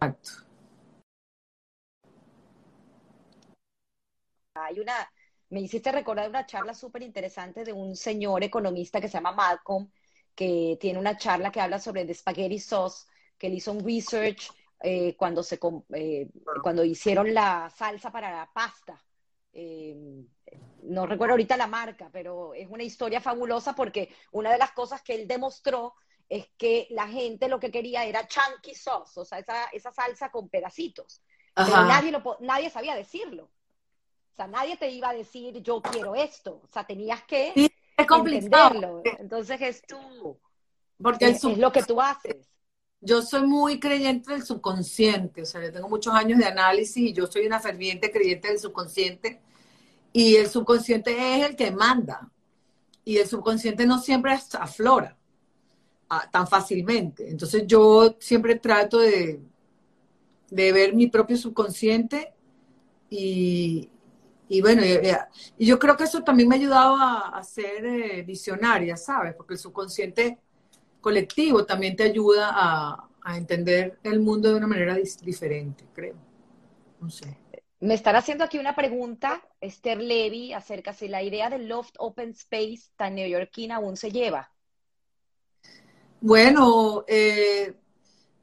Exacto. 0.00 0.30
Hay 4.54 4.80
una, 4.80 5.10
me 5.48 5.60
hiciste 5.60 5.90
recordar 5.92 6.28
una 6.28 6.44
charla 6.44 6.74
súper 6.74 7.02
interesante 7.02 7.64
de 7.64 7.72
un 7.72 7.96
señor 7.96 8.44
economista 8.44 9.00
que 9.00 9.08
se 9.08 9.14
llama 9.14 9.32
Malcolm, 9.32 9.90
que 10.34 10.76
tiene 10.78 10.98
una 10.98 11.16
charla 11.16 11.50
que 11.50 11.62
habla 11.62 11.78
sobre 11.78 12.02
el 12.02 12.14
spaghetti 12.14 12.58
sauce, 12.58 13.06
que 13.38 13.46
él 13.46 13.54
hizo 13.54 13.72
un 13.72 13.82
research 13.82 14.50
eh, 14.80 15.16
cuando, 15.16 15.42
se, 15.42 15.58
eh, 15.94 16.28
cuando 16.62 16.84
hicieron 16.84 17.32
la 17.32 17.70
salsa 17.74 18.12
para 18.12 18.30
la 18.30 18.50
pasta. 18.52 19.02
Eh, 19.52 19.96
no 20.82 21.06
recuerdo 21.06 21.32
ahorita 21.32 21.56
la 21.56 21.66
marca, 21.66 22.08
pero 22.12 22.54
es 22.54 22.68
una 22.68 22.82
historia 22.82 23.20
fabulosa 23.20 23.74
porque 23.74 24.14
una 24.32 24.52
de 24.52 24.58
las 24.58 24.72
cosas 24.72 25.02
que 25.02 25.14
él 25.14 25.26
demostró 25.26 25.94
es 26.28 26.46
que 26.56 26.86
la 26.90 27.08
gente 27.08 27.48
lo 27.48 27.58
que 27.58 27.70
quería 27.70 28.04
era 28.04 28.26
chunky 28.26 28.74
sauce, 28.74 29.18
o 29.18 29.24
sea, 29.24 29.38
esa, 29.38 29.64
esa 29.72 29.90
salsa 29.92 30.30
con 30.30 30.48
pedacitos. 30.48 31.22
Pero 31.54 31.84
nadie, 31.84 32.12
lo, 32.12 32.36
nadie 32.40 32.70
sabía 32.70 32.94
decirlo. 32.94 33.50
O 34.32 34.36
sea, 34.36 34.46
nadie 34.46 34.76
te 34.76 34.88
iba 34.90 35.08
a 35.08 35.14
decir, 35.14 35.60
yo 35.62 35.82
quiero 35.82 36.14
esto. 36.14 36.60
O 36.62 36.68
sea, 36.68 36.86
tenías 36.86 37.24
que 37.24 37.52
es 37.56 38.06
complicado. 38.06 39.02
Entonces 39.18 39.60
es 39.60 39.82
tú. 39.82 40.38
Porque 41.02 41.26
es, 41.26 41.42
lo 41.42 41.72
que 41.72 41.82
tú 41.82 42.00
haces. 42.00 42.48
Yo 43.00 43.22
soy 43.22 43.46
muy 43.46 43.78
creyente 43.78 44.32
del 44.32 44.42
subconsciente, 44.42 45.42
o 45.42 45.46
sea, 45.46 45.62
yo 45.62 45.72
tengo 45.72 45.88
muchos 45.88 46.12
años 46.14 46.38
de 46.38 46.46
análisis 46.46 46.96
y 46.96 47.12
yo 47.12 47.26
soy 47.26 47.46
una 47.46 47.60
ferviente 47.60 48.10
creyente 48.10 48.48
del 48.48 48.58
subconsciente. 48.58 49.40
Y 50.12 50.36
el 50.36 50.48
subconsciente 50.48 51.36
es 51.36 51.48
el 51.48 51.56
que 51.56 51.70
manda. 51.70 52.30
Y 53.04 53.18
el 53.18 53.26
subconsciente 53.28 53.86
no 53.86 54.00
siempre 54.00 54.32
aflora 54.32 55.16
ah, 56.08 56.28
tan 56.30 56.46
fácilmente. 56.48 57.30
Entonces 57.30 57.64
yo 57.66 58.16
siempre 58.18 58.56
trato 58.56 58.98
de, 58.98 59.40
de 60.50 60.72
ver 60.72 60.94
mi 60.94 61.06
propio 61.08 61.36
subconsciente 61.36 62.34
y, 63.10 63.90
y 64.48 64.60
bueno, 64.60 64.82
y, 64.84 65.66
yo 65.66 65.78
creo 65.78 65.96
que 65.96 66.04
eso 66.04 66.22
también 66.22 66.48
me 66.48 66.56
ha 66.56 66.58
ayudado 66.58 66.96
a, 66.98 67.42
ser 67.44 67.84
eh, 67.84 68.22
visionaria, 68.22 68.96
¿sabes? 68.96 69.34
Porque 69.34 69.54
el 69.54 69.60
subconsciente 69.60 70.38
colectivo 71.00 71.64
también 71.64 71.96
te 71.96 72.04
ayuda 72.04 72.52
a, 72.54 73.04
entender 73.36 73.98
el 74.04 74.20
mundo 74.20 74.48
de 74.48 74.54
una 74.54 74.66
manera 74.66 74.96
diferente, 75.20 75.84
creo. 75.92 76.14
No 76.98 77.10
sé. 77.10 77.36
Me 77.78 77.92
están 77.92 78.16
haciendo 78.16 78.42
aquí 78.42 78.58
una 78.58 78.74
pregunta, 78.74 79.46
Esther 79.60 80.00
Levy, 80.00 80.54
acerca 80.54 80.94
si 80.94 81.08
la 81.08 81.22
idea 81.22 81.50
del 81.50 81.68
Loft 81.68 81.94
Open 81.98 82.30
Space 82.30 82.90
tan 82.96 83.16
neoyorquina 83.16 83.76
aún 83.76 83.98
se 83.98 84.10
lleva. 84.10 84.50
Bueno, 86.22 87.04
eh, 87.06 87.74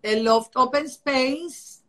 el 0.03 0.23
Loft 0.23 0.55
Open 0.55 0.85
Space 0.85 1.83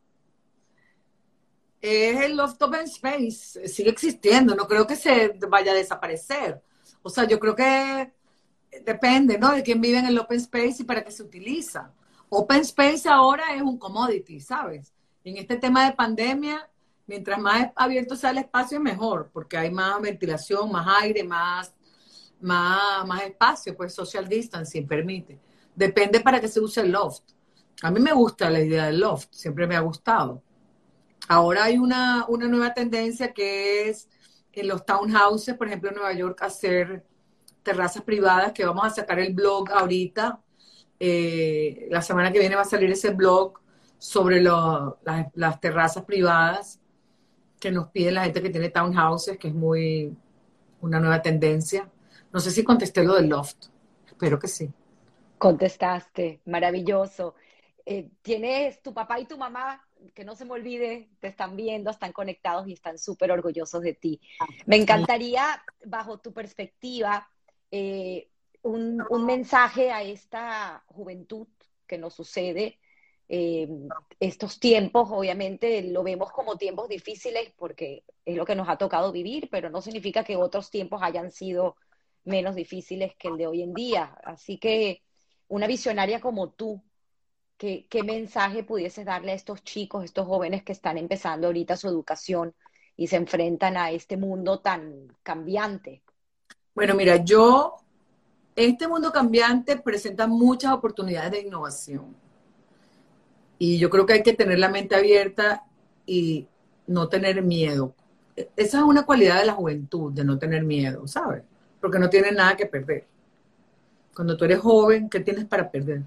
es 1.81 2.21
el 2.21 2.37
Loft 2.37 2.61
Open 2.63 2.85
Space, 2.85 3.69
sigue 3.69 3.91
existiendo, 3.91 4.55
no 4.55 4.67
creo 4.67 4.87
que 4.87 4.97
se 4.97 5.35
vaya 5.49 5.73
a 5.73 5.77
desaparecer. 5.77 6.63
O 7.03 7.11
sea, 7.11 7.25
yo 7.25 7.39
creo 7.39 7.55
que 7.55 8.13
depende, 8.85 9.39
¿no? 9.39 9.53
De 9.53 9.63
quién 9.63 9.81
vive 9.81 9.99
en 9.99 10.07
el 10.07 10.19
Open 10.19 10.39
Space 10.39 10.77
y 10.81 10.85
para 10.85 11.05
qué 11.05 11.11
se 11.11 11.23
utiliza. 11.23 11.93
Open 12.29 12.61
Space 12.61 13.09
ahora 13.09 13.55
es 13.55 13.63
un 13.63 13.79
commodity, 13.79 14.41
¿sabes? 14.41 14.93
En 15.25 15.37
este 15.37 15.57
tema 15.57 15.87
de 15.87 15.97
pandemia, 15.97 16.69
mientras 17.07 17.39
más 17.39 17.71
abierto 17.75 18.17
sea 18.17 18.31
el 18.31 18.39
espacio, 18.39 18.81
mejor, 18.81 19.31
porque 19.33 19.57
hay 19.57 19.71
más 19.71 20.01
ventilación, 20.01 20.71
más 20.71 20.87
aire, 21.03 21.23
más, 21.25 21.73
más, 22.41 23.07
más 23.07 23.23
espacio, 23.23 23.77
pues 23.77 23.95
social 23.95 24.29
distancing 24.29 24.87
permite. 24.87 25.39
Depende 25.75 26.21
para 26.21 26.41
qué 26.41 26.49
se 26.49 26.61
use 26.61 26.81
el 26.81 26.93
loft. 26.93 27.23
A 27.83 27.91
mí 27.91 28.01
me 28.01 28.13
gusta 28.13 28.49
la 28.51 28.61
idea 28.61 28.87
del 28.87 29.01
loft, 29.01 29.29
siempre 29.33 29.67
me 29.67 29.77
ha 29.77 29.81
gustado. 29.81 30.43
Ahora 31.29 31.65
hay 31.65 31.79
una, 31.79 32.27
nueva 32.29 32.73
tendencia 32.73 33.33
que 33.33 33.89
es 33.89 34.09
en 34.53 34.69
los 34.69 34.87
townhouses, 34.87 35.55
por 35.57 35.67
ejemplo, 35.67 35.91
en 35.91 35.97
Nueva 35.97 36.13
York, 36.15 36.41
hacer 36.43 37.05
terrazas 37.67 38.05
privadas, 38.05 38.53
que 38.53 38.65
vamos 38.65 38.87
a 38.87 38.91
sacar 38.91 39.19
el 39.19 39.35
blog 39.35 39.73
ahorita. 39.73 40.41
Eh, 41.01 41.89
la 41.91 42.01
semana 42.01 42.33
que 42.33 42.39
viene 42.39 42.55
va 42.55 42.63
a 42.63 42.65
salir 42.65 42.89
ese 42.93 43.11
blog 43.11 43.59
sobre 43.99 44.41
las, 44.41 45.61
terrazas 45.61 46.05
privadas 46.05 46.81
que 47.59 47.73
nos 47.73 47.89
pide 47.89 48.13
la 48.13 48.23
gente 48.23 48.41
que 48.41 48.51
tiene 48.51 48.69
townhouses, 48.69 49.37
que 49.37 49.49
es 49.49 49.55
muy 49.55 50.17
una 50.81 51.01
nueva 51.01 51.21
tendencia. 51.21 51.91
No 52.33 52.39
sé 52.39 52.53
si 52.53 52.63
contesté 52.63 53.03
lo 53.03 53.15
del 53.15 53.29
loft, 53.29 53.67
espero 54.07 54.39
que 54.39 54.47
sí. 54.47 54.71
Contestaste, 55.37 56.41
maravilloso. 56.45 57.35
Eh, 57.85 58.11
¿Tienes 58.23 58.81
tu 58.81 58.95
papá 58.95 59.19
y 59.19 59.27
tu 59.27 59.37
mamá 59.37 59.83
que 60.15 60.25
no 60.25 60.37
se 60.37 60.45
me 60.45 60.53
olvide, 60.53 61.09
te 61.21 61.29
están 61.29 61.57
viendo, 61.57 61.91
están 61.91 62.13
conectados 62.13 62.69
y 62.69 62.75
están 62.75 62.99
súper 62.99 63.33
orgullosos 63.33 63.83
de 63.83 63.95
ti. 63.95 64.21
Me 64.67 64.77
encantaría, 64.77 65.65
bajo 65.85 66.19
tu 66.19 66.33
perspectiva, 66.33 67.29
eh, 67.71 68.29
un, 68.63 69.25
mensaje 69.25 69.91
a 69.91 70.03
esta 70.03 70.85
juventud 70.89 71.47
que 71.87 71.99
nos 71.99 72.15
sucede. 72.15 72.79
Eh, 73.29 73.69
estos 74.21 74.61
tiempos, 74.61 75.09
obviamente, 75.11 75.83
lo 75.83 76.03
vemos 76.03 76.31
como 76.33 76.57
tiempos 76.57 76.89
difíciles 76.89 77.53
porque 77.57 78.05
es 78.25 78.37
lo 78.37 78.45
que 78.45 78.55
nos 78.55 78.69
ha 78.69 78.79
tocado 78.79 79.13
vivir, 79.13 79.49
pero 79.51 79.71
no 79.71 79.83
significa 79.83 80.25
que 80.25 80.37
otros 80.37 80.71
tiempos 80.71 81.03
hayan 81.03 81.31
sido 81.31 81.77
menos 82.25 82.55
difíciles 82.55 83.15
que 83.17 83.29
el 83.29 83.37
de 83.37 83.47
hoy 83.47 83.63
en 83.63 83.75
día. 83.75 84.17
Así 84.25 84.59
que 84.59 85.03
una 85.49 85.67
visionaria 85.67 86.21
como 86.21 86.51
tú, 86.51 86.83
¿qué, 87.57 87.87
qué 87.89 88.03
mensaje 88.03 88.65
pudieses 88.65 89.05
darle 89.07 89.33
a 89.33 89.35
estos 89.37 89.63
chicos, 89.65 90.05
estos 90.05 90.27
jóvenes 90.27 90.63
que 90.65 90.73
están 90.73 90.99
empezando 90.99 91.49
ahorita 91.49 91.77
su 91.77 91.89
educación 91.89 92.55
y 92.97 93.09
se 93.09 93.17
enfrentan 93.17 93.77
a 93.77 93.91
este 93.91 94.17
mundo 94.17 94.61
tan 94.61 95.09
cambiante? 95.23 96.03
Bueno, 96.77 96.95
mira, 96.95 97.17
yo, 97.17 97.79
este 98.55 98.87
mundo 98.87 99.11
cambiante 99.11 99.79
presenta 99.79 100.27
muchas 100.27 100.75
oportunidades 100.75 101.33
de 101.33 101.41
innovación. 101.41 102.15
Y 103.59 103.79
yo 103.79 103.89
creo 103.89 104.05
que 104.05 104.13
hay 104.13 104.23
que 104.23 104.35
tener 104.35 104.59
la 104.59 104.69
mente 104.69 104.95
abierta 104.95 105.65
y 106.05 106.47
no 106.87 107.09
tener 107.09 107.41
miedo. 107.41 107.95
Esa 108.57 108.79
es 108.79 108.85
una 108.85 109.07
cualidad 109.07 109.41
de 109.41 109.47
la 109.47 109.55
juventud, 109.55 110.13
de 110.13 110.23
no 110.23 110.39
tener 110.39 110.65
miedo, 110.65 111.09
¿sabes? 111.09 111.45
Porque 111.81 111.99
no 111.99 112.11
tienes 112.11 112.35
nada 112.35 112.55
que 112.59 112.67
perder. 112.67 113.07
Cuando 114.15 114.37
tú 114.37 114.45
eres 114.45 114.59
joven, 114.59 115.09
¿qué 115.09 115.21
tienes 115.21 115.47
para 115.47 115.71
perder? 115.71 116.03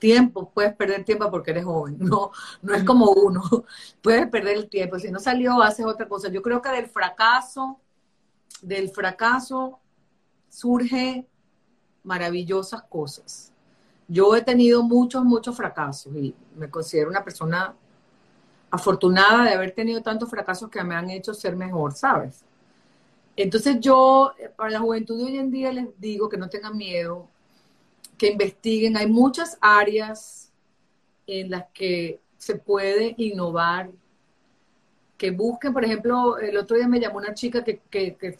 Tiempo, 0.00 0.50
puedes 0.52 0.74
perder 0.74 1.04
tiempo 1.04 1.30
porque 1.30 1.52
eres 1.52 1.64
joven, 1.64 1.96
no, 2.00 2.32
no 2.62 2.74
es 2.74 2.82
como 2.82 3.12
uno, 3.12 3.42
puedes 4.02 4.26
perder 4.26 4.56
el 4.56 4.68
tiempo, 4.68 4.98
si 4.98 5.08
no 5.12 5.20
salió, 5.20 5.62
haces 5.62 5.86
otra 5.86 6.08
cosa. 6.08 6.28
Yo 6.30 6.42
creo 6.42 6.60
que 6.60 6.70
del 6.70 6.88
fracaso 6.88 7.78
del 8.62 8.90
fracaso 8.90 9.78
surge 10.48 11.26
maravillosas 12.02 12.82
cosas. 12.84 13.52
Yo 14.08 14.34
he 14.34 14.42
tenido 14.42 14.82
muchos, 14.82 15.24
muchos 15.24 15.56
fracasos 15.56 16.14
y 16.16 16.34
me 16.56 16.70
considero 16.70 17.10
una 17.10 17.22
persona 17.22 17.74
afortunada 18.70 19.44
de 19.44 19.54
haber 19.54 19.72
tenido 19.72 20.02
tantos 20.02 20.30
fracasos 20.30 20.70
que 20.70 20.82
me 20.82 20.94
han 20.94 21.10
hecho 21.10 21.34
ser 21.34 21.56
mejor, 21.56 21.92
¿sabes? 21.92 22.44
Entonces 23.36 23.78
yo, 23.80 24.32
para 24.56 24.70
la 24.70 24.80
juventud 24.80 25.18
de 25.18 25.24
hoy 25.24 25.38
en 25.38 25.50
día 25.50 25.72
les 25.72 25.86
digo 26.00 26.28
que 26.28 26.36
no 26.36 26.48
tengan 26.48 26.76
miedo, 26.76 27.28
que 28.16 28.32
investiguen. 28.32 28.96
Hay 28.96 29.06
muchas 29.06 29.56
áreas 29.60 30.50
en 31.26 31.50
las 31.50 31.66
que 31.72 32.20
se 32.36 32.56
puede 32.56 33.14
innovar, 33.16 33.90
que 35.16 35.30
busquen, 35.30 35.72
por 35.72 35.84
ejemplo, 35.84 36.38
el 36.38 36.56
otro 36.56 36.76
día 36.76 36.88
me 36.88 37.00
llamó 37.00 37.18
una 37.18 37.34
chica 37.34 37.62
que, 37.62 37.80
que, 37.90 38.16
que 38.16 38.38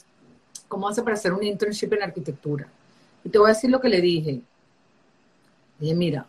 ¿cómo 0.68 0.88
hace 0.88 1.02
para 1.02 1.16
hacer 1.16 1.32
un 1.32 1.42
internship 1.42 1.92
en 1.94 2.02
arquitectura? 2.02 2.68
Y 3.24 3.30
te 3.30 3.38
voy 3.38 3.50
a 3.50 3.54
decir 3.54 3.70
lo 3.70 3.80
que 3.80 3.88
le 3.88 4.00
dije. 4.00 4.40
dije, 5.78 5.94
mira, 5.94 6.26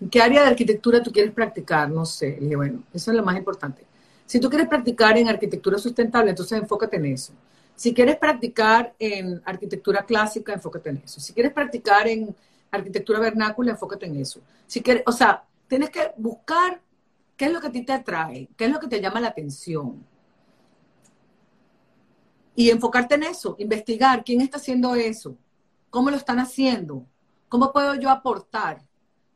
¿en 0.00 0.08
qué 0.08 0.20
área 0.20 0.42
de 0.42 0.48
arquitectura 0.48 1.02
tú 1.02 1.10
quieres 1.10 1.32
practicar? 1.32 1.90
No 1.90 2.04
sé. 2.04 2.36
Le 2.36 2.40
dije, 2.40 2.56
bueno, 2.56 2.82
eso 2.92 3.10
es 3.10 3.16
lo 3.16 3.24
más 3.24 3.36
importante. 3.36 3.84
Si 4.26 4.38
tú 4.38 4.48
quieres 4.48 4.68
practicar 4.68 5.18
en 5.18 5.28
arquitectura 5.28 5.78
sustentable, 5.78 6.30
entonces 6.30 6.58
enfócate 6.58 6.96
en 6.96 7.06
eso. 7.06 7.32
Si 7.76 7.92
quieres 7.92 8.16
practicar 8.16 8.94
en 8.98 9.42
arquitectura 9.44 10.04
clásica, 10.04 10.52
enfócate 10.52 10.90
en 10.90 11.02
eso. 11.04 11.20
Si 11.20 11.32
quieres 11.32 11.52
practicar 11.52 12.06
en 12.06 12.34
arquitectura 12.70 13.18
vernácula, 13.18 13.72
enfócate 13.72 14.06
en 14.06 14.16
eso. 14.16 14.40
Si 14.66 14.80
quieres, 14.80 15.02
o 15.06 15.12
sea, 15.12 15.44
tienes 15.66 15.90
que 15.90 16.12
buscar 16.16 16.80
qué 17.36 17.46
es 17.46 17.52
lo 17.52 17.60
que 17.60 17.66
a 17.66 17.72
ti 17.72 17.82
te 17.82 17.92
atrae, 17.92 18.48
qué 18.56 18.66
es 18.66 18.70
lo 18.70 18.78
que 18.78 18.86
te 18.86 19.00
llama 19.00 19.20
la 19.20 19.28
atención 19.28 20.04
y 22.56 22.70
enfocarte 22.70 23.16
en 23.16 23.24
eso, 23.24 23.56
investigar 23.58 24.24
quién 24.24 24.40
está 24.40 24.58
haciendo 24.58 24.94
eso, 24.94 25.36
cómo 25.90 26.10
lo 26.10 26.16
están 26.16 26.38
haciendo, 26.38 27.06
cómo 27.48 27.72
puedo 27.72 27.94
yo 27.94 28.10
aportar, 28.10 28.82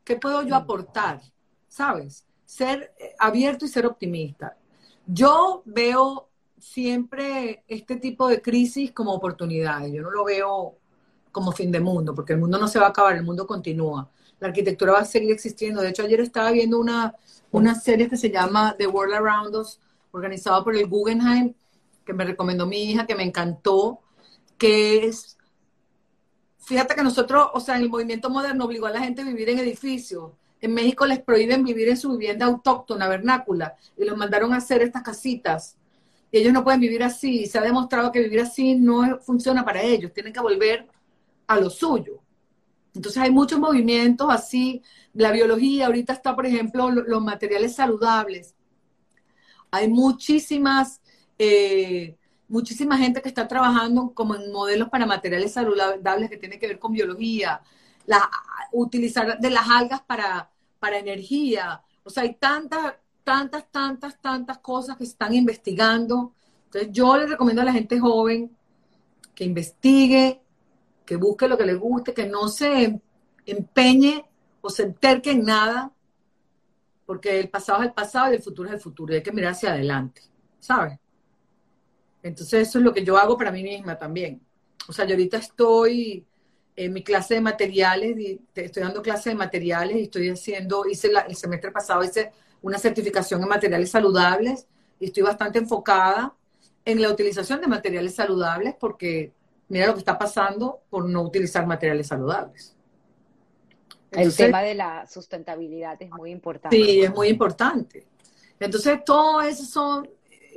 qué 0.03 0.15
puedo 0.15 0.41
yo 0.43 0.55
aportar, 0.55 1.21
¿sabes? 1.67 2.25
Ser 2.45 2.93
eh, 2.97 3.15
abierto 3.19 3.65
y 3.65 3.69
ser 3.69 3.85
optimista. 3.85 4.57
Yo 5.05 5.61
veo 5.65 6.29
siempre 6.59 7.63
este 7.67 7.95
tipo 7.97 8.27
de 8.27 8.41
crisis 8.41 8.91
como 8.91 9.13
oportunidades, 9.13 9.91
yo 9.93 10.01
no 10.01 10.11
lo 10.11 10.23
veo 10.23 10.75
como 11.31 11.51
fin 11.51 11.71
de 11.71 11.79
mundo, 11.79 12.15
porque 12.15 12.33
el 12.33 12.39
mundo 12.39 12.57
no 12.57 12.67
se 12.67 12.79
va 12.79 12.87
a 12.87 12.89
acabar, 12.89 13.15
el 13.15 13.23
mundo 13.23 13.45
continúa. 13.45 14.09
La 14.39 14.47
arquitectura 14.47 14.93
va 14.93 14.99
a 14.99 15.05
seguir 15.05 15.31
existiendo. 15.31 15.81
De 15.81 15.89
hecho, 15.89 16.03
ayer 16.03 16.21
estaba 16.21 16.51
viendo 16.51 16.79
una, 16.79 17.15
una 17.51 17.75
serie 17.75 18.09
que 18.09 18.17
se 18.17 18.31
llama 18.31 18.75
The 18.77 18.87
World 18.87 19.13
Around 19.13 19.55
Us, 19.55 19.79
organizada 20.11 20.63
por 20.63 20.75
el 20.75 20.87
Guggenheim, 20.87 21.53
que 22.09 22.13
me 22.15 22.25
recomendó 22.25 22.65
mi 22.65 22.81
hija, 22.81 23.05
que 23.05 23.13
me 23.13 23.23
encantó, 23.23 23.99
que 24.57 25.05
es, 25.05 25.37
fíjate 26.57 26.95
que 26.95 27.03
nosotros, 27.03 27.49
o 27.53 27.59
sea, 27.59 27.77
el 27.77 27.87
movimiento 27.87 28.31
moderno 28.31 28.65
obligó 28.65 28.87
a 28.87 28.91
la 28.91 28.99
gente 28.99 29.21
a 29.21 29.25
vivir 29.25 29.49
en 29.49 29.59
edificios. 29.59 30.31
En 30.59 30.73
México 30.73 31.05
les 31.05 31.19
prohíben 31.19 31.63
vivir 31.63 31.87
en 31.87 31.97
su 31.97 32.11
vivienda 32.11 32.47
autóctona, 32.47 33.07
vernácula, 33.07 33.75
y 33.95 34.05
los 34.05 34.17
mandaron 34.17 34.53
a 34.53 34.57
hacer 34.57 34.81
estas 34.81 35.03
casitas. 35.03 35.77
Y 36.31 36.39
ellos 36.39 36.51
no 36.51 36.63
pueden 36.63 36.79
vivir 36.79 37.03
así. 37.03 37.45
Se 37.45 37.59
ha 37.59 37.61
demostrado 37.61 38.11
que 38.11 38.21
vivir 38.21 38.41
así 38.41 38.73
no 38.75 39.19
funciona 39.19 39.63
para 39.63 39.83
ellos. 39.83 40.11
Tienen 40.11 40.33
que 40.33 40.39
volver 40.39 40.87
a 41.45 41.59
lo 41.59 41.69
suyo. 41.69 42.21
Entonces 42.95 43.21
hay 43.21 43.29
muchos 43.29 43.59
movimientos 43.59 44.27
así. 44.31 44.81
La 45.13 45.31
biología, 45.31 45.85
ahorita 45.85 46.13
está, 46.13 46.35
por 46.35 46.47
ejemplo, 46.47 46.89
los 46.89 47.23
materiales 47.23 47.75
saludables. 47.75 48.55
Hay 49.69 49.87
muchísimas 49.87 51.01
eh, 51.39 52.17
muchísima 52.49 52.97
gente 52.97 53.21
que 53.21 53.29
está 53.29 53.47
trabajando 53.47 54.11
como 54.13 54.35
en 54.35 54.51
modelos 54.51 54.89
para 54.89 55.05
materiales 55.05 55.53
saludables 55.53 56.29
que 56.29 56.37
tienen 56.37 56.59
que 56.59 56.67
ver 56.67 56.79
con 56.79 56.91
biología, 56.91 57.61
la, 58.05 58.29
utilizar 58.73 59.39
de 59.39 59.49
las 59.49 59.69
algas 59.69 60.01
para, 60.01 60.51
para 60.79 60.99
energía. 60.99 61.81
O 62.03 62.09
sea, 62.09 62.23
hay 62.23 62.35
tantas, 62.35 62.95
tantas, 63.23 63.71
tantas, 63.71 64.19
tantas 64.19 64.57
cosas 64.57 64.97
que 64.97 65.05
se 65.05 65.11
están 65.11 65.33
investigando. 65.33 66.33
Entonces, 66.65 66.91
yo 66.91 67.17
le 67.17 67.27
recomiendo 67.27 67.61
a 67.61 67.65
la 67.65 67.73
gente 67.73 67.99
joven 67.99 68.55
que 69.33 69.45
investigue, 69.45 70.41
que 71.05 71.15
busque 71.15 71.47
lo 71.47 71.57
que 71.57 71.65
le 71.65 71.75
guste, 71.75 72.13
que 72.13 72.27
no 72.27 72.49
se 72.49 72.99
empeñe 73.45 74.25
o 74.61 74.69
se 74.69 74.83
enterque 74.83 75.31
en 75.31 75.45
nada, 75.45 75.91
porque 77.05 77.39
el 77.39 77.49
pasado 77.49 77.79
es 77.81 77.87
el 77.87 77.93
pasado 77.93 78.31
y 78.31 78.35
el 78.35 78.43
futuro 78.43 78.69
es 78.69 78.75
el 78.75 78.81
futuro 78.81 79.13
y 79.13 79.17
hay 79.17 79.23
que 79.23 79.31
mirar 79.31 79.53
hacia 79.53 79.71
adelante, 79.71 80.21
¿sabes? 80.59 80.99
Entonces 82.23 82.67
eso 82.67 82.79
es 82.79 82.83
lo 82.83 82.93
que 82.93 83.03
yo 83.03 83.17
hago 83.17 83.37
para 83.37 83.51
mí 83.51 83.63
misma 83.63 83.97
también. 83.97 84.41
O 84.87 84.93
sea, 84.93 85.05
yo 85.05 85.11
ahorita 85.11 85.37
estoy 85.37 86.25
en 86.75 86.93
mi 86.93 87.03
clase 87.03 87.35
de 87.35 87.41
materiales, 87.41 88.15
estoy 88.55 88.83
dando 88.83 89.01
clase 89.01 89.29
de 89.29 89.35
materiales 89.35 89.97
y 89.97 90.03
estoy 90.03 90.29
haciendo, 90.29 90.85
hice 90.85 91.11
el 91.27 91.35
semestre 91.35 91.71
pasado, 91.71 92.03
hice 92.03 92.31
una 92.61 92.77
certificación 92.77 93.41
en 93.41 93.49
materiales 93.49 93.91
saludables 93.91 94.65
y 94.99 95.05
estoy 95.05 95.23
bastante 95.23 95.59
enfocada 95.59 96.33
en 96.85 97.01
la 97.01 97.09
utilización 97.09 97.61
de 97.61 97.67
materiales 97.67 98.15
saludables 98.15 98.75
porque 98.79 99.33
mira 99.67 99.87
lo 99.87 99.93
que 99.93 99.99
está 99.99 100.17
pasando 100.17 100.81
por 100.89 101.07
no 101.07 101.21
utilizar 101.21 101.65
materiales 101.67 102.07
saludables. 102.07 102.75
el 104.11 104.35
tema 104.35 104.61
de 104.61 104.75
la 104.75 105.05
sustentabilidad 105.05 106.01
es 106.01 106.09
muy 106.11 106.31
importante. 106.31 106.75
Sí, 106.75 107.01
es 107.01 107.13
muy 107.13 107.27
importante. 107.27 108.07
Entonces, 108.59 109.03
todos 109.05 109.45
esos 109.45 109.69
son 109.69 110.09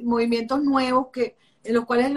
movimientos 0.03 0.63
nuevos 0.63 1.09
que 1.13 1.37
en 1.65 1.75
los 1.75 1.85
cuales 1.85 2.13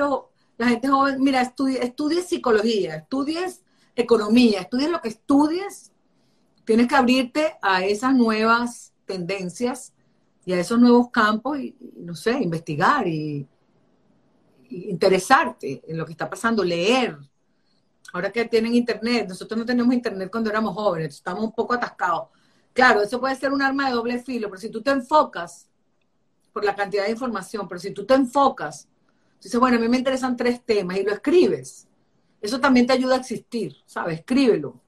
la 0.57 0.67
gente 0.67 0.88
joven, 0.88 1.22
mira, 1.22 1.41
estudies 1.41 2.26
psicología, 2.27 2.95
estudies 2.95 3.63
economía, 3.95 4.61
estudies 4.61 4.91
lo 4.91 5.01
que 5.01 5.09
estudies, 5.09 5.91
tienes 6.65 6.88
que 6.88 6.95
abrirte 6.95 7.55
a 7.61 7.85
esas 7.85 8.13
nuevas 8.13 8.93
tendencias 9.05 9.93
y 10.45 10.53
a 10.53 10.59
esos 10.59 10.80
nuevos 10.80 11.09
campos 11.09 11.59
y, 11.59 11.76
no 11.95 12.15
sé, 12.15 12.31
investigar 12.31 13.07
y, 13.07 13.47
interesarte 14.67 15.84
en 15.88 15.97
lo 15.97 16.05
que 16.05 16.11
está 16.11 16.30
pasando, 16.30 16.63
leer. 16.63 17.17
Ahora 18.11 18.31
que 18.31 18.45
tienen 18.45 18.73
internet, 18.73 19.27
nosotros 19.30 19.57
no 19.57 19.65
tenemos 19.65 19.93
internet 19.93 20.30
cuando 20.31 20.49
éramos 20.49 20.73
jóvenes, 20.73 21.15
estamos 21.15 21.43
un 21.43 21.51
poco 21.51 21.76
atascados. 21.76 22.30
Claro, 22.73 23.01
eso 23.01 23.19
puede 23.19 23.35
ser 23.35 23.53
un 23.53 23.61
arma 23.61 23.88
de 23.88 23.93
doble 23.93 24.19
filo, 24.19 24.49
pero 24.49 24.59
si 24.59 24.69
tú 24.69 24.81
te 24.81 24.91
enfocas 24.91 25.69
por 26.51 26.65
la 26.65 26.76
cantidad 26.76 27.05
de 27.05 27.11
información, 27.11 27.67
pero 27.67 27.80
si 27.80 27.91
tú 27.91 28.05
te 28.05 28.15
enfocas 28.15 28.88
Dice, 29.45 29.59
bueno, 29.59 29.77
a 29.77 29.80
mí 29.80 29.88
me 29.88 29.97
interesan 29.97 30.35
tres 30.35 30.65
temas 30.65 30.97
y 30.97 31.03
lo 31.03 31.13
escribes. 31.13 31.88
Eso 32.41 32.59
también 32.59 32.88
te 32.88 32.93
ayuda 32.93 33.13
a 33.13 33.19
existir, 33.19 33.76
¿sabes? 33.85 34.22
Escríbelo. 34.22 34.81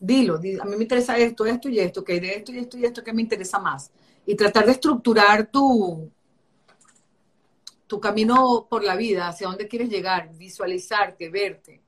Dilo, 0.00 0.36
a 0.36 0.64
mí 0.64 0.76
me 0.76 0.84
interesa 0.84 1.18
esto, 1.18 1.44
esto 1.44 1.68
y 1.68 1.78
esto, 1.78 2.02
que 2.02 2.18
de 2.18 2.36
esto 2.36 2.52
y 2.52 2.58
esto 2.60 2.78
y 2.78 2.86
esto 2.86 3.04
que 3.04 3.12
me 3.12 3.20
interesa 3.20 3.58
más. 3.58 3.90
Y 4.24 4.34
tratar 4.34 4.64
de 4.64 4.72
estructurar 4.72 5.50
tu, 5.50 6.10
tu 7.86 8.00
camino 8.00 8.66
por 8.66 8.82
la 8.82 8.96
vida, 8.96 9.28
hacia 9.28 9.48
dónde 9.48 9.68
quieres 9.68 9.90
llegar, 9.90 10.30
visualizarte, 10.34 11.28
verte. 11.28 11.82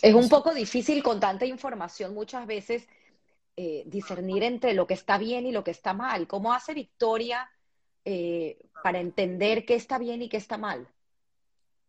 Es 0.00 0.14
un 0.14 0.30
poco 0.30 0.54
difícil 0.54 1.02
con 1.02 1.20
tanta 1.20 1.44
información 1.44 2.14
muchas 2.14 2.46
veces 2.46 2.88
eh, 3.58 3.82
discernir 3.84 4.42
entre 4.42 4.72
lo 4.72 4.86
que 4.86 4.94
está 4.94 5.18
bien 5.18 5.44
y 5.44 5.52
lo 5.52 5.64
que 5.64 5.72
está 5.72 5.92
mal. 5.92 6.26
¿Cómo 6.26 6.54
hace 6.54 6.72
Victoria 6.72 7.46
eh, 8.04 8.58
para 8.82 9.00
entender 9.00 9.64
qué 9.64 9.74
está 9.74 9.98
bien 9.98 10.22
y 10.22 10.28
qué 10.28 10.36
está 10.36 10.58
mal? 10.58 10.88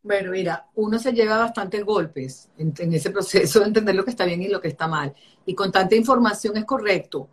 Bueno, 0.02 0.32
mira, 0.32 0.68
uno 0.76 1.00
se 1.00 1.14
lleva 1.14 1.38
bastantes 1.38 1.84
golpes 1.86 2.50
en, 2.58 2.74
en, 2.78 2.94
ese 2.94 3.10
proceso 3.10 3.60
de 3.62 3.68
entender 3.68 3.96
lo 3.96 4.04
que 4.04 4.12
está 4.12 4.26
bien 4.26 4.42
y 4.42 4.50
lo 4.50 4.60
que 4.60 4.68
está 4.68 4.88
mal. 4.88 5.14
Y 5.46 5.56
con 5.56 5.72
tanta 5.72 5.96
información 5.96 6.58
es 6.58 6.66
correcto. 6.66 7.30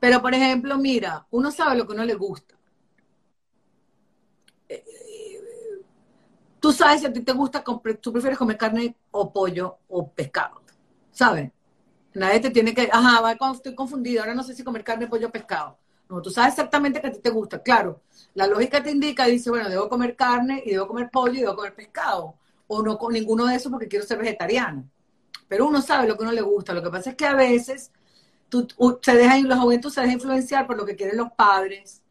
Pero, 0.00 0.22
por 0.22 0.34
ejemplo, 0.34 0.78
mira, 0.78 1.26
uno 1.30 1.50
sabe 1.50 1.76
lo 1.76 1.86
que 1.86 1.92
uno 1.92 2.04
le 2.04 2.14
gusta. 2.14 2.56
Tú 6.66 6.72
sabes 6.72 7.00
si 7.00 7.06
a 7.06 7.12
ti 7.12 7.20
te 7.20 7.32
gusta, 7.32 7.62
tú 8.00 8.12
prefieres 8.12 8.38
comer 8.38 8.56
carne 8.56 8.96
o 9.12 9.32
pollo 9.32 9.78
o 9.88 10.10
pescado, 10.10 10.62
¿sabes? 11.12 11.52
Nadie 12.14 12.40
te 12.40 12.50
tiene 12.50 12.74
que, 12.74 12.88
ajá, 12.90 13.36
estoy 13.54 13.74
confundida, 13.74 14.22
ahora 14.22 14.34
no 14.34 14.42
sé 14.42 14.54
si 14.54 14.64
comer 14.64 14.82
carne, 14.82 15.06
pollo 15.06 15.28
o 15.28 15.30
pescado. 15.30 15.78
No, 16.08 16.22
tú 16.22 16.30
sabes 16.30 16.52
exactamente 16.54 17.00
que 17.00 17.08
a 17.08 17.12
ti 17.12 17.18
te 17.20 17.30
gusta. 17.30 17.62
Claro, 17.62 18.00
la 18.34 18.46
lógica 18.46 18.82
te 18.82 18.90
indica, 18.90 19.26
dice, 19.26 19.50
bueno, 19.50 19.68
debo 19.68 19.88
comer 19.88 20.14
carne 20.14 20.62
y 20.64 20.70
debo 20.70 20.86
comer 20.86 21.10
pollo 21.10 21.34
y 21.34 21.40
debo 21.40 21.56
comer 21.56 21.74
pescado. 21.74 22.34
O 22.68 22.82
no 22.82 22.98
con 22.98 23.12
ninguno 23.12 23.46
de 23.46 23.56
esos 23.56 23.70
porque 23.70 23.88
quiero 23.88 24.04
ser 24.06 24.18
vegetariano. 24.18 24.88
Pero 25.48 25.66
uno 25.66 25.82
sabe 25.82 26.08
lo 26.08 26.16
que 26.16 26.22
uno 26.24 26.32
le 26.32 26.42
gusta. 26.42 26.74
Lo 26.74 26.82
que 26.82 26.90
pasa 26.90 27.10
es 27.10 27.16
que 27.16 27.26
a 27.26 27.34
veces 27.34 27.92
tú, 28.48 28.66
se 29.02 29.16
dejan, 29.16 29.48
los 29.48 29.58
juventud 29.58 29.90
se 29.90 30.00
dejan 30.00 30.14
influenciar 30.16 30.66
por 30.66 30.76
lo 30.76 30.86
que 30.86 30.96
quieren 30.96 31.16
los 31.16 31.32
padres, 31.32 32.02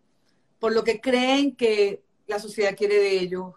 por 0.60 0.74
lo 0.74 0.84
que 0.84 1.02
creen 1.02 1.56
que 1.56 2.04
la 2.28 2.40
sociedad 2.40 2.76
quiere 2.76 2.96
de 2.96 3.20
ellos, 3.20 3.54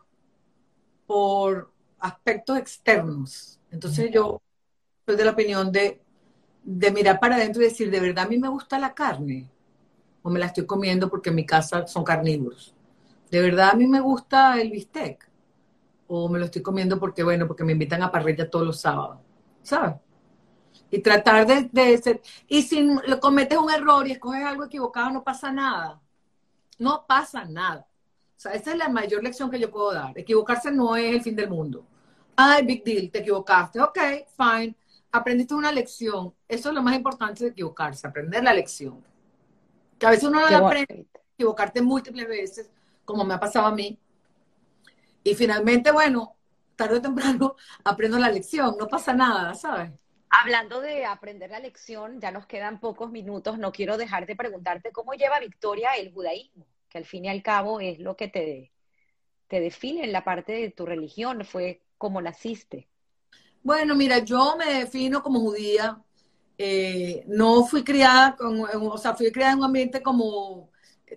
por 1.06 1.70
aspectos 1.98 2.58
externos. 2.58 3.58
Entonces 3.70 4.10
yo 4.12 4.40
soy 5.06 5.16
de 5.16 5.24
la 5.24 5.32
opinión 5.32 5.72
de, 5.72 6.00
de 6.64 6.90
mirar 6.92 7.20
para 7.20 7.36
adentro 7.36 7.62
y 7.62 7.66
decir, 7.66 7.90
¿de 7.90 8.00
verdad 8.00 8.26
a 8.26 8.28
mí 8.28 8.38
me 8.38 8.48
gusta 8.48 8.78
la 8.78 8.94
carne? 8.94 9.48
¿O 10.22 10.30
me 10.30 10.38
la 10.38 10.46
estoy 10.46 10.66
comiendo 10.66 11.08
porque 11.08 11.30
en 11.30 11.36
mi 11.36 11.46
casa 11.46 11.86
son 11.86 12.04
carnívoros? 12.04 12.74
¿De 13.30 13.40
verdad 13.40 13.70
a 13.72 13.76
mí 13.76 13.86
me 13.86 14.00
gusta 14.00 14.60
el 14.60 14.70
bistec? 14.70 15.28
¿O 16.06 16.28
me 16.28 16.38
lo 16.38 16.46
estoy 16.46 16.62
comiendo 16.62 16.98
porque, 16.98 17.22
bueno, 17.22 17.46
porque 17.46 17.64
me 17.64 17.72
invitan 17.72 18.02
a 18.02 18.10
parrilla 18.10 18.50
todos 18.50 18.66
los 18.66 18.80
sábados? 18.80 19.18
¿Sabes? 19.62 19.96
Y 20.90 21.00
tratar 21.00 21.46
de, 21.46 21.68
de 21.70 21.98
ser... 21.98 22.22
Y 22.46 22.62
si 22.62 22.88
cometes 23.20 23.58
un 23.58 23.70
error 23.70 24.06
y 24.06 24.12
escoges 24.12 24.44
algo 24.44 24.64
equivocado, 24.64 25.10
no 25.10 25.22
pasa 25.22 25.52
nada. 25.52 26.00
No 26.78 27.04
pasa 27.06 27.44
nada. 27.44 27.86
O 28.36 28.40
sea, 28.40 28.52
esa 28.52 28.70
es 28.70 28.78
la 28.78 28.88
mayor 28.88 29.22
lección 29.22 29.50
que 29.50 29.58
yo 29.58 29.70
puedo 29.70 29.92
dar. 29.92 30.16
Equivocarse 30.16 30.70
no 30.70 30.96
es 30.96 31.12
el 31.12 31.22
fin 31.22 31.36
del 31.36 31.50
mundo. 31.50 31.84
Ay, 32.36 32.64
big 32.64 32.84
deal, 32.84 33.10
te 33.10 33.18
equivocaste. 33.18 33.80
Ok, 33.80 33.98
fine. 34.36 34.76
Aprendiste 35.10 35.54
una 35.54 35.72
lección. 35.72 36.32
Eso 36.46 36.68
es 36.68 36.74
lo 36.74 36.82
más 36.82 36.94
importante 36.94 37.44
de 37.44 37.50
equivocarse, 37.50 38.06
aprender 38.06 38.44
la 38.44 38.54
lección. 38.54 39.02
Que 39.98 40.06
a 40.06 40.10
veces 40.10 40.24
uno 40.24 40.40
no 40.40 40.48
la 40.48 40.58
aprende, 40.58 41.06
equivocarte 41.34 41.82
múltiples 41.82 42.28
veces, 42.28 42.70
como 43.04 43.24
me 43.24 43.34
ha 43.34 43.40
pasado 43.40 43.66
a 43.66 43.72
mí. 43.72 43.98
Y 45.24 45.34
finalmente, 45.34 45.90
bueno, 45.90 46.36
tarde 46.76 46.98
o 46.98 47.02
temprano 47.02 47.56
aprendo 47.84 48.18
la 48.18 48.30
lección. 48.30 48.76
No 48.78 48.86
pasa 48.86 49.12
nada, 49.12 49.54
¿sabes? 49.54 49.90
Hablando 50.30 50.80
de 50.80 51.04
aprender 51.04 51.50
la 51.50 51.58
lección, 51.58 52.20
ya 52.20 52.30
nos 52.30 52.46
quedan 52.46 52.80
pocos 52.80 53.10
minutos. 53.10 53.58
No 53.58 53.72
quiero 53.72 53.96
dejar 53.96 54.26
de 54.26 54.36
preguntarte 54.36 54.92
cómo 54.92 55.14
lleva 55.14 55.40
Victoria 55.40 55.92
el 55.92 56.12
judaísmo 56.12 56.66
que 56.88 56.98
al 56.98 57.04
fin 57.04 57.26
y 57.26 57.28
al 57.28 57.42
cabo 57.42 57.80
es 57.80 57.98
lo 57.98 58.16
que 58.16 58.28
te, 58.28 58.72
te 59.46 59.60
define 59.60 60.04
en 60.04 60.12
la 60.12 60.24
parte 60.24 60.52
de 60.52 60.70
tu 60.70 60.86
religión, 60.86 61.44
fue 61.44 61.82
como 61.96 62.20
naciste. 62.20 62.88
Bueno, 63.62 63.94
mira, 63.94 64.18
yo 64.18 64.56
me 64.56 64.80
defino 64.80 65.22
como 65.22 65.40
judía. 65.40 66.02
Eh, 66.58 67.24
no 67.28 67.64
fui 67.64 67.84
criada, 67.84 68.34
con, 68.36 68.60
o 68.60 68.98
sea, 68.98 69.14
fui 69.14 69.30
criada 69.30 69.52
en 69.52 69.58
un 69.58 69.64
ambiente 69.64 70.02
como 70.02 70.70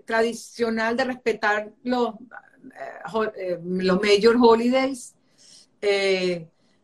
tradicional 0.05 0.95
de 0.95 1.03
respetar 1.03 1.72
los, 1.84 2.13
eh, 2.13 3.31
eh, 3.38 3.59
los 3.63 3.99
major 4.01 4.38
holidays. 4.39 5.15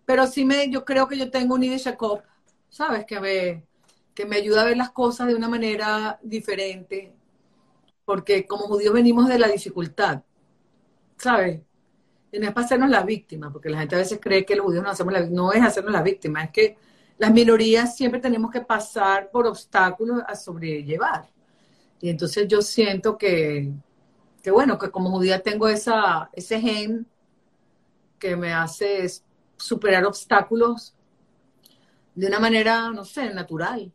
pero 0.05 0.25
sí 0.27 0.43
me, 0.43 0.69
yo 0.69 0.84
creo 0.84 1.07
que 1.07 1.17
yo 1.17 1.29
tengo 1.29 1.55
un 1.55 1.63
Ide 1.63 1.79
¿sabes? 2.69 3.05
Que 3.05 3.19
me, 3.19 3.63
que 4.15 4.25
me 4.25 4.38
ayuda 4.38 4.61
a 4.63 4.65
ver 4.65 4.77
las 4.77 4.91
cosas 4.91 5.27
de 5.27 5.35
una 5.35 5.49
manera 5.49 6.19
diferente 6.23 7.13
porque 8.07 8.47
como 8.47 8.67
judíos 8.67 8.93
venimos 8.93 9.27
de 9.27 9.38
la 9.38 9.49
dificultad, 9.49 10.21
¿sabes? 11.17 11.59
Y 12.31 12.39
no 12.39 12.47
es 12.47 12.53
para 12.53 12.65
hacernos 12.65 12.89
la 12.89 13.03
víctima, 13.03 13.51
porque 13.51 13.69
la 13.69 13.79
gente 13.79 13.95
a 13.95 13.97
veces 13.97 14.19
cree 14.21 14.45
que 14.45 14.55
los 14.55 14.65
judíos 14.65 14.81
no 14.81 14.89
hacemos 14.89 15.11
la 15.11 15.25
no 15.25 15.51
es 15.51 15.61
hacernos 15.61 15.91
la 15.91 16.01
víctima, 16.01 16.45
es 16.45 16.51
que 16.51 16.77
las 17.18 17.31
minorías 17.31 17.95
siempre 17.95 18.19
tenemos 18.19 18.52
que 18.52 18.61
pasar 18.61 19.30
por 19.31 19.48
obstáculos 19.48 20.22
a 20.27 20.35
sobrellevar. 20.35 21.27
Y 21.99 22.10
entonces 22.10 22.48
yo 22.48 22.61
siento 22.61 23.18
que, 23.18 23.72
que 24.44 24.52
bueno, 24.52 24.77
que 24.77 24.91
como 24.91 25.11
judía 25.11 25.41
tengo 25.41 25.68
esa, 25.68 26.30
ese 26.34 26.61
gen 26.61 27.07
que 28.19 28.35
me 28.35 28.53
hace 28.53 29.07
superar 29.57 30.06
obstáculos 30.06 30.94
de 32.14 32.27
una 32.27 32.39
manera, 32.39 32.89
no 32.91 33.06
sé, 33.06 33.34
natural. 33.34 33.91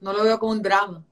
No 0.00 0.12
lo 0.12 0.22
veo 0.24 0.38
como 0.38 0.52
un 0.52 0.62
drama. 0.62 1.04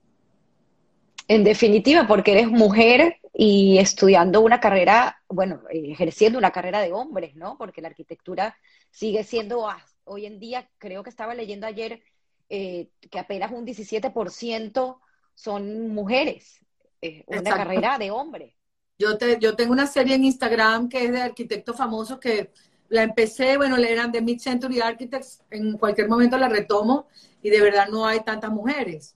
En 1.29 1.45
definitiva, 1.45 2.07
porque 2.07 2.33
eres 2.33 2.49
mujer 2.49 3.17
y 3.35 3.79
estudiando 3.79 4.41
una 4.41 4.61
carrera, 4.61 5.21
bueno, 5.29 5.61
ejerciendo 5.71 6.39
una 6.39 6.53
carrera 6.53 6.81
de 6.81 6.93
hombres, 6.93 7.35
¿no? 7.37 7.59
Porque 7.59 7.83
la 7.83 7.89
arquitectura 7.89 8.57
sigue 8.91 9.25
siendo, 9.25 9.69
hoy 10.07 10.27
en 10.27 10.39
día, 10.39 10.69
creo 10.79 11.03
que 11.03 11.11
estaba 11.11 11.35
leyendo 11.35 11.67
ayer, 11.67 12.03
eh, 12.49 12.89
que 13.11 13.19
apenas 13.19 13.53
un 13.53 13.67
17% 13.67 15.01
son 15.35 15.89
mujeres, 15.91 16.65
eh, 17.03 17.25
una 17.27 17.43
carrera 17.43 17.99
de 17.99 18.11
hombre. 18.11 18.57
Yo, 18.99 19.19
te, 19.19 19.39
yo 19.39 19.55
tengo 19.55 19.73
una 19.73 19.87
serie 19.87 20.15
en 20.15 20.25
Instagram 20.25 20.89
que 20.89 21.05
es 21.05 21.13
de 21.13 21.21
arquitectos 21.21 21.77
famosos 21.77 22.19
que 22.19 22.53
la 22.89 23.03
empecé, 23.03 23.57
bueno, 23.57 23.77
eran 23.77 24.13
de 24.13 24.23
Mid-Century 24.23 24.81
Architects, 24.81 25.43
en 25.51 25.77
cualquier 25.77 26.09
momento 26.09 26.39
la 26.39 26.49
retomo 26.49 27.09
y 27.43 27.51
de 27.51 27.61
verdad 27.61 27.89
no 27.89 28.07
hay 28.07 28.21
tantas 28.21 28.51
mujeres. 28.51 29.15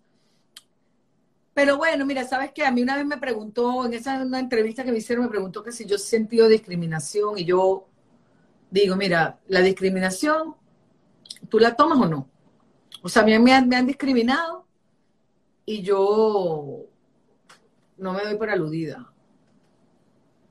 Pero 1.55 1.77
bueno, 1.77 2.07
mira, 2.07 2.25
sabes 2.25 2.53
que 2.53 2.65
a 2.65 2.71
mí 2.71 2.83
una 2.83 2.97
vez 2.97 3.07
me 3.07 3.19
preguntó, 3.19 3.85
en 3.85 3.95
esa 3.95 4.23
una 4.23 4.39
entrevista 4.39 4.85
que 4.85 4.93
me 4.93 4.99
hicieron, 4.99 5.25
me 5.25 5.31
preguntó 5.31 5.63
que 5.63 5.73
si 5.73 5.85
yo 5.85 5.97
he 5.97 5.99
sentido 5.99 6.49
discriminación 6.49 7.39
y 7.39 7.45
yo 7.45 7.87
digo, 8.71 8.97
mira, 8.97 9.41
la 9.49 9.61
discriminación, 9.61 10.55
¿tú 11.49 11.59
la 11.59 11.75
tomas 11.75 11.99
o 11.99 12.07
no? 12.07 12.29
O 13.03 13.09
sea, 13.09 13.23
a 13.23 13.25
mí 13.25 13.39
me 13.39 13.53
han, 13.53 13.69
me 13.69 13.77
han 13.77 13.87
discriminado 13.87 14.67
y 15.65 15.83
yo 15.83 16.87
no 17.97 18.13
me 18.13 18.23
doy 18.23 18.37
por 18.37 18.51
aludida. 18.51 19.13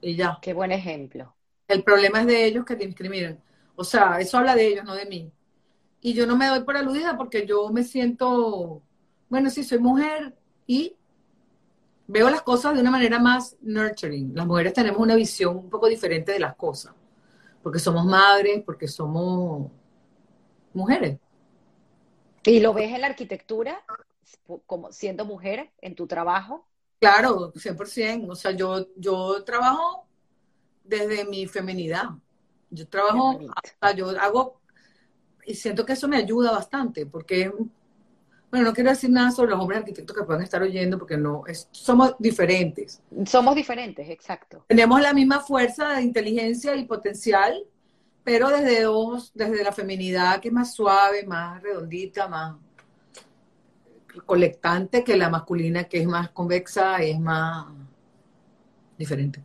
Y 0.02 0.16
ya. 0.16 0.38
Qué 0.42 0.54
buen 0.54 0.72
ejemplo. 0.72 1.36
El 1.68 1.84
problema 1.84 2.22
es 2.22 2.28
de 2.28 2.46
ellos 2.46 2.66
que 2.66 2.76
te 2.76 2.86
discriminan. 2.86 3.42
O 3.76 3.84
sea, 3.84 4.20
eso 4.20 4.38
habla 4.38 4.56
de 4.56 4.68
ellos, 4.68 4.86
no 4.86 4.96
de 4.96 5.06
mí. 5.06 5.32
Y 6.02 6.14
yo 6.14 6.26
no 6.26 6.38
me 6.38 6.48
doy 6.48 6.62
por 6.62 6.78
aludida 6.78 7.18
porque 7.18 7.46
yo 7.46 7.70
me 7.70 7.84
siento, 7.84 8.82
bueno, 9.28 9.50
sí, 9.50 9.64
soy 9.64 9.80
mujer, 9.80 10.36
y 10.66 10.96
veo 12.08 12.30
las 12.30 12.42
cosas 12.42 12.76
de 12.76 12.82
una 12.82 12.92
manera 12.92 13.20
más 13.20 13.58
nurturing. 13.62 14.36
Las 14.36 14.46
mujeres 14.46 14.74
tenemos 14.74 15.00
una 15.00 15.16
visión 15.16 15.58
un 15.58 15.70
poco 15.70 15.88
diferente 15.88 16.32
de 16.32 16.40
las 16.40 16.56
cosas, 16.56 16.94
porque 17.62 17.80
somos 17.80 18.06
madres, 18.06 18.64
porque 18.66 18.88
somos 18.88 19.72
mujeres. 20.74 21.18
¿Y 22.46 22.60
lo 22.60 22.74
ves 22.74 22.92
en 22.94 23.02
la 23.02 23.08
arquitectura 23.08 23.84
como 24.66 24.92
siendo 24.92 25.26
mujer 25.26 25.72
en 25.82 25.96
tu 25.96 26.08
trabajo? 26.08 26.66
Claro, 27.00 27.54
100%. 27.54 28.30
O 28.30 28.36
sea, 28.36 28.52
yo, 28.52 28.88
yo 28.96 29.44
trabajo 29.44 30.06
desde 30.84 31.26
mi 31.26 31.48
feminidad. 31.48 32.10
Yo 32.70 32.88
trabajo, 32.88 33.40
yo 33.96 34.10
hago, 34.20 34.62
y 35.46 35.56
siento 35.56 35.86
que 35.86 35.94
eso 35.94 36.08
me 36.08 36.18
ayuda 36.18 36.52
bastante, 36.52 37.06
porque 37.06 37.52
bueno, 38.52 38.68
no 38.68 38.74
quiero 38.74 38.90
decir 38.90 39.10
nada 39.12 39.32
sobre 39.32 39.52
los 39.52 39.60
hombres 39.60 39.80
arquitectos 39.80 40.16
que 40.16 40.24
puedan 40.24 40.42
estar 40.42 40.62
oyendo 40.62 40.98
porque 40.98 41.18
no, 41.18 41.44
somos 41.72 42.16
diferentes. 42.18 43.02
Somos 43.26 43.56
diferentes, 43.56 44.10
exacto. 44.10 44.66
Tenemos 44.68 45.02
la 45.02 45.14
misma 45.14 45.40
fuerza 45.40 45.90
de 45.96 46.02
inteligencia 46.02 46.76
y 46.76 46.86
potencial, 46.86 47.64
pero 48.24 48.50
desde 48.50 48.84
dos, 48.84 49.32
desde 49.34 49.64
la 49.64 49.72
feminidad 49.72 50.40
que 50.40 50.50
es 50.50 50.54
más 50.54 50.74
suave, 50.74 51.26
más 51.26 51.62
redondita, 51.62 52.28
más 52.28 52.58
colectante 54.26 55.04
que 55.04 55.18
la 55.18 55.30
masculina 55.30 55.86
que 55.86 56.00
es 56.00 56.08
más 56.08 56.30
convexa 56.32 57.04
y 57.04 57.12
es 57.12 57.20
más 57.20 57.68
diferente. 58.98 59.44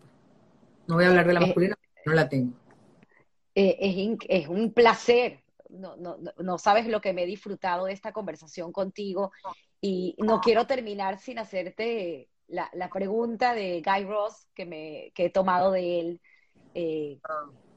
No 0.87 0.97
voy 0.97 1.05
a 1.05 1.09
hablar 1.09 1.27
de 1.27 1.33
la 1.33 1.41
eh, 1.41 1.47
masculina, 1.47 1.77
no 2.05 2.13
la 2.13 2.29
tengo. 2.29 2.53
Eh, 3.55 3.77
es, 3.81 4.19
es 4.29 4.49
un 4.49 4.73
placer 4.73 5.45
no, 5.79 5.97
no, 5.97 6.17
no 6.39 6.59
sabes 6.59 6.87
lo 6.87 7.01
que 7.01 7.13
me 7.13 7.25
he 7.25 7.27
disfrutado 7.27 7.87
de 7.87 7.93
esta 7.93 8.13
conversación 8.13 8.73
contigo 8.73 9.33
y 9.81 10.15
no 10.19 10.41
quiero 10.41 10.67
terminar 10.67 11.19
sin 11.19 11.39
hacerte 11.39 12.29
la, 12.47 12.71
pregunta 12.93 13.55
de 13.55 13.83
Guy 13.85 14.05
Ross 14.05 14.47
que, 14.55 14.67
me, 14.67 15.13
que 15.15 15.27
he 15.27 15.31
tomado 15.31 15.73
de 15.73 16.01
él, 16.01 16.21
eh, 16.75 17.19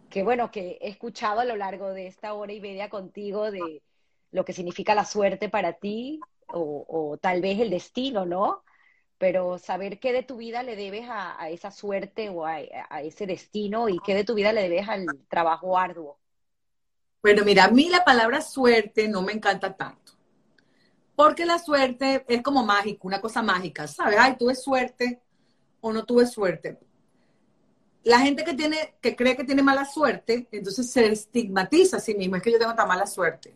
que 0.10 0.24
bueno, 0.24 0.52
que 0.52 0.78
he 0.82 0.90
escuchado 0.90 1.42
a 1.42 1.46
lo 1.46 1.56
largo 1.56 1.90
de 1.94 2.08
esta 2.08 2.34
hora 2.34 2.54
y 2.54 2.62
media 2.62 2.90
contigo 2.90 3.52
de 3.52 3.82
lo 4.32 4.46
que 4.46 4.54
significa 4.54 4.96
la 4.96 5.06
suerte 5.06 5.50
para 5.50 5.74
ti 5.74 6.20
o, 6.48 7.18
tal 7.22 7.42
vez 7.42 7.60
el 7.60 7.70
destino, 7.70 8.26
¿no? 8.26 8.64
pero 9.18 9.58
saber 9.58 10.00
qué 10.00 10.14
de 10.14 10.24
tu 10.24 10.38
vida 10.38 10.62
le 10.62 10.76
debes 10.76 11.08
a, 11.10 11.50
esa 11.50 11.72
suerte 11.72 12.30
o 12.30 12.46
a, 12.46 12.62
ese 13.02 13.26
destino 13.26 13.90
y 13.90 14.00
qué 14.06 14.14
de 14.14 14.24
tu 14.24 14.36
vida 14.36 14.54
le 14.54 14.62
debes 14.62 14.88
al 14.88 15.08
trabajo 15.28 15.78
arduo. 15.78 16.20
Bueno, 17.22 17.44
mira, 17.44 17.66
a 17.66 17.72
mí 17.72 17.90
la 17.90 18.06
palabra 18.06 18.42
suerte 18.42 19.08
no 19.08 19.22
me 19.22 19.34
encanta 19.34 19.76
tanto. 19.76 20.14
Porque 21.16 21.48
la 21.48 21.58
suerte 21.58 22.24
es 22.28 22.44
como 22.44 22.64
mágico, 22.64 23.08
una 23.08 23.20
cosa 23.20 23.42
mágica, 23.42 23.88
¿sabes? 23.88 24.18
Ay, 24.20 24.38
tuve 24.38 24.54
suerte 24.54 25.20
o 25.82 25.92
no 25.92 26.06
tuve 26.06 26.28
suerte. 26.28 26.78
La 28.08 28.22
gente 28.22 28.46
que 28.46 28.54
tiene, 28.54 28.96
que 29.02 29.18
cree 29.18 29.36
que 29.36 29.44
tiene 29.44 29.62
mala 29.62 29.84
suerte, 29.84 30.48
entonces 30.54 30.90
se 30.90 31.12
estigmatiza 31.12 31.98
a 31.98 32.00
sí 32.00 32.16
misma, 32.16 32.38
es 32.38 32.44
que 32.44 32.54
yo 32.54 32.58
tengo 32.58 32.74
tan 32.74 32.88
mala 32.88 33.06
suerte. 33.06 33.54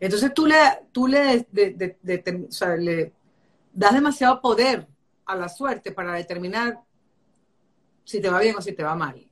Entonces 0.00 0.34
tú 0.34 0.46
le, 0.46 0.56
tú 0.90 1.06
le, 1.06 1.46
le 1.52 3.12
das 3.72 3.94
demasiado 3.94 4.40
poder 4.40 4.88
a 5.26 5.36
la 5.36 5.48
suerte 5.48 5.92
para 5.92 6.14
determinar 6.14 6.80
si 8.02 8.20
te 8.20 8.28
va 8.28 8.40
bien 8.40 8.56
o 8.56 8.60
si 8.60 8.72
te 8.72 8.82
va 8.82 8.96
mal. 8.96 9.24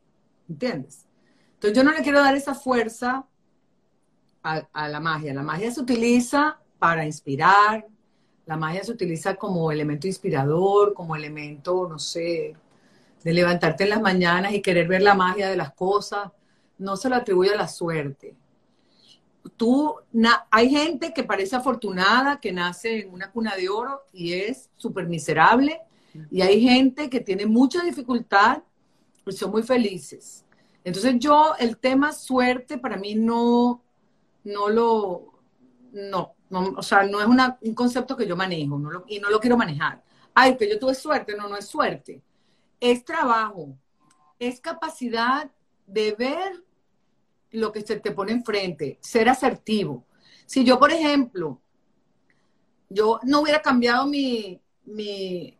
¿Entiendes? 0.48 1.06
Entonces 1.54 1.76
yo 1.76 1.82
no 1.82 1.90
le 1.90 2.04
quiero 2.04 2.20
dar 2.20 2.36
esa 2.36 2.54
fuerza 2.54 3.26
a, 4.44 4.88
la 4.88 5.00
magia. 5.00 5.34
La 5.34 5.42
magia 5.42 5.72
se 5.72 5.80
utiliza 5.80 6.56
para 6.78 7.04
inspirar, 7.04 7.84
la 8.46 8.56
magia 8.56 8.84
se 8.84 8.92
utiliza 8.92 9.34
como 9.34 9.72
elemento 9.72 10.06
inspirador, 10.06 10.94
como 10.94 11.16
elemento, 11.16 11.88
no 11.88 11.98
sé, 11.98 12.54
de 13.22 13.32
levantarte 13.32 13.84
en 13.84 13.90
las 13.90 14.00
mañanas 14.00 14.52
y 14.52 14.62
querer 14.62 14.88
ver 14.88 15.02
la 15.02 15.14
magia 15.14 15.48
de 15.48 15.56
las 15.56 15.72
cosas. 15.72 16.30
No 16.78 16.96
se 16.96 17.08
lo 17.08 17.16
atribuye 17.16 17.52
a 17.52 17.56
la 17.56 17.68
suerte 17.68 18.36
tú, 19.56 19.94
hay 20.50 20.70
gente 20.70 21.12
que 21.12 21.24
parece 21.24 21.56
afortunada, 21.56 22.40
que 22.40 22.52
nace 22.52 23.00
en 23.00 23.12
una 23.12 23.30
cuna 23.30 23.56
de 23.56 23.68
oro 23.68 24.02
y 24.12 24.32
es 24.32 24.70
súper 24.76 25.06
miserable, 25.06 25.80
y 26.30 26.42
hay 26.42 26.60
gente 26.60 27.08
que 27.08 27.20
tiene 27.20 27.46
mucha 27.46 27.82
dificultad 27.82 28.62
y 29.26 29.32
son 29.32 29.50
muy 29.50 29.62
felices. 29.62 30.44
Entonces 30.82 31.16
yo, 31.18 31.54
el 31.58 31.76
tema 31.76 32.12
suerte 32.12 32.78
para 32.78 32.96
mí 32.96 33.14
no, 33.14 33.82
no 34.44 34.68
lo, 34.68 35.34
no, 35.92 36.34
o 36.50 36.82
sea, 36.82 37.04
no 37.04 37.20
es 37.20 37.26
un 37.60 37.74
concepto 37.74 38.16
que 38.16 38.26
yo 38.26 38.36
manejo 38.36 38.80
y 39.08 39.20
no 39.20 39.30
lo 39.30 39.40
quiero 39.40 39.56
manejar. 39.56 40.02
Ay, 40.34 40.56
que 40.56 40.68
yo 40.68 40.78
tuve 40.78 40.94
suerte, 40.94 41.36
no, 41.36 41.48
no 41.48 41.56
es 41.56 41.66
suerte. 41.66 42.22
Es 42.80 43.04
trabajo, 43.04 43.76
es 44.38 44.60
capacidad 44.60 45.50
de 45.86 46.12
ver 46.12 46.64
lo 47.52 47.72
que 47.72 47.82
se 47.82 48.00
te 48.00 48.12
pone 48.12 48.32
enfrente, 48.32 48.98
ser 49.00 49.28
asertivo. 49.28 50.06
Si 50.46 50.64
yo, 50.64 50.78
por 50.78 50.90
ejemplo, 50.90 51.60
yo 52.88 53.20
no 53.22 53.40
hubiera 53.40 53.62
cambiado 53.62 54.06
mi, 54.06 54.60
mi, 54.84 55.58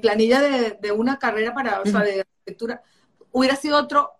planilla 0.00 0.40
de, 0.40 0.92
una 0.92 1.18
carrera 1.18 1.54
para, 1.54 1.80
o 1.80 1.86
sea, 1.86 2.00
de 2.00 2.20
arquitectura, 2.20 2.82
hubiera 3.32 3.56
sido 3.56 3.78
otro, 3.78 4.10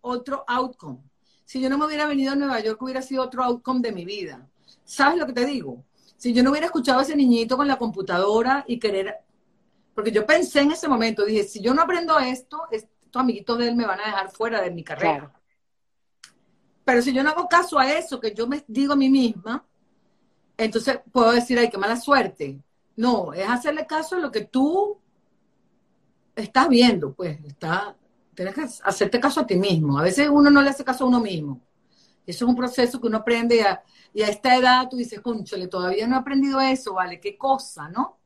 otro 0.00 0.44
outcome. 0.46 0.98
Si 1.44 1.60
yo 1.60 1.68
no 1.68 1.78
me 1.78 1.86
hubiera 1.86 2.06
venido 2.06 2.32
a 2.32 2.36
Nueva 2.36 2.60
York, 2.60 2.80
hubiera 2.82 3.02
sido 3.02 3.22
otro 3.22 3.44
outcome 3.44 3.80
de 3.80 3.92
mi 3.92 4.04
vida. 4.04 4.48
¿Sabes 4.84 5.18
lo 5.18 5.26
que 5.26 5.32
te 5.32 5.44
digo? 5.44 5.84
Si 6.16 6.32
yo 6.32 6.42
no 6.42 6.50
hubiera 6.50 6.66
escuchado 6.66 7.00
a 7.00 7.02
ese 7.02 7.16
niñito 7.16 7.56
con 7.56 7.66
la 7.66 7.78
computadora 7.78 8.64
y 8.66 8.78
querer, 8.78 9.16
porque 9.94 10.10
yo 10.10 10.26
pensé 10.26 10.60
en 10.60 10.72
ese 10.72 10.88
momento, 10.88 11.24
dije, 11.24 11.44
si 11.44 11.60
yo 11.60 11.74
no 11.74 11.82
aprendo 11.82 12.18
esto, 12.18 12.62
estos 12.70 12.90
amiguitos 13.14 13.58
de 13.58 13.68
él 13.68 13.76
me 13.76 13.86
van 13.86 14.00
a 14.00 14.06
dejar 14.06 14.30
fuera 14.30 14.60
de 14.62 14.70
mi 14.70 14.82
carrera. 14.82 15.32
Pero 16.84 17.02
si 17.02 17.12
yo 17.12 17.22
no 17.22 17.30
hago 17.30 17.48
caso 17.48 17.78
a 17.78 17.90
eso 17.90 18.18
que 18.18 18.34
yo 18.34 18.46
me 18.46 18.64
digo 18.66 18.94
a 18.94 18.96
mí 18.96 19.08
misma, 19.08 19.64
entonces 20.56 21.00
puedo 21.12 21.32
decir, 21.32 21.58
ay, 21.58 21.70
qué 21.70 21.78
mala 21.78 21.96
suerte. 21.96 22.60
No, 22.96 23.32
es 23.32 23.48
hacerle 23.48 23.86
caso 23.86 24.16
a 24.16 24.18
lo 24.18 24.30
que 24.30 24.42
tú 24.42 24.98
estás 26.34 26.68
viendo, 26.68 27.12
pues, 27.12 27.38
está, 27.44 27.94
tienes 28.34 28.54
que 28.54 28.62
hacerte 28.62 29.20
caso 29.20 29.40
a 29.40 29.46
ti 29.46 29.56
mismo. 29.56 29.98
A 29.98 30.02
veces 30.02 30.28
uno 30.30 30.50
no 30.50 30.62
le 30.62 30.70
hace 30.70 30.84
caso 30.84 31.04
a 31.04 31.08
uno 31.08 31.20
mismo. 31.20 31.60
Eso 32.26 32.44
es 32.44 32.48
un 32.48 32.56
proceso 32.56 33.00
que 33.00 33.06
uno 33.06 33.18
aprende 33.18 33.56
y 33.56 33.60
a, 33.60 33.82
y 34.14 34.22
a 34.22 34.28
esta 34.28 34.56
edad 34.56 34.88
tú 34.88 34.96
dices, 34.96 35.20
conchole, 35.20 35.68
todavía 35.68 36.06
no 36.06 36.16
he 36.16 36.18
aprendido 36.18 36.60
eso, 36.60 36.94
¿vale? 36.94 37.20
¿Qué 37.20 37.36
cosa, 37.36 37.88
no? 37.88 38.18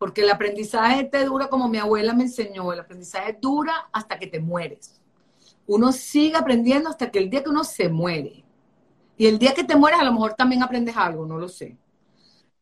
Porque 0.00 0.22
el 0.22 0.30
aprendizaje 0.30 1.04
te 1.04 1.24
dura 1.24 1.48
como 1.48 1.68
mi 1.68 1.78
abuela 1.78 2.12
me 2.12 2.24
enseñó, 2.24 2.72
el 2.72 2.80
aprendizaje 2.80 3.38
dura 3.40 3.88
hasta 3.92 4.18
que 4.18 4.26
te 4.26 4.40
mueres 4.40 5.00
uno 5.70 5.92
sigue 5.92 6.36
aprendiendo 6.36 6.88
hasta 6.88 7.12
que 7.12 7.20
el 7.20 7.30
día 7.30 7.44
que 7.44 7.50
uno 7.50 7.62
se 7.62 7.88
muere. 7.88 8.42
Y 9.16 9.26
el 9.26 9.38
día 9.38 9.54
que 9.54 9.62
te 9.62 9.76
mueres 9.76 10.00
a 10.00 10.04
lo 10.04 10.12
mejor 10.12 10.34
también 10.34 10.64
aprendes 10.64 10.96
algo, 10.96 11.24
no 11.26 11.38
lo 11.38 11.48
sé. 11.48 11.76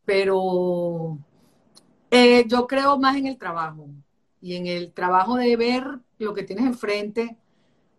Pero 0.05 1.19
eh, 2.11 2.45
yo 2.47 2.67
creo 2.67 2.99
más 2.99 3.17
en 3.17 3.27
el 3.27 3.39
trabajo 3.39 3.89
y 4.43 4.57
en 4.57 4.67
el 4.67 4.93
trabajo 4.93 5.37
de 5.37 5.57
ver 5.57 5.85
lo 6.19 6.35
que 6.35 6.43
tienes 6.43 6.67
enfrente, 6.67 7.39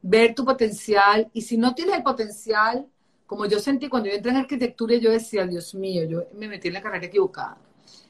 ver 0.03 0.35
tu 0.35 0.45
potencial. 0.45 1.27
Y 1.33 1.41
si 1.41 1.57
no 1.57 1.73
tienes 1.73 1.95
el 1.95 2.03
potencial, 2.03 2.87
como 3.25 3.47
yo 3.47 3.57
sentí 3.57 3.89
cuando 3.89 4.09
yo 4.09 4.15
entré 4.15 4.29
en 4.29 4.37
arquitectura, 4.37 4.95
yo 4.97 5.09
decía, 5.09 5.47
Dios 5.47 5.73
mío, 5.73 6.03
yo 6.03 6.25
me 6.35 6.47
metí 6.47 6.67
en 6.67 6.75
la 6.75 6.83
carrera 6.83 7.07
equivocada. 7.07 7.57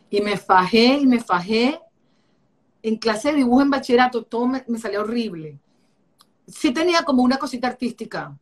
Y 0.09 0.21
me 0.21 0.37
fajé 0.37 0.99
y 0.99 1.07
me 1.07 1.19
fajé. 1.19 1.79
En 2.81 2.97
clase 2.97 3.29
de 3.29 3.37
dibujo 3.37 3.61
en 3.61 3.69
bachillerato, 3.69 4.23
todo 4.23 4.47
me, 4.47 4.63
me 4.67 4.79
salía 4.79 5.01
horrible 5.01 5.59
sí 6.51 6.71
tenía 6.71 7.03
como 7.03 7.23
una 7.23 7.37
cosita 7.37 7.67
artística, 7.67 8.37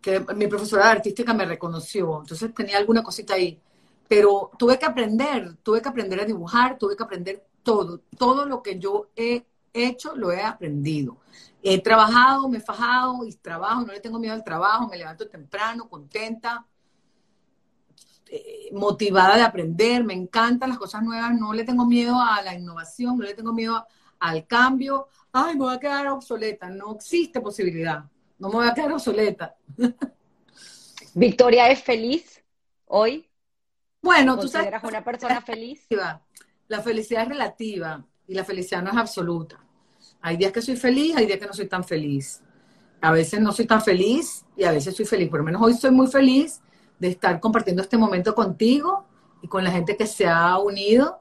que 0.00 0.20
mi 0.34 0.46
profesora 0.46 0.86
de 0.86 0.92
artística 0.92 1.32
me 1.32 1.44
reconoció, 1.44 2.20
entonces 2.20 2.52
tenía 2.54 2.76
alguna 2.76 3.02
cosita 3.02 3.34
ahí, 3.34 3.60
pero 4.08 4.50
tuve 4.58 4.78
que 4.78 4.86
aprender, 4.86 5.56
tuve 5.62 5.80
que 5.80 5.88
aprender 5.88 6.20
a 6.20 6.24
dibujar, 6.24 6.76
tuve 6.76 6.96
que 6.96 7.04
aprender 7.04 7.46
todo, 7.62 8.00
todo 8.18 8.44
lo 8.44 8.62
que 8.62 8.78
yo 8.78 9.10
he 9.16 9.44
hecho 9.72 10.14
lo 10.16 10.32
he 10.32 10.42
aprendido. 10.42 11.16
He 11.62 11.80
trabajado, 11.80 12.48
me 12.48 12.58
he 12.58 12.60
fajado 12.60 13.24
y 13.24 13.32
trabajo, 13.34 13.82
no 13.82 13.92
le 13.92 14.00
tengo 14.00 14.18
miedo 14.18 14.34
al 14.34 14.44
trabajo, 14.44 14.88
me 14.88 14.98
levanto 14.98 15.28
temprano, 15.28 15.88
contenta, 15.88 16.66
motivada 18.72 19.36
de 19.36 19.42
aprender, 19.42 20.04
me 20.04 20.14
encantan 20.14 20.70
las 20.70 20.78
cosas 20.78 21.02
nuevas, 21.02 21.34
no 21.38 21.52
le 21.52 21.64
tengo 21.64 21.86
miedo 21.86 22.20
a 22.20 22.42
la 22.42 22.54
innovación, 22.54 23.18
no 23.18 23.24
le 23.24 23.34
tengo 23.34 23.52
miedo 23.52 23.86
al 24.18 24.46
cambio, 24.46 25.08
ay, 25.32 25.54
me 25.54 25.64
voy 25.64 25.74
a 25.74 25.80
quedar 25.80 26.06
obsoleta. 26.08 26.70
No 26.70 26.94
existe 26.94 27.40
posibilidad. 27.40 28.04
No 28.38 28.48
me 28.48 28.54
voy 28.54 28.68
a 28.68 28.74
quedar 28.74 28.92
obsoleta. 28.92 29.56
Victoria 31.14 31.68
es 31.68 31.82
feliz 31.82 32.42
hoy. 32.86 33.28
Bueno, 34.00 34.38
tú 34.38 34.48
sabes. 34.48 34.72
una 34.82 35.04
persona 35.04 35.40
feliz? 35.40 35.86
La 36.68 36.80
felicidad 36.80 37.22
es 37.24 37.28
relativa 37.28 38.04
y 38.26 38.34
la 38.34 38.44
felicidad 38.44 38.82
no 38.82 38.90
es 38.90 38.96
absoluta. 38.96 39.58
Hay 40.20 40.36
días 40.36 40.52
que 40.52 40.62
soy 40.62 40.76
feliz, 40.76 41.16
hay 41.16 41.26
días 41.26 41.38
que 41.38 41.46
no 41.46 41.52
soy 41.52 41.66
tan 41.66 41.84
feliz. 41.84 42.40
A 43.00 43.10
veces 43.10 43.40
no 43.40 43.52
soy 43.52 43.66
tan 43.66 43.82
feliz 43.82 44.44
y 44.56 44.64
a 44.64 44.72
veces 44.72 44.96
soy 44.96 45.04
feliz. 45.04 45.28
Por 45.28 45.40
lo 45.40 45.44
menos 45.44 45.60
hoy 45.60 45.74
soy 45.74 45.90
muy 45.90 46.06
feliz 46.06 46.60
de 46.98 47.08
estar 47.08 47.40
compartiendo 47.40 47.82
este 47.82 47.96
momento 47.96 48.34
contigo 48.34 49.06
y 49.42 49.48
con 49.48 49.64
la 49.64 49.70
gente 49.70 49.96
que 49.96 50.06
se 50.06 50.26
ha 50.26 50.58
unido 50.58 51.20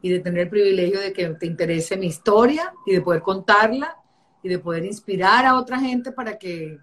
y 0.00 0.10
de 0.10 0.20
tener 0.20 0.42
el 0.42 0.48
privilegio 0.48 1.00
de 1.00 1.12
que 1.12 1.28
te 1.30 1.46
interese 1.46 1.96
mi 1.96 2.06
historia 2.06 2.72
y 2.86 2.92
de 2.92 3.00
poder 3.00 3.22
contarla 3.22 3.96
y 4.42 4.48
de 4.48 4.58
poder 4.58 4.84
inspirar 4.84 5.44
a 5.44 5.56
otra 5.56 5.80
gente 5.80 6.12
para 6.12 6.38
que, 6.38 6.78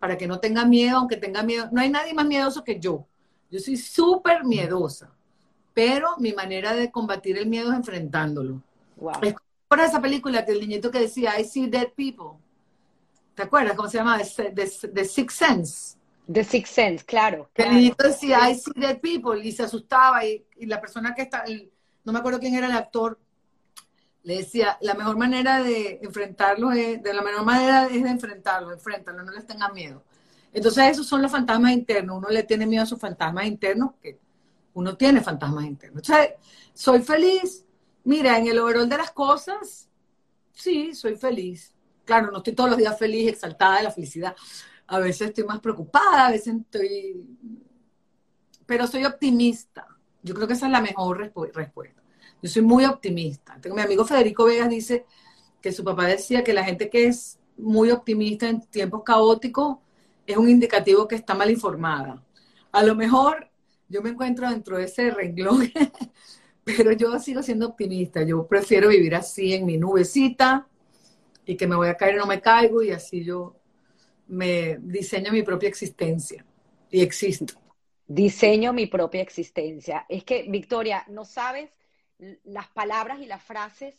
para 0.00 0.16
que 0.16 0.26
no 0.26 0.40
tenga 0.40 0.64
miedo, 0.64 0.96
aunque 0.96 1.16
tenga 1.16 1.42
miedo. 1.42 1.68
No 1.70 1.80
hay 1.80 1.90
nadie 1.90 2.14
más 2.14 2.26
miedoso 2.26 2.64
que 2.64 2.80
yo. 2.80 3.06
Yo 3.50 3.60
soy 3.60 3.76
súper 3.76 4.44
miedosa, 4.44 5.12
pero 5.74 6.16
mi 6.18 6.32
manera 6.32 6.72
de 6.72 6.90
combatir 6.90 7.36
el 7.36 7.46
miedo 7.46 7.70
es 7.70 7.76
enfrentándolo. 7.76 8.62
Wow. 8.96 9.12
Es 9.20 9.34
como 9.68 9.82
esa 9.82 10.00
película 10.00 10.44
que 10.44 10.52
el 10.52 10.60
niñito 10.60 10.90
que 10.90 11.00
decía, 11.00 11.38
I 11.38 11.44
see 11.44 11.66
dead 11.66 11.88
people. 11.94 12.38
¿Te 13.34 13.42
acuerdas 13.42 13.76
cómo 13.76 13.88
se 13.88 13.98
llama? 13.98 14.18
The, 14.18 15.04
Sixth 15.04 15.38
Sense. 15.38 15.98
The 16.30 16.44
Sixth 16.44 16.74
Sense, 16.74 17.04
claro. 17.04 17.50
El 17.54 17.74
niñito 17.74 18.06
decía, 18.06 18.50
I 18.50 18.54
see 18.54 18.72
dead 18.76 19.00
people, 19.00 19.40
y 19.42 19.52
se 19.52 19.64
asustaba, 19.64 20.24
y, 20.24 20.44
y 20.56 20.66
la 20.66 20.80
persona 20.80 21.14
que 21.14 21.22
está, 21.22 21.44
no 22.04 22.12
me 22.12 22.18
acuerdo 22.18 22.38
quién 22.38 22.54
era 22.54 22.66
el 22.66 22.72
actor, 22.72 23.18
le 24.24 24.38
decía, 24.38 24.78
la 24.80 24.94
mejor 24.94 25.16
manera 25.16 25.62
de 25.62 25.98
enfrentarlo 26.02 26.70
es, 26.70 27.02
de 27.02 27.12
la 27.12 27.22
mejor 27.22 27.44
manera 27.44 27.86
es 27.86 28.02
de 28.02 28.10
enfrentarlo, 28.10 28.72
enfréntalo, 28.72 29.22
no 29.22 29.32
les 29.32 29.46
tengan 29.46 29.74
miedo. 29.74 30.04
Entonces 30.52 30.92
esos 30.92 31.06
son 31.06 31.22
los 31.22 31.32
fantasmas 31.32 31.72
internos, 31.72 32.18
uno 32.18 32.28
le 32.28 32.42
tiene 32.44 32.66
miedo 32.66 32.84
a 32.84 32.86
sus 32.86 33.00
fantasmas 33.00 33.46
internos, 33.46 33.92
que 34.00 34.18
uno 34.74 34.96
tiene 34.96 35.20
fantasmas 35.20 35.64
internos. 35.64 36.08
Entonces, 36.08 36.34
soy 36.72 37.02
feliz, 37.02 37.64
mira, 38.04 38.38
en 38.38 38.46
el 38.46 38.58
overall 38.58 38.88
de 38.88 38.98
las 38.98 39.10
cosas, 39.10 39.88
sí, 40.52 40.94
soy 40.94 41.16
feliz. 41.16 41.74
Claro, 42.04 42.30
no 42.30 42.38
estoy 42.38 42.54
todos 42.54 42.70
los 42.70 42.78
días 42.78 42.98
feliz, 42.98 43.28
exaltada 43.28 43.78
de 43.78 43.82
la 43.84 43.90
felicidad. 43.90 44.36
A 44.86 44.98
veces 44.98 45.28
estoy 45.28 45.44
más 45.44 45.60
preocupada, 45.60 46.28
a 46.28 46.30
veces 46.30 46.54
estoy... 46.56 47.26
Pero 48.66 48.86
soy 48.86 49.04
optimista. 49.04 49.86
Yo 50.22 50.34
creo 50.34 50.46
que 50.46 50.54
esa 50.54 50.66
es 50.66 50.72
la 50.72 50.80
mejor 50.80 51.18
respuesta. 51.18 52.02
Yo 52.42 52.48
soy 52.48 52.62
muy 52.62 52.84
optimista. 52.84 53.58
Mi 53.74 53.80
amigo 53.80 54.04
Federico 54.04 54.44
Vegas 54.44 54.68
dice 54.68 55.04
que 55.60 55.72
su 55.72 55.84
papá 55.84 56.06
decía 56.06 56.42
que 56.42 56.52
la 56.52 56.64
gente 56.64 56.90
que 56.90 57.06
es 57.06 57.38
muy 57.56 57.90
optimista 57.90 58.48
en 58.48 58.60
tiempos 58.60 59.02
caóticos 59.04 59.78
es 60.26 60.36
un 60.36 60.48
indicativo 60.48 61.06
que 61.06 61.14
está 61.14 61.34
mal 61.34 61.50
informada. 61.50 62.22
A 62.72 62.82
lo 62.82 62.94
mejor 62.94 63.48
yo 63.88 64.02
me 64.02 64.10
encuentro 64.10 64.48
dentro 64.48 64.78
de 64.78 64.84
ese 64.84 65.10
renglón, 65.10 65.70
pero 66.64 66.92
yo 66.92 67.18
sigo 67.18 67.42
siendo 67.42 67.68
optimista. 67.68 68.22
Yo 68.22 68.46
prefiero 68.46 68.88
vivir 68.88 69.14
así 69.14 69.52
en 69.52 69.66
mi 69.66 69.76
nubecita 69.76 70.66
y 71.44 71.56
que 71.56 71.66
me 71.66 71.76
voy 71.76 71.88
a 71.88 71.96
caer 71.96 72.14
y 72.14 72.18
no 72.18 72.26
me 72.26 72.40
caigo 72.40 72.82
y 72.82 72.90
así 72.90 73.24
yo 73.24 73.56
me 74.32 74.78
diseño 74.78 75.30
mi 75.30 75.42
propia 75.42 75.68
existencia 75.68 76.44
y 76.90 77.02
existo. 77.02 77.54
Diseño 78.06 78.72
mi 78.72 78.86
propia 78.86 79.20
existencia. 79.20 80.06
Es 80.08 80.24
que, 80.24 80.46
Victoria, 80.48 81.04
no 81.08 81.26
sabes 81.26 81.70
las 82.44 82.68
palabras 82.68 83.20
y 83.20 83.26
las 83.26 83.42
frases 83.42 83.94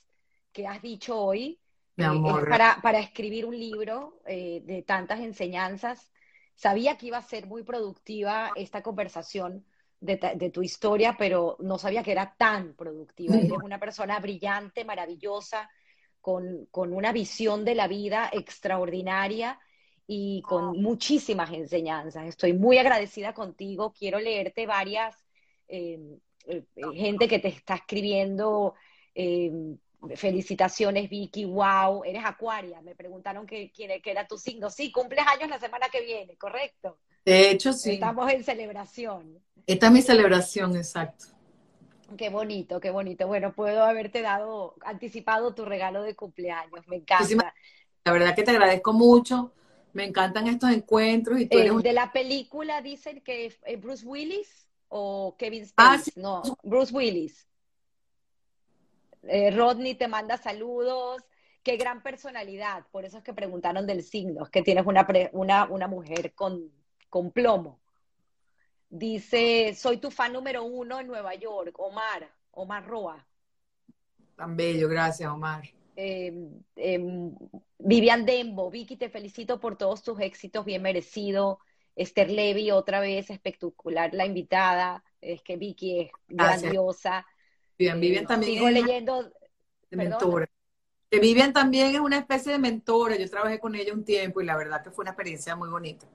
que 0.52 0.66
has 0.66 0.82
dicho 0.82 1.20
hoy 1.20 1.60
Mi 1.96 2.04
eh, 2.04 2.08
amor. 2.08 2.44
es 2.44 2.50
para, 2.50 2.80
para 2.82 3.00
escribir 3.00 3.46
un 3.46 3.58
libro 3.58 4.22
eh, 4.26 4.62
de 4.66 4.82
tantas 4.82 5.20
enseñanzas. 5.20 6.12
Sabía 6.56 6.98
que 6.98 7.08
iba 7.08 7.20
a 7.20 7.24
ser 7.24 7.46
muy 7.46 7.62
productiva 7.64 8.52
esta 8.56 8.82
conversación 8.82 9.64
de, 10.00 10.50
tu 10.52 10.64
historia, 10.64 11.16
pero 11.18 11.58
no 11.60 11.78
sabía 11.78 12.04
que 12.04 12.12
era 12.12 12.36
tan 12.38 12.74
productiva. 12.74 13.36
Eres 13.36 13.52
una 13.52 13.80
persona 13.80 14.20
brillante, 14.20 14.84
maravillosa, 14.84 15.70
con, 16.20 16.66
con 16.72 16.92
una 16.92 17.14
visión 17.14 17.64
de 17.64 17.76
la 17.76 17.88
vida 17.88 18.30
extraordinaria 18.34 19.60
y 20.08 20.42
con 20.42 20.82
muchísimas 20.82 21.52
enseñanzas. 21.52 22.26
Estoy 22.28 22.54
muy 22.54 22.78
agradecida 22.78 23.34
contigo. 23.34 23.94
Quiero 23.98 24.20
leerte 24.20 24.66
varias 24.66 25.16
eh, 25.68 26.00
eh, 26.46 26.64
eh, 26.76 26.84
gente 26.94 27.28
que 27.28 27.40
te 27.40 27.50
está 27.50 27.76
escribiendo. 27.76 28.76
eh, 29.16 29.52
felicitaciones, 30.16 31.10
Vicky. 31.10 31.46
Wow, 31.46 32.04
eres 32.04 32.24
Acuaria. 32.26 32.82
Me 32.82 32.96
preguntaron 32.96 33.46
que, 33.46 33.72
era 34.04 34.28
tu 34.28 34.38
signo. 34.38 34.70
Sí, 34.70 34.92
cumples 34.92 35.26
años 35.26 35.50
la 35.50 35.60
semana 35.60 35.88
que 35.90 36.02
viene, 36.02 36.36
correcto. 36.36 36.98
De 37.26 37.50
hecho, 37.52 37.72
sí. 37.72 37.94
Estamos 37.94 38.30
en 38.32 38.44
celebración. 38.44 39.40
Esta 39.66 39.86
es 39.88 39.92
mi 39.94 40.02
celebración, 40.02 40.76
exacto. 40.76 41.28
Qué 42.18 42.30
bonito, 42.30 42.80
qué 42.82 42.92
bonito. 42.92 43.28
Bueno, 43.28 43.54
puedo 43.54 43.84
haberte 43.84 44.22
dado 44.22 44.76
anticipado 44.84 45.56
tu 45.56 45.64
regalo 45.64 46.04
de 46.04 46.16
cumpleaños. 46.16 46.86
Me 46.88 46.98
encanta. 46.98 47.24
Muchísimas- 47.24 47.54
La 48.04 48.12
verdad 48.12 48.36
que 48.36 48.44
te 48.44 48.52
agradezco 48.52 48.92
mucho. 48.92 49.54
Me 49.94 50.06
encantan 50.06 50.48
estos 50.48 50.72
encuentros 50.72 51.40
y 51.40 51.46
tú 51.48 51.58
eres 51.58 51.84
de 51.84 51.94
la 51.94 52.12
película 52.12 52.82
dicen 52.82 53.22
que 53.22 53.46
es 53.46 53.60
eh, 53.66 53.78
Bruce 53.78 54.06
Willis 54.06 54.68
o 54.90 55.36
Kevin 55.38 55.64
Ah, 55.78 55.98
Spacey. 55.98 56.14
No, 56.22 56.42
Bruce 56.64 56.94
Willis. 56.94 57.48
Eh, 59.24 59.52
Rodney 59.52 59.96
te 59.96 60.08
manda 60.08 60.38
saludos. 60.38 61.24
Qué 61.64 61.78
gran 61.78 62.04
personalidad. 62.04 62.86
Por 62.92 63.06
eso 63.06 63.20
es 63.20 63.24
que 63.24 63.34
preguntaron 63.34 63.88
del 63.88 64.04
signo, 64.04 64.44
es 64.44 64.50
que 64.50 64.62
tienes 64.64 64.86
una, 64.86 65.08
pre- 65.08 65.30
una, 65.34 65.66
una 65.66 65.88
mujer 65.88 66.34
con, 66.34 66.72
con 67.10 67.32
plomo. 67.32 67.80
Dice, 68.90 69.74
soy 69.76 69.98
tu 69.98 70.12
fan 70.12 70.34
número 70.34 70.64
uno 70.64 71.00
en 71.00 71.08
Nueva 71.08 71.34
York, 71.36 71.74
Omar, 71.80 72.30
Omar 72.52 72.86
Roa. 72.86 73.26
tan 74.36 74.58
bello. 74.58 74.90
Gracias, 74.90 75.32
Omar. 75.32 75.64
Eh, 75.96 76.34
eh, 76.76 77.00
Vivian 77.80 78.26
Dembo, 78.26 78.70
Vicky, 78.72 78.96
te 78.98 79.10
felicito 79.10 79.60
por 79.60 79.78
todos 79.78 80.04
tus 80.04 80.20
éxitos, 80.20 80.66
bien 80.66 80.82
merecido. 80.82 81.60
Esther 81.96 82.32
Levy, 82.32 82.72
otra 82.72 83.00
vez 83.00 83.30
espectacular 83.30 84.14
la 84.14 84.26
invitada. 84.26 85.04
Es 85.22 85.42
que 85.44 85.58
Vicky 85.58 86.00
es 86.02 86.12
Gracias. 86.28 86.62
grandiosa. 86.64 87.26
Vivian, 87.78 87.98
Eh, 87.98 88.02
Vivian 88.02 88.26
también 88.28 88.54
sigo 88.54 88.70
leyendo. 88.70 89.32
de 89.90 89.98
mentora. 89.98 90.50
Que 91.10 91.20
Vivian 91.20 91.54
también 91.54 91.94
es 91.94 92.00
una 92.02 92.18
especie 92.18 92.54
de 92.54 92.60
mentora. 92.60 93.16
Yo 93.16 93.30
trabajé 93.30 93.60
con 93.60 93.76
ella 93.76 93.94
un 93.94 94.04
tiempo 94.04 94.42
y 94.42 94.46
la 94.46 94.58
verdad 94.58 94.84
que 94.84 94.90
fue 94.92 95.04
una 95.04 95.12
experiencia 95.12 95.56
muy 95.56 95.70
bonita. 95.70 96.08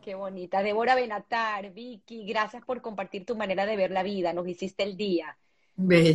Qué 0.00 0.14
bonita. 0.14 0.62
Débora 0.62 0.94
Benatar, 0.94 1.72
Vicky, 1.72 2.24
gracias 2.26 2.64
por 2.64 2.80
compartir 2.80 3.26
tu 3.26 3.34
manera 3.36 3.66
de 3.66 3.76
ver 3.76 3.90
la 3.90 4.04
vida. 4.04 4.32
Nos 4.32 4.46
hiciste 4.46 4.84
el 4.84 4.96
día. 4.96 5.36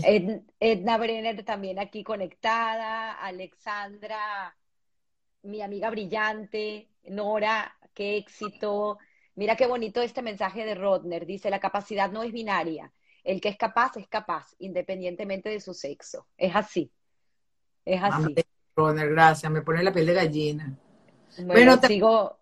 Ed- 0.03 0.41
Edna 0.59 0.97
Brenner 0.97 1.43
también 1.43 1.79
aquí 1.79 2.03
conectada. 2.03 3.13
Alexandra, 3.13 4.55
mi 5.43 5.61
amiga 5.61 5.89
brillante. 5.89 6.89
Nora, 7.05 7.75
qué 7.93 8.17
éxito. 8.17 8.97
Mira 9.35 9.55
qué 9.55 9.65
bonito 9.67 10.01
este 10.01 10.21
mensaje 10.21 10.65
de 10.65 10.75
Rodner. 10.75 11.25
Dice, 11.25 11.49
la 11.49 11.59
capacidad 11.59 12.11
no 12.11 12.23
es 12.23 12.31
binaria. 12.31 12.91
El 13.23 13.39
que 13.39 13.49
es 13.49 13.57
capaz 13.57 13.97
es 13.97 14.07
capaz, 14.07 14.55
independientemente 14.59 15.49
de 15.49 15.59
su 15.59 15.73
sexo. 15.73 16.27
Es 16.38 16.55
así. 16.55 16.91
Es 17.85 18.01
así. 18.01 18.23
Amén, 18.23 18.35
Roner, 18.75 19.09
gracias. 19.11 19.51
Me 19.51 19.61
pone 19.61 19.83
la 19.83 19.93
piel 19.93 20.07
de 20.07 20.13
gallina. 20.13 20.77
Bueno, 21.38 21.53
Bueno, 21.53 21.79
te- 21.79 21.88
sigo. 21.88 22.38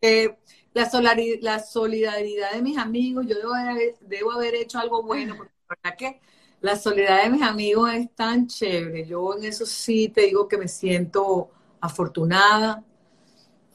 Eh, 0.00 0.36
la, 0.74 0.88
solari- 0.88 1.38
la 1.40 1.58
solidaridad 1.58 2.52
de 2.52 2.62
mis 2.62 2.78
amigos, 2.78 3.26
yo 3.26 3.34
debo 3.36 3.52
haber, 3.54 3.96
debo 4.00 4.32
haber 4.32 4.54
hecho 4.54 4.78
algo 4.78 5.02
bueno, 5.02 5.34
porque 5.36 5.52
la 5.68 5.76
verdad 5.82 5.98
que 5.98 6.20
la 6.60 6.76
solidaridad 6.76 7.24
de 7.24 7.30
mis 7.30 7.42
amigos 7.42 7.92
es 7.92 8.14
tan 8.14 8.46
chévere. 8.46 9.06
Yo 9.06 9.36
en 9.36 9.44
eso 9.44 9.64
sí 9.66 10.08
te 10.08 10.22
digo 10.22 10.48
que 10.48 10.58
me 10.58 10.68
siento 10.68 11.50
afortunada. 11.80 12.84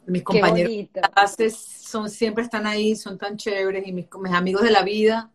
Mis 0.06 0.24
compañeros 0.24 0.72
bonito. 0.72 1.00
de 1.02 1.10
clases 1.10 1.56
son, 1.56 2.10
siempre 2.10 2.44
están 2.44 2.68
ahí, 2.68 2.96
son 2.96 3.18
tan 3.18 3.38
chéveres, 3.38 3.88
y 3.88 3.94
mis, 3.94 4.08
mis 4.20 4.34
amigos 4.34 4.64
de 4.64 4.72
la 4.72 4.82
vida, 4.84 5.32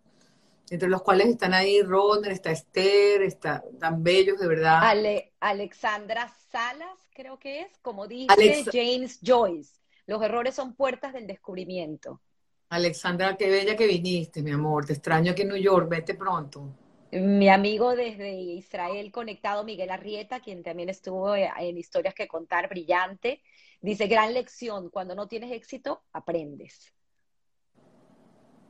entre 0.68 0.90
los 0.90 1.02
cuales 1.02 1.28
están 1.28 1.54
ahí 1.54 1.80
Rodner, 1.80 2.32
está 2.32 2.50
Esther, 2.50 3.22
está, 3.22 3.64
tan 3.80 4.02
bellos, 4.02 4.38
de 4.38 4.46
verdad. 4.46 4.80
Ale- 4.82 5.32
Alexandra 5.40 6.30
Salas, 6.50 6.98
creo 7.14 7.38
que 7.38 7.62
es, 7.62 7.68
como 7.80 8.06
dice 8.06 8.30
Alex- 8.30 8.70
James 8.70 9.20
Joyce, 9.24 9.80
los 10.06 10.22
errores 10.22 10.54
son 10.54 10.74
puertas 10.74 11.14
del 11.14 11.26
descubrimiento. 11.26 12.20
Alexandra, 12.68 13.36
qué 13.38 13.48
bella 13.48 13.74
que 13.74 13.86
viniste, 13.86 14.42
mi 14.42 14.50
amor. 14.50 14.84
Te 14.84 14.92
extraño 14.92 15.32
aquí 15.32 15.42
en 15.42 15.48
New 15.48 15.56
York, 15.56 15.88
vete 15.88 16.14
pronto. 16.14 16.68
Mi 17.10 17.48
amigo 17.48 17.96
desde 17.96 18.32
Israel 18.32 19.10
conectado, 19.10 19.64
Miguel 19.64 19.90
Arrieta, 19.90 20.40
quien 20.40 20.62
también 20.62 20.90
estuvo 20.90 21.34
en 21.34 21.78
Historias 21.78 22.14
que 22.14 22.28
Contar, 22.28 22.68
brillante, 22.68 23.42
dice, 23.80 24.06
gran 24.08 24.34
lección, 24.34 24.90
cuando 24.90 25.14
no 25.14 25.26
tienes 25.26 25.52
éxito, 25.52 26.02
aprendes. 26.12 26.92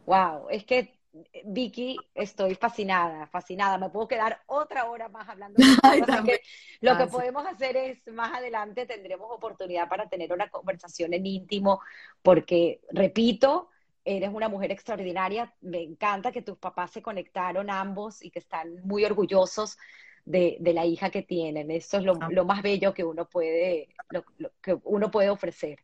Wow, 0.06 0.48
es 0.50 0.64
que 0.64 0.98
Vicky, 1.44 1.96
estoy 2.14 2.54
fascinada, 2.54 3.26
fascinada. 3.26 3.78
Me 3.78 3.90
puedo 3.90 4.08
quedar 4.08 4.42
otra 4.46 4.84
hora 4.84 5.08
más 5.08 5.28
hablando 5.28 5.56
Ay, 5.82 6.02
también. 6.02 6.38
que 6.38 6.42
lo 6.80 6.96
que 6.96 7.06
podemos 7.06 7.46
hacer 7.46 7.76
es, 7.76 8.06
más 8.12 8.34
adelante 8.34 8.86
tendremos 8.86 9.28
oportunidad 9.30 9.88
para 9.88 10.08
tener 10.08 10.32
una 10.32 10.48
conversación 10.48 11.14
en 11.14 11.26
íntimo, 11.26 11.80
porque, 12.22 12.80
repito, 12.90 13.70
eres 14.16 14.30
una 14.32 14.48
mujer 14.48 14.70
extraordinaria. 14.72 15.52
Me 15.60 15.82
encanta 15.82 16.32
que 16.32 16.42
tus 16.42 16.56
papás 16.58 16.90
se 16.92 17.02
conectaron 17.02 17.68
ambos 17.70 18.22
y 18.24 18.30
que 18.30 18.38
están 18.38 18.80
muy 18.84 19.04
orgullosos 19.04 19.76
de, 20.24 20.56
de 20.60 20.72
la 20.72 20.84
hija 20.86 21.10
que 21.10 21.22
tienen. 21.22 21.70
Eso 21.70 21.98
es 21.98 22.04
lo, 22.04 22.14
Ah. 22.20 22.28
lo 22.30 22.44
más 22.44 22.62
bello 22.62 22.92
que 22.94 23.04
uno 23.04 23.26
puede, 23.28 23.88
lo- 24.10 24.24
lo 24.38 24.50
que 24.62 24.78
uno 24.84 25.10
puede 25.10 25.30
ofrecer. 25.30 25.78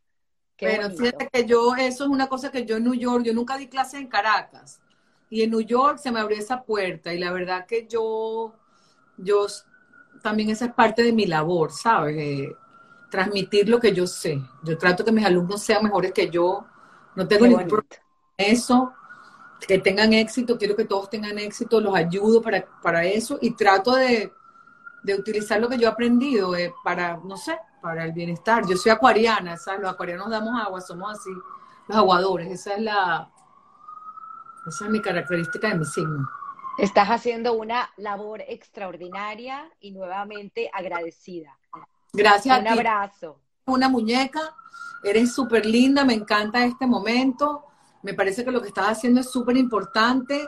Qué 0.57 0.67
Pero 0.67 0.83
bonito. 0.85 1.03
fíjate 1.03 1.29
que 1.33 1.45
yo, 1.47 1.75
eso 1.77 2.05
es 2.05 2.11
una 2.11 2.29
cosa 2.29 2.51
que 2.51 2.65
yo 2.65 2.77
en 2.77 2.85
New 2.85 2.95
York, 2.95 3.25
yo 3.25 3.35
nunca 3.35 3.57
di 3.59 3.67
clases 3.69 4.01
en 4.01 4.07
Caracas. 4.09 4.81
Y 5.31 5.43
en 5.43 5.51
New 5.51 5.61
York 5.63 5.99
se 5.99 6.13
me 6.13 6.21
abrió 6.21 6.39
esa 6.39 6.63
puerta. 6.63 7.13
Y 7.13 7.19
la 7.19 7.33
verdad 7.33 7.67
que 7.67 7.87
yo, 7.89 8.55
yo 9.17 9.47
también 10.23 10.51
esa 10.51 10.67
es 10.67 10.73
parte 10.73 11.03
de 11.03 11.13
mi 11.13 11.27
labor, 11.27 11.73
¿sabes? 11.73 12.17
Eh, 12.17 12.53
transmitir 13.11 13.69
lo 13.69 13.81
que 13.81 13.93
yo 13.93 14.07
sé. 14.07 14.39
Yo 14.65 14.79
trato 14.79 15.05
que 15.05 15.13
mis 15.13 15.25
alumnos 15.25 15.63
sean 15.63 15.83
mejores 15.85 16.13
que 16.13 16.31
yo. 16.31 16.67
No 17.17 17.27
tengo 17.29 17.47
ningún 17.47 17.67
problema 17.69 18.04
eso. 18.37 18.93
Que 19.67 19.79
tengan 19.79 20.13
éxito, 20.13 20.59
quiero 20.59 20.77
que 20.77 20.85
todos 20.85 21.09
tengan 21.09 21.39
éxito, 21.39 21.81
los 21.81 21.95
ayudo 21.95 22.43
para, 22.43 22.67
para 22.83 23.05
eso. 23.05 23.39
Y 23.41 23.53
trato 23.53 23.95
de, 23.95 24.33
de 25.03 25.15
utilizar 25.15 25.61
lo 25.61 25.69
que 25.69 25.79
yo 25.79 25.89
he 25.89 25.91
aprendido 25.91 26.55
eh, 26.55 26.75
para, 26.83 27.17
no 27.25 27.37
sé, 27.37 27.59
para 27.81 28.05
el 28.05 28.13
bienestar. 28.13 28.67
Yo 28.69 28.77
soy 28.77 28.93
acuariana, 28.93 29.57
¿sabes? 29.57 29.81
Los 29.81 29.93
acuarianos 29.93 30.29
damos 30.29 30.61
agua, 30.61 30.81
somos 30.81 31.13
así, 31.13 31.31
los 31.89 31.97
aguadores. 31.97 32.51
Esa 32.51 32.75
es 32.75 32.83
la, 32.83 33.31
esa 34.67 34.85
es 34.85 34.91
mi 34.91 35.01
característica 35.01 35.69
de 35.69 35.77
mi 35.77 35.85
signo. 35.87 36.29
Estás 36.77 37.09
haciendo 37.09 37.55
una 37.55 37.91
labor 37.97 38.43
extraordinaria 38.47 39.71
y 39.81 39.93
nuevamente 39.93 40.71
agradecida. 40.75 41.57
Gracias 42.13 42.59
Un 42.61 42.67
a 42.67 42.73
ti. 42.73 42.79
abrazo. 42.79 43.41
Una 43.67 43.89
muñeca, 43.89 44.55
eres 45.05 45.33
súper 45.35 45.65
linda, 45.65 46.05
me 46.05 46.15
encanta 46.15 46.65
este 46.67 46.87
momento. 46.87 47.65
Me 48.05 48.15
parece 48.15 48.45
que 48.45 48.51
lo 48.53 48.61
que 48.63 48.69
estás 48.69 48.89
haciendo 48.89 49.21
es 49.21 49.31
súper 49.31 49.57
importante. 49.57 50.47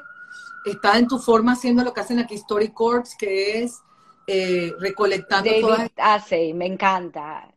Estás 0.65 0.97
en 0.97 1.09
tu 1.09 1.19
forma 1.19 1.53
haciendo 1.53 1.83
lo 1.83 1.93
que 1.93 2.01
hacen 2.01 2.19
aquí 2.19 2.35
Story 2.35 2.69
Corps, 2.69 3.17
que 3.19 3.63
es 3.65 3.81
eh, 4.27 4.73
recolectando 4.79 5.51
todas 5.61 5.79
David 5.79 5.93
Asey, 5.97 6.53
me 6.55 6.67
encanta. 6.67 7.49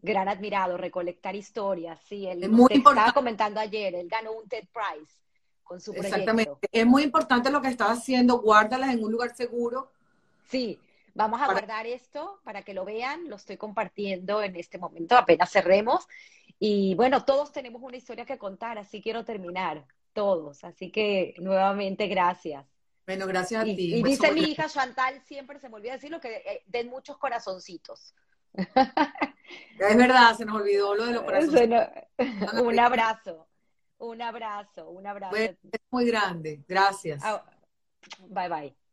Gran 0.00 0.28
admirado, 0.28 0.76
recolectar 0.76 1.34
historias. 1.36 1.98
Sí, 2.08 2.26
él 2.26 2.42
Es 2.44 2.50
muy 2.50 2.68
te 2.68 2.74
estaba 2.74 2.92
importante. 2.92 3.12
comentando 3.14 3.60
ayer, 3.60 3.94
él 3.94 4.08
ganó 4.08 4.32
un 4.32 4.48
TED 4.48 4.64
Prize 4.72 5.12
con 5.62 5.80
su 5.80 5.92
proyecto. 5.92 6.16
Exactamente. 6.16 6.68
Es 6.72 6.86
muy 6.86 7.02
importante 7.02 7.50
lo 7.50 7.60
que 7.60 7.68
estás 7.68 7.98
haciendo. 7.98 8.38
Guárdalas 8.40 8.94
en 8.94 9.04
un 9.04 9.12
lugar 9.12 9.34
seguro. 9.36 9.90
Sí, 10.48 10.78
vamos 11.14 11.40
a 11.40 11.46
Para- 11.46 11.60
guardar 11.60 11.86
esto 11.86 12.40
para 12.44 12.62
que 12.62 12.74
lo 12.74 12.84
vean. 12.84 13.28
Lo 13.28 13.36
estoy 13.36 13.56
compartiendo 13.56 14.42
en 14.42 14.56
este 14.56 14.78
momento, 14.78 15.16
apenas 15.16 15.50
cerremos. 15.50 16.06
Y 16.58 16.94
bueno, 16.94 17.24
todos 17.24 17.52
tenemos 17.52 17.82
una 17.82 17.96
historia 17.96 18.24
que 18.24 18.38
contar, 18.38 18.78
así 18.78 19.00
quiero 19.02 19.24
terminar, 19.24 19.84
todos. 20.12 20.62
Así 20.64 20.90
que 20.90 21.34
nuevamente 21.38 22.06
gracias. 22.06 22.64
Bueno, 23.06 23.26
gracias 23.26 23.62
a 23.62 23.64
ti. 23.64 23.94
y 23.96 24.02
dice 24.02 24.32
mi 24.32 24.42
hija 24.42 24.66
Chantal, 24.68 25.20
siempre 25.26 25.58
se 25.58 25.68
me 25.68 25.76
olvida 25.76 25.92
decirlo, 25.92 26.20
que 26.20 26.36
eh, 26.36 26.62
den 26.66 26.88
muchos 26.88 27.18
corazoncitos. 27.18 28.14
Es 28.54 29.96
verdad, 29.96 30.34
se 30.36 30.44
nos 30.44 30.56
olvidó 30.56 30.94
lo 30.94 31.06
de 31.06 31.12
los 31.12 31.22
corazones. 31.24 31.52
Bueno, 31.52 32.62
un 32.62 32.78
abrazo, 32.80 33.46
un 33.98 34.22
abrazo, 34.22 34.88
un 34.88 35.06
abrazo. 35.06 35.36
Bueno, 35.36 35.56
es 35.70 35.80
muy 35.90 36.06
grande. 36.06 36.64
Gracias. 36.66 37.22
Bye 38.28 38.48
bye. 38.48 38.83